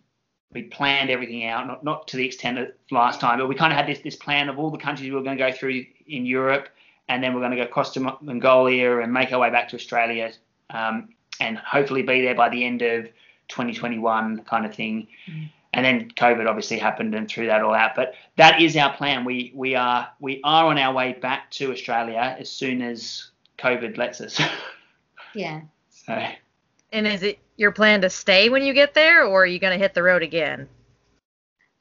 we 0.54 0.64
planned 0.64 1.10
everything 1.10 1.46
out, 1.46 1.68
not 1.68 1.84
not 1.84 2.08
to 2.10 2.18
the 2.18 2.26
extent 2.26 2.58
of 2.58 2.68
last 2.92 3.20
time, 3.20 3.40
but 3.40 3.48
we 3.48 3.56
kind 3.56 3.74
of 3.74 3.78
had 3.78 3.88
this 3.88 4.00
this 4.00 4.16
plan 4.16 4.50
of 4.50 4.60
all 4.60 4.70
the 4.70 4.78
countries 4.78 5.10
we 5.10 5.16
were 5.16 5.24
going 5.24 5.38
to 5.38 5.44
go 5.44 5.52
through 5.52 5.86
in 6.08 6.26
Europe, 6.26 6.70
and 7.10 7.24
then 7.24 7.34
we're 7.34 7.42
going 7.42 7.52
to 7.52 7.58
go 7.58 7.64
across 7.64 7.94
to 7.94 8.00
Mongolia 8.22 9.00
and 9.00 9.12
make 9.12 9.32
our 9.32 9.40
way 9.40 9.50
back 9.50 9.70
to 9.70 9.76
Australia, 9.76 10.32
um, 10.70 11.10
and 11.40 11.58
hopefully 11.58 12.02
be 12.02 12.22
there 12.22 12.36
by 12.36 12.50
the 12.50 12.64
end 12.64 12.82
of 12.82 13.06
2021, 13.50 14.44
kind 14.44 14.66
of 14.66 14.74
thing. 14.74 15.08
And 15.76 15.84
then 15.84 16.12
COVID 16.12 16.48
obviously 16.48 16.78
happened 16.78 17.16
and 17.16 17.28
threw 17.28 17.48
that 17.48 17.64
all 17.64 17.74
out. 17.74 17.96
But 17.96 18.14
that 18.38 18.62
is 18.62 18.78
our 18.78 18.94
plan. 18.94 19.26
We 19.26 19.52
we 19.56 19.76
are 19.76 20.08
we 20.20 20.40
are 20.44 20.68
on 20.68 20.78
our 20.78 20.94
way 20.94 21.14
back 21.14 21.50
to 21.52 21.72
Australia 21.72 22.36
as 22.40 22.50
soon 22.50 22.82
as 22.82 23.32
COVID 23.58 23.98
lets 23.98 24.22
us. 24.22 24.40
Yeah. 25.36 25.62
so 25.90 26.14
And 26.92 27.08
is 27.08 27.24
it 27.24 27.40
your 27.58 27.72
plan 27.72 28.02
to 28.02 28.10
stay 28.12 28.50
when 28.50 28.64
you 28.64 28.72
get 28.76 28.94
there 28.94 29.26
or 29.26 29.42
are 29.42 29.48
you 29.48 29.58
going 29.58 29.74
to 29.74 29.84
hit 29.84 29.96
the 29.96 30.04
road 30.04 30.22
again? 30.22 30.70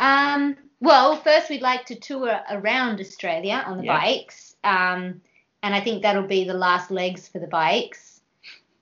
Um, 0.01 0.57
well, 0.81 1.17
first 1.17 1.51
we'd 1.51 1.61
like 1.61 1.85
to 1.87 1.95
tour 1.95 2.41
around 2.51 2.99
Australia 2.99 3.63
on 3.67 3.77
the 3.77 3.85
Yeah. 3.85 4.01
bikes. 4.01 4.57
Um, 4.65 5.21
and 5.63 5.75
I 5.75 5.81
think 5.81 6.03
that'll 6.03 6.27
be 6.27 6.45
the 6.45 6.55
last 6.55 6.91
legs 6.91 7.29
for 7.29 7.39
the 7.41 7.47
bikes. 7.47 8.23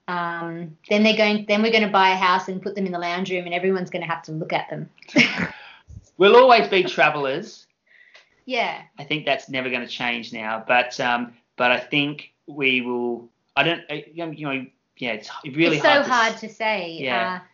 Um, 0.09 0.77
then 0.89 1.03
they're 1.03 1.17
going 1.17 1.47
then 1.47 1.63
we're 1.63 1.73
going 1.73 1.87
to 1.87 1.91
buy 1.93 2.11
a 2.11 2.17
house 2.17 2.49
and 2.49 2.63
put 2.63 2.75
them 2.75 2.87
in 2.87 2.93
the 2.93 2.99
lounge 2.99 3.31
room 3.31 3.45
and 3.45 3.55
everyone's 3.55 3.91
going 3.91 4.03
to 4.03 4.09
have 4.09 4.23
to 4.25 4.33
look 4.33 4.53
at 4.53 4.71
them. 4.71 4.89
we'll 6.17 6.37
always 6.37 6.69
be 6.69 6.85
travellers. 6.85 7.67
Yeah. 8.45 8.83
I 8.99 9.05
think 9.05 9.27
that's 9.27 9.49
never 9.49 9.69
going 9.69 9.83
to 9.83 9.89
change 9.89 10.33
now. 10.33 10.65
But 10.67 10.99
um, 11.01 11.35
but 11.57 11.71
I 11.71 11.79
think 11.79 12.33
we 12.55 12.81
will. 12.81 13.29
I 13.57 13.63
don't. 13.63 13.83
You 14.13 14.47
know. 14.47 14.67
Yeah, 14.97 15.13
it's 15.13 15.31
really 15.45 15.77
it's 15.77 15.83
so 15.83 15.89
hard. 15.89 16.07
hard, 16.07 16.35
to, 16.39 16.49
to, 16.49 16.55
say. 16.55 16.99
Yeah. 17.01 17.41
Uh, 17.41 17.47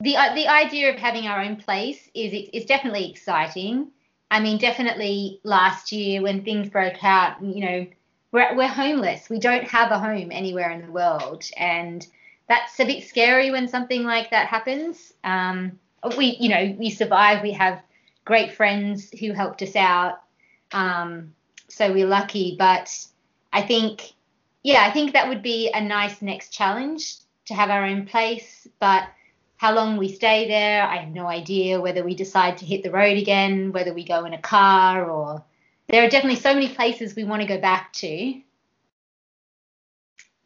the 0.00 0.16
uh, 0.16 0.34
the 0.34 0.46
idea 0.46 0.92
of 0.92 0.96
having 0.96 1.26
our 1.26 1.42
own 1.42 1.56
place 1.56 2.08
is 2.14 2.32
it's 2.52 2.66
definitely 2.66 3.10
exciting. 3.10 3.90
I 4.30 4.40
mean, 4.40 4.58
definitely 4.58 5.40
last 5.42 5.90
year 5.90 6.22
when 6.22 6.44
things 6.44 6.68
broke 6.68 7.02
out, 7.02 7.42
you 7.42 7.64
know, 7.64 7.86
we're 8.30 8.54
we're 8.54 8.68
homeless. 8.68 9.28
We 9.28 9.38
don't 9.38 9.64
have 9.64 9.90
a 9.90 9.98
home 9.98 10.30
anywhere 10.30 10.70
in 10.70 10.82
the 10.82 10.92
world, 10.92 11.44
and 11.56 12.06
that's 12.48 12.78
a 12.78 12.84
bit 12.84 13.04
scary 13.04 13.50
when 13.50 13.66
something 13.68 14.04
like 14.04 14.30
that 14.30 14.46
happens. 14.46 15.14
Um, 15.24 15.78
we, 16.16 16.36
you 16.38 16.48
know, 16.48 16.76
we 16.78 16.90
survive. 16.90 17.42
We 17.42 17.52
have 17.52 17.82
great 18.24 18.52
friends 18.52 19.10
who 19.18 19.32
helped 19.32 19.62
us 19.62 19.74
out, 19.74 20.22
um, 20.72 21.34
so 21.68 21.92
we're 21.92 22.06
lucky. 22.06 22.54
But 22.58 22.94
I 23.52 23.62
think 23.62 24.12
yeah, 24.62 24.84
I 24.84 24.90
think 24.90 25.12
that 25.12 25.28
would 25.28 25.42
be 25.42 25.70
a 25.72 25.80
nice 25.80 26.20
next 26.20 26.52
challenge 26.52 27.16
to 27.46 27.54
have 27.54 27.70
our 27.70 27.84
own 27.84 28.06
place. 28.06 28.66
But 28.80 29.08
how 29.56 29.74
long 29.74 29.96
we 29.96 30.08
stay 30.12 30.48
there, 30.48 30.82
I 30.82 30.96
have 30.98 31.12
no 31.12 31.26
idea. 31.26 31.80
Whether 31.80 32.04
we 32.04 32.14
decide 32.14 32.58
to 32.58 32.66
hit 32.66 32.82
the 32.82 32.90
road 32.90 33.16
again, 33.16 33.72
whether 33.72 33.94
we 33.94 34.04
go 34.04 34.24
in 34.24 34.34
a 34.34 34.40
car, 34.40 35.08
or 35.10 35.44
there 35.88 36.04
are 36.04 36.10
definitely 36.10 36.40
so 36.40 36.54
many 36.54 36.68
places 36.68 37.14
we 37.14 37.24
want 37.24 37.42
to 37.42 37.48
go 37.48 37.60
back 37.60 37.92
to. 37.94 38.40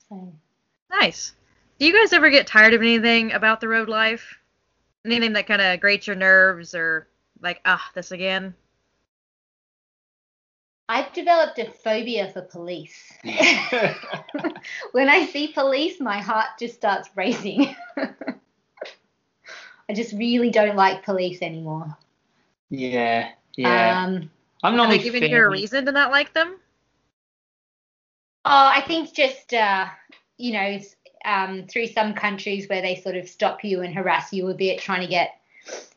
So 0.09 0.33
Nice. 0.91 1.33
Do 1.79 1.87
you 1.87 1.93
guys 1.93 2.13
ever 2.13 2.31
get 2.31 2.47
tired 2.47 2.75
of 2.75 2.83
anything 2.83 3.33
about 3.33 3.61
the 3.61 3.69
road 3.69 3.89
life? 3.89 4.39
Anything 5.05 5.33
that 5.33 5.49
kind 5.49 5.61
of 5.61 5.81
grates 5.81 6.07
your 6.07 6.17
nerves 6.17 6.75
or 6.75 7.09
like, 7.41 7.61
ah, 7.65 7.91
this 7.95 8.13
again? 8.13 8.55
I've 10.93 11.11
developed 11.15 11.59
a 11.59 11.71
phobia 11.71 12.31
for 12.33 12.43
police. 12.43 13.11
when 14.93 15.09
I 15.09 15.25
see 15.25 15.49
police, 15.49 15.99
my 15.99 16.21
heart 16.21 16.49
just 16.59 16.75
starts 16.75 17.09
racing. 17.17 17.75
I 17.97 19.95
just 19.95 20.13
really 20.13 20.51
don't 20.51 20.77
like 20.77 21.03
police 21.03 21.41
anymore. 21.41 21.97
yeah, 22.69 23.31
yeah. 23.57 24.05
Um, 24.05 24.31
I'm 24.63 24.77
not. 24.77 24.83
normally 24.83 24.99
they 24.99 25.05
giving 25.05 25.31
you 25.31 25.39
a 25.39 25.49
reason 25.49 25.87
to 25.87 25.93
not 25.93 26.11
like 26.11 26.35
them? 26.35 26.57
Oh, 28.45 28.51
I 28.75 28.83
think 28.83 29.15
just 29.15 29.55
uh, 29.55 29.87
you 30.37 30.53
know, 30.53 30.79
um, 31.25 31.67
through 31.69 31.87
some 31.87 32.13
countries 32.13 32.69
where 32.69 32.83
they 32.83 32.97
sort 32.97 33.17
of 33.17 33.31
stop 33.31 33.65
you 33.65 33.81
and 33.81 33.95
harass 33.95 34.31
you 34.31 34.47
a 34.49 34.55
bit, 34.55 34.79
trying 34.79 35.01
to 35.01 35.09
get 35.09 35.41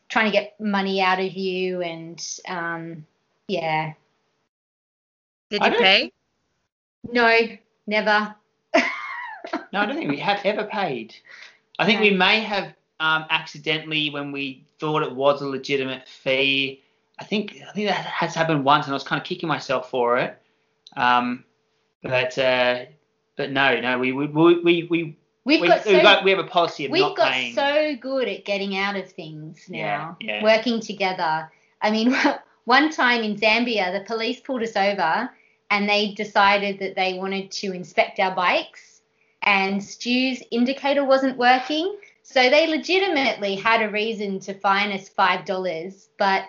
trying 0.08 0.24
to 0.24 0.32
get 0.32 0.58
money 0.58 1.02
out 1.02 1.20
of 1.20 1.34
you, 1.34 1.82
and 1.82 2.26
um, 2.48 3.04
yeah, 3.46 3.92
Did 5.50 5.64
you 5.64 5.70
pay? 5.72 6.12
no, 7.10 7.38
never. 7.86 8.34
No, 9.72 9.80
I 9.80 9.86
don't 9.86 9.94
think 9.96 10.10
we 10.10 10.18
have 10.18 10.40
ever 10.44 10.64
paid. 10.64 11.14
I 11.78 11.86
think 11.86 12.00
we 12.00 12.10
may 12.10 12.40
have 12.40 12.74
um, 12.98 13.26
accidentally 13.30 14.10
when 14.10 14.32
we 14.32 14.64
thought 14.80 15.02
it 15.04 15.14
was 15.14 15.40
a 15.40 15.46
legitimate 15.46 16.08
fee. 16.08 16.82
I 17.20 17.24
think 17.24 17.56
I 17.68 17.72
think 17.72 17.88
that 17.88 18.04
has 18.06 18.34
happened 18.34 18.64
once, 18.64 18.86
and 18.86 18.92
I 18.92 18.96
was 18.96 19.04
kind 19.04 19.20
of 19.20 19.26
kicking 19.26 19.48
myself 19.48 19.88
for 19.88 20.18
it. 20.18 20.36
Um, 20.96 21.44
but 22.02 22.36
uh, 22.38 22.86
but 23.36 23.52
no, 23.52 23.80
no, 23.80 23.98
we 24.00 24.10
we 24.12 24.26
we 24.26 24.62
we, 24.62 24.82
we 24.90 25.16
We've 25.46 25.60
we, 25.60 25.68
got 25.68 25.84
so 25.84 25.92
we've 25.92 26.02
got 26.02 26.24
we 26.24 26.30
have 26.32 26.40
a 26.40 26.44
policy 26.48 26.86
of 26.86 26.90
we've 26.90 27.02
not 27.02 27.16
got 27.16 27.30
paying. 27.32 27.54
so 27.54 27.94
good 28.00 28.26
at 28.28 28.44
getting 28.44 28.76
out 28.76 28.96
of 28.96 29.08
things 29.12 29.64
Yeah, 29.68 29.98
now, 29.98 30.16
yeah. 30.20 30.42
working 30.42 30.80
together. 30.80 31.48
I 31.82 31.90
mean, 31.92 32.12
one 32.64 32.90
time 32.90 33.22
in 33.22 33.36
Zambia, 33.36 33.96
the 33.96 34.04
police 34.04 34.40
pulled 34.40 34.64
us 34.64 34.74
over 34.74 35.30
and 35.70 35.88
they 35.88 36.12
decided 36.12 36.78
that 36.78 36.94
they 36.94 37.14
wanted 37.14 37.50
to 37.50 37.72
inspect 37.72 38.20
our 38.20 38.34
bikes, 38.34 39.02
and 39.42 39.82
Stu's 39.82 40.42
indicator 40.50 41.04
wasn't 41.04 41.36
working. 41.36 41.96
So 42.22 42.50
they 42.50 42.66
legitimately 42.66 43.54
had 43.54 43.82
a 43.82 43.90
reason 43.90 44.40
to 44.40 44.54
fine 44.54 44.92
us 44.92 45.08
five 45.08 45.44
dollars, 45.44 46.08
but 46.18 46.44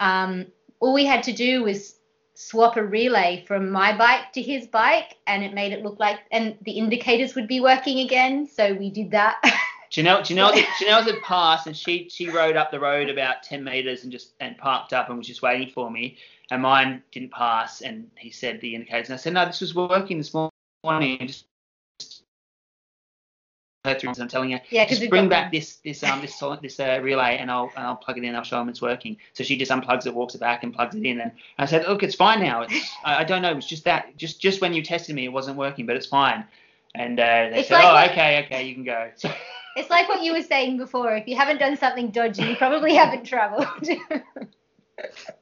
um, 0.00 0.46
all 0.80 0.92
we 0.92 1.06
had 1.06 1.22
to 1.24 1.32
do 1.32 1.62
was 1.62 1.96
swap 2.34 2.76
a 2.76 2.84
relay 2.84 3.44
from 3.46 3.70
my 3.70 3.96
bike 3.96 4.32
to 4.32 4.42
his 4.42 4.66
bike, 4.66 5.16
and 5.26 5.44
it 5.44 5.54
made 5.54 5.72
it 5.72 5.82
look 5.82 6.00
like, 6.00 6.18
and 6.30 6.56
the 6.62 6.72
indicators 6.72 7.34
would 7.34 7.46
be 7.46 7.60
working 7.60 8.00
again. 8.00 8.48
So 8.48 8.74
we 8.74 8.90
did 8.90 9.10
that. 9.12 9.36
Janelle, 9.92 10.20
Janelle, 10.20 10.54
Janelle 10.80 11.04
had 11.04 11.20
passed, 11.22 11.66
and 11.66 11.76
she 11.76 12.08
she 12.08 12.30
rode 12.30 12.56
up 12.56 12.70
the 12.70 12.80
road 12.80 13.10
about 13.10 13.42
10 13.42 13.62
meters 13.62 14.04
and 14.04 14.10
just 14.10 14.32
and 14.40 14.56
parked 14.56 14.94
up 14.94 15.08
and 15.08 15.18
was 15.18 15.26
just 15.26 15.42
waiting 15.42 15.68
for 15.68 15.90
me. 15.90 16.16
And 16.50 16.62
mine 16.62 17.02
didn't 17.12 17.32
pass, 17.32 17.80
and 17.80 18.10
he 18.16 18.30
said 18.30 18.60
the 18.60 18.74
indicators. 18.74 19.08
And 19.08 19.14
I 19.14 19.16
said, 19.16 19.32
no, 19.32 19.46
this 19.46 19.60
was 19.60 19.74
working 19.74 20.18
this 20.18 20.34
morning. 20.84 21.18
Just 21.26 21.46
through. 23.84 24.12
I'm 24.18 24.28
telling 24.28 24.50
you, 24.50 24.60
Yeah, 24.70 24.84
just 24.84 25.08
bring 25.10 25.28
back 25.28 25.50
this 25.50 25.76
this 25.84 26.04
um 26.04 26.20
this 26.20 26.40
this 26.62 26.78
uh, 26.78 27.00
relay, 27.02 27.38
and 27.38 27.50
I'll 27.50 27.70
and 27.76 27.84
I'll 27.86 27.96
plug 27.96 28.18
it 28.18 28.24
in. 28.24 28.34
I'll 28.36 28.44
show 28.44 28.58
them 28.58 28.68
it's 28.68 28.80
working. 28.82 29.16
So 29.32 29.42
she 29.42 29.56
just 29.56 29.70
unplugs 29.70 30.06
it, 30.06 30.14
walks 30.14 30.34
it 30.34 30.40
back, 30.40 30.62
and 30.62 30.72
plugs 30.72 30.94
it 30.94 31.04
in. 31.04 31.20
And 31.20 31.32
I 31.58 31.66
said, 31.66 31.86
look, 31.88 32.02
it's 32.02 32.14
fine 32.14 32.40
now. 32.40 32.62
It's 32.62 32.92
I, 33.04 33.16
I 33.18 33.24
don't 33.24 33.42
know. 33.42 33.56
It's 33.56 33.66
just 33.66 33.84
that 33.84 34.16
just 34.16 34.40
just 34.40 34.60
when 34.60 34.72
you 34.72 34.82
tested 34.82 35.14
me, 35.16 35.24
it 35.24 35.32
wasn't 35.32 35.56
working, 35.56 35.86
but 35.86 35.96
it's 35.96 36.06
fine. 36.06 36.44
And 36.94 37.18
uh, 37.18 37.48
they 37.50 37.60
It's 37.60 37.68
said, 37.68 37.74
like 37.76 37.84
oh, 37.84 37.94
what- 37.94 38.10
okay, 38.12 38.44
okay, 38.44 38.62
you 38.66 38.74
can 38.74 38.84
go. 38.84 39.10
So, 39.16 39.30
It's 39.76 39.88
like 39.88 40.06
what 40.06 40.22
you 40.22 40.34
were 40.34 40.42
saying 40.42 40.76
before. 40.76 41.16
If 41.16 41.26
you 41.26 41.34
haven't 41.34 41.56
done 41.56 41.78
something 41.78 42.10
dodgy, 42.10 42.42
you 42.44 42.56
probably 42.56 42.94
haven't 42.94 43.24
traveled. 43.24 43.66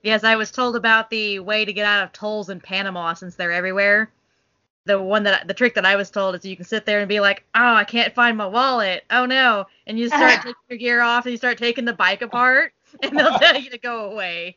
Yes, 0.03 0.25
I 0.25 0.37
was 0.37 0.51
told 0.51 0.77
about 0.77 1.11
the 1.11 1.39
way 1.41 1.65
to 1.65 1.73
get 1.73 1.87
out 1.87 2.05
of 2.05 2.13
tolls 2.13 2.51
in 2.51 2.61
Panama 2.61 3.15
since 3.15 3.35
they're 3.37 3.53
everywhere. 3.53 4.11
The 4.87 5.01
one 5.01 5.25
that 5.25 5.47
the 5.47 5.55
trick 5.55 5.75
that 5.75 5.85
I 5.85 5.97
was 5.97 6.11
told 6.11 6.35
is 6.35 6.45
you 6.45 6.57
can 6.57 6.65
sit 6.65 6.87
there 6.87 7.01
and 7.01 7.09
be 7.09 7.21
like, 7.21 7.45
"Oh, 7.55 7.75
I 7.75 7.85
can't 7.85 8.15
find 8.15 8.37
my 8.37 8.47
wallet. 8.47 9.05
Oh 9.11 9.27
no!" 9.27 9.67
And 9.87 9.99
you 9.99 10.09
start 10.09 10.33
taking 10.43 10.55
your 10.69 10.79
gear 10.79 11.01
off 11.03 11.27
and 11.27 11.33
you 11.33 11.37
start 11.37 11.59
taking 11.59 11.85
the 11.85 11.93
bike 11.93 12.23
apart, 12.23 12.73
and 13.03 13.19
they'll 13.19 13.39
tell 13.39 13.57
you 13.57 13.71
to 13.71 13.79
go 13.79 14.11
away. 14.11 14.57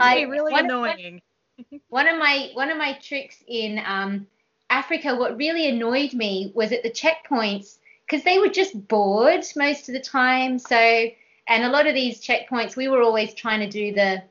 I- 0.00 0.22
really 0.22 0.52
one- 0.52 0.64
annoying. 0.64 1.20
one 1.88 2.08
of 2.08 2.18
my 2.18 2.50
one 2.54 2.70
of 2.70 2.78
my 2.78 2.94
tricks 2.94 3.42
in 3.46 3.80
um, 3.84 4.26
Africa, 4.70 5.14
what 5.14 5.36
really 5.36 5.68
annoyed 5.68 6.14
me 6.14 6.50
was 6.54 6.72
at 6.72 6.82
the 6.82 6.90
checkpoints 6.90 7.78
because 8.06 8.24
they 8.24 8.38
were 8.38 8.48
just 8.48 8.88
bored 8.88 9.44
most 9.56 9.88
of 9.88 9.92
the 9.94 10.00
time. 10.00 10.58
So, 10.58 11.06
and 11.46 11.64
a 11.64 11.68
lot 11.68 11.86
of 11.86 11.94
these 11.94 12.24
checkpoints, 12.24 12.76
we 12.76 12.88
were 12.88 13.02
always 13.02 13.34
trying 13.34 13.60
to 13.60 13.68
do 13.68 13.92
the 13.92 14.22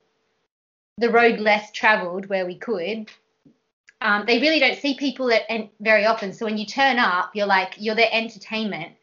the 0.99 1.09
road 1.09 1.39
less 1.39 1.71
traveled 1.71 2.27
where 2.27 2.45
we 2.45 2.55
could. 2.55 3.09
Um, 4.01 4.25
they 4.27 4.39
really 4.39 4.59
don't 4.59 4.77
see 4.77 4.95
people 4.95 5.31
at, 5.31 5.41
and 5.49 5.69
very 5.79 6.05
often. 6.05 6.33
So 6.33 6.45
when 6.45 6.57
you 6.57 6.65
turn 6.65 6.99
up, 6.99 7.35
you're 7.35 7.47
like 7.47 7.75
you're 7.77 7.95
their 7.95 8.09
entertainment, 8.11 8.93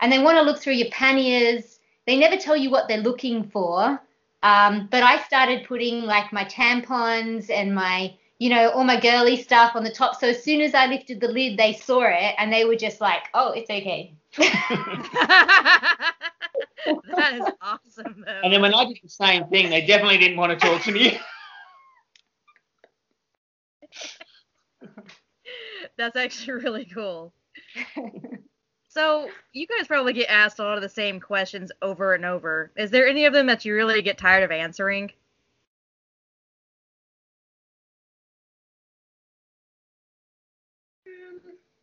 and 0.00 0.12
they 0.12 0.18
want 0.18 0.36
to 0.38 0.42
look 0.42 0.58
through 0.58 0.74
your 0.74 0.90
panniers. 0.90 1.80
They 2.06 2.16
never 2.16 2.36
tell 2.36 2.56
you 2.56 2.70
what 2.70 2.86
they're 2.88 2.98
looking 2.98 3.44
for. 3.44 4.00
Um, 4.42 4.88
but 4.90 5.02
I 5.02 5.22
started 5.22 5.66
putting 5.66 6.02
like 6.02 6.32
my 6.32 6.44
tampons 6.44 7.50
and 7.50 7.74
my, 7.74 8.14
you 8.38 8.48
know, 8.50 8.70
all 8.70 8.84
my 8.84 9.00
girly 9.00 9.42
stuff 9.42 9.74
on 9.74 9.82
the 9.82 9.90
top. 9.90 10.20
So 10.20 10.28
as 10.28 10.44
soon 10.44 10.60
as 10.60 10.72
I 10.72 10.86
lifted 10.86 11.20
the 11.20 11.26
lid, 11.26 11.56
they 11.56 11.72
saw 11.72 12.02
it 12.02 12.34
and 12.38 12.52
they 12.52 12.64
were 12.64 12.76
just 12.76 13.00
like, 13.00 13.24
oh, 13.34 13.52
it's 13.56 13.70
okay. 13.70 14.14
that 17.16 17.34
is 17.34 17.46
awesome 17.60 18.24
though. 18.26 18.40
and 18.42 18.52
then 18.52 18.62
when 18.62 18.74
I 18.74 18.84
did 18.84 18.98
the 19.02 19.08
same 19.08 19.46
thing, 19.48 19.70
they 19.70 19.84
definitely 19.86 20.18
didn't 20.18 20.36
want 20.36 20.58
to 20.58 20.66
talk 20.66 20.82
to 20.82 20.92
me. 20.92 21.18
That's 25.96 26.16
actually 26.16 26.54
really 26.62 26.84
cool. 26.84 27.32
So 28.96 29.28
you 29.52 29.66
guys 29.66 29.86
probably 29.86 30.14
get 30.14 30.30
asked 30.30 30.58
a 30.58 30.62
lot 30.62 30.76
of 30.76 30.82
the 30.82 30.88
same 30.88 31.20
questions 31.20 31.70
over 31.82 32.14
and 32.14 32.24
over. 32.24 32.72
Is 32.78 32.90
there 32.90 33.06
any 33.06 33.26
of 33.26 33.34
them 33.34 33.46
that 33.48 33.62
you 33.62 33.74
really 33.74 34.00
get 34.00 34.16
tired 34.16 34.42
of 34.42 34.50
answering? 34.50 35.12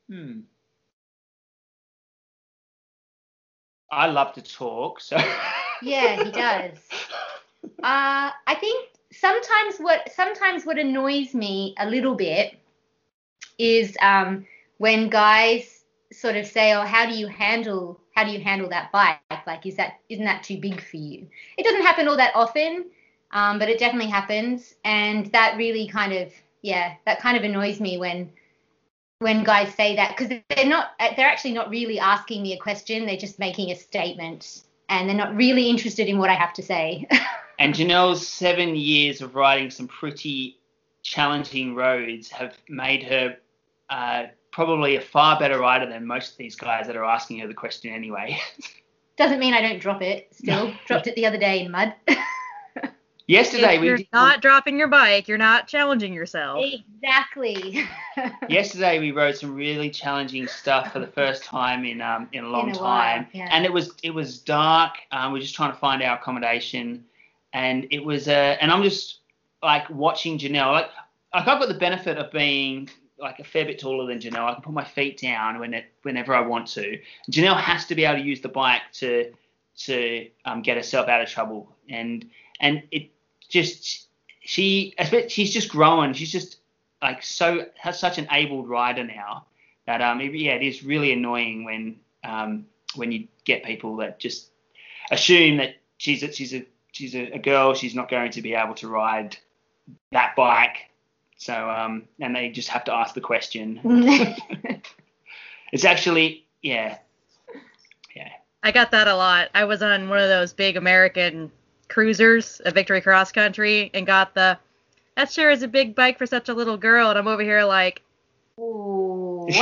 Hmm. 0.09 0.39
I 3.95 4.07
love 4.07 4.33
to 4.33 4.41
talk, 4.41 4.99
so. 4.99 5.17
Yeah, 5.81 6.23
he 6.23 6.31
does. 6.31 6.77
Uh, 7.81 8.31
I 8.47 8.55
think 8.55 8.89
sometimes 9.11 9.77
what 9.77 10.09
sometimes 10.13 10.65
what 10.65 10.77
annoys 10.77 11.33
me 11.33 11.73
a 11.77 11.89
little 11.89 12.15
bit 12.15 12.57
is 13.57 13.95
um, 14.01 14.45
when 14.77 15.09
guys 15.09 15.83
sort 16.11 16.35
of 16.35 16.45
say, 16.45 16.73
"Oh, 16.73 16.81
how 16.81 17.05
do 17.05 17.13
you 17.13 17.27
handle 17.27 17.99
how 18.15 18.23
do 18.25 18.31
you 18.31 18.39
handle 18.39 18.69
that 18.69 18.91
bike? 18.91 19.19
Like, 19.47 19.65
is 19.65 19.75
that 19.77 19.99
isn't 20.09 20.25
that 20.25 20.43
too 20.43 20.57
big 20.59 20.81
for 20.81 20.97
you?" 20.97 21.27
It 21.57 21.63
doesn't 21.63 21.83
happen 21.83 22.07
all 22.07 22.17
that 22.17 22.33
often, 22.35 22.85
um, 23.31 23.59
but 23.59 23.69
it 23.69 23.79
definitely 23.79 24.11
happens, 24.11 24.75
and 24.83 25.25
that 25.27 25.57
really 25.57 25.87
kind 25.87 26.13
of 26.13 26.31
yeah, 26.61 26.95
that 27.05 27.19
kind 27.19 27.37
of 27.37 27.43
annoys 27.43 27.79
me 27.79 27.97
when 27.97 28.29
when 29.23 29.43
guys 29.43 29.73
say 29.73 29.95
that 29.95 30.15
because 30.15 30.39
they're 30.49 30.67
not 30.67 30.91
they're 30.99 31.27
actually 31.27 31.53
not 31.53 31.69
really 31.69 31.99
asking 31.99 32.43
me 32.43 32.53
a 32.53 32.57
question; 32.57 33.05
they're 33.05 33.17
just 33.17 33.39
making 33.39 33.71
a 33.71 33.75
statement 33.75 34.63
and 34.89 35.09
they're 35.09 35.17
not 35.17 35.35
really 35.35 35.69
interested 35.69 36.07
in 36.07 36.19
what 36.19 36.29
I 36.29 36.35
have 36.35 36.53
to 36.53 36.61
say. 36.61 37.07
And 37.59 37.75
Janelle's 37.75 38.27
seven 38.27 38.75
years 38.75 39.21
of 39.21 39.35
riding 39.35 39.69
some 39.69 39.87
pretty 39.87 40.57
challenging 41.03 41.75
roads 41.75 42.29
have 42.29 42.57
made 42.67 43.03
her 43.03 43.37
uh, 43.89 44.23
probably 44.51 44.95
a 44.95 45.01
far 45.01 45.39
better 45.39 45.59
rider 45.59 45.87
than 45.87 46.05
most 46.05 46.31
of 46.31 46.37
these 46.37 46.55
guys 46.55 46.87
that 46.87 46.95
are 46.95 47.05
asking 47.05 47.39
her 47.39 47.47
the 47.47 47.53
question 47.53 47.93
anyway. 47.93 48.39
Doesn't 49.17 49.39
mean 49.39 49.53
I 49.53 49.61
don't 49.61 49.79
drop 49.79 50.01
it. 50.01 50.33
Still 50.33 50.73
dropped 50.87 51.07
it 51.07 51.15
the 51.15 51.27
other 51.27 51.37
day 51.37 51.63
in 51.63 51.71
mud. 51.71 51.93
yesterday 53.27 53.75
if 53.75 53.81
we 53.81 53.87
you're 53.87 53.97
did, 53.97 54.07
not 54.13 54.41
dropping 54.41 54.77
your 54.77 54.87
bike, 54.87 55.27
you're 55.27 55.37
not 55.37 55.67
challenging 55.67 56.13
yourself. 56.13 56.63
exactly. 56.63 57.85
yesterday 58.49 58.99
we 58.99 59.11
rode 59.11 59.35
some 59.37 59.53
really 59.55 59.89
challenging 59.89 60.47
stuff 60.47 60.91
for 60.93 60.99
the 60.99 61.07
first 61.07 61.43
time 61.43 61.85
in 61.85 62.01
um 62.01 62.27
in 62.33 62.43
a 62.43 62.47
long 62.47 62.69
In 62.69 62.75
a 62.75 62.79
while, 62.79 63.15
time, 63.17 63.27
yeah. 63.33 63.47
and 63.51 63.65
it 63.65 63.73
was 63.73 63.93
it 64.03 64.11
was 64.11 64.39
dark. 64.39 64.93
Um, 65.11 65.31
we 65.33 65.39
are 65.39 65.41
just 65.41 65.55
trying 65.55 65.71
to 65.71 65.77
find 65.77 66.01
our 66.03 66.17
accommodation, 66.17 67.05
and 67.53 67.87
it 67.91 68.03
was 68.03 68.27
uh, 68.27 68.57
and 68.61 68.71
I'm 68.71 68.83
just 68.83 69.19
like 69.61 69.89
watching 69.89 70.37
Janelle. 70.37 70.71
Like, 70.73 70.89
like 71.33 71.47
I've 71.47 71.59
got 71.59 71.67
the 71.67 71.73
benefit 71.75 72.17
of 72.17 72.31
being 72.31 72.89
like 73.19 73.39
a 73.39 73.43
fair 73.43 73.65
bit 73.65 73.79
taller 73.79 74.05
than 74.05 74.19
Janelle. 74.19 74.49
I 74.49 74.53
can 74.53 74.61
put 74.63 74.73
my 74.73 74.83
feet 74.83 75.17
down 75.19 75.59
when 75.59 75.73
it, 75.73 75.85
whenever 76.01 76.35
I 76.35 76.41
want 76.41 76.67
to. 76.69 76.99
Janelle 77.31 77.59
has 77.59 77.85
to 77.85 77.95
be 77.95 78.03
able 78.05 78.19
to 78.19 78.25
use 78.25 78.41
the 78.41 78.49
bike 78.49 78.81
to 78.93 79.31
to 79.75 80.27
um, 80.45 80.61
get 80.61 80.77
herself 80.77 81.07
out 81.07 81.21
of 81.21 81.29
trouble, 81.29 81.73
and 81.89 82.29
and 82.59 82.83
it 82.91 83.09
just 83.49 84.07
she 84.41 84.93
I 84.99 85.09
bet 85.09 85.31
she's 85.31 85.53
just 85.53 85.69
growing. 85.69 86.13
She's 86.13 86.31
just 86.31 86.57
like 87.01 87.23
so 87.23 87.65
has 87.77 87.99
such 87.99 88.17
an 88.17 88.27
able 88.31 88.65
rider 88.65 89.03
now 89.03 89.45
that 89.85 90.01
um 90.01 90.21
it, 90.21 90.33
yeah 90.33 90.53
it 90.53 90.63
is 90.63 90.83
really 90.83 91.11
annoying 91.11 91.63
when 91.63 91.97
um 92.23 92.65
when 92.95 93.11
you 93.11 93.27
get 93.43 93.63
people 93.63 93.97
that 93.97 94.19
just 94.19 94.51
assume 95.11 95.57
that 95.57 95.75
she's 95.97 96.23
a, 96.23 96.31
she's 96.31 96.53
a 96.53 96.65
she's 96.91 97.15
a, 97.15 97.31
a 97.31 97.39
girl. 97.39 97.73
She's 97.73 97.95
not 97.95 98.09
going 98.09 98.31
to 98.31 98.41
be 98.41 98.53
able 98.53 98.75
to 98.75 98.87
ride 98.87 99.37
that 100.11 100.35
bike. 100.35 100.89
So 101.37 101.69
um 101.69 102.03
and 102.19 102.35
they 102.35 102.49
just 102.49 102.69
have 102.69 102.83
to 102.85 102.93
ask 102.93 103.13
the 103.13 103.21
question. 103.21 103.79
It's 105.73 105.85
actually 105.85 106.45
yeah. 106.61 106.99
Yeah. 108.15 108.29
I 108.61 108.71
got 108.71 108.91
that 108.91 109.07
a 109.07 109.15
lot. 109.15 109.49
I 109.55 109.65
was 109.65 109.81
on 109.81 110.07
one 110.07 110.19
of 110.19 110.29
those 110.29 110.53
big 110.53 110.77
American 110.77 111.51
cruisers, 111.93 112.59
a 112.65 112.71
Victory 112.71 113.01
Cross 113.01 113.31
Country, 113.33 113.91
and 113.93 114.07
got 114.07 114.33
the 114.33 114.57
that 115.15 115.31
sure 115.31 115.51
is 115.51 115.61
a 115.61 115.67
big 115.67 115.93
bike 115.93 116.17
for 116.17 116.25
such 116.25 116.49
a 116.49 116.53
little 116.53 116.75
girl. 116.75 117.09
And 117.09 117.19
I'm 117.19 117.27
over 117.27 117.43
here 117.43 117.63
like, 117.63 118.01
Ooh. 118.59 119.47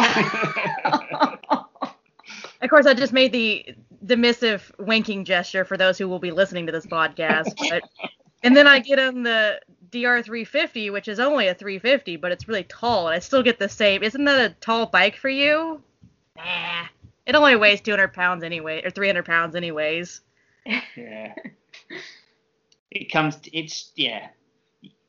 of 1.51 2.69
course, 2.69 2.85
I 2.85 2.93
just 2.93 3.11
made 3.11 3.33
the 3.33 3.75
dismissive 4.05 4.61
winking 4.79 5.25
gesture 5.25 5.65
for 5.65 5.75
those 5.75 5.97
who 5.97 6.07
will 6.07 6.19
be 6.19 6.31
listening 6.31 6.65
to 6.67 6.71
this 6.71 6.85
podcast. 6.85 7.53
But 7.69 7.83
and 8.43 8.55
then 8.55 8.65
I 8.65 8.79
get 8.79 8.97
on 8.97 9.23
the 9.23 9.59
DR350, 9.91 10.93
which 10.93 11.09
is 11.09 11.19
only 11.19 11.49
a 11.49 11.53
350, 11.53 12.15
but 12.15 12.31
it's 12.31 12.47
really 12.47 12.63
tall, 12.63 13.07
and 13.07 13.15
I 13.15 13.19
still 13.19 13.43
get 13.43 13.59
the 13.59 13.67
same. 13.67 14.03
Isn't 14.03 14.23
that 14.23 14.51
a 14.51 14.55
tall 14.61 14.85
bike 14.85 15.17
for 15.17 15.29
you? 15.29 15.81
Nah. 16.37 16.85
It 17.25 17.35
only 17.35 17.57
weighs 17.57 17.81
200 17.81 18.13
pounds 18.13 18.43
anyway, 18.43 18.81
or 18.83 18.89
300 18.89 19.25
pounds 19.25 19.55
anyways. 19.55 20.21
yeah 20.95 21.33
it 22.91 23.11
comes 23.11 23.39
it's 23.53 23.91
yeah 23.95 24.27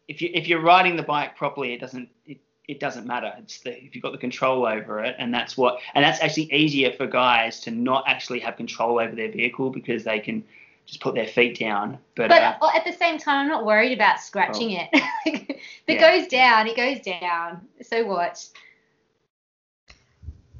if 0.08 0.22
you 0.22 0.30
if 0.32 0.48
you're 0.48 0.62
riding 0.62 0.96
the 0.96 1.02
bike 1.02 1.36
properly 1.36 1.72
it 1.72 1.80
doesn't 1.80 2.08
it, 2.26 2.38
it 2.68 2.80
doesn't 2.80 3.06
matter 3.06 3.32
it's 3.38 3.60
the 3.60 3.84
if 3.84 3.94
you've 3.94 4.02
got 4.02 4.12
the 4.12 4.18
control 4.18 4.66
over 4.66 5.00
it 5.00 5.16
and 5.18 5.34
that's 5.34 5.56
what 5.56 5.78
and 5.94 6.04
that's 6.04 6.20
actually 6.22 6.52
easier 6.52 6.92
for 6.92 7.06
guys 7.06 7.60
to 7.60 7.70
not 7.70 8.04
actually 8.06 8.40
have 8.40 8.56
control 8.56 8.98
over 8.98 9.14
their 9.14 9.30
vehicle 9.30 9.70
because 9.70 10.04
they 10.04 10.20
can 10.20 10.44
just 10.86 11.00
put 11.00 11.14
their 11.14 11.26
feet 11.26 11.58
down 11.58 11.98
but, 12.16 12.28
But 12.28 12.42
uh, 12.42 12.70
at 12.74 12.84
the 12.84 12.92
same 12.92 13.18
time, 13.18 13.42
I'm 13.42 13.48
not 13.48 13.64
worried 13.64 13.92
about 13.92 14.20
scratching 14.20 14.72
it. 14.72 14.88
if 15.24 15.56
it 15.86 15.94
Yeah. 15.94 16.18
goes 16.18 16.26
down, 16.28 16.66
it 16.66 16.76
goes 16.76 17.00
down. 17.00 17.66
So 17.82 18.04
what? 18.04 18.44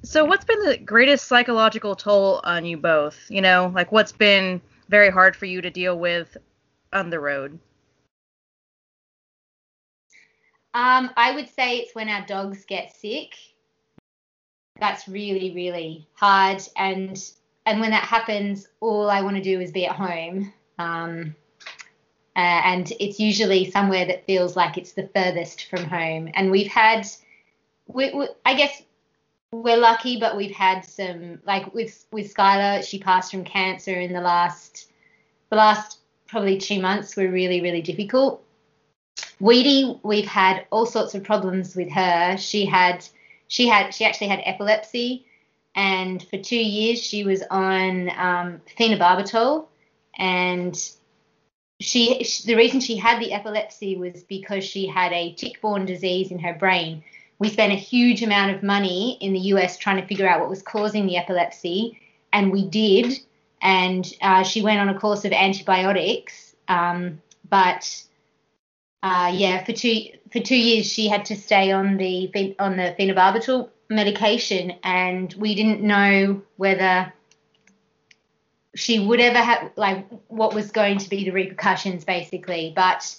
So, 0.04 0.24
what's 0.24 0.44
been 0.44 0.64
the 0.64 0.78
greatest 0.78 1.26
psychological 1.26 1.94
toll 1.94 2.40
on 2.44 2.64
you 2.64 2.76
both? 2.76 3.18
You 3.28 3.40
know, 3.40 3.72
like 3.74 3.92
what's 3.92 4.12
been 4.12 4.60
very 4.88 5.10
hard 5.10 5.36
for 5.36 5.46
you 5.46 5.60
to 5.60 5.70
deal 5.70 5.98
with 5.98 6.36
on 6.92 7.10
the 7.10 7.20
road? 7.20 7.58
Um, 10.74 11.10
I 11.16 11.34
would 11.34 11.48
say 11.48 11.78
it's 11.78 11.94
when 11.94 12.08
our 12.08 12.24
dogs 12.26 12.64
get 12.64 12.96
sick. 12.96 13.34
That's 14.80 15.06
really, 15.06 15.52
really 15.54 16.08
hard. 16.14 16.62
And 16.76 17.22
and 17.66 17.80
when 17.80 17.90
that 17.90 18.04
happens, 18.04 18.68
all 18.80 19.08
I 19.08 19.20
want 19.20 19.36
to 19.36 19.42
do 19.42 19.60
is 19.60 19.70
be 19.70 19.86
at 19.86 19.94
home. 19.94 20.52
Um, 20.78 21.36
uh, 22.34 22.62
and 22.64 22.90
it's 22.98 23.20
usually 23.20 23.70
somewhere 23.70 24.06
that 24.06 24.24
feels 24.26 24.56
like 24.56 24.78
it's 24.78 24.92
the 24.92 25.08
furthest 25.14 25.68
from 25.68 25.84
home. 25.84 26.30
And 26.34 26.50
we've 26.50 26.70
had, 26.70 27.06
we, 27.86 28.12
we, 28.14 28.28
I 28.46 28.54
guess 28.54 28.82
we're 29.52 29.76
lucky, 29.76 30.18
but 30.18 30.36
we've 30.36 30.54
had 30.54 30.80
some 30.84 31.40
like 31.44 31.72
with 31.74 32.06
with 32.10 32.34
Skylar, 32.34 32.82
she 32.82 32.98
passed 32.98 33.30
from 33.30 33.44
cancer 33.44 33.94
in 33.94 34.12
the 34.12 34.20
last 34.20 34.90
the 35.50 35.56
last 35.56 35.98
probably 36.32 36.58
two 36.58 36.80
months 36.80 37.14
were 37.14 37.28
really 37.28 37.60
really 37.60 37.82
difficult. 37.82 38.42
Weedy, 39.38 40.00
we've 40.02 40.26
had 40.26 40.66
all 40.70 40.86
sorts 40.86 41.14
of 41.14 41.22
problems 41.22 41.76
with 41.76 41.90
her. 41.92 42.36
She 42.36 42.64
had 42.66 43.06
she 43.46 43.68
had 43.68 43.94
she 43.94 44.04
actually 44.04 44.28
had 44.28 44.42
epilepsy, 44.44 45.26
and 45.76 46.20
for 46.28 46.38
two 46.38 46.56
years 46.56 47.00
she 47.00 47.22
was 47.22 47.44
on 47.50 48.10
um, 48.16 48.60
phenobarbital, 48.76 49.66
and 50.18 50.74
she, 51.80 52.24
the 52.46 52.54
reason 52.54 52.80
she 52.80 52.96
had 52.96 53.20
the 53.20 53.32
epilepsy 53.32 53.96
was 53.96 54.24
because 54.24 54.64
she 54.64 54.86
had 54.86 55.12
a 55.12 55.34
tick-borne 55.34 55.84
disease 55.84 56.30
in 56.30 56.38
her 56.38 56.54
brain 56.54 57.02
we 57.42 57.48
spent 57.48 57.72
a 57.72 57.76
huge 57.76 58.22
amount 58.22 58.54
of 58.54 58.62
money 58.62 59.18
in 59.20 59.32
the 59.32 59.40
US 59.54 59.76
trying 59.76 60.00
to 60.00 60.06
figure 60.06 60.28
out 60.28 60.38
what 60.38 60.48
was 60.48 60.62
causing 60.62 61.06
the 61.06 61.16
epilepsy, 61.16 62.00
and 62.32 62.52
we 62.52 62.68
did. 62.68 63.18
And 63.62 64.04
uh, 64.20 64.42
she 64.42 64.60
went 64.60 64.80
on 64.80 64.88
a 64.88 64.98
course 64.98 65.24
of 65.24 65.32
antibiotics, 65.32 66.54
um, 66.68 67.22
but 67.48 68.02
uh, 69.02 69.32
yeah, 69.34 69.64
for 69.64 69.72
two 69.72 70.06
for 70.32 70.40
two 70.40 70.56
years 70.56 70.86
she 70.86 71.08
had 71.08 71.24
to 71.26 71.36
stay 71.36 71.70
on 71.70 71.96
the 71.96 72.56
on 72.58 72.76
the 72.76 72.94
phenobarbital 72.98 73.68
medication, 73.88 74.72
and 74.82 75.32
we 75.34 75.54
didn't 75.54 75.80
know 75.82 76.42
whether 76.56 77.12
she 78.74 78.98
would 78.98 79.20
ever 79.20 79.38
have 79.38 79.70
like 79.76 80.06
what 80.28 80.54
was 80.54 80.70
going 80.70 80.98
to 80.98 81.08
be 81.08 81.24
the 81.24 81.30
repercussions 81.30 82.04
basically. 82.04 82.72
But 82.74 83.16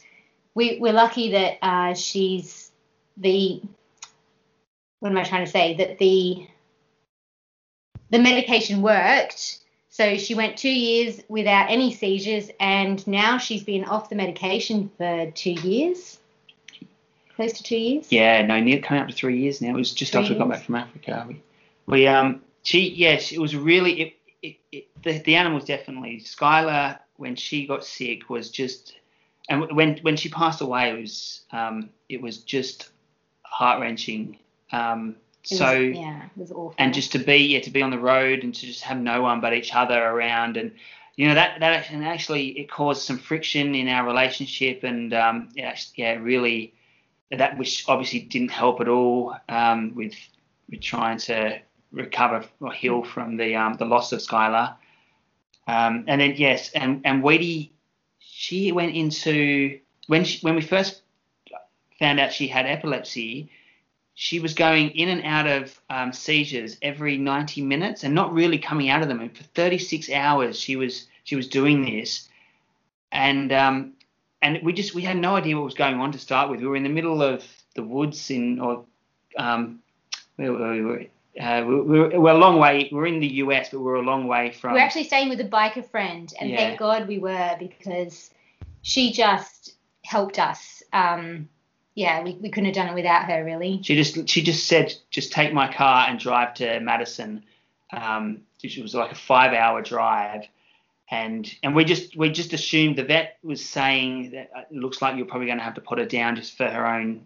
we, 0.56 0.80
we're 0.80 0.94
lucky 0.94 1.32
that 1.32 1.58
uh, 1.62 1.94
she's 1.94 2.72
the 3.18 3.62
what 5.00 5.12
am 5.12 5.18
I 5.18 5.24
trying 5.24 5.46
to 5.46 5.52
say? 5.52 5.76
That 5.76 5.98
the 6.00 6.48
the 8.10 8.20
medication 8.20 8.82
worked. 8.82 9.60
So 9.94 10.18
she 10.18 10.34
went 10.34 10.58
two 10.58 10.74
years 10.74 11.22
without 11.30 11.70
any 11.70 11.94
seizures, 11.94 12.50
and 12.60 13.06
now 13.06 13.38
she's 13.38 13.64
been 13.64 13.86
off 13.86 14.10
the 14.10 14.16
medication 14.16 14.90
for 14.98 15.30
two 15.36 15.52
years, 15.52 16.18
close 17.36 17.54
to 17.54 17.62
two 17.62 17.78
years. 17.78 18.12
Yeah, 18.12 18.44
no, 18.44 18.60
near 18.60 18.82
coming 18.82 19.04
up 19.04 19.10
to 19.10 19.14
three 19.14 19.38
years 19.38 19.62
now. 19.62 19.70
It 19.70 19.76
was 19.76 19.94
just 19.94 20.14
three 20.14 20.22
after 20.22 20.34
we 20.34 20.40
got 20.40 20.50
back 20.50 20.64
from 20.64 20.74
Africa. 20.74 21.26
We, 21.28 21.44
we 21.86 22.08
um, 22.08 22.42
she, 22.64 22.90
yes, 22.90 23.32
it 23.32 23.38
was 23.38 23.56
really 23.56 24.02
it. 24.02 24.14
it, 24.42 24.56
it 24.72 24.88
the, 25.04 25.20
the 25.20 25.36
animals 25.36 25.66
definitely. 25.66 26.22
Skylar, 26.22 26.98
when 27.18 27.36
she 27.36 27.68
got 27.68 27.86
sick, 27.86 28.32
was 28.32 28.50
just, 28.50 28.96
and 29.48 29.72
when 29.76 30.00
when 30.00 30.16
she 30.16 30.28
passed 30.28 30.62
away, 30.62 30.90
it 30.90 31.00
was 31.00 31.42
um, 31.52 31.92
it 32.10 32.20
was 32.20 32.40
just 32.40 32.90
heart 33.44 33.80
wrenching 33.80 34.40
um, 34.72 35.18
so 35.44 35.66
was, 35.66 35.98
yeah, 35.98 36.24
it 36.24 36.38
was 36.38 36.52
awful. 36.52 36.76
And 36.78 36.94
just 36.94 37.12
to 37.14 37.20
be 37.20 37.38
yeah 37.38 37.62
to 37.62 37.70
be 37.70 37.82
on 37.82 37.92
the 37.92 38.00
road 38.00 38.44
and 38.44 38.54
to 38.56 38.66
just 38.66 38.84
have 38.84 38.98
no 38.98 39.22
one 39.22 39.42
but 39.42 39.54
each 39.54 39.76
other 39.76 40.02
around 40.02 40.58
and 40.58 40.72
you 41.16 41.28
know 41.28 41.36
that 41.36 41.60
that 41.60 41.92
and 41.92 42.04
actually 42.06 42.48
it 42.60 42.70
caused 42.70 43.04
some 43.04 43.18
friction 43.18 43.76
in 43.76 43.88
our 43.88 44.06
relationship 44.06 44.84
and 44.84 45.14
um, 45.14 45.50
yeah, 45.54 45.76
yeah 45.96 46.14
really 46.14 46.74
that 47.32 47.58
which 47.58 47.86
obviously 47.88 48.20
didn't 48.20 48.52
help 48.52 48.80
at 48.82 48.88
all 48.88 49.36
um, 49.50 49.94
with 49.96 50.16
with 50.70 50.82
trying 50.82 51.18
to 51.18 51.60
recover 51.92 52.44
or 52.60 52.72
heal 52.72 53.04
from 53.04 53.38
the 53.38 53.56
um, 53.56 53.76
the 53.76 53.86
loss 53.86 54.12
of 54.12 54.20
Skylar. 54.20 54.76
Um, 55.68 56.06
and 56.08 56.20
then 56.20 56.34
yes, 56.36 56.72
and 56.74 57.02
and 57.06 57.24
Weedy, 57.24 57.72
she 58.20 58.72
went 58.72 58.96
into 58.96 59.80
when 60.08 60.26
she, 60.26 60.40
when 60.42 60.56
we 60.56 60.62
first 60.62 61.02
found 62.00 62.20
out 62.20 62.34
she 62.34 62.48
had 62.48 62.66
epilepsy 62.66 63.50
she 64.16 64.40
was 64.40 64.54
going 64.54 64.92
in 64.92 65.10
and 65.10 65.24
out 65.26 65.48
of 65.48 65.80
um, 65.90 66.14
seizures 66.14 66.78
every 66.82 67.18
90 67.18 67.62
minutes 67.62 68.04
and 68.04 68.14
not 68.14 68.34
really 68.34 68.60
coming 68.60 68.90
out 68.90 69.02
of 69.02 69.08
them. 69.08 69.20
And 69.20 69.36
for 69.36 69.44
36 69.44 70.10
hours, 70.12 70.60
she 70.60 70.76
was 70.76 71.08
she 71.24 71.36
was 71.36 71.48
doing 71.48 71.86
this, 71.86 72.28
and 73.12 73.52
um, 73.52 73.94
and 74.42 74.60
we 74.62 74.74
just 74.74 74.94
we 74.94 75.02
had 75.02 75.18
no 75.18 75.36
idea 75.36 75.56
what 75.56 75.66
was 75.66 75.74
going 75.74 76.00
on 76.00 76.12
to 76.12 76.20
start 76.20 76.50
with. 76.50 76.60
We 76.60 76.68
were 76.68 76.76
in 76.76 76.84
the 76.84 76.90
middle 76.90 77.24
of 77.24 77.44
the 77.76 77.84
woods 77.84 78.30
in 78.30 78.60
or 78.60 78.86
um, 79.38 79.80
we 80.38 80.50
were. 80.50 81.06
Uh, 81.40 81.64
we 81.68 81.82
we're, 81.82 82.20
we're, 82.20 82.32
a 82.32 82.38
long 82.38 82.60
way. 82.60 82.88
We're 82.92 83.08
in 83.08 83.20
the 83.20 83.28
US, 83.28 83.70
but 83.70 83.80
we're 83.80 83.96
a 83.96 84.04
long 84.04 84.28
way 84.28 84.52
from. 84.52 84.74
We're 84.74 84.80
actually 84.80 85.06
staying 85.06 85.30
with 85.30 85.40
a 85.40 85.46
biker 85.46 85.84
friend, 85.90 86.32
and 86.40 86.52
yeah. 86.52 86.58
thank 86.58 86.78
God 86.78 87.08
we 87.08 87.18
were 87.18 87.56
because 87.58 88.30
she 88.84 89.12
just 89.12 89.74
helped 90.04 90.38
us. 90.38 90.84
Um, 90.94 91.50
yeah, 91.96 92.24
we, 92.24 92.34
we 92.34 92.50
couldn't 92.50 92.66
have 92.66 92.76
done 92.76 92.88
it 92.88 92.96
without 92.96 93.26
her, 93.26 93.44
really. 93.44 93.82
She 93.84 93.96
just 93.96 94.28
she 94.28 94.42
just 94.42 94.68
said, 94.68 94.94
just 95.12 95.32
take 95.32 95.54
my 95.54 95.72
car 95.72 96.08
and 96.10 96.20
drive 96.20 96.56
to 96.56 96.80
Madison. 96.80 97.44
Um, 97.92 98.42
it 98.64 98.82
was 98.82 98.96
like 98.96 99.12
a 99.12 99.16
five 99.16 99.54
hour 99.54 99.82
drive, 99.82 100.48
and 101.12 101.54
and 101.62 101.76
we 101.76 101.86
just 101.86 102.16
we 102.16 102.30
just 102.30 102.54
assumed 102.54 102.96
the 102.96 103.04
vet 103.04 103.38
was 103.44 103.64
saying 103.64 104.32
that 104.32 104.50
uh, 104.56 104.62
it 104.62 104.76
looks 104.76 105.02
like 105.02 105.18
you're 105.18 105.28
probably 105.28 105.48
going 105.48 105.60
to 105.60 105.64
have 105.64 105.76
to 105.76 105.82
put 105.82 106.00
her 106.00 106.06
down 106.06 106.36
just 106.36 106.58
for 106.58 106.68
her 106.68 106.88
own, 106.88 107.26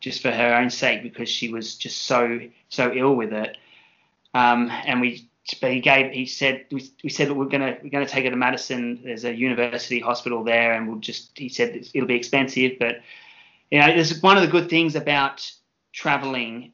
just 0.00 0.20
for 0.20 0.32
her 0.32 0.54
own 0.54 0.70
sake 0.70 1.02
because 1.02 1.28
she 1.28 1.48
was 1.48 1.76
just 1.76 2.02
so 2.02 2.40
so 2.70 2.92
ill 2.92 3.14
with 3.14 3.32
it. 3.32 3.56
Um, 4.34 4.70
and 4.70 5.00
we 5.00 5.28
but 5.60 5.72
he 5.72 5.80
gave 5.80 6.12
he 6.12 6.26
said 6.26 6.64
we, 6.72 6.90
we 7.04 7.10
said 7.10 7.28
that 7.28 7.34
we're 7.34 7.44
gonna 7.44 7.76
we're 7.82 7.90
gonna 7.90 8.06
take 8.06 8.24
her 8.24 8.30
to 8.30 8.36
Madison. 8.36 9.00
There's 9.04 9.24
a 9.24 9.32
university 9.32 10.00
hospital 10.00 10.42
there, 10.42 10.72
and 10.72 10.88
we'll 10.88 10.98
just 10.98 11.38
he 11.38 11.48
said 11.48 11.86
it'll 11.94 12.08
be 12.08 12.16
expensive, 12.16 12.72
but 12.80 12.96
you 13.70 13.78
know, 13.80 13.86
there's 13.86 14.20
one 14.22 14.36
of 14.36 14.42
the 14.42 14.48
good 14.48 14.68
things 14.68 14.96
about 14.96 15.50
traveling 15.92 16.72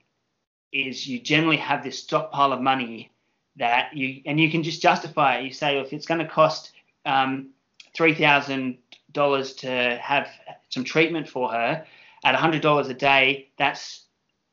is 0.73 1.07
you 1.07 1.21
generally 1.21 1.57
have 1.57 1.83
this 1.83 1.99
stockpile 1.99 2.53
of 2.53 2.61
money 2.61 3.11
that 3.57 3.97
you 3.97 4.21
and 4.27 4.39
you 4.39 4.51
can 4.51 4.63
just 4.63 4.83
justify 4.83 5.39
it. 5.39 5.45
You 5.45 5.53
say, 5.53 5.77
well, 5.77 5.85
if 5.85 5.93
it's 5.93 6.07
going 6.07 6.21
to 6.21 6.29
cost 6.29 6.73
um, 7.05 7.51
three 7.95 8.15
thousand 8.15 8.79
dollars 9.13 9.55
to 9.55 9.99
have 10.03 10.29
some 10.69 10.85
treatment 10.85 11.29
for 11.29 11.51
her 11.51 11.87
at 12.25 12.35
hundred 12.35 12.63
dollars 12.63 12.89
a 12.89 12.95
day, 12.95 13.49
that's 13.59 14.05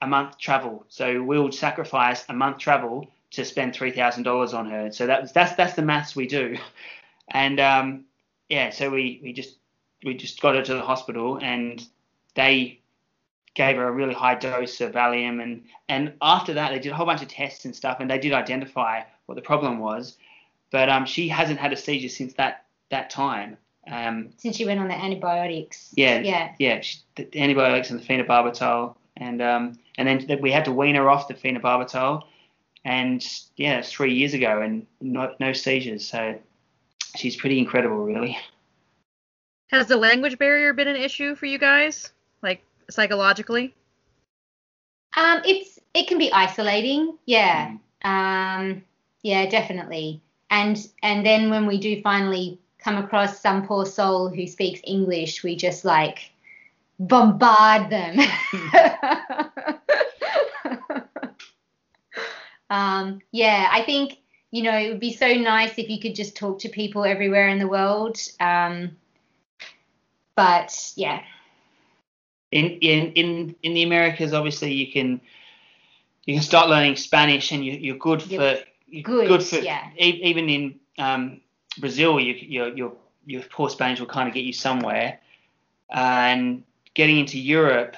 a 0.01 0.07
month 0.07 0.37
travel. 0.37 0.85
So 0.89 1.21
we'll 1.23 1.51
sacrifice 1.51 2.25
a 2.29 2.33
month 2.33 2.57
travel 2.57 3.09
to 3.31 3.43
spend 3.43 3.73
three 3.73 3.91
thousand 3.91 4.23
dollars 4.23 4.53
on 4.53 4.69
her. 4.69 4.91
So 4.91 5.07
that's 5.07 5.31
that's 5.31 5.55
that's 5.55 5.73
the 5.73 5.81
maths 5.81 6.15
we 6.15 6.27
do, 6.27 6.57
and 7.29 7.59
um, 7.59 8.05
yeah, 8.49 8.69
so 8.69 8.89
we 8.89 9.19
we 9.23 9.33
just 9.33 9.57
we 10.05 10.13
just 10.13 10.41
got 10.41 10.55
her 10.55 10.61
to 10.61 10.73
the 10.73 10.81
hospital 10.81 11.39
and 11.41 11.85
they 12.35 12.79
gave 13.55 13.75
her 13.75 13.87
a 13.87 13.91
really 13.91 14.13
high 14.13 14.35
dose 14.35 14.81
of 14.81 14.93
Valium, 14.93 15.41
and 15.41 15.63
and 15.89 16.13
after 16.21 16.53
that 16.53 16.71
they 16.71 16.79
did 16.79 16.91
a 16.91 16.95
whole 16.95 17.05
bunch 17.05 17.21
of 17.21 17.27
tests 17.27 17.65
and 17.65 17.75
stuff, 17.75 17.97
and 17.99 18.09
they 18.09 18.17
did 18.17 18.33
identify 18.33 19.01
what 19.25 19.35
the 19.35 19.41
problem 19.41 19.79
was, 19.79 20.17
but 20.71 20.89
um, 20.89 21.05
she 21.05 21.27
hasn't 21.27 21.59
had 21.59 21.71
a 21.71 21.77
seizure 21.77 22.09
since 22.09 22.33
that 22.33 22.65
that 22.89 23.09
time. 23.09 23.57
Um, 23.89 24.29
since 24.37 24.55
she 24.55 24.65
went 24.65 24.79
on 24.79 24.87
the 24.87 24.95
antibiotics. 24.95 25.89
Yeah. 25.95 26.19
Yeah. 26.19 26.53
Yeah. 26.57 26.81
She, 26.81 26.99
the 27.15 27.27
antibiotics 27.41 27.89
and 27.89 27.99
the 27.99 28.05
phenobarbital, 28.05 28.95
and 29.17 29.41
um, 29.41 29.79
and 29.97 30.07
then 30.07 30.39
we 30.41 30.51
had 30.51 30.65
to 30.65 30.71
wean 30.71 30.95
her 30.95 31.09
off 31.09 31.27
the 31.27 31.33
phenobarbital, 31.33 32.23
and 32.85 33.25
yeah, 33.57 33.79
it's 33.79 33.91
three 33.91 34.13
years 34.13 34.33
ago, 34.33 34.61
and 34.61 34.87
no, 35.01 35.35
no 35.39 35.53
seizures. 35.53 36.05
So 36.05 36.39
she's 37.15 37.35
pretty 37.35 37.59
incredible, 37.59 37.97
really. 37.97 38.37
Has 39.67 39.87
the 39.87 39.97
language 39.97 40.37
barrier 40.37 40.73
been 40.73 40.87
an 40.87 40.95
issue 40.95 41.35
for 41.35 41.45
you 41.45 41.57
guys? 41.57 42.11
Psychologically? 42.89 43.75
Um, 45.15 45.41
it's 45.45 45.79
it 45.93 46.07
can 46.07 46.17
be 46.17 46.31
isolating, 46.33 47.17
yeah. 47.25 47.75
Mm. 48.03 48.09
Um, 48.09 48.83
yeah, 49.21 49.49
definitely. 49.49 50.21
And 50.49 50.77
and 51.01 51.25
then 51.25 51.49
when 51.49 51.65
we 51.65 51.79
do 51.79 52.01
finally 52.01 52.59
come 52.77 52.97
across 52.97 53.39
some 53.39 53.65
poor 53.65 53.85
soul 53.85 54.29
who 54.29 54.45
speaks 54.47 54.81
English, 54.83 55.43
we 55.43 55.55
just 55.55 55.85
like 55.85 56.31
bombard 56.99 57.89
them. 57.89 58.19
um, 62.69 63.21
yeah, 63.31 63.69
I 63.71 63.83
think 63.83 64.17
you 64.51 64.63
know 64.63 64.77
it 64.77 64.89
would 64.89 64.99
be 64.99 65.13
so 65.13 65.33
nice 65.33 65.77
if 65.77 65.89
you 65.89 65.99
could 65.99 66.15
just 66.15 66.35
talk 66.35 66.59
to 66.59 66.69
people 66.69 67.05
everywhere 67.05 67.47
in 67.47 67.59
the 67.59 67.67
world. 67.67 68.17
Um, 68.39 68.97
but 70.35 70.91
yeah, 70.95 71.23
in 72.53 72.65
in 72.81 73.11
in 73.13 73.55
in 73.63 73.73
the 73.73 73.83
Americas, 73.83 74.33
obviously 74.33 74.73
you 74.73 74.91
can 74.91 75.19
you 76.25 76.35
can 76.35 76.43
start 76.43 76.69
learning 76.69 76.95
Spanish, 76.95 77.51
and 77.51 77.65
you, 77.65 77.73
you're 77.73 77.97
good 77.97 78.21
for 78.21 78.57
you're 78.87 79.03
good, 79.03 79.27
good 79.27 79.43
for 79.43 79.57
yeah. 79.57 79.89
even 79.97 80.49
in 80.49 80.79
um, 80.99 81.41
Brazil, 81.79 82.19
you, 82.19 82.33
your 82.33 82.67
your 82.75 82.93
your 83.25 83.41
poor 83.43 83.69
Spanish 83.69 83.99
will 83.99 84.07
kind 84.07 84.27
of 84.27 84.35
get 84.35 84.43
you 84.43 84.53
somewhere, 84.53 85.19
and 85.89 86.63
getting 86.93 87.17
into 87.17 87.39
Europe, 87.39 87.95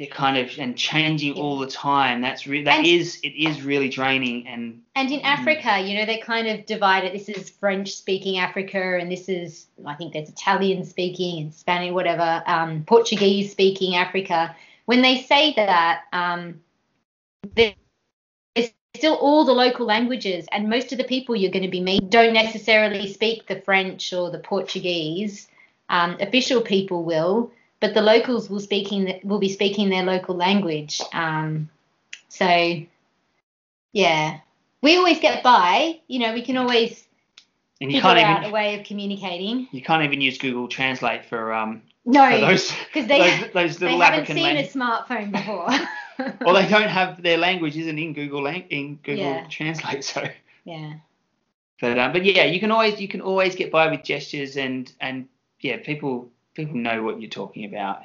they're 0.00 0.08
kind 0.08 0.38
of 0.38 0.50
and 0.58 0.78
changing 0.78 1.34
all 1.34 1.58
the 1.58 1.66
time. 1.66 2.22
That's 2.22 2.46
re- 2.46 2.64
that 2.64 2.78
And- 2.78 2.86
is 2.86 3.20
it 3.22 3.34
is 3.36 3.60
really 3.60 3.90
draining 3.90 4.48
and 4.48 4.80
And 4.94 5.10
in 5.10 5.20
Mm. 5.20 5.24
Africa, 5.24 5.78
you 5.78 5.94
know, 5.94 6.06
they 6.06 6.16
kind 6.16 6.48
of 6.48 6.64
divide 6.64 7.04
it. 7.04 7.12
This 7.12 7.28
is 7.28 7.50
French 7.50 7.92
speaking 7.92 8.38
Africa, 8.38 8.98
and 8.98 9.12
this 9.12 9.28
is, 9.28 9.66
I 9.84 9.94
think 9.94 10.14
there's 10.14 10.30
Italian 10.30 10.84
speaking 10.84 11.42
and 11.42 11.54
Spanish, 11.54 11.92
whatever, 11.92 12.42
um, 12.46 12.84
Portuguese 12.86 13.52
speaking 13.52 13.94
Africa. 13.94 14.56
When 14.86 15.02
they 15.02 15.20
say 15.20 15.52
that, 15.56 16.04
um, 16.14 16.62
there- 17.54 17.74
there's 18.54 18.72
still 18.96 19.16
all 19.16 19.44
the 19.44 19.52
local 19.52 19.84
languages, 19.84 20.46
and 20.50 20.70
most 20.70 20.92
of 20.92 20.98
the 20.98 21.04
people 21.04 21.36
you're 21.36 21.50
going 21.50 21.62
to 21.62 21.68
be 21.68 21.80
meeting 21.80 22.08
don't 22.08 22.32
necessarily 22.32 23.06
speak 23.06 23.46
the 23.48 23.60
French 23.60 24.14
or 24.14 24.30
the 24.30 24.38
Portuguese. 24.38 25.48
Um, 25.90 26.16
official 26.20 26.62
people 26.62 27.04
will, 27.04 27.52
but 27.80 27.94
the 27.94 28.02
locals 28.02 28.48
will 28.50 28.60
speaking 28.60 29.20
will 29.24 29.38
be 29.38 29.48
speaking 29.48 29.88
their 29.88 30.04
local 30.04 30.36
language. 30.36 31.00
Um, 31.12 31.70
so, 32.28 32.82
yeah, 33.92 34.40
we 34.82 34.96
always 34.96 35.20
get 35.20 35.42
by. 35.42 36.00
You 36.06 36.20
know, 36.20 36.32
we 36.32 36.42
can 36.42 36.56
always 36.56 37.06
and 37.80 37.90
you 37.90 38.00
figure 38.00 38.14
can't 38.14 38.44
out 38.44 38.48
a 38.48 38.52
way 38.52 38.78
of 38.78 38.86
communicating. 38.86 39.68
you 39.72 39.82
can't 39.82 40.04
even 40.04 40.20
use 40.20 40.38
Google 40.38 40.68
Translate 40.68 41.24
for 41.24 41.52
um 41.52 41.82
for 42.04 42.10
No, 42.10 42.40
those 42.40 42.70
because 42.86 43.06
they 43.08 43.18
those, 43.18 43.52
those 43.52 43.76
they 43.78 43.96
haven't 43.96 44.30
African 44.30 44.36
seen 44.36 44.56
a 44.56 44.62
smartphone 44.66 45.32
before. 45.32 45.68
Or 46.44 46.52
they 46.52 46.68
don't 46.68 46.90
have 46.90 47.22
their 47.22 47.38
language 47.38 47.78
isn't 47.78 47.98
in 47.98 48.12
Google 48.12 48.42
lang- 48.42 48.66
in 48.68 48.96
Google 48.96 49.24
Yeah. 49.24 49.46
Translate. 49.48 50.04
So, 50.12 50.28
yeah, 50.64 50.96
but 51.80 51.98
um, 51.98 52.12
but 52.12 52.26
yeah, 52.26 52.44
you 52.44 52.60
can 52.60 52.70
always 52.70 53.00
you 53.00 53.08
can 53.08 53.22
always 53.22 53.54
get 53.54 53.72
by 53.72 53.90
with 53.90 54.02
gestures 54.04 54.58
and 54.58 54.92
and 55.00 55.28
yeah, 55.60 55.78
people 55.78 56.30
people 56.54 56.76
know 56.76 57.02
what 57.02 57.20
you're 57.20 57.30
talking 57.30 57.64
about. 57.64 58.00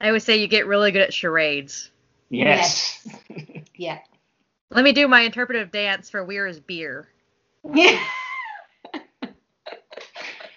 I 0.00 0.08
always 0.08 0.24
say 0.24 0.36
you 0.36 0.46
get 0.48 0.66
really 0.66 0.92
good 0.92 1.02
at 1.02 1.14
charades. 1.14 1.90
Yes. 2.28 3.06
yeah, 3.76 3.98
Let 4.70 4.84
me 4.84 4.92
do 4.92 5.06
my 5.08 5.20
interpretive 5.20 5.70
dance 5.70 6.10
for 6.10 6.24
Weir's 6.24 6.60
beer. 6.60 7.08
yeah. 7.72 8.02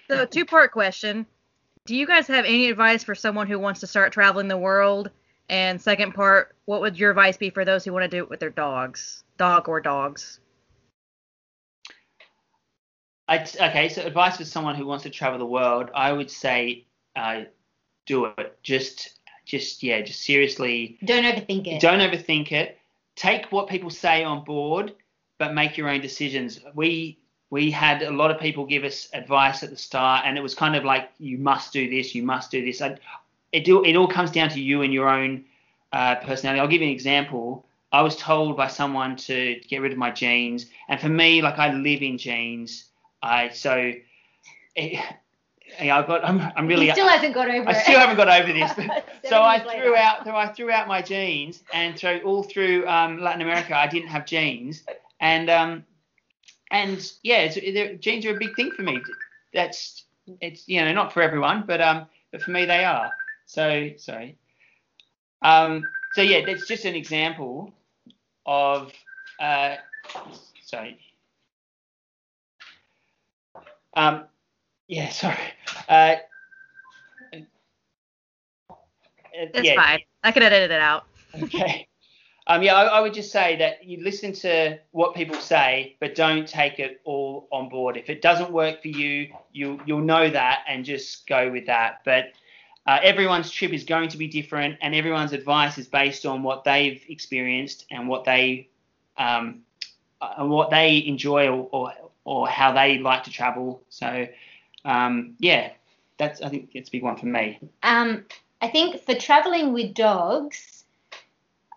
So, 0.10 0.26
two 0.26 0.44
part 0.44 0.72
question. 0.72 1.28
Do 1.86 1.96
you 1.96 2.08
guys 2.08 2.26
have 2.28 2.46
any 2.46 2.68
advice 2.72 3.04
for 3.04 3.14
someone 3.14 3.46
who 3.46 3.60
wants 3.60 3.82
to 3.82 3.88
start 3.88 4.12
traveling 4.12 4.48
the 4.48 4.58
world? 4.58 5.12
And 5.50 5.80
second 5.80 6.14
part, 6.16 6.56
what 6.66 6.82
would 6.82 6.98
your 7.00 7.12
advice 7.12 7.38
be 7.38 7.52
for 7.52 7.64
those 7.64 7.86
who 7.86 7.94
want 7.94 8.04
to 8.10 8.18
do 8.18 8.24
it 8.24 8.30
with 8.30 8.40
their 8.40 8.50
dogs? 8.50 9.24
Dog 9.38 9.70
or 9.70 9.80
dogs? 9.80 10.40
I, 13.28 13.42
okay, 13.42 13.90
so 13.90 14.02
advice 14.02 14.38
for 14.38 14.46
someone 14.46 14.74
who 14.74 14.88
wants 14.88 15.04
to 15.04 15.12
travel 15.12 15.38
the 15.38 15.46
world, 15.46 15.92
I 15.94 16.12
would 16.12 16.32
say, 16.32 16.88
uh, 17.20 17.44
do 18.06 18.26
it. 18.26 18.58
Just, 18.64 19.20
just 19.46 19.84
yeah, 19.84 20.02
just 20.02 20.22
seriously, 20.22 20.98
Don't 21.04 21.24
overthink 21.24 21.68
it. 21.68 21.82
don't 21.82 22.00
overthink 22.00 22.52
it. 22.52 22.78
Take 23.16 23.52
what 23.52 23.68
people 23.68 23.90
say 23.90 24.24
on 24.24 24.44
board, 24.44 24.94
but 25.38 25.54
make 25.54 25.78
your 25.78 25.90
own 25.90 26.02
decisions. 26.02 26.60
We 26.74 27.20
we 27.50 27.72
had 27.72 28.04
a 28.04 28.12
lot 28.12 28.30
of 28.32 28.40
people 28.40 28.66
give 28.66 28.84
us 28.84 29.10
advice 29.14 29.64
at 29.64 29.70
the 29.72 29.78
start, 29.78 30.26
and 30.26 30.38
it 30.38 30.42
was 30.42 30.54
kind 30.56 30.76
of 30.76 30.86
like 30.86 31.10
you 31.20 31.38
must 31.38 31.74
do 31.74 31.90
this, 31.90 32.14
you 32.16 32.24
must 32.24 32.52
do 32.52 32.64
this. 32.64 32.82
I, 32.82 32.98
it 33.52 33.66
do, 33.66 33.84
it 33.84 33.96
all 33.96 34.08
comes 34.08 34.32
down 34.32 34.50
to 34.50 34.62
you 34.62 34.84
and 34.84 34.94
your 34.94 35.10
own 35.10 35.44
uh, 35.92 36.16
personality. 36.18 36.62
I'll 36.62 36.68
give 36.68 36.82
you 36.82 36.88
an 36.88 36.94
example. 36.94 37.66
I 37.92 38.04
was 38.04 38.16
told 38.16 38.56
by 38.56 38.68
someone 38.68 39.16
to 39.16 39.60
get 39.68 39.82
rid 39.82 39.92
of 39.92 39.98
my 39.98 40.12
jeans, 40.12 40.68
and 40.88 41.00
for 41.02 41.10
me, 41.10 41.42
like 41.42 41.58
I 41.58 41.74
live 41.74 42.02
in 42.04 42.18
jeans. 42.20 42.86
I 43.24 43.50
so 43.50 43.92
it, 44.76 45.04
yeah, 45.82 45.98
I've 45.98 46.08
got. 46.08 46.26
I'm, 46.26 46.42
I'm 46.56 46.68
really. 46.68 46.88
he 46.88 46.92
still 46.92 47.08
hasn't 47.08 47.34
got 47.34 47.50
over 47.50 47.70
I 47.70 47.72
it. 47.74 47.84
still 47.84 48.00
haven't 48.00 48.18
got 48.18 48.30
over 48.30 48.54
this. 48.54 48.72
So 49.26 49.42
I 49.42 49.58
years 49.58 49.68
later. 49.68 49.84
threw 49.84 49.96
out, 49.96 50.24
so 50.26 50.36
I 50.36 50.48
threw 50.48 50.72
out 50.72 50.88
my 50.88 51.02
jeans, 51.02 51.64
and 51.74 52.00
so 52.00 52.18
all 52.20 52.44
through 52.44 52.88
um, 52.88 53.20
Latin 53.20 53.42
America, 53.42 53.78
I 53.78 53.88
didn't 53.88 54.10
have 54.10 54.26
jeans, 54.26 54.84
and 55.20 55.50
um, 55.50 55.86
and 56.72 57.12
yeah, 57.24 57.48
jeans 58.00 58.26
are 58.26 58.36
a 58.36 58.40
big 58.40 58.56
thing 58.56 58.72
for 58.72 58.84
me. 58.84 59.02
That's 59.54 60.06
it's 60.42 60.68
you 60.68 60.84
know 60.84 60.94
not 60.94 61.14
for 61.14 61.22
everyone, 61.22 61.64
but 61.68 61.82
um, 61.82 62.08
but 62.32 62.42
for 62.42 62.52
me 62.52 62.66
they 62.66 62.84
are. 62.86 63.12
So 63.46 63.90
sorry. 63.98 64.38
Um, 65.42 65.90
so 66.14 66.22
yeah, 66.22 66.46
that's 66.46 66.66
just 66.66 66.86
an 66.86 66.96
example 66.96 67.74
of 68.46 68.92
uh, 69.40 69.76
sorry. 70.64 71.00
Um, 73.96 74.26
yeah, 74.90 75.10
sorry. 75.10 75.38
Uh, 75.88 76.16
uh, 77.32 77.38
It's 79.34 79.68
yeah, 79.68 79.76
fine. 79.76 80.00
I 80.24 80.32
can 80.32 80.44
edit 80.44 80.72
it 80.72 80.82
out. 80.82 81.06
Okay. 81.44 81.88
Um, 82.48 82.64
yeah, 82.64 82.74
I, 82.74 82.86
I 82.86 83.00
would 83.00 83.14
just 83.14 83.32
say 83.32 83.56
that 83.58 83.86
you 83.86 84.04
listen 84.04 84.34
to 84.34 84.80
what 84.90 85.14
people 85.14 85.36
say, 85.36 85.96
but 86.00 86.16
don't 86.16 86.48
take 86.48 86.80
it 86.80 87.00
all 87.06 87.48
on 87.52 87.70
board. 87.70 87.96
If 87.96 88.10
it 88.10 88.24
doesn't 88.24 88.52
work 88.52 88.82
for 88.82 88.88
you, 88.88 89.32
you 89.54 89.80
you'll 89.86 90.02
know 90.02 90.28
that 90.28 90.64
and 90.68 90.84
just 90.84 91.28
go 91.28 91.52
with 91.52 91.68
that. 91.68 92.02
But 92.04 92.32
uh, 92.88 92.98
everyone's 93.04 93.52
trip 93.52 93.72
is 93.72 93.84
going 93.84 94.10
to 94.10 94.18
be 94.18 94.28
different, 94.28 94.78
and 94.82 94.96
everyone's 94.96 95.34
advice 95.34 95.78
is 95.78 95.86
based 95.86 96.26
on 96.26 96.42
what 96.42 96.64
they've 96.64 97.06
experienced 97.08 97.86
and 97.92 98.08
what 98.08 98.24
they 98.26 98.70
um, 99.20 99.62
uh, 100.20 100.34
and 100.40 100.50
what 100.50 100.72
they 100.72 101.06
enjoy 101.06 101.48
or, 101.48 101.70
or 101.72 101.94
or 102.26 102.48
how 102.48 102.72
they 102.72 102.98
like 102.98 103.24
to 103.26 103.32
travel. 103.32 103.84
So 103.90 104.28
um, 104.86 105.36
yeah, 105.40 105.72
that's 106.18 106.42
I 106.42 106.50
think 106.50 106.70
it's 106.74 106.90
a 106.90 106.92
big 106.92 107.04
one 107.04 107.18
for 107.18 107.26
me. 107.26 107.60
Um, 107.84 108.26
I 108.62 108.68
think 108.68 109.02
for 109.04 109.16
traveling 109.16 109.74
with 109.74 109.94
dogs, 109.94 110.84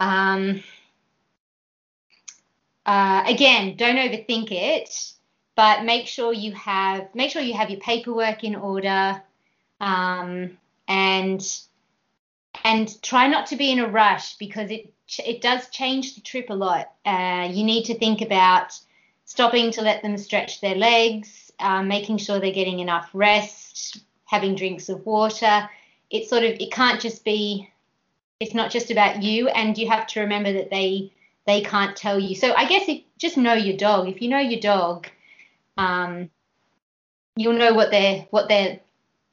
um, 0.01 0.63
uh, 2.85 3.23
again, 3.27 3.77
don't 3.77 3.97
overthink 3.97 4.51
it, 4.51 5.13
but 5.55 5.85
make 5.85 6.07
sure 6.07 6.33
you 6.33 6.53
have 6.53 7.15
make 7.15 7.31
sure 7.31 7.43
you 7.43 7.55
have 7.55 7.71
your 7.71 7.81
paperwork 7.81 8.45
in 8.45 8.57
order, 8.57 9.23
um, 9.81 10.59
and 10.89 11.61
and 12.65 13.03
try 13.03 13.27
not 13.29 13.47
to 13.47 13.57
be 13.57 13.71
in 13.71 13.79
a 13.79 13.89
rush 13.89 14.37
because 14.37 14.71
it 14.71 14.93
it 15.25 15.41
does 15.41 15.69
change 15.69 16.15
the 16.15 16.21
trip 16.21 16.51
a 16.51 16.55
lot. 16.55 16.93
Uh, 17.05 17.49
you 17.51 17.65
need 17.65 17.85
to 17.85 17.99
think 17.99 18.21
about 18.23 18.79
stopping 19.25 19.71
to 19.73 19.83
let 19.83 20.03
them 20.03 20.17
stretch 20.19 20.61
their 20.61 20.75
legs, 20.75 21.52
uh, 21.59 21.83
making 21.83 22.19
sure 22.19 22.39
they're 22.39 22.53
getting 22.53 22.81
enough 22.81 23.11
rest, 23.13 24.03
having 24.25 24.55
drinks 24.55 24.89
of 24.89 25.05
water. 25.07 25.69
It's 26.11 26.29
sort 26.29 26.45
of 26.45 26.53
it 26.61 26.73
can't 26.73 27.01
just 27.01 27.25
be 27.25 27.71
it's 28.41 28.55
not 28.55 28.71
just 28.71 28.91
about 28.91 29.23
you 29.23 29.49
and 29.49 29.79
you 29.79 29.89
have 29.89 30.07
to 30.09 30.21
remember 30.21 30.53
that 30.53 30.71
they 30.71 31.13
they 31.47 31.61
can't 31.63 31.97
tell 31.97 32.19
you. 32.19 32.35
So 32.35 32.53
i 32.55 32.67
guess 32.67 32.89
if, 32.89 33.03
just 33.19 33.37
know 33.37 33.55
your 33.55 33.77
dog. 33.77 34.09
If 34.09 34.21
you 34.21 34.29
know 34.29 34.39
your 34.39 34.61
dog 34.61 35.09
um, 35.77 36.31
you'll 37.37 37.59
know 37.59 37.73
what 37.73 37.91
their 37.91 38.27
what 38.31 38.49
their 38.49 38.81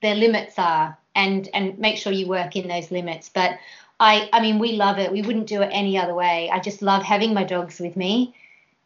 their 0.02 0.16
limits 0.16 0.58
are 0.58 0.98
and 1.16 1.50
and 1.54 1.78
make 1.80 1.98
sure 1.98 2.14
you 2.14 2.28
work 2.28 2.56
in 2.56 2.68
those 2.68 2.92
limits. 2.92 3.30
But 3.30 3.58
i 4.00 4.30
i 4.32 4.42
mean 4.42 4.60
we 4.60 4.74
love 4.74 5.00
it. 5.00 5.12
We 5.12 5.22
wouldn't 5.22 5.48
do 5.48 5.62
it 5.62 5.70
any 5.72 5.98
other 5.98 6.14
way. 6.14 6.50
I 6.52 6.60
just 6.60 6.82
love 6.82 7.04
having 7.04 7.34
my 7.34 7.44
dogs 7.44 7.80
with 7.80 7.96
me 7.96 8.36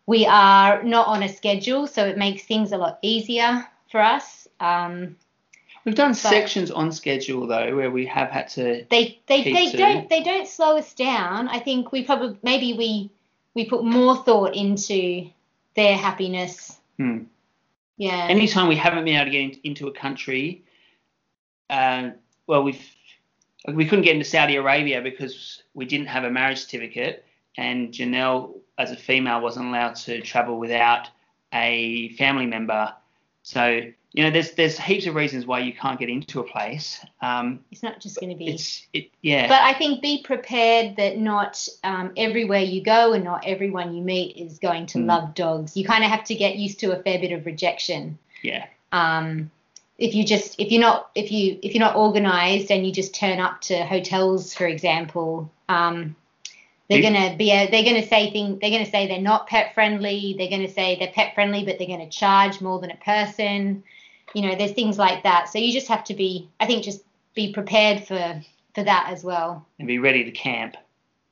we 0.05 0.25
are 0.25 0.83
not 0.83 1.07
on 1.07 1.23
a 1.23 1.29
schedule 1.29 1.87
so 1.87 2.05
it 2.05 2.17
makes 2.17 2.43
things 2.43 2.71
a 2.71 2.77
lot 2.77 2.99
easier 3.01 3.65
for 3.89 4.01
us 4.01 4.47
um, 4.59 5.15
We've 5.85 5.95
done 5.95 6.13
sections 6.13 6.71
on 6.71 6.91
schedule 6.93 7.45
though, 7.45 7.75
where 7.75 7.91
we 7.91 8.05
have 8.05 8.29
had 8.29 8.47
to. 8.49 8.85
they 8.89 9.19
they, 9.27 9.43
they 9.43 9.71
to. 9.71 9.77
don't 9.77 10.09
they 10.09 10.23
don't 10.23 10.47
slow 10.47 10.77
us 10.77 10.93
down. 10.93 11.49
I 11.49 11.59
think 11.59 11.91
we 11.91 12.03
probably 12.05 12.37
maybe 12.41 12.73
we 12.73 13.11
we 13.53 13.65
put 13.65 13.83
more 13.83 14.15
thought 14.15 14.55
into 14.55 15.29
their 15.75 15.97
happiness. 15.97 16.79
Hmm. 16.97 17.23
Yeah. 17.97 18.27
Anytime 18.29 18.69
we 18.69 18.75
haven't 18.75 19.03
been 19.03 19.15
able 19.15 19.25
to 19.25 19.31
get 19.31 19.41
in, 19.41 19.59
into 19.63 19.87
a 19.87 19.91
country, 19.91 20.63
uh, 21.69 22.11
well, 22.47 22.63
we've 22.63 22.83
we 23.67 23.85
couldn't 23.85 24.05
get 24.05 24.15
into 24.15 24.25
Saudi 24.25 24.55
Arabia 24.55 25.01
because 25.01 25.63
we 25.73 25.85
didn't 25.85 26.07
have 26.07 26.23
a 26.23 26.31
marriage 26.31 26.59
certificate, 26.59 27.25
and 27.57 27.91
Janelle, 27.91 28.55
as 28.77 28.91
a 28.91 28.95
female, 28.95 29.41
wasn't 29.41 29.65
allowed 29.67 29.95
to 29.95 30.21
travel 30.21 30.59
without 30.59 31.09
a 31.53 32.09
family 32.09 32.45
member. 32.45 32.93
So 33.43 33.81
you 34.15 34.23
know, 34.23 34.29
there's 34.29 34.51
there's 34.51 34.77
heaps 34.77 35.07
of 35.07 35.15
reasons 35.15 35.47
why 35.47 35.59
you 35.59 35.73
can't 35.73 35.99
get 35.99 36.07
into 36.07 36.39
a 36.39 36.43
place. 36.43 37.03
Um, 37.21 37.61
it's 37.71 37.81
not 37.81 37.99
just 37.99 38.19
going 38.19 38.29
to 38.29 38.35
be. 38.35 38.51
it's 38.51 38.85
it 38.93 39.09
yeah. 39.21 39.47
But 39.47 39.61
I 39.61 39.73
think 39.73 40.01
be 40.03 40.21
prepared 40.23 40.97
that 40.97 41.17
not 41.17 41.67
um, 41.83 42.11
everywhere 42.15 42.61
you 42.61 42.83
go 42.83 43.13
and 43.13 43.23
not 43.23 43.43
everyone 43.45 43.95
you 43.95 44.03
meet 44.03 44.37
is 44.37 44.59
going 44.59 44.85
to 44.87 44.99
Mm. 44.99 45.07
love 45.07 45.33
dogs. 45.33 45.75
You 45.75 45.83
kind 45.83 46.03
of 46.03 46.11
have 46.11 46.23
to 46.25 46.35
get 46.35 46.57
used 46.57 46.79
to 46.81 46.91
a 46.97 47.01
fair 47.01 47.17
bit 47.19 47.31
of 47.31 47.45
rejection. 47.47 48.17
yeah. 48.43 48.65
um, 48.91 49.49
if 49.97 50.13
you 50.15 50.23
just 50.25 50.59
if 50.59 50.71
you're 50.71 50.81
not 50.81 51.09
if 51.15 51.31
you 51.31 51.57
if 51.63 51.73
you're 51.73 51.83
not 51.83 51.95
organized 51.95 52.69
and 52.71 52.85
you 52.85 52.91
just 52.91 53.13
turn 53.15 53.39
up 53.39 53.61
to 53.61 53.83
hotels 53.85 54.53
for 54.53 54.65
example 54.67 55.49
um, 55.69 56.15
they're 56.89 56.99
If- 56.99 57.03
gonna 57.03 57.35
be 57.37 57.51
a, 57.51 57.69
they're 57.69 57.83
gonna 57.83 58.05
say 58.05 58.31
thing 58.31 58.59
they're 58.59 58.71
gonna 58.71 58.85
say 58.89 59.07
they're 59.07 59.21
not 59.21 59.47
pet 59.47 59.73
friendly 59.73 60.35
they're 60.37 60.49
gonna 60.49 60.69
say 60.69 60.97
they're 60.99 61.11
pet 61.13 61.33
friendly 61.35 61.63
but 61.65 61.77
they're 61.77 61.87
gonna 61.87 62.09
charge 62.09 62.61
more 62.61 62.79
than 62.79 62.91
a 62.91 62.97
person 62.97 63.83
you 64.33 64.41
know 64.47 64.55
there's 64.55 64.71
things 64.71 64.97
like 64.97 65.23
that 65.23 65.47
so 65.49 65.59
you 65.59 65.71
just 65.71 65.87
have 65.87 66.03
to 66.03 66.13
be 66.13 66.49
i 66.59 66.65
think 66.65 66.83
just 66.83 67.03
be 67.35 67.51
prepared 67.53 68.03
for 68.03 68.41
for 68.75 68.83
that 68.83 69.07
as 69.11 69.23
well. 69.23 69.67
And 69.77 69.87
be 69.87 69.99
ready 69.99 70.23
to 70.23 70.31
camp. 70.31 70.75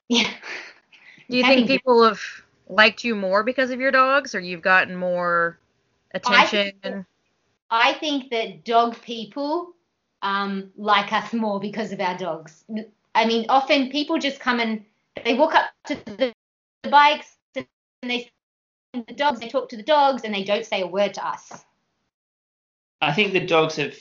Yeah. 0.10 0.30
Do 1.30 1.38
you 1.38 1.44
I 1.44 1.48
think 1.48 1.68
think- 1.68 1.82
people 1.82 2.04
have 2.04 2.22
liked 2.70 3.04
you 3.04 3.16
more 3.16 3.44
because 3.44 3.72
of 3.72 3.80
your 3.80 3.90
dogs, 3.92 4.36
or 4.36 4.40
you've 4.40 4.62
gotten 4.62 4.96
more 4.96 5.58
I 6.14 6.18
attention? 6.18 6.80
think 6.84 7.06
I 7.72 7.94
think 7.94 8.30
that 8.30 8.64
dog 8.64 9.02
people 9.02 9.74
um, 10.22 10.72
like 10.78 11.12
us 11.14 11.34
more 11.34 11.60
because 11.60 11.92
of 11.92 12.00
our 12.00 12.16
dogs. 12.18 12.64
I 13.16 13.26
mean, 13.26 13.46
often 13.50 13.90
people 13.90 14.20
just 14.20 14.40
come 14.40 14.60
and 14.60 14.86
they 15.24 15.34
walk 15.36 15.56
up 15.56 15.72
to 15.88 15.96
the, 16.06 16.34
the 16.84 16.90
bikes 16.90 17.38
and 17.56 17.66
they 18.04 18.30
the 18.94 19.14
dogs, 19.14 19.40
they 19.40 19.48
talk 19.48 19.70
to 19.70 19.78
the 19.78 19.84
dogs, 19.84 20.24
and 20.24 20.34
they 20.34 20.44
don't 20.44 20.66
say 20.66 20.82
a 20.82 20.88
word 20.88 21.14
to 21.14 21.26
us. 21.26 21.64
I 23.02 23.14
think 23.14 23.32
the 23.32 23.46
dogs 23.46 23.78
have 23.78 23.96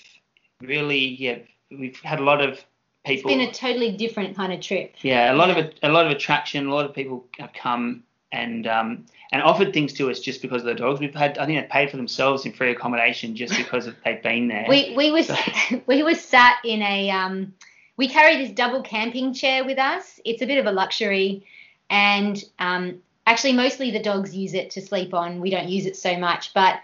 really, 0.61 0.99
yeah, 0.99 1.39
we've 1.71 1.99
had 2.01 2.19
a 2.19 2.25
lot 2.25 2.41
of 2.41 2.65
people. 3.07 3.31
It's 3.31 3.39
been 3.39 3.49
a 3.49 3.53
totally 3.53 3.97
different 3.97 4.37
kind 4.37 4.53
of 4.53 4.61
trip. 4.61 4.97
Yeah, 5.03 5.33
a 5.33 5.37
lot 5.37 5.57
of 5.57 5.73
a 5.83 5.89
lot 5.89 6.07
of 6.07 6.13
attraction. 6.13 6.67
A 6.67 6.75
lot 6.75 6.85
of 6.85 6.95
people 6.95 7.25
have 7.39 7.53
come 7.53 8.03
and 8.33 8.67
um, 8.67 9.07
and 9.33 9.43
offered 9.43 9.73
things 9.73 9.93
to 9.95 10.11
us 10.11 10.21
just 10.21 10.43
because 10.43 10.63
of 10.63 10.67
the 10.67 10.75
dogs. 10.75 11.01
We've 11.01 11.15
had, 11.15 11.39
I 11.39 11.47
think, 11.47 11.61
they've 11.61 11.71
paid 11.71 11.91
for 11.91 11.97
themselves 11.97 12.45
in 12.45 12.53
free 12.53 12.73
accommodation 12.73 13.37
just 13.37 13.57
because 13.57 13.87
of, 13.87 13.95
they've 14.05 14.23
been 14.23 14.49
there. 14.49 14.67
We 14.69 14.95
we 14.97 15.11
was 15.11 15.29
So- 15.29 15.37
we 15.87 16.03
were 16.03 16.15
sat 16.15 16.57
in 16.65 16.83
a 16.83 17.11
um 17.11 17.55
we 18.01 18.09
carry 18.09 18.39
this 18.39 18.53
double 18.53 18.81
camping 18.81 19.35
chair 19.35 19.63
with 19.63 19.79
us. 19.79 20.19
It's 20.25 20.41
a 20.41 20.47
bit 20.47 20.57
of 20.57 20.65
a 20.65 20.73
luxury 20.73 21.45
and 21.91 22.43
um 22.59 23.03
actually 23.27 23.53
mostly 23.53 23.91
the 23.91 24.03
dogs 24.03 24.35
use 24.35 24.55
it 24.55 24.71
to 24.71 24.81
sleep 24.81 25.13
on. 25.13 25.39
We 25.39 25.51
don't 25.51 25.69
use 25.69 25.85
it 25.85 25.97
so 25.97 26.17
much, 26.17 26.55
but 26.55 26.81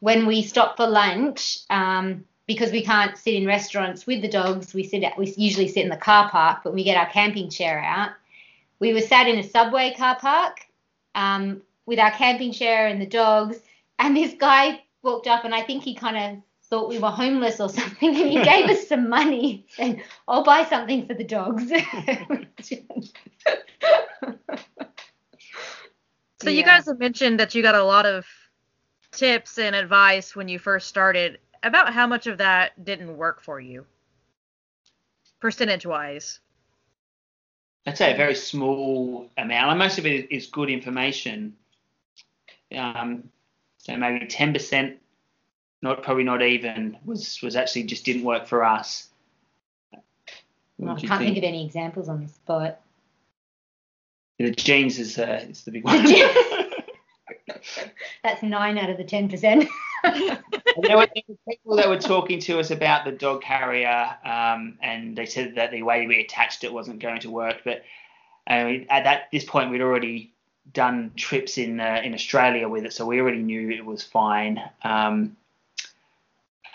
when 0.00 0.26
we 0.26 0.42
stop 0.42 0.76
for 0.76 0.86
lunch, 0.86 1.60
um 1.70 2.26
because 2.46 2.70
we 2.70 2.84
can't 2.84 3.16
sit 3.16 3.32
in 3.32 3.46
restaurants 3.46 4.06
with 4.06 4.20
the 4.20 4.28
dogs, 4.28 4.74
we 4.74 4.84
sit 4.84 5.02
we 5.16 5.32
usually 5.38 5.68
sit 5.68 5.84
in 5.84 5.88
the 5.88 5.96
car 5.96 6.28
park, 6.28 6.60
but 6.64 6.74
we 6.74 6.84
get 6.84 6.98
our 6.98 7.08
camping 7.08 7.48
chair 7.48 7.78
out. 7.80 8.10
We 8.78 8.92
were 8.92 9.00
sat 9.00 9.26
in 9.26 9.38
a 9.38 9.42
subway 9.42 9.94
car 9.96 10.16
park 10.20 10.58
um, 11.14 11.62
with 11.86 11.98
our 11.98 12.10
camping 12.10 12.52
chair 12.52 12.88
and 12.88 13.00
the 13.00 13.06
dogs, 13.22 13.56
and 13.98 14.14
this 14.14 14.34
guy 14.34 14.82
walked 15.02 15.28
up, 15.28 15.44
and 15.46 15.54
I 15.54 15.62
think 15.62 15.82
he 15.82 15.94
kind 15.94 16.18
of 16.18 16.42
thought 16.68 16.88
we 16.88 16.98
were 16.98 17.10
homeless 17.10 17.60
or 17.60 17.68
something, 17.68 18.08
and 18.08 18.28
he 18.28 18.42
gave 18.42 18.68
us 18.68 18.88
some 18.88 19.08
money, 19.08 19.66
and 19.78 20.02
I'll 20.26 20.44
buy 20.44 20.64
something 20.64 21.06
for 21.06 21.14
the 21.14 21.24
dogs. 21.24 21.70
So 26.40 26.50
you 26.50 26.62
guys 26.62 26.86
have 26.86 27.00
mentioned 27.00 27.40
that 27.40 27.54
you 27.54 27.62
got 27.62 27.74
a 27.74 27.82
lot 27.82 28.06
of 28.06 28.24
tips 29.10 29.58
and 29.58 29.74
advice 29.74 30.36
when 30.36 30.48
you 30.48 30.58
first 30.58 30.86
started. 30.86 31.38
About 31.64 31.92
how 31.92 32.06
much 32.06 32.28
of 32.28 32.38
that 32.38 32.84
didn't 32.84 33.16
work 33.16 33.42
for 33.42 33.60
you, 33.60 33.84
percentage 35.40 35.84
wise? 35.84 36.38
I'd 37.86 37.98
say 37.98 38.14
a 38.14 38.16
very 38.16 38.36
small 38.36 39.28
amount. 39.36 39.70
And 39.70 39.78
most 39.80 39.98
of 39.98 40.06
it 40.06 40.30
is 40.30 40.46
good 40.46 40.70
information. 40.70 41.56
Um, 42.76 43.24
so 43.78 43.96
maybe 43.96 44.26
10%, 44.26 44.96
not 45.82 46.02
probably 46.02 46.24
not 46.24 46.42
even, 46.42 46.96
was 47.04 47.40
was 47.42 47.56
actually 47.56 47.84
just 47.84 48.04
didn't 48.04 48.24
work 48.24 48.46
for 48.46 48.64
us. 48.64 49.08
What 50.76 50.98
I 50.98 51.06
can't 51.06 51.22
think 51.22 51.38
of 51.38 51.44
any 51.44 51.64
examples 51.64 52.08
on 52.08 52.22
the 52.22 52.28
spot. 52.28 52.80
The 54.38 54.52
jeans 54.52 54.98
is 54.98 55.18
uh, 55.18 55.44
is 55.48 55.62
the 55.64 55.72
big 55.72 55.84
one. 55.84 56.04
That's 58.22 58.42
nine 58.42 58.78
out 58.78 58.90
of 58.90 58.96
the 58.96 59.04
ten 59.04 59.28
percent. 59.28 59.68
There, 60.04 60.42
were, 60.76 60.82
there 60.82 60.96
were 60.96 61.08
people 61.48 61.76
that 61.76 61.88
were 61.88 61.98
talking 61.98 62.38
to 62.40 62.60
us 62.60 62.70
about 62.70 63.04
the 63.04 63.12
dog 63.12 63.42
carrier, 63.42 64.16
um, 64.24 64.78
and 64.80 65.16
they 65.16 65.26
said 65.26 65.56
that 65.56 65.72
the 65.72 65.82
way 65.82 66.06
we 66.06 66.20
attached 66.20 66.62
it 66.62 66.72
wasn't 66.72 67.00
going 67.00 67.20
to 67.20 67.30
work. 67.30 67.62
But 67.64 67.82
uh, 68.48 68.86
at 68.88 69.04
that 69.04 69.28
this 69.32 69.44
point, 69.44 69.70
we'd 69.70 69.80
already 69.80 70.32
done 70.72 71.12
trips 71.16 71.58
in 71.58 71.80
uh, 71.80 72.00
in 72.04 72.14
Australia 72.14 72.68
with 72.68 72.84
it, 72.84 72.92
so 72.92 73.06
we 73.06 73.20
already 73.20 73.42
knew 73.42 73.70
it 73.70 73.84
was 73.84 74.02
fine. 74.02 74.62
Um, 74.82 75.36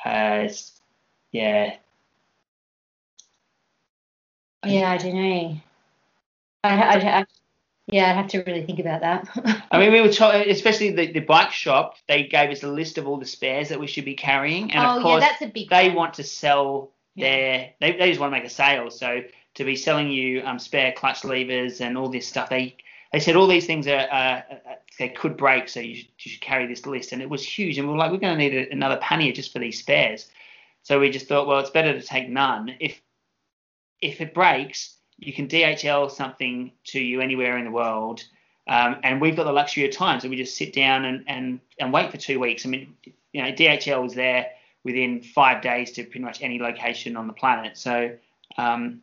uh, 0.05 0.47
yeah, 1.31 1.75
Yeah, 4.65 4.91
I 4.91 4.97
don't 4.97 5.15
know. 5.15 5.57
I, 6.63 6.81
I, 6.81 7.19
I, 7.19 7.25
yeah, 7.87 8.09
I'd 8.09 8.15
have 8.15 8.27
to 8.29 8.43
really 8.43 8.65
think 8.65 8.79
about 8.79 9.01
that. 9.01 9.65
I 9.71 9.79
mean, 9.79 9.91
we 9.91 10.01
were 10.01 10.11
talking, 10.11 10.49
especially 10.49 10.91
the, 10.91 11.11
the 11.11 11.19
bike 11.19 11.51
shop. 11.51 11.95
They 12.07 12.23
gave 12.23 12.49
us 12.51 12.63
a 12.63 12.67
list 12.67 12.97
of 12.97 13.07
all 13.07 13.17
the 13.17 13.25
spares 13.25 13.69
that 13.69 13.79
we 13.79 13.87
should 13.87 14.05
be 14.05 14.15
carrying, 14.15 14.71
and 14.71 14.85
oh 14.85 14.89
of 14.91 14.95
yeah, 14.97 15.01
course, 15.03 15.23
that's 15.23 15.41
a 15.41 15.47
big. 15.47 15.69
they 15.69 15.87
one. 15.89 15.95
want 15.97 16.13
to 16.15 16.23
sell 16.23 16.91
Yeah. 17.15 17.27
their 17.27 17.69
they, 17.81 17.97
they 17.97 18.09
just 18.09 18.19
want 18.21 18.33
to 18.33 18.39
make 18.39 18.45
a 18.47 18.53
sale 18.53 18.89
so 18.89 19.21
to 19.55 19.63
be 19.65 19.75
selling 19.75 20.09
you 20.09 20.41
um, 20.45 20.59
spare 20.59 20.93
clutch 20.93 21.23
levers 21.23 21.81
and 21.81 21.97
all 21.97 22.09
this 22.09 22.27
stuff 22.27 22.49
they 22.49 22.75
they 23.13 23.19
said 23.19 23.35
all 23.35 23.47
these 23.47 23.67
things 23.67 23.87
are 23.87 24.07
uh, 24.11 24.41
they 24.99 25.09
could 25.09 25.37
break 25.37 25.69
so 25.69 25.79
you 25.79 25.95
should, 25.95 26.07
you 26.19 26.31
should 26.31 26.41
carry 26.41 26.67
this 26.67 26.85
list. 26.85 27.11
And 27.11 27.21
it 27.21 27.29
was 27.29 27.43
huge. 27.43 27.77
And 27.77 27.87
we 27.87 27.93
were 27.93 27.99
like 27.99 28.11
we're 28.11 28.17
going 28.17 28.37
to 28.37 28.43
need 28.43 28.53
a, 28.53 28.71
another 28.71 28.97
pannier 28.97 29.31
just 29.31 29.53
for 29.53 29.59
these 29.59 29.79
spares. 29.79 30.29
So 30.81 30.99
we 30.99 31.09
just 31.09 31.27
thought 31.27 31.47
well 31.47 31.59
it's 31.59 31.69
better 31.69 31.93
to 31.93 32.05
take 32.05 32.27
none. 32.27 32.75
If 32.79 32.99
if 34.01 34.19
it 34.19 34.33
breaks 34.33 34.97
you 35.17 35.31
can 35.31 35.47
DHL 35.47 36.11
something 36.11 36.71
to 36.85 36.99
you 36.99 37.21
anywhere 37.21 37.57
in 37.57 37.65
the 37.65 37.71
world. 37.71 38.23
Um, 38.67 38.97
and 39.03 39.21
we've 39.21 39.35
got 39.35 39.43
the 39.43 39.53
luxury 39.53 39.85
of 39.85 39.95
time. 39.95 40.19
So 40.19 40.27
we 40.27 40.35
just 40.35 40.57
sit 40.57 40.73
down 40.73 41.05
and, 41.05 41.23
and, 41.27 41.59
and 41.79 41.93
wait 41.93 42.11
for 42.11 42.17
two 42.17 42.39
weeks. 42.39 42.65
I 42.65 42.69
mean 42.69 42.95
you 43.31 43.43
know 43.43 43.51
DHL 43.51 44.01
was 44.01 44.15
there 44.15 44.47
within 44.83 45.21
five 45.21 45.61
days 45.61 45.91
to 45.91 46.03
pretty 46.03 46.19
much 46.19 46.41
any 46.41 46.59
location 46.59 47.15
on 47.15 47.27
the 47.27 47.33
planet. 47.33 47.77
So, 47.77 48.15
um, 48.57 49.01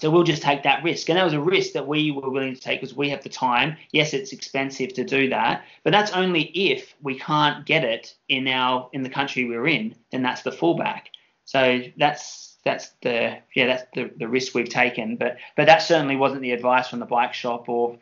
so 0.00 0.10
we'll 0.10 0.22
just 0.24 0.42
take 0.42 0.62
that 0.62 0.82
risk, 0.82 1.08
and 1.08 1.18
that 1.18 1.24
was 1.24 1.34
a 1.34 1.40
risk 1.40 1.72
that 1.72 1.86
we 1.86 2.10
were 2.10 2.30
willing 2.30 2.54
to 2.54 2.60
take 2.60 2.80
because 2.80 2.96
we 2.96 3.10
have 3.10 3.22
the 3.22 3.28
time. 3.28 3.76
Yes, 3.92 4.14
it's 4.14 4.32
expensive 4.32 4.94
to 4.94 5.04
do 5.04 5.28
that, 5.30 5.64
but 5.84 5.90
that's 5.92 6.12
only 6.12 6.42
if 6.44 6.94
we 7.02 7.18
can't 7.18 7.66
get 7.66 7.84
it 7.84 8.14
in 8.28 8.48
our 8.48 8.88
in 8.92 9.02
the 9.02 9.10
country 9.10 9.44
we're 9.44 9.66
in. 9.66 9.94
Then 10.10 10.22
that's 10.22 10.42
the 10.42 10.50
fallback. 10.50 11.02
So 11.44 11.82
that's 11.98 12.56
that's 12.64 12.90
the 13.02 13.38
yeah 13.54 13.66
that's 13.66 13.84
the, 13.94 14.10
the 14.16 14.28
risk 14.28 14.54
we've 14.54 14.68
taken. 14.68 15.16
But 15.16 15.36
but 15.56 15.66
that 15.66 15.82
certainly 15.82 16.16
wasn't 16.16 16.42
the 16.42 16.52
advice 16.52 16.88
from 16.88 17.00
the 17.00 17.06
bike 17.06 17.34
shop 17.34 17.68
or 17.68 17.98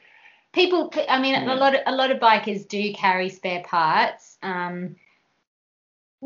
people 0.53 0.93
i 1.09 1.21
mean 1.21 1.35
Yeah. 1.35 1.55
a 1.55 1.57
lot 1.57 1.75
of 1.75 1.81
a 1.87 1.93
lot 1.95 2.11
of 2.11 2.19
bikers 2.19 2.67
do 2.67 2.93
carry 2.93 3.29
spare 3.29 3.63
parts 3.63 4.37
um 4.43 4.97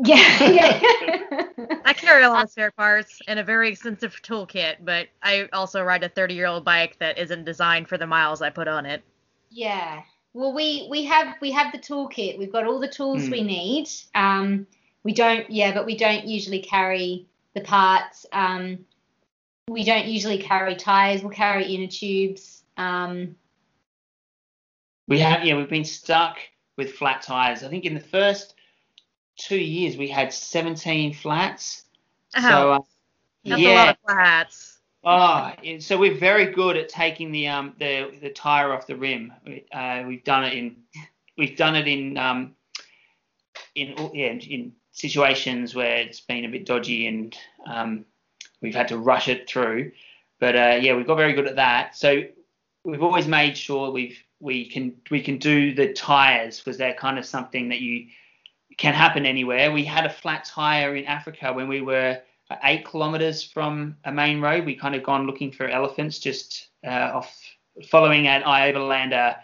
yeah, 0.03 0.43
yeah. 0.49 1.43
I 1.85 1.93
carry 1.93 2.23
a 2.23 2.29
lot 2.29 2.43
of 2.45 2.49
spare 2.51 2.71
parts 2.71 3.19
and 3.27 3.39
a 3.39 3.43
very 3.43 3.69
extensive 3.69 4.19
toolkit, 4.21 4.77
but 4.83 5.07
I 5.23 5.47
also 5.53 5.81
ride 5.83 6.03
a 6.03 6.09
30 6.09 6.33
year 6.33 6.47
old 6.47 6.65
bike 6.65 6.97
that 6.99 7.17
isn't 7.17 7.45
designed 7.45 7.87
for 7.87 7.97
the 7.97 8.07
miles 8.07 8.41
I 8.41 8.49
put 8.49 8.67
on 8.67 8.85
it. 8.85 9.03
yeah 9.51 10.01
well 10.33 10.53
we 10.53 10.87
we 10.89 11.05
have 11.05 11.35
we 11.39 11.51
have 11.51 11.71
the 11.71 11.77
toolkit 11.79 12.37
we've 12.37 12.51
got 12.51 12.65
all 12.67 12.79
the 12.79 12.89
tools 12.89 13.23
Mm. 13.23 13.31
we 13.31 13.41
need 13.43 13.89
um 14.15 14.67
we 15.03 15.13
don't 15.13 15.49
yeah 15.49 15.73
but 15.73 15.85
we 15.85 15.95
don't 15.95 16.25
usually 16.25 16.59
carry 16.59 17.25
the 17.53 17.61
parts 17.61 18.25
um 18.33 18.79
we 19.69 19.85
don't 19.85 20.07
usually 20.07 20.39
carry 20.39 20.75
tires 20.75 21.21
we'll 21.21 21.31
carry 21.31 21.63
inner 21.73 21.87
tubes 21.87 22.63
um 22.77 23.35
We 25.07 25.19
have, 25.19 25.45
yeah, 25.45 25.55
we've 25.55 25.69
been 25.69 25.85
stuck 25.85 26.37
with 26.77 26.93
flat 26.93 27.21
tires. 27.21 27.63
I 27.63 27.69
think 27.69 27.85
in 27.85 27.93
the 27.93 27.99
first 27.99 28.55
two 29.37 29.57
years 29.57 29.97
we 29.97 30.07
had 30.07 30.33
17 30.33 31.13
flats. 31.13 31.83
So, 32.35 32.73
uh, 32.73 32.79
That's 33.45 33.61
yeah. 33.61 33.69
a 33.69 33.75
lot 33.75 33.89
of 33.89 33.97
flats. 34.05 34.77
Oh, 35.07 35.51
yeah, 35.61 35.79
so 35.79 35.97
we're 35.97 36.17
very 36.17 36.47
good 36.47 36.77
at 36.77 36.89
taking 36.89 37.31
the 37.31 37.47
um 37.47 37.75
the 37.77 38.11
the 38.21 38.31
tire 38.31 38.73
off 38.73 38.87
the 38.87 38.95
rim. 38.95 39.31
Uh, 39.71 40.03
we've 40.07 40.23
done 40.23 40.43
it 40.43 40.53
in 40.53 40.77
we've 41.37 41.55
done 41.55 41.75
it 41.75 41.87
in 41.87 42.17
um 42.17 42.55
in 43.75 43.93
yeah 44.13 44.31
in 44.31 44.73
situations 44.91 45.75
where 45.75 45.97
it's 45.97 46.21
been 46.21 46.45
a 46.45 46.49
bit 46.49 46.65
dodgy 46.65 47.05
and 47.05 47.37
um 47.67 48.05
we've 48.61 48.73
had 48.73 48.87
to 48.87 48.97
rush 48.97 49.27
it 49.27 49.47
through. 49.47 49.91
But 50.39 50.55
uh, 50.55 50.79
yeah, 50.81 50.95
we've 50.95 51.07
got 51.07 51.17
very 51.17 51.33
good 51.33 51.47
at 51.47 51.57
that. 51.57 51.95
So 51.95 52.23
we've 52.83 53.03
always 53.03 53.27
made 53.27 53.57
sure 53.57 53.91
we've 53.91 54.17
we 54.39 54.65
can 54.67 54.95
we 55.11 55.21
can 55.21 55.37
do 55.37 55.73
the 55.73 55.93
tires 55.93 56.59
because 56.59 56.77
they're 56.77 56.93
kind 56.93 57.17
of 57.19 57.25
something 57.25 57.69
that 57.69 57.79
you 57.79 58.07
can 58.77 58.93
happen 58.93 59.25
anywhere. 59.25 59.71
We 59.71 59.85
had 59.85 60.05
a 60.05 60.09
flat 60.09 60.45
tire 60.45 60.95
in 60.95 61.05
Africa 61.05 61.53
when 61.53 61.67
we 61.67 61.81
were 61.81 62.19
eight 62.63 62.85
kilometers 62.85 63.43
from 63.43 63.97
a 64.03 64.11
main 64.11 64.41
road. 64.41 64.65
We 64.65 64.75
kind 64.75 64.95
of 64.95 65.03
gone 65.03 65.25
looking 65.25 65.51
for 65.51 65.67
elephants 65.67 66.19
just 66.19 66.67
uh, 66.85 67.11
off 67.13 67.39
following 67.89 68.27
an 68.27 68.43
iOverlander 68.43 69.37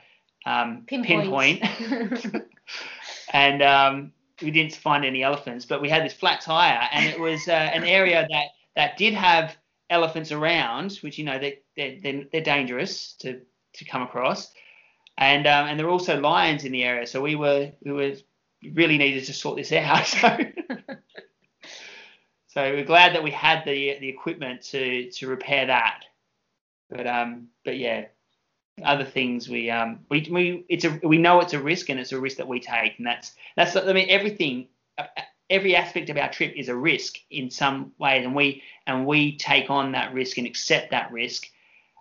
um, 0.45 0.83
pinpoint, 0.87 1.61
pinpoint, 1.61 2.35
and 3.33 3.61
um, 3.61 4.13
we 4.41 4.51
didn't 4.51 4.73
find 4.73 5.05
any 5.05 5.23
elephants. 5.23 5.65
But 5.65 5.81
we 5.81 5.89
had 5.89 6.03
this 6.03 6.13
flat 6.13 6.41
tire, 6.41 6.87
and 6.91 7.05
it 7.05 7.19
was 7.19 7.47
uh, 7.47 7.51
an 7.51 7.83
area 7.83 8.27
that 8.29 8.45
that 8.75 8.97
did 8.97 9.13
have 9.13 9.55
elephants 9.89 10.31
around, 10.31 10.93
which 11.01 11.17
you 11.17 11.25
know 11.25 11.39
they 11.39 11.59
they're, 11.75 11.97
they're, 12.01 12.23
they're 12.31 12.41
dangerous 12.41 13.13
to 13.19 13.41
to 13.73 13.85
come 13.85 14.01
across, 14.01 14.51
and 15.17 15.47
um, 15.47 15.67
and 15.67 15.79
there 15.79 15.85
were 15.85 15.91
also 15.91 16.19
lions 16.19 16.65
in 16.65 16.71
the 16.71 16.83
area. 16.83 17.05
So 17.05 17.21
we 17.21 17.35
were 17.35 17.71
we 17.83 17.91
were 17.91 18.15
really 18.73 18.97
needed 18.97 19.25
to 19.25 19.33
sort 19.33 19.57
this 19.57 19.71
out. 19.71 20.07
So 22.47 22.63
So 22.63 22.73
we're 22.73 22.83
glad 22.83 23.15
that 23.15 23.23
we 23.23 23.31
had 23.31 23.63
the 23.65 23.97
the 23.99 24.09
equipment 24.09 24.61
to 24.63 25.09
to 25.11 25.27
repair 25.27 25.67
that. 25.67 26.03
But 26.89 27.07
um, 27.07 27.47
but 27.63 27.77
yeah, 27.77 28.07
other 28.83 29.05
things 29.05 29.47
we 29.49 29.69
um 29.69 29.99
we 30.09 30.27
we 30.31 30.65
it's 30.69 30.85
a 30.85 30.99
we 31.03 31.17
know 31.17 31.39
it's 31.41 31.53
a 31.53 31.61
risk 31.61 31.89
and 31.89 31.99
it's 31.99 32.11
a 32.11 32.19
risk 32.19 32.37
that 32.37 32.47
we 32.47 32.59
take 32.59 32.97
and 32.97 33.05
that's 33.05 33.33
that's 33.55 33.75
I 33.75 33.93
mean 33.93 34.09
everything 34.09 34.67
every 35.49 35.75
aspect 35.75 36.09
of 36.09 36.17
our 36.17 36.31
trip 36.31 36.53
is 36.55 36.69
a 36.69 36.75
risk 36.75 37.17
in 37.29 37.49
some 37.49 37.91
ways 37.99 38.25
and 38.25 38.35
we 38.35 38.63
and 38.87 39.05
we 39.05 39.37
take 39.37 39.69
on 39.69 39.91
that 39.91 40.13
risk 40.13 40.37
and 40.37 40.47
accept 40.47 40.91
that 40.91 41.11
risk 41.11 41.47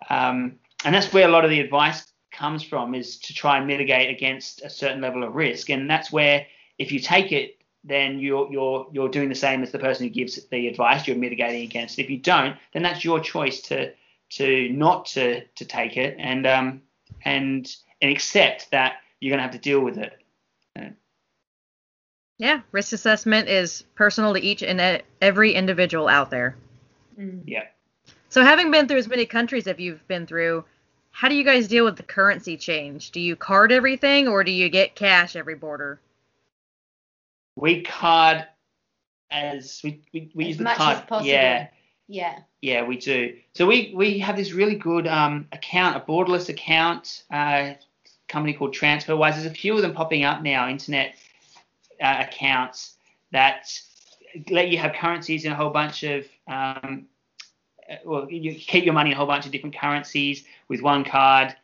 um, 0.09 0.59
and 0.83 0.95
that's 0.95 1.13
where 1.13 1.27
a 1.27 1.31
lot 1.31 1.45
of 1.45 1.51
the 1.51 1.59
advice 1.59 2.10
comes 2.31 2.63
from 2.63 2.95
is 2.95 3.17
to 3.17 3.33
try 3.33 3.57
and 3.57 3.67
mitigate 3.67 4.09
against 4.09 4.61
a 4.61 4.69
certain 4.69 5.01
level 5.01 5.23
of 5.23 5.35
risk 5.35 5.69
and 5.69 5.89
that's 5.89 6.11
where 6.11 6.45
if 6.77 6.91
you 6.91 6.99
take 6.99 7.31
it 7.31 7.57
then 7.83 8.19
you're 8.19 8.51
you're 8.51 8.87
you're 8.91 9.09
doing 9.09 9.29
the 9.29 9.35
same 9.35 9.63
as 9.63 9.71
the 9.71 9.79
person 9.79 10.07
who 10.07 10.13
gives 10.13 10.43
the 10.47 10.67
advice 10.67 11.07
you're 11.07 11.17
mitigating 11.17 11.63
against 11.63 11.99
if 11.99 12.09
you 12.09 12.17
don't 12.17 12.55
then 12.73 12.83
that's 12.83 13.03
your 13.03 13.19
choice 13.19 13.61
to 13.61 13.91
to 14.29 14.69
not 14.69 15.05
to 15.05 15.43
to 15.55 15.65
take 15.65 15.97
it 15.97 16.15
and 16.19 16.47
um 16.47 16.81
and 17.25 17.75
and 18.01 18.11
accept 18.11 18.71
that 18.71 18.97
you're 19.19 19.29
going 19.29 19.37
to 19.37 19.43
have 19.43 19.51
to 19.51 19.59
deal 19.59 19.79
with 19.79 19.97
it. 19.97 20.17
Yeah, 22.37 22.61
risk 22.71 22.91
assessment 22.91 23.49
is 23.49 23.83
personal 23.93 24.33
to 24.33 24.41
each 24.41 24.63
and 24.63 25.03
every 25.21 25.53
individual 25.53 26.07
out 26.07 26.31
there. 26.31 26.55
Mm. 27.19 27.43
Yeah. 27.45 27.65
So 28.29 28.43
having 28.43 28.71
been 28.71 28.87
through 28.87 28.97
as 28.97 29.07
many 29.07 29.27
countries 29.27 29.67
as 29.67 29.77
you've 29.77 30.07
been 30.07 30.25
through, 30.25 30.63
how 31.11 31.29
do 31.29 31.35
you 31.35 31.43
guys 31.43 31.67
deal 31.67 31.85
with 31.85 31.97
the 31.97 32.03
currency 32.03 32.57
change? 32.57 33.11
Do 33.11 33.19
you 33.19 33.35
card 33.35 33.71
everything 33.71 34.27
or 34.27 34.43
do 34.43 34.51
you 34.51 34.69
get 34.69 34.95
cash 34.95 35.35
every 35.35 35.55
border? 35.55 35.99
We 37.55 37.81
card 37.81 38.47
as 39.29 39.81
we 39.83 40.01
we, 40.13 40.31
we 40.33 40.45
as 40.45 40.49
use 40.49 40.57
the 40.57 40.65
card. 40.65 41.03
Yeah. 41.23 41.67
Yeah. 42.07 42.39
Yeah, 42.61 42.83
we 42.83 42.97
do. 42.97 43.37
So 43.53 43.65
we 43.65 43.93
we 43.95 44.19
have 44.19 44.35
this 44.35 44.51
really 44.53 44.75
good 44.75 45.07
um, 45.07 45.47
account, 45.51 45.95
a 45.95 45.99
borderless 46.01 46.49
account, 46.49 47.23
uh, 47.31 47.73
company 48.27 48.53
called 48.53 48.75
TransferWise. 48.75 49.33
There's 49.33 49.45
a 49.45 49.49
few 49.49 49.75
of 49.75 49.81
them 49.81 49.93
popping 49.93 50.23
up 50.23 50.41
now, 50.41 50.67
internet 50.67 51.15
uh, 52.01 52.25
accounts 52.27 52.95
that 53.31 53.71
let 54.49 54.69
you 54.69 54.77
have 54.77 54.93
currencies 54.93 55.45
in 55.45 55.51
a 55.51 55.55
whole 55.55 55.69
bunch 55.69 56.03
of 56.03 56.25
um, 56.47 57.05
Uh, 57.91 57.95
well, 58.05 58.31
you 58.31 58.55
keep 58.55 58.85
your 58.85 58.93
money 58.93 59.11
in 59.11 59.15
a 59.15 59.17
whole 59.17 59.27
bunch 59.27 59.45
of 59.45 59.51
different 59.51 59.75
currencies 59.75 60.43
with 60.67 60.81
one 60.81 61.03
card. 61.03 61.55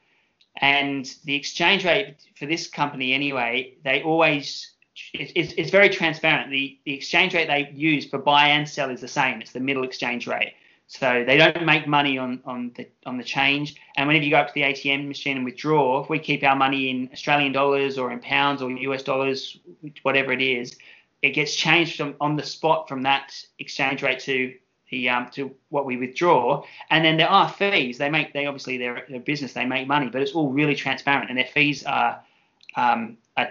And 0.60 1.10
the 1.26 1.36
exchange 1.36 1.86
rate 1.86 2.16
for 2.36 2.46
this 2.46 2.68
company, 2.68 3.14
anyway, 3.14 3.76
they 3.84 4.02
always 4.02 4.72
it's, 5.14 5.54
it's 5.58 5.70
very 5.70 5.90
transparent. 5.90 6.50
The, 6.50 6.80
the 6.86 6.94
exchange 6.94 7.34
rate 7.34 7.48
they 7.48 7.72
use 7.74 8.08
for 8.08 8.18
buy 8.18 8.48
and 8.50 8.68
sell 8.68 8.90
is 8.90 9.02
the 9.02 9.08
same. 9.08 9.42
It's 9.42 9.52
the 9.52 9.60
middle 9.60 9.84
exchange 9.84 10.28
rate. 10.28 10.54
So 10.88 11.24
they 11.28 11.38
don't 11.38 11.66
make 11.66 11.86
money 11.86 12.18
on, 12.18 12.42
on 12.46 12.72
the 12.76 12.88
on 13.06 13.18
the 13.18 13.24
change. 13.24 13.76
And 13.98 14.08
whenever 14.08 14.24
you 14.24 14.32
go 14.32 14.38
up 14.38 14.48
to 14.48 14.54
the 14.54 14.62
ATM 14.62 15.08
machine 15.08 15.36
and 15.36 15.46
withdraw, 15.46 16.02
if 16.02 16.10
we 16.10 16.18
keep 16.18 16.44
our 16.44 16.56
money 16.56 16.90
in 16.90 17.10
Australian 17.12 17.52
dollars 17.52 17.98
or 17.98 18.12
in 18.12 18.20
pounds 18.20 18.62
or 18.62 18.72
US 18.72 19.04
dollars, 19.04 19.58
whatever 20.04 20.32
it 20.32 20.42
is, 20.42 20.78
it 21.22 21.32
gets 21.32 21.56
changed 21.56 21.98
from 21.98 22.16
on 22.22 22.38
the 22.38 22.44
spot 22.44 22.88
from 22.88 23.04
that 23.04 23.34
exchange 23.60 24.02
rate 24.02 24.20
to 24.22 24.54
the 24.90 25.10
um, 25.10 25.30
to 25.32 25.56
what 25.70 25.86
we 25.86 25.98
withdraw. 25.98 26.64
And 26.90 27.04
then 27.04 27.18
there 27.18 27.30
are 27.30 27.50
fees. 27.50 27.98
They 27.98 28.10
make 28.10 28.34
they 28.34 28.46
obviously 28.46 28.78
they're, 28.78 29.06
they're 29.10 29.20
business. 29.20 29.54
They 29.54 29.66
make 29.66 29.88
money, 29.88 30.10
but 30.10 30.22
it's 30.22 30.32
all 30.32 30.52
really 30.52 30.76
transparent, 30.76 31.30
and 31.30 31.38
their 31.38 31.46
fees 31.46 31.84
are 31.84 32.22
um, 32.76 33.18
are 33.36 33.50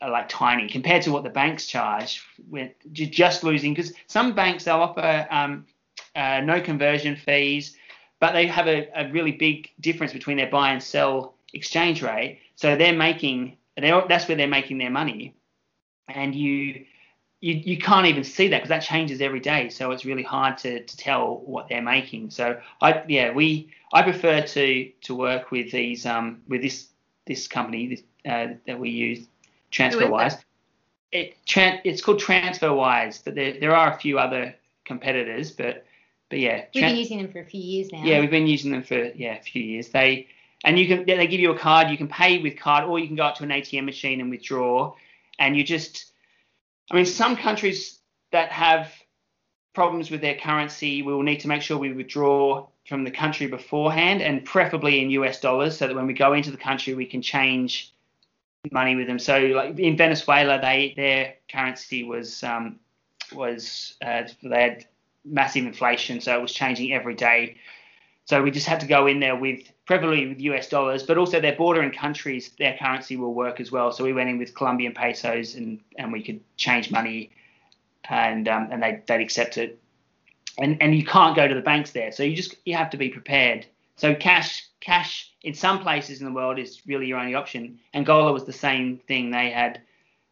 are 0.00 0.10
like 0.10 0.28
tiny 0.28 0.68
compared 0.68 1.02
to 1.02 1.12
what 1.12 1.22
the 1.22 1.30
banks 1.30 1.66
charge. 1.66 2.22
We're 2.48 2.72
just 2.92 3.44
losing 3.44 3.74
because 3.74 3.92
some 4.06 4.34
banks 4.34 4.64
they'll 4.64 4.76
offer 4.76 5.26
um, 5.30 5.66
uh, 6.14 6.40
no 6.40 6.60
conversion 6.60 7.16
fees, 7.16 7.76
but 8.20 8.32
they 8.32 8.46
have 8.46 8.66
a, 8.66 8.88
a, 8.94 9.10
really 9.10 9.32
big 9.32 9.70
difference 9.80 10.12
between 10.12 10.36
their 10.36 10.50
buy 10.50 10.70
and 10.70 10.82
sell 10.82 11.34
exchange 11.52 12.02
rate. 12.02 12.40
So 12.56 12.76
they're 12.76 12.92
making 12.92 13.56
they're, 13.76 14.04
that's 14.08 14.28
where 14.28 14.36
they're 14.36 14.46
making 14.46 14.78
their 14.78 14.90
money, 14.90 15.34
and 16.08 16.34
you. 16.34 16.86
You, 17.44 17.60
you 17.62 17.76
can't 17.76 18.06
even 18.06 18.24
see 18.24 18.48
that 18.48 18.56
because 18.56 18.70
that 18.70 18.82
changes 18.82 19.20
every 19.20 19.40
day, 19.40 19.68
so 19.68 19.90
it's 19.90 20.06
really 20.06 20.22
hard 20.22 20.56
to, 20.58 20.82
to 20.82 20.96
tell 20.96 21.42
what 21.44 21.68
they're 21.68 21.82
making. 21.82 22.30
So 22.30 22.58
I 22.80 23.02
yeah 23.06 23.32
we 23.32 23.70
I 23.92 24.02
prefer 24.02 24.40
to 24.40 24.90
to 25.02 25.14
work 25.14 25.50
with 25.50 25.70
these 25.70 26.06
um 26.06 26.40
with 26.48 26.62
this 26.62 26.88
this 27.26 27.46
company 27.46 27.88
this, 27.88 28.02
uh, 28.24 28.54
that 28.66 28.80
we 28.80 28.88
use 28.88 29.26
TransferWise. 29.72 30.42
It, 31.12 31.36
it's 31.84 32.00
called 32.00 32.20
TransferWise, 32.20 33.22
but 33.24 33.34
there, 33.34 33.60
there 33.60 33.76
are 33.76 33.92
a 33.92 33.98
few 33.98 34.18
other 34.18 34.54
competitors, 34.84 35.50
but 35.50 35.84
but 36.30 36.38
yeah. 36.38 36.64
We've 36.74 36.82
been 36.82 36.96
using 36.96 37.18
them 37.18 37.30
for 37.30 37.40
a 37.40 37.44
few 37.44 37.60
years 37.60 37.92
now. 37.92 38.02
Yeah, 38.02 38.20
we've 38.20 38.30
been 38.30 38.46
using 38.46 38.72
them 38.72 38.82
for 38.82 39.04
yeah 39.14 39.36
a 39.36 39.42
few 39.42 39.62
years. 39.62 39.90
They 39.90 40.28
and 40.64 40.78
you 40.78 40.88
can 40.88 41.04
they 41.04 41.26
give 41.26 41.40
you 41.40 41.52
a 41.52 41.58
card. 41.58 41.90
You 41.90 41.98
can 41.98 42.08
pay 42.08 42.42
with 42.42 42.56
card, 42.58 42.84
or 42.84 42.98
you 42.98 43.06
can 43.06 43.16
go 43.16 43.24
up 43.24 43.36
to 43.36 43.44
an 43.44 43.50
ATM 43.50 43.84
machine 43.84 44.20
and 44.22 44.30
withdraw. 44.30 44.94
And 45.38 45.56
you 45.56 45.64
just, 45.64 46.12
I 46.90 46.96
mean, 46.96 47.06
some 47.06 47.36
countries 47.36 47.98
that 48.32 48.50
have 48.52 48.92
problems 49.74 50.10
with 50.10 50.20
their 50.20 50.36
currency, 50.36 51.02
we 51.02 51.12
will 51.12 51.22
need 51.22 51.40
to 51.40 51.48
make 51.48 51.62
sure 51.62 51.78
we 51.78 51.92
withdraw 51.92 52.66
from 52.88 53.04
the 53.04 53.10
country 53.10 53.46
beforehand, 53.46 54.20
and 54.20 54.44
preferably 54.44 55.02
in 55.02 55.10
US 55.10 55.40
dollars, 55.40 55.78
so 55.78 55.86
that 55.86 55.96
when 55.96 56.06
we 56.06 56.12
go 56.12 56.34
into 56.34 56.50
the 56.50 56.56
country, 56.56 56.94
we 56.94 57.06
can 57.06 57.22
change 57.22 57.92
money 58.70 58.94
with 58.96 59.06
them. 59.06 59.18
So 59.18 59.38
like 59.38 59.78
in 59.78 59.96
Venezuela, 59.96 60.60
they 60.60 60.94
their 60.96 61.34
currency 61.50 62.04
was 62.04 62.42
um, 62.42 62.78
was 63.32 63.94
uh, 64.04 64.24
they 64.42 64.62
had 64.62 64.86
massive 65.24 65.64
inflation, 65.64 66.20
so 66.20 66.38
it 66.38 66.42
was 66.42 66.52
changing 66.52 66.92
every 66.92 67.14
day. 67.14 67.56
So 68.26 68.42
we 68.42 68.50
just 68.50 68.66
had 68.66 68.80
to 68.80 68.86
go 68.86 69.06
in 69.06 69.20
there 69.20 69.36
with 69.36 69.70
preferably 69.86 70.26
with 70.26 70.40
US 70.40 70.68
dollars, 70.68 71.02
but 71.02 71.18
also 71.18 71.40
their 71.40 71.54
bordering 71.54 71.92
countries, 71.92 72.50
their 72.58 72.76
currency 72.78 73.16
will 73.16 73.34
work 73.34 73.60
as 73.60 73.70
well. 73.70 73.92
So 73.92 74.02
we 74.02 74.14
went 74.14 74.30
in 74.30 74.38
with 74.38 74.54
Colombian 74.54 74.94
pesos 74.94 75.54
and 75.54 75.80
and 75.98 76.12
we 76.12 76.22
could 76.22 76.40
change 76.56 76.90
money, 76.90 77.30
and 78.08 78.48
um, 78.48 78.68
and 78.70 78.82
they 78.82 79.02
they'd 79.06 79.20
accept 79.20 79.58
it. 79.58 79.78
And 80.58 80.80
and 80.80 80.96
you 80.96 81.04
can't 81.04 81.36
go 81.36 81.46
to 81.46 81.54
the 81.54 81.60
banks 81.60 81.90
there, 81.90 82.12
so 82.12 82.22
you 82.22 82.34
just 82.34 82.54
you 82.64 82.74
have 82.76 82.90
to 82.90 82.96
be 82.96 83.10
prepared. 83.10 83.66
So 83.96 84.14
cash 84.14 84.66
cash 84.80 85.30
in 85.42 85.54
some 85.54 85.80
places 85.80 86.20
in 86.20 86.26
the 86.26 86.32
world 86.32 86.58
is 86.58 86.80
really 86.86 87.06
your 87.06 87.18
only 87.18 87.34
option. 87.34 87.78
Angola 87.92 88.32
was 88.32 88.44
the 88.44 88.52
same 88.52 88.98
thing. 89.06 89.30
They 89.30 89.50
had 89.50 89.80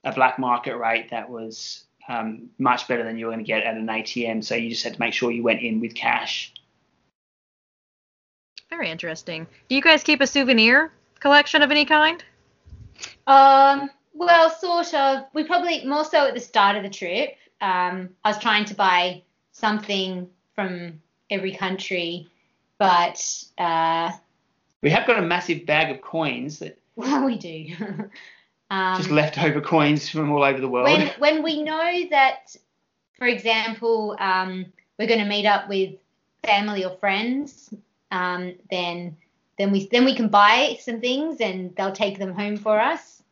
a 0.05 0.13
black 0.13 0.39
market 0.39 0.77
rate 0.77 1.11
that 1.11 1.29
was 1.29 1.85
um, 2.09 2.51
much 2.59 2.89
better 2.89 3.05
than 3.05 3.19
you 3.19 3.27
were 3.27 3.33
going 3.33 3.45
to 3.45 3.47
get 3.47 3.63
at 3.63 3.77
an 3.77 3.87
ATM. 3.87 4.43
So 4.43 4.55
you 4.55 4.71
just 4.71 4.85
had 4.85 4.95
to 4.95 5.01
make 5.01 5.15
sure 5.15 5.31
you 5.31 5.43
went 5.43 5.63
in 5.63 5.81
with 5.81 5.95
cash. 5.95 6.53
Very 8.73 8.89
interesting. 8.89 9.47
Do 9.69 9.75
you 9.75 9.83
guys 9.83 10.03
keep 10.03 10.23
a 10.23 10.27
souvenir 10.27 10.91
collection 11.21 11.61
of 11.61 11.71
any 11.71 11.85
kind? 11.85 12.25
Um, 13.27 13.91
well, 14.15 14.49
sort 14.49 14.95
of. 14.95 15.27
We 15.35 15.45
probably 15.45 15.85
more 15.85 16.07
so 16.07 16.27
at 16.27 16.33
the 16.33 16.41
start 16.41 16.77
of 16.77 16.83
the 16.83 16.89
trip. 16.89 17.37
Um, 17.61 18.09
I 18.25 18.31
was 18.31 18.39
trying 18.39 18.65
to 18.65 18.75
buy 18.75 19.25
something 19.53 20.27
from 20.55 21.03
every 21.29 21.53
country, 21.55 22.29
but 22.79 23.23
uh, 23.59 24.11
we 24.81 24.89
have 24.89 25.07
got 25.07 25.19
a 25.19 25.23
massive 25.23 25.67
bag 25.67 25.95
of 25.95 26.01
coins 26.01 26.59
that. 26.61 26.79
Well, 26.97 27.27
we 27.27 27.37
do. 27.37 27.75
um, 28.71 28.97
just 28.97 29.11
leftover 29.11 29.61
coins 29.61 30.09
from 30.09 30.33
all 30.33 30.43
over 30.43 30.61
the 30.61 30.69
world. 30.69 30.87
When 30.87 31.09
when 31.19 31.43
we 31.43 31.63
know 31.63 32.09
that, 32.09 32.57
for 33.19 33.27
example, 33.27 34.17
um, 34.19 34.65
we're 34.99 35.09
going 35.09 35.21
to 35.21 35.29
meet 35.29 35.45
up 35.45 35.69
with 35.69 35.97
family 36.43 36.85
or 36.87 36.97
friends, 36.97 37.71
um, 38.13 38.55
then 38.71 39.17
then 39.59 39.73
we 39.73 39.89
then 39.89 40.05
we 40.05 40.15
can 40.15 40.29
buy 40.29 40.79
some 40.81 41.01
things 41.01 41.41
and 41.41 41.75
they'll 41.77 41.93
take 41.93 42.19
them 42.19 42.33
home 42.33 42.57
for 42.57 42.79
us. 42.79 43.23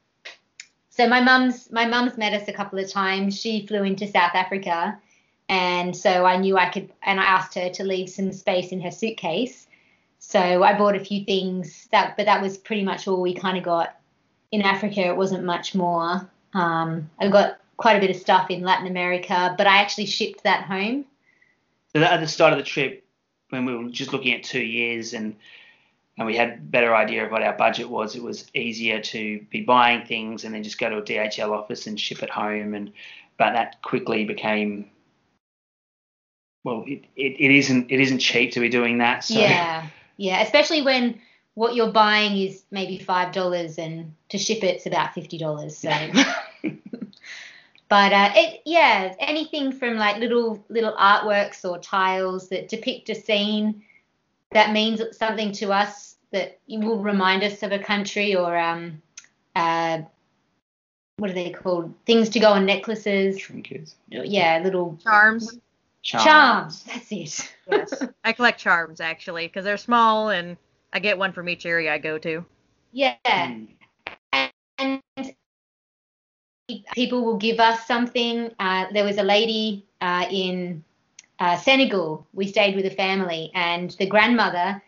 So 0.91 1.09
my 1.09 1.21
mum's 1.21 1.71
my 1.71 1.87
mum's 1.87 2.19
met 2.19 2.35
us 2.35 2.49
a 2.49 2.53
couple 2.53 2.79
of 2.79 2.91
times. 2.91 3.39
She 3.39 3.67
flew 3.67 3.85
into 3.85 4.09
South 4.09 4.35
Africa, 4.35 4.99
and 5.49 5.97
so 5.97 6.25
I 6.25 6.37
knew 6.37 6.59
I 6.59 6.69
could, 6.69 6.93
and 7.05 7.21
I 7.21 7.25
asked 7.25 7.55
her 7.55 7.71
to 7.71 7.85
leave 7.85 8.11
some 8.11 8.33
space 8.33 8.73
in 8.73 8.81
her 8.81 8.91
suitcase 8.91 9.69
so 10.21 10.63
I 10.63 10.77
bought 10.77 10.95
a 10.95 11.01
few 11.01 11.25
things 11.25 11.89
that, 11.91 12.17
but 12.17 12.27
that 12.27 12.43
was 12.43 12.59
pretty 12.59 12.85
much 12.85 13.09
all 13.09 13.21
we 13.21 13.35
kind 13.35 13.57
of 13.57 13.65
got 13.65 13.99
in 14.53 14.61
Africa. 14.61 15.01
It 15.01 15.17
wasn't 15.17 15.45
much 15.45 15.75
more. 15.75 16.31
Um, 16.53 17.11
I 17.19 17.29
got 17.29 17.59
quite 17.79 17.97
a 17.97 18.01
bit 18.01 18.11
of 18.11 18.17
stuff 18.17 18.51
in 18.51 18.63
Latin 18.63 18.87
America, 18.87 19.55
but 19.57 19.67
I 19.67 19.79
actually 19.79 20.07
shipped 20.07 20.45
that 20.45 20.65
home. 20.65 21.07
So 21.97 22.03
at 22.03 22.21
the 22.21 22.29
start 22.29 22.53
of 22.53 22.59
the 22.59 22.65
trip, 22.65 23.05
when 23.51 23.65
we 23.67 23.77
were 23.77 23.91
just 23.91 24.13
looking 24.13 24.35
at 24.35 24.43
two 24.43 24.63
years 24.63 25.13
and 25.13 25.37
and 26.17 26.27
we 26.27 26.37
had 26.37 26.49
a 26.51 26.57
better 26.59 26.95
idea 26.95 27.25
of 27.25 27.31
what 27.31 27.43
our 27.43 27.57
budget 27.57 27.89
was, 27.89 28.15
it 28.15 28.23
was 28.23 28.51
easier 28.53 29.01
to 29.01 29.41
be 29.51 29.63
buying 29.63 30.05
things 30.05 30.45
and 30.45 30.55
then 30.55 30.63
just 30.63 30.79
go 30.79 30.91
to 30.91 30.99
a 30.99 31.03
DHL 31.03 31.51
office 31.51 31.87
and 31.87 31.99
ship 31.99 32.23
it 32.23 32.29
home. 32.29 32.75
And 32.75 32.93
but 33.39 33.53
that 33.53 33.81
quickly 33.83 34.25
became 34.25 34.91
well, 36.63 36.85
it, 36.87 37.05
it, 37.17 37.37
it 37.39 37.51
isn't 37.51 37.91
it 37.91 38.01
isn't 38.01 38.19
cheap 38.19 38.53
to 38.53 38.61
be 38.61 38.69
doing 38.69 38.99
that. 38.99 39.25
So. 39.25 39.39
Yeah. 39.39 39.87
Yeah, 40.17 40.43
especially 40.43 40.83
when 40.83 41.19
what 41.55 41.75
you're 41.75 41.93
buying 41.93 42.37
is 42.37 42.63
maybe 42.71 42.99
five 42.99 43.33
dollars 43.33 43.79
and 43.79 44.15
to 44.29 44.37
ship 44.37 44.63
it's 44.63 44.85
about 44.85 45.15
fifty 45.15 45.39
dollars. 45.39 45.77
So 45.77 45.89
but 47.91 48.13
uh, 48.13 48.31
it 48.35 48.63
yeah, 48.65 49.15
anything 49.19 49.73
from 49.73 49.97
like 49.97 50.17
little 50.17 50.65
little 50.71 50.95
artworks 50.95 51.69
or 51.69 51.79
tiles 51.79 52.49
that 52.49 52.69
depict 52.69 53.11
a 53.11 53.15
scene 53.15 53.83
that 54.53 54.73
means 54.73 55.03
something 55.17 55.53
to 55.53 55.73
us 55.73 56.17
that 56.31 56.59
will 56.69 57.01
remind 57.03 57.43
us 57.43 57.63
of 57.63 57.73
a 57.73 57.79
country 57.79 58.35
or 58.35 58.57
um 58.57 59.03
uh 59.57 60.01
what 61.17 61.31
are 61.31 61.35
they 61.35 61.51
called? 61.51 61.93
Things 62.07 62.31
to 62.31 62.41
go 62.41 62.53
on 62.53 62.65
necklaces. 62.65 63.37
Trinkets. 63.37 63.97
Yeah, 64.09 64.61
little 64.65 64.99
Charms. 65.03 65.59
Charms. 66.03 66.25
charms. 66.25 66.85
That's 66.85 67.13
it. 67.13 67.55
Yes. 67.71 68.07
I 68.25 68.33
collect 68.33 68.59
charms 68.59 69.01
actually 69.01 69.47
because 69.47 69.65
they're 69.65 69.77
small 69.77 70.31
and 70.31 70.57
I 70.95 71.01
get 71.01 71.19
one 71.19 71.33
from 71.33 71.49
each 71.49 71.67
area 71.67 71.93
I 71.93 71.99
go 71.99 72.17
to. 72.19 72.45
Yeah. 72.93 73.17
Mm. 73.27 73.69
and 74.79 75.30
people 76.95 77.25
will 77.25 77.37
give 77.37 77.61
us 77.61 77.87
something. 77.87 78.51
Uh, 78.59 78.87
there 78.93 79.05
was 79.05 79.19
a 79.19 79.23
lady 79.23 79.85
uh, 80.01 80.27
in 80.31 80.85
uh, 81.39 81.57
Senegal. 81.57 82.27
We 82.33 82.47
stayed 82.47 82.77
with 82.77 82.87
a 82.87 82.91
family, 82.91 83.51
and 83.55 83.91
the 83.99 84.07
grandmother 84.07 84.83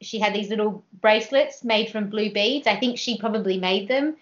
she 0.00 0.18
had 0.18 0.34
these 0.34 0.50
little 0.50 0.82
bracelets 1.00 1.64
made 1.64 1.90
from 1.90 2.08
blue 2.08 2.30
beads. 2.32 2.66
I 2.66 2.76
think 2.76 2.98
she 2.98 3.18
probably 3.18 3.58
made 3.58 3.88
them, 3.88 4.16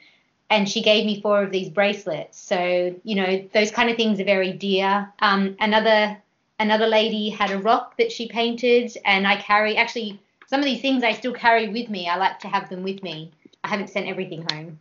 and 0.50 0.68
she 0.68 0.82
gave 0.82 1.04
me 1.04 1.20
four 1.20 1.42
of 1.42 1.50
these 1.50 1.68
bracelets. 1.68 2.38
So 2.38 2.94
you 3.04 3.14
know 3.14 3.48
those 3.52 3.70
kind 3.70 3.90
of 3.90 3.96
things 3.96 4.20
are 4.20 4.24
very 4.24 4.52
dear. 4.52 5.12
Um, 5.20 5.56
another 5.60 6.16
another 6.58 6.86
lady 6.86 7.30
had 7.30 7.50
a 7.50 7.58
rock 7.58 7.96
that 7.98 8.12
she 8.12 8.28
painted, 8.28 8.96
and 9.04 9.26
I 9.26 9.36
carry 9.36 9.76
actually 9.76 10.20
some 10.46 10.60
of 10.60 10.66
these 10.66 10.82
things 10.82 11.02
I 11.02 11.12
still 11.12 11.32
carry 11.32 11.68
with 11.68 11.88
me. 11.88 12.08
I 12.08 12.16
like 12.16 12.38
to 12.40 12.48
have 12.48 12.68
them 12.68 12.82
with 12.82 13.02
me. 13.02 13.32
I 13.64 13.68
haven't 13.68 13.90
sent 13.90 14.06
everything 14.06 14.46
home. 14.52 14.78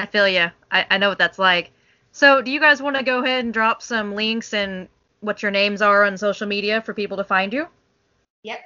I 0.00 0.06
feel 0.06 0.28
you. 0.28 0.50
I, 0.70 0.86
I 0.90 0.98
know 0.98 1.08
what 1.08 1.18
that's 1.18 1.38
like. 1.38 1.72
So, 2.12 2.42
do 2.42 2.50
you 2.50 2.58
guys 2.58 2.82
want 2.82 2.96
to 2.96 3.02
go 3.04 3.22
ahead 3.22 3.44
and 3.44 3.54
drop 3.54 3.82
some 3.82 4.14
links 4.14 4.52
and 4.52 4.88
what 5.20 5.42
your 5.42 5.50
names 5.50 5.82
are 5.82 6.04
on 6.04 6.16
social 6.16 6.46
media 6.46 6.82
for 6.82 6.94
people 6.94 7.16
to 7.18 7.24
find 7.24 7.52
you? 7.52 7.68
Yep. 8.42 8.60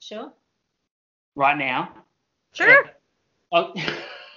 Sure. 0.00 0.32
Right 1.34 1.56
now. 1.58 1.92
Sure. 2.52 2.84
Oh. 3.52 3.72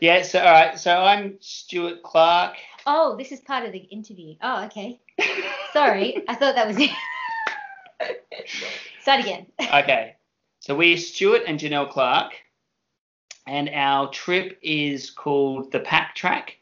yeah. 0.00 0.22
So 0.22 0.38
all 0.40 0.52
right. 0.52 0.78
So 0.78 0.96
I'm 0.96 1.36
Stuart 1.40 2.02
Clark. 2.02 2.56
oh, 2.86 3.16
this 3.16 3.32
is 3.32 3.40
part 3.40 3.64
of 3.64 3.72
the 3.72 3.78
interview. 3.78 4.34
Oh, 4.42 4.64
okay. 4.64 5.00
Sorry, 5.72 6.22
I 6.28 6.34
thought 6.34 6.54
that 6.54 6.66
was 6.66 6.76
it. 6.78 6.90
Start 9.00 9.20
again. 9.20 9.46
Okay. 9.60 10.16
So 10.60 10.76
we're 10.76 10.96
Stuart 10.96 11.42
and 11.46 11.58
Janelle 11.58 11.90
Clark, 11.90 12.34
and 13.46 13.68
our 13.70 14.10
trip 14.10 14.58
is 14.62 15.10
called 15.10 15.72
the 15.72 15.80
Pack 15.80 16.14
Track. 16.14 16.58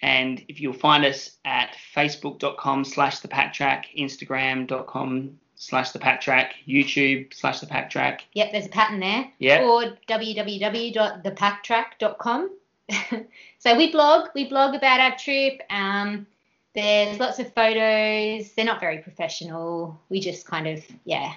And 0.00 0.42
if 0.48 0.60
you'll 0.60 0.72
find 0.74 1.04
us 1.04 1.32
at 1.44 1.76
facebook.com 1.94 2.84
slash 2.84 3.20
the 3.20 3.28
pack 3.28 3.54
track, 3.54 3.86
instagram.com 3.98 5.38
slash 5.56 5.90
the 5.92 5.98
pack 5.98 6.20
track, 6.20 6.54
YouTube 6.68 7.32
slash 7.32 7.60
the 7.60 7.66
pack 7.66 7.88
track. 7.88 8.24
Yep, 8.34 8.52
there's 8.52 8.66
a 8.66 8.70
pattern 8.70 9.00
there. 9.00 9.32
Yeah. 9.38 9.62
Or 9.62 9.96
www.thepacktrack.com. 10.08 12.50
so 13.58 13.74
we 13.76 13.90
blog, 13.90 14.28
we 14.34 14.46
blog 14.46 14.74
about 14.74 15.00
our 15.00 15.16
trip. 15.16 15.62
Um, 15.70 16.26
there's 16.74 17.18
lots 17.18 17.38
of 17.38 17.54
photos. 17.54 18.52
They're 18.52 18.66
not 18.66 18.80
very 18.80 18.98
professional. 18.98 19.98
We 20.10 20.20
just 20.20 20.46
kind 20.46 20.66
of, 20.66 20.84
yeah, 21.04 21.32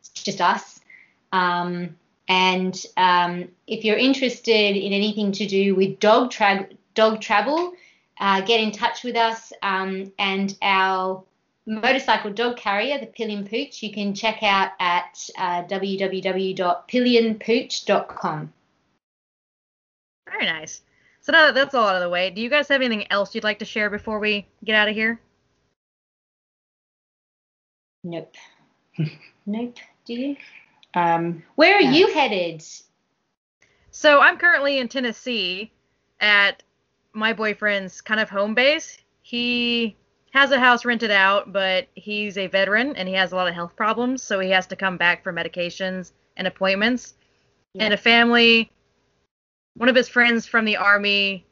it's 0.00 0.10
just 0.10 0.42
us. 0.42 0.80
Um, 1.32 1.96
and 2.32 2.86
um, 2.96 3.48
if 3.66 3.84
you're 3.84 3.98
interested 3.98 4.74
in 4.74 4.94
anything 4.94 5.32
to 5.32 5.46
do 5.46 5.74
with 5.74 6.00
dog 6.00 6.30
tra- 6.30 6.66
dog 6.94 7.20
travel, 7.20 7.74
uh, 8.18 8.40
get 8.40 8.58
in 8.58 8.72
touch 8.72 9.04
with 9.04 9.16
us. 9.16 9.52
Um, 9.62 10.10
and 10.18 10.56
our 10.62 11.22
motorcycle 11.66 12.32
dog 12.32 12.56
carrier, 12.56 12.98
the 12.98 13.04
Pillion 13.04 13.46
Pooch, 13.46 13.82
you 13.82 13.92
can 13.92 14.14
check 14.14 14.42
out 14.42 14.70
at 14.80 15.28
uh, 15.36 15.64
www.pillionpooch.com. 15.64 18.52
Very 20.30 20.46
nice. 20.46 20.80
So 21.20 21.32
now 21.32 21.44
that 21.46 21.54
that's 21.54 21.74
all 21.74 21.86
out 21.86 21.96
of 21.96 22.02
the 22.02 22.08
way, 22.08 22.30
do 22.30 22.40
you 22.40 22.48
guys 22.48 22.68
have 22.68 22.80
anything 22.80 23.12
else 23.12 23.34
you'd 23.34 23.44
like 23.44 23.58
to 23.58 23.66
share 23.66 23.90
before 23.90 24.18
we 24.18 24.46
get 24.64 24.74
out 24.74 24.88
of 24.88 24.94
here? 24.94 25.20
Nope. 28.02 28.34
nope. 29.46 29.76
Do 30.06 30.14
you? 30.14 30.36
Um, 30.94 31.42
Where 31.54 31.76
are 31.76 31.80
Yeah. 31.80 31.92
you 31.92 32.12
headed? 32.12 32.62
So 33.90 34.20
I'm 34.20 34.38
currently 34.38 34.78
in 34.78 34.88
Tennessee 34.88 35.70
at 36.20 36.62
my 37.12 37.32
boyfriend's 37.32 38.00
kind 38.00 38.20
of 38.20 38.30
home 38.30 38.54
base. 38.54 38.98
He 39.22 39.96
has 40.32 40.50
a 40.50 40.58
house 40.58 40.84
rented 40.84 41.10
out, 41.10 41.52
but 41.52 41.88
he's 41.94 42.38
a 42.38 42.46
veteran 42.46 42.96
and 42.96 43.06
he 43.08 43.14
has 43.14 43.32
a 43.32 43.36
lot 43.36 43.48
of 43.48 43.54
health 43.54 43.76
problems, 43.76 44.22
so 44.22 44.40
he 44.40 44.50
has 44.50 44.66
to 44.68 44.76
come 44.76 44.96
back 44.96 45.22
for 45.22 45.32
medications 45.32 46.12
and 46.36 46.46
appointments. 46.46 47.14
Yeah. 47.74 47.84
And 47.84 47.94
a 47.94 47.98
family, 47.98 48.70
one 49.76 49.88
of 49.88 49.94
his 49.96 50.08
friends 50.08 50.46
from 50.46 50.64
the 50.64 50.76
army, 50.76 51.44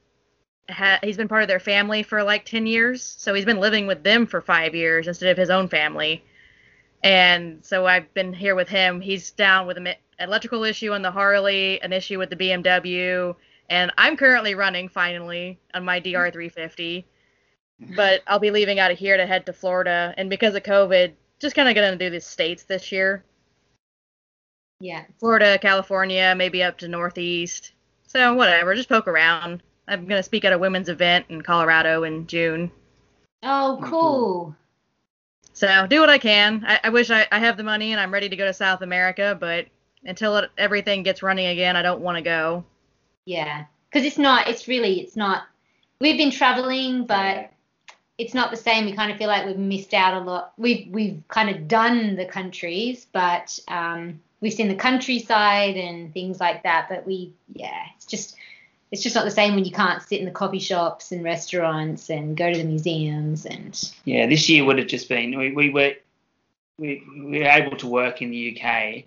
ha- 0.71 0.99
he's 1.03 1.17
been 1.19 1.29
part 1.29 1.43
of 1.43 1.49
their 1.49 1.61
family 1.61 2.03
for 2.03 2.23
like 2.23 2.45
10 2.47 2.67
years, 2.67 3.03
so 3.19 3.35
he's 3.35 3.45
been 3.45 3.61
living 3.61 3.87
with 3.87 4.03
them 4.03 4.27
for 4.27 4.41
five 4.41 4.75
years 4.75 5.09
instead 5.09 5.31
of 5.31 5.37
his 5.37 5.51
own 5.51 5.69
family. 5.69 6.25
And 7.03 7.65
so 7.65 7.87
I've 7.87 8.13
been 8.15 8.33
here 8.33 8.55
with 8.55 8.69
him. 8.69 9.01
He's 9.01 9.31
down 9.31 9.67
with 9.67 9.79
an 9.79 9.89
electrical 10.19 10.65
issue 10.65 10.93
on 10.93 11.03
the 11.03 11.11
Harley, 11.11 11.81
an 11.83 11.93
issue 11.93 12.19
with 12.19 12.31
the 12.31 12.37
BMW, 12.37 13.35
and 13.71 13.91
I'm 13.97 14.17
currently 14.17 14.55
running 14.55 14.89
finally 14.89 15.59
on 15.73 15.85
my 15.85 16.01
DR350. 16.01 17.05
But 17.97 18.23
I'll 18.27 18.39
be 18.39 18.51
leaving 18.51 18.79
out 18.79 18.91
of 18.91 18.99
here 18.99 19.17
to 19.17 19.25
head 19.25 19.47
to 19.47 19.55
Florida, 19.55 20.13
and 20.19 20.29
because 20.29 20.55
of 20.55 20.63
COVID, 20.63 21.13
just 21.39 21.57
kind 21.57 21.69
of 21.69 21.75
gonna 21.75 21.97
do 21.97 22.11
the 22.11 22.21
states 22.21 22.65
this 22.65 22.93
year. 22.93 23.25
Yeah. 24.81 25.05
Florida, 25.19 25.59
California, 25.59 26.35
maybe 26.37 26.63
up 26.63 26.77
to 26.79 26.89
Northeast. 26.89 27.73
So 28.07 28.35
whatever, 28.35 28.75
just 28.75 28.91
poke 28.91 29.09
around. 29.09 29.63
I'm 29.89 30.07
gonna 30.07 30.23
speak 30.23 30.45
at 30.45 30.53
a 30.53 30.59
women's 30.59 30.91
event 30.91 31.27
in 31.31 31.41
Colorado 31.41 32.03
in 32.05 32.27
June. 32.27 32.71
Oh, 33.43 33.81
cool. 33.83 34.55
So 35.61 35.87
do 35.87 36.01
what 36.01 36.09
I 36.09 36.17
can. 36.17 36.65
I, 36.67 36.81
I 36.85 36.89
wish 36.89 37.11
I, 37.11 37.29
I 37.31 37.39
have 37.39 37.59
the 37.59 37.63
money 37.63 37.93
and 37.93 38.01
I'm 38.01 38.11
ready 38.11 38.31
to 38.31 38.37
go 38.37 38.47
to 38.47 38.53
South 38.55 38.81
America, 38.81 39.37
but 39.39 39.67
until 40.07 40.39
it, 40.39 40.51
everything 40.57 41.03
gets 41.03 41.23
running 41.23 41.49
again, 41.49 41.77
I 41.77 41.83
don't 41.83 42.01
want 42.01 42.17
to 42.17 42.23
go. 42.23 42.65
Yeah. 43.27 43.67
Because 43.91 44.07
it's 44.07 44.17
not, 44.17 44.49
it's 44.49 44.69
really, 44.69 45.01
it's 45.03 45.17
not, 45.17 45.43
we've 46.01 46.17
been 46.17 46.31
traveling, 46.31 47.05
but 47.05 47.53
it's 48.17 48.33
not 48.33 48.51
the 48.51 48.57
same. 48.57 48.87
We 48.87 48.95
kind 48.95 49.13
of 49.13 49.19
feel 49.19 49.29
like 49.29 49.45
we've 49.45 49.59
missed 49.59 49.93
out 49.93 50.15
a 50.15 50.25
lot. 50.25 50.55
We've, 50.57 50.89
we've 50.91 51.23
kind 51.29 51.55
of 51.55 51.69
done 51.69 52.17
the 52.17 52.25
countries, 52.25 53.07
but 53.13 53.59
um, 53.69 54.19
we've 54.41 54.55
seen 54.55 54.69
the 54.69 54.75
countryside 54.75 55.77
and 55.77 56.11
things 56.15 56.41
like 56.41 56.63
that. 56.63 56.87
But 56.89 57.07
we, 57.07 57.35
yeah, 57.53 57.83
it's 57.95 58.07
just, 58.07 58.35
it's 58.91 59.03
just 59.03 59.15
not 59.15 59.25
the 59.25 59.31
same 59.31 59.55
when 59.55 59.65
you 59.65 59.71
can't 59.71 60.03
sit 60.03 60.19
in 60.19 60.25
the 60.25 60.31
coffee 60.33 60.59
shops 60.59 61.13
and 61.13 61.23
restaurants 61.23 62.11
and 62.11 62.37
go 62.37 62.53
to 62.53 62.59
the 62.59 62.65
museums 62.65 63.47
and 63.47 63.93
yeah, 64.05 64.27
this 64.27 64.49
year 64.49 64.65
would 64.65 64.79
have 64.79 64.89
just 64.89 65.09
been 65.09 65.37
we, 65.39 65.53
we 65.53 65.71
were 65.71 65.95
we, 66.79 67.05
we 67.15 67.39
were 67.39 67.45
able 67.45 67.77
to 67.77 67.87
work 67.87 68.23
in 68.23 68.31
the 68.31 68.59
UK 68.59 69.05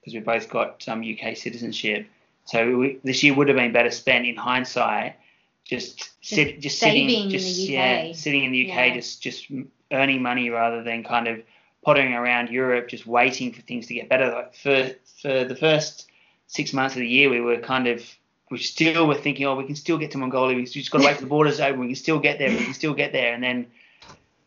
because 0.00 0.14
we 0.14 0.20
both 0.20 0.48
got 0.50 0.86
um, 0.88 1.00
UK 1.02 1.36
citizenship. 1.36 2.06
So 2.44 2.76
we, 2.76 3.00
this 3.02 3.22
year 3.22 3.34
would 3.34 3.48
have 3.48 3.56
been 3.56 3.72
better 3.72 3.90
spent 3.90 4.26
in 4.26 4.36
hindsight, 4.36 5.16
just 5.64 6.10
sit, 6.20 6.60
just 6.60 6.78
saving 6.78 7.08
sitting, 7.08 7.24
in 7.24 7.30
just 7.30 7.56
the 7.56 7.62
yeah, 7.72 8.06
UK. 8.10 8.14
sitting 8.14 8.44
in 8.44 8.52
the 8.52 8.70
UK, 8.70 8.76
Yeah. 8.76 8.94
just 8.94 9.22
just 9.22 9.46
earning 9.90 10.22
money 10.22 10.50
rather 10.50 10.82
than 10.82 11.02
kind 11.02 11.26
of 11.26 11.40
pottering 11.82 12.12
around 12.12 12.50
Europe, 12.50 12.88
just 12.88 13.06
waiting 13.06 13.52
for 13.52 13.62
things 13.62 13.86
to 13.86 13.94
get 13.94 14.10
better. 14.10 14.30
Like 14.30 14.54
for 14.54 14.90
for 15.22 15.44
the 15.44 15.56
first 15.56 16.10
six 16.46 16.74
months 16.74 16.94
of 16.94 17.00
the 17.00 17.08
year, 17.08 17.30
we 17.30 17.40
were 17.40 17.56
kind 17.56 17.86
of 17.86 18.04
we 18.50 18.58
still 18.58 19.06
were 19.06 19.14
thinking, 19.14 19.46
oh, 19.46 19.56
we 19.56 19.64
can 19.64 19.76
still 19.76 19.98
get 19.98 20.10
to 20.12 20.18
Mongolia. 20.18 20.56
We 20.56 20.66
just 20.66 20.90
got 20.90 20.98
to 20.98 21.06
wait 21.06 21.16
for 21.16 21.22
the 21.22 21.28
borders 21.28 21.60
open. 21.60 21.80
We 21.80 21.86
can 21.86 21.96
still 21.96 22.18
get 22.18 22.38
there. 22.38 22.50
We 22.50 22.64
can 22.64 22.74
still 22.74 22.94
get 22.94 23.12
there. 23.12 23.34
And 23.34 23.42
then 23.42 23.66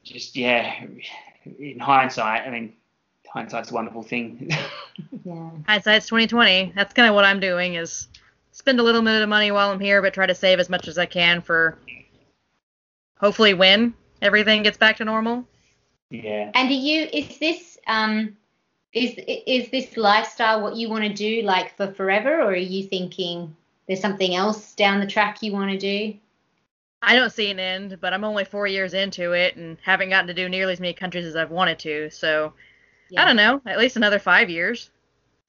just 0.03 0.36
yeah, 0.36 0.86
in 1.60 1.80
hindsight, 1.80 2.48
I 2.48 2.52
mean, 2.52 2.74
hindsight's 3.28 3.72
a 3.72 3.74
wonderful 3.74 4.03
thing. 4.03 4.49
yeah. 5.24 5.49
Hindsight's 5.68 6.07
2020. 6.07 6.74
That's 6.76 6.94
kind 6.94 7.10
of 7.10 7.15
what 7.15 7.26
I'm 7.26 7.40
doing 7.40 7.76
is 7.76 8.07
spend 8.52 8.80
a 8.80 8.84
little 8.84 9.02
bit 9.02 9.22
of 9.22 9.30
money 9.30 9.52
while 9.52 9.72
I'm 9.72 9.80
here, 9.80 10.02
but 10.02 10.14
try 10.14 10.26
to 10.26 10.36
save 10.36 10.60
as 10.60 10.69
much 10.69 10.88
as 10.88 10.98
I 10.98 11.06
can 11.06 11.41
for 11.41 11.78
hopefully 13.19 13.53
when 13.53 13.94
everything 14.22 14.64
gets 14.64 14.78
back 14.78 14.98
to 14.98 15.06
normal. 15.06 15.45
yeah. 16.10 16.52
And 16.53 16.69
do 16.69 16.76
you 16.76 17.07
is 17.11 17.38
this 17.40 17.78
um 17.88 18.38
is 18.94 19.14
is 19.18 19.69
this 19.69 19.98
lifestyle 19.98 20.61
what 20.61 20.76
you 20.76 20.90
want 20.90 21.03
to 21.03 21.14
do 21.14 21.41
like 21.44 21.76
for 21.76 21.91
forever 21.94 22.41
or 22.41 22.52
are 22.52 22.56
you 22.56 22.84
thinking 22.84 23.56
there's 23.88 24.01
something 24.01 24.35
else 24.35 24.73
down 24.73 24.99
the 24.99 25.07
track 25.07 25.41
you 25.41 25.53
want 25.53 25.72
to 25.72 25.77
do? 25.77 26.18
I 27.01 27.15
don't 27.15 27.31
see 27.31 27.51
an 27.51 27.59
end, 27.59 27.99
but 28.01 28.14
I'm 28.14 28.23
only 28.23 28.43
four 28.43 28.68
years 28.68 28.93
into 28.93 29.34
it 29.34 29.55
and 29.55 29.77
haven't 29.84 30.09
gotten 30.09 30.27
to 30.27 30.34
do 30.34 30.49
nearly 30.49 30.73
as 30.73 30.80
many 30.80 30.93
countries 30.93 31.26
as 31.26 31.35
I've 31.35 31.51
wanted 31.51 31.80
to. 31.80 32.09
So 32.09 32.53
Yeah. 33.09 33.22
I 33.22 33.26
don't 33.26 33.35
know, 33.35 33.61
at 33.65 33.77
least 33.77 33.95
another 33.95 34.19
five 34.19 34.49
years. 34.49 34.89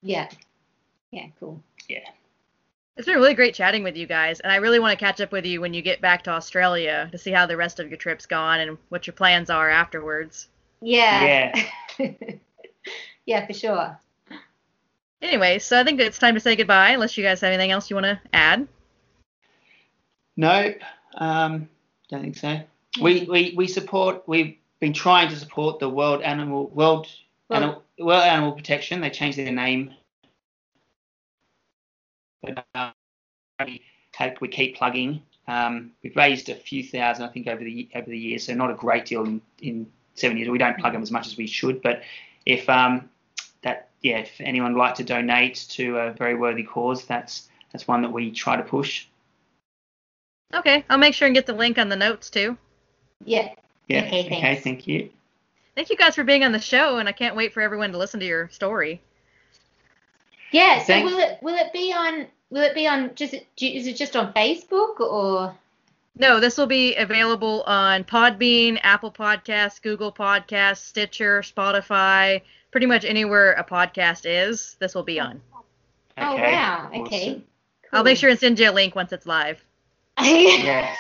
Yeah. 0.02 0.28
Yeah, 1.10 1.26
cool. 1.40 1.62
Yeah. 1.88 2.06
It's 2.96 3.06
been 3.06 3.16
really 3.16 3.34
great 3.34 3.54
chatting 3.54 3.82
with 3.84 3.96
you 3.96 4.06
guys, 4.06 4.40
and 4.40 4.52
I 4.52 4.56
really 4.56 4.80
want 4.80 4.98
to 4.98 5.04
catch 5.04 5.20
up 5.20 5.30
with 5.32 5.46
you 5.46 5.60
when 5.60 5.72
you 5.72 5.82
get 5.82 6.00
back 6.00 6.24
to 6.24 6.30
Australia 6.30 7.08
to 7.12 7.18
see 7.18 7.30
how 7.30 7.46
the 7.46 7.56
rest 7.56 7.78
of 7.80 7.88
your 7.88 7.96
trip's 7.96 8.26
gone 8.26 8.60
and 8.60 8.76
what 8.88 9.06
your 9.06 9.14
plans 9.14 9.50
are 9.50 9.70
afterwards. 9.70 10.48
Yeah. 10.80 11.54
Yeah. 11.98 12.12
yeah, 13.26 13.46
for 13.46 13.52
sure. 13.52 13.98
Anyway, 15.20 15.58
so 15.58 15.80
I 15.80 15.84
think 15.84 16.00
it's 16.00 16.18
time 16.18 16.34
to 16.34 16.40
say 16.40 16.54
goodbye, 16.54 16.90
unless 16.90 17.16
you 17.16 17.24
guys 17.24 17.40
have 17.40 17.52
anything 17.52 17.70
else 17.70 17.90
you 17.90 17.96
want 17.96 18.06
to 18.06 18.20
add. 18.32 18.68
Nope, 20.36 20.76
um, 21.16 21.68
don't 22.08 22.22
think 22.22 22.36
so. 22.36 22.60
We, 23.00 23.24
we 23.24 23.54
we 23.56 23.66
support. 23.66 24.22
We've 24.26 24.56
been 24.80 24.92
trying 24.92 25.28
to 25.30 25.36
support 25.36 25.80
the 25.80 25.88
World 25.88 26.22
Animal 26.22 26.68
World 26.68 27.08
well, 27.48 27.62
Animal, 27.62 27.82
World 27.98 28.22
Animal 28.22 28.52
Protection. 28.52 29.00
They 29.00 29.10
changed 29.10 29.38
their 29.38 29.52
name 29.52 29.94
but 32.42 32.66
uh, 32.74 32.90
we, 33.64 34.48
keep 34.48 34.76
plugging. 34.76 35.22
Um, 35.46 35.92
we've 36.02 36.16
raised 36.16 36.48
a 36.48 36.54
few 36.54 36.84
thousand, 36.84 37.24
I 37.24 37.28
think, 37.28 37.46
over 37.46 37.62
the 37.62 37.88
over 37.94 38.08
the 38.08 38.18
years, 38.18 38.44
so 38.44 38.54
not 38.54 38.70
a 38.70 38.74
great 38.74 39.06
deal 39.06 39.24
in, 39.24 39.40
in 39.60 39.86
seven 40.14 40.36
years. 40.36 40.48
We 40.50 40.58
don't 40.58 40.78
plug 40.78 40.92
them 40.92 41.02
as 41.02 41.10
much 41.10 41.26
as 41.26 41.36
we 41.36 41.46
should, 41.46 41.82
but 41.82 42.02
if 42.44 42.68
um, 42.68 43.08
yeah, 44.02 44.18
if 44.18 44.40
anyone 44.40 44.74
would 44.74 44.78
like 44.78 44.94
to 44.96 45.04
donate 45.04 45.66
to 45.70 45.98
a 45.98 46.12
very 46.12 46.34
worthy 46.34 46.62
cause, 46.62 47.04
that's 47.04 47.48
that's 47.72 47.88
one 47.88 48.02
that 48.02 48.10
we 48.10 48.30
try 48.30 48.56
to 48.56 48.62
push. 48.62 49.06
Okay, 50.54 50.84
I'll 50.88 50.98
make 50.98 51.14
sure 51.14 51.26
and 51.26 51.34
get 51.34 51.46
the 51.46 51.52
link 51.52 51.78
on 51.78 51.88
the 51.88 51.96
notes 51.96 52.30
too. 52.30 52.56
Yeah. 53.24 53.50
Yeah. 53.88 54.04
Okay, 54.04 54.26
okay 54.26 54.56
thank 54.56 54.86
you. 54.86 55.10
Thank 55.74 55.90
you 55.90 55.96
guys 55.96 56.14
for 56.14 56.24
being 56.24 56.44
on 56.44 56.52
the 56.52 56.60
show, 56.60 56.98
and 56.98 57.08
I 57.08 57.12
can't 57.12 57.36
wait 57.36 57.52
for 57.52 57.60
everyone 57.60 57.92
to 57.92 57.98
listen 57.98 58.20
to 58.20 58.26
your 58.26 58.48
story. 58.50 59.00
Yeah. 60.52 60.82
So 60.82 61.02
will 61.04 61.18
it 61.18 61.38
will 61.42 61.56
it 61.56 61.72
be 61.72 61.92
on 61.92 62.26
will 62.50 62.62
it 62.62 62.74
be 62.74 62.86
on 62.86 63.14
just 63.14 63.34
is 63.34 63.86
it 63.86 63.96
just 63.96 64.16
on 64.16 64.32
Facebook 64.32 65.00
or? 65.00 65.54
No, 66.20 66.40
this 66.40 66.58
will 66.58 66.66
be 66.66 66.96
available 66.96 67.62
on 67.62 68.02
Podbean, 68.02 68.80
Apple 68.82 69.12
Podcasts, 69.12 69.80
Google 69.80 70.12
Podcasts, 70.12 70.78
Stitcher, 70.78 71.42
Spotify, 71.42 72.42
pretty 72.78 72.86
much 72.86 73.04
anywhere 73.04 73.54
a 73.54 73.64
podcast 73.64 74.20
is. 74.24 74.76
This 74.78 74.94
will 74.94 75.02
be 75.02 75.18
on. 75.18 75.40
Oh 76.16 76.36
wow! 76.36 76.88
Okay. 76.94 77.34
Cool. 77.34 77.42
I'll 77.92 78.04
make 78.04 78.16
sure 78.16 78.30
and 78.30 78.38
send 78.38 78.56
you 78.60 78.70
a 78.70 78.72
link 78.72 78.94
once 78.94 79.12
it's 79.12 79.26
live. 79.26 79.64
yes. 80.20 80.96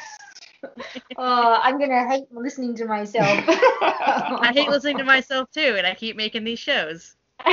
oh, 1.16 1.60
I'm 1.62 1.78
gonna 1.78 2.04
hate 2.08 2.24
listening 2.32 2.74
to 2.78 2.84
myself. 2.84 3.28
I 3.48 4.50
hate 4.52 4.68
listening 4.68 4.98
to 4.98 5.04
myself 5.04 5.52
too, 5.52 5.76
and 5.78 5.86
I 5.86 5.94
keep 5.94 6.16
making 6.16 6.42
these 6.42 6.58
shows. 6.58 7.14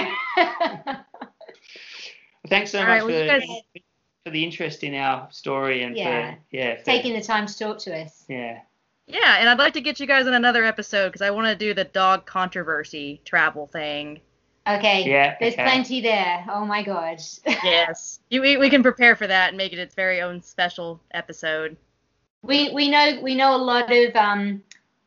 Thanks 2.48 2.72
so 2.72 2.80
All 2.80 2.88
much 2.88 3.04
right, 3.04 3.06
well, 3.06 3.28
for, 3.28 3.28
guys... 3.28 3.48
for 4.24 4.32
the 4.32 4.44
interest 4.44 4.84
in 4.84 4.96
our 4.96 5.32
story 5.32 5.84
and 5.84 5.96
yeah. 5.96 6.32
for 6.32 6.40
yeah 6.50 6.78
for, 6.80 6.86
taking 6.86 7.14
the 7.14 7.22
time 7.22 7.46
to 7.46 7.56
talk 7.56 7.78
to 7.82 7.96
us. 7.96 8.26
Yeah. 8.28 8.62
Yeah, 9.08 9.38
and 9.40 9.50
I'd 9.50 9.60
like 9.60 9.74
to 9.74 9.82
get 9.82 10.00
you 10.00 10.08
guys 10.08 10.26
in 10.26 10.34
another 10.34 10.64
episode 10.64 11.10
because 11.10 11.22
I 11.22 11.30
want 11.30 11.48
to 11.48 11.56
do 11.56 11.74
the 11.74 11.84
dog 11.84 12.26
controversy 12.26 13.22
travel 13.24 13.68
thing. 13.68 14.20
Okay. 14.68 15.08
Yeah. 15.08 15.36
There's 15.40 15.54
okay. 15.54 15.64
plenty 15.64 16.02
there. 16.02 16.44
Oh 16.52 16.66
my 16.66 16.82
god. 16.82 17.22
yes. 17.46 18.20
You, 18.30 18.42
we, 18.42 18.58
we 18.58 18.70
can 18.70 18.82
prepare 18.82 19.16
for 19.16 19.28
that 19.28 19.50
and 19.50 19.58
make 19.58 19.74
it 19.74 19.80
its 19.80 19.94
very 19.94 20.22
own 20.22 20.42
special 20.42 21.00
episode. 21.14 21.78
We 22.42 22.72
we 22.74 22.90
know 22.90 23.20
we 23.22 23.36
know 23.36 23.56
a 23.56 23.58
lot 23.58 23.92
of 23.92 24.16
um 24.16 24.64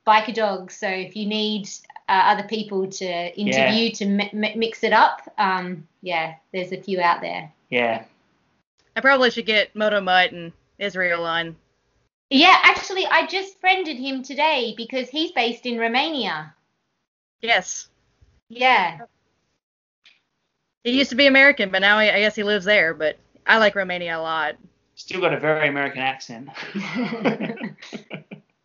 biker 0.07 0.35
dogs, 0.35 0.75
so 0.75 0.89
if 0.89 1.15
you 1.15 1.27
need 1.27 1.69
uh, 2.09 2.23
other 2.25 2.43
people 2.45 2.87
to 2.89 3.39
interview 3.39 3.85
yeah. 3.85 3.93
to 3.93 4.07
mi- 4.07 4.55
mix 4.57 4.83
it 4.83 4.93
up. 4.93 5.21
Um, 5.39 5.87
yeah, 6.03 6.37
there's 6.53 6.73
a 6.73 6.81
few 6.81 7.01
out 7.01 7.21
there. 7.21 7.53
Yeah. 7.71 8.05
I 8.97 9.01
probably 9.01 9.31
should 9.31 9.47
get 9.47 9.77
Moto 9.77 10.01
Mutt 10.01 10.33
and 10.33 10.53
Israel 10.79 11.25
on. 11.25 11.57
Yeah, 12.31 12.59
actually, 12.63 13.07
I 13.07 13.27
just 13.27 13.59
friended 13.59 13.97
him 13.97 14.23
today 14.23 14.75
because 14.77 15.09
he's 15.09 15.33
based 15.33 15.65
in 15.65 15.79
Romania. 15.79 16.55
Yes. 17.41 17.89
Yeah. 18.49 18.99
He 20.85 20.93
used 20.99 21.11
to 21.11 21.17
be 21.17 21.27
American, 21.27 21.71
but 21.71 21.81
now 21.81 21.99
I, 21.99 22.15
I 22.15 22.21
guess 22.21 22.35
he 22.35 22.43
lives 22.43 22.65
there. 22.65 22.93
But 22.95 23.19
I 23.47 23.59
like 23.59 23.75
Romania 23.75 24.19
a 24.19 24.21
lot. 24.21 24.57
Still 24.95 25.21
got 25.21 25.33
a 25.33 25.41
very 25.41 25.69
American 25.69 26.01
accent. 26.01 26.51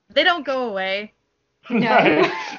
they 0.09 0.23
don't 0.23 0.45
go 0.45 0.69
away. 0.69 1.13
No. 1.69 1.89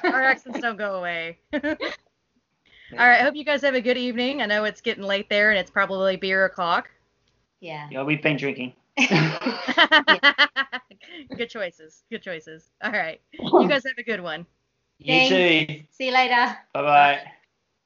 Our 0.05 0.23
accents 0.23 0.61
don't 0.61 0.79
go 0.79 0.97
away. 0.97 1.39
All 1.53 1.61
right. 1.61 3.21
I 3.21 3.23
hope 3.23 3.35
you 3.35 3.45
guys 3.45 3.63
have 3.63 3.75
a 3.75 3.81
good 3.81 3.99
evening. 3.99 4.41
I 4.41 4.47
know 4.47 4.65
it's 4.65 4.81
getting 4.81 5.05
late 5.05 5.29
there 5.29 5.51
and 5.51 5.59
it's 5.59 5.71
probably 5.71 6.17
beer 6.17 6.47
o'clock. 6.47 6.89
Yeah. 7.61 7.89
Yeah, 7.91 8.05
we've 8.05 8.23
been 8.23 8.37
drinking. 8.37 8.75
good 11.37 11.49
choices. 11.49 12.05
Good 12.11 12.23
choices. 12.23 12.71
All 12.83 12.93
right. 12.93 13.21
You 13.59 13.67
guys 13.71 13.85
have 13.85 13.99
a 13.99 14.03
good 14.03 14.21
one. 14.21 14.47
You 14.99 15.07
Thanks. 15.07 15.29
too. 15.29 15.83
See 15.91 16.07
you 16.07 16.13
later. 16.13 16.57
Bye 16.73 16.83
bye. 16.83 17.33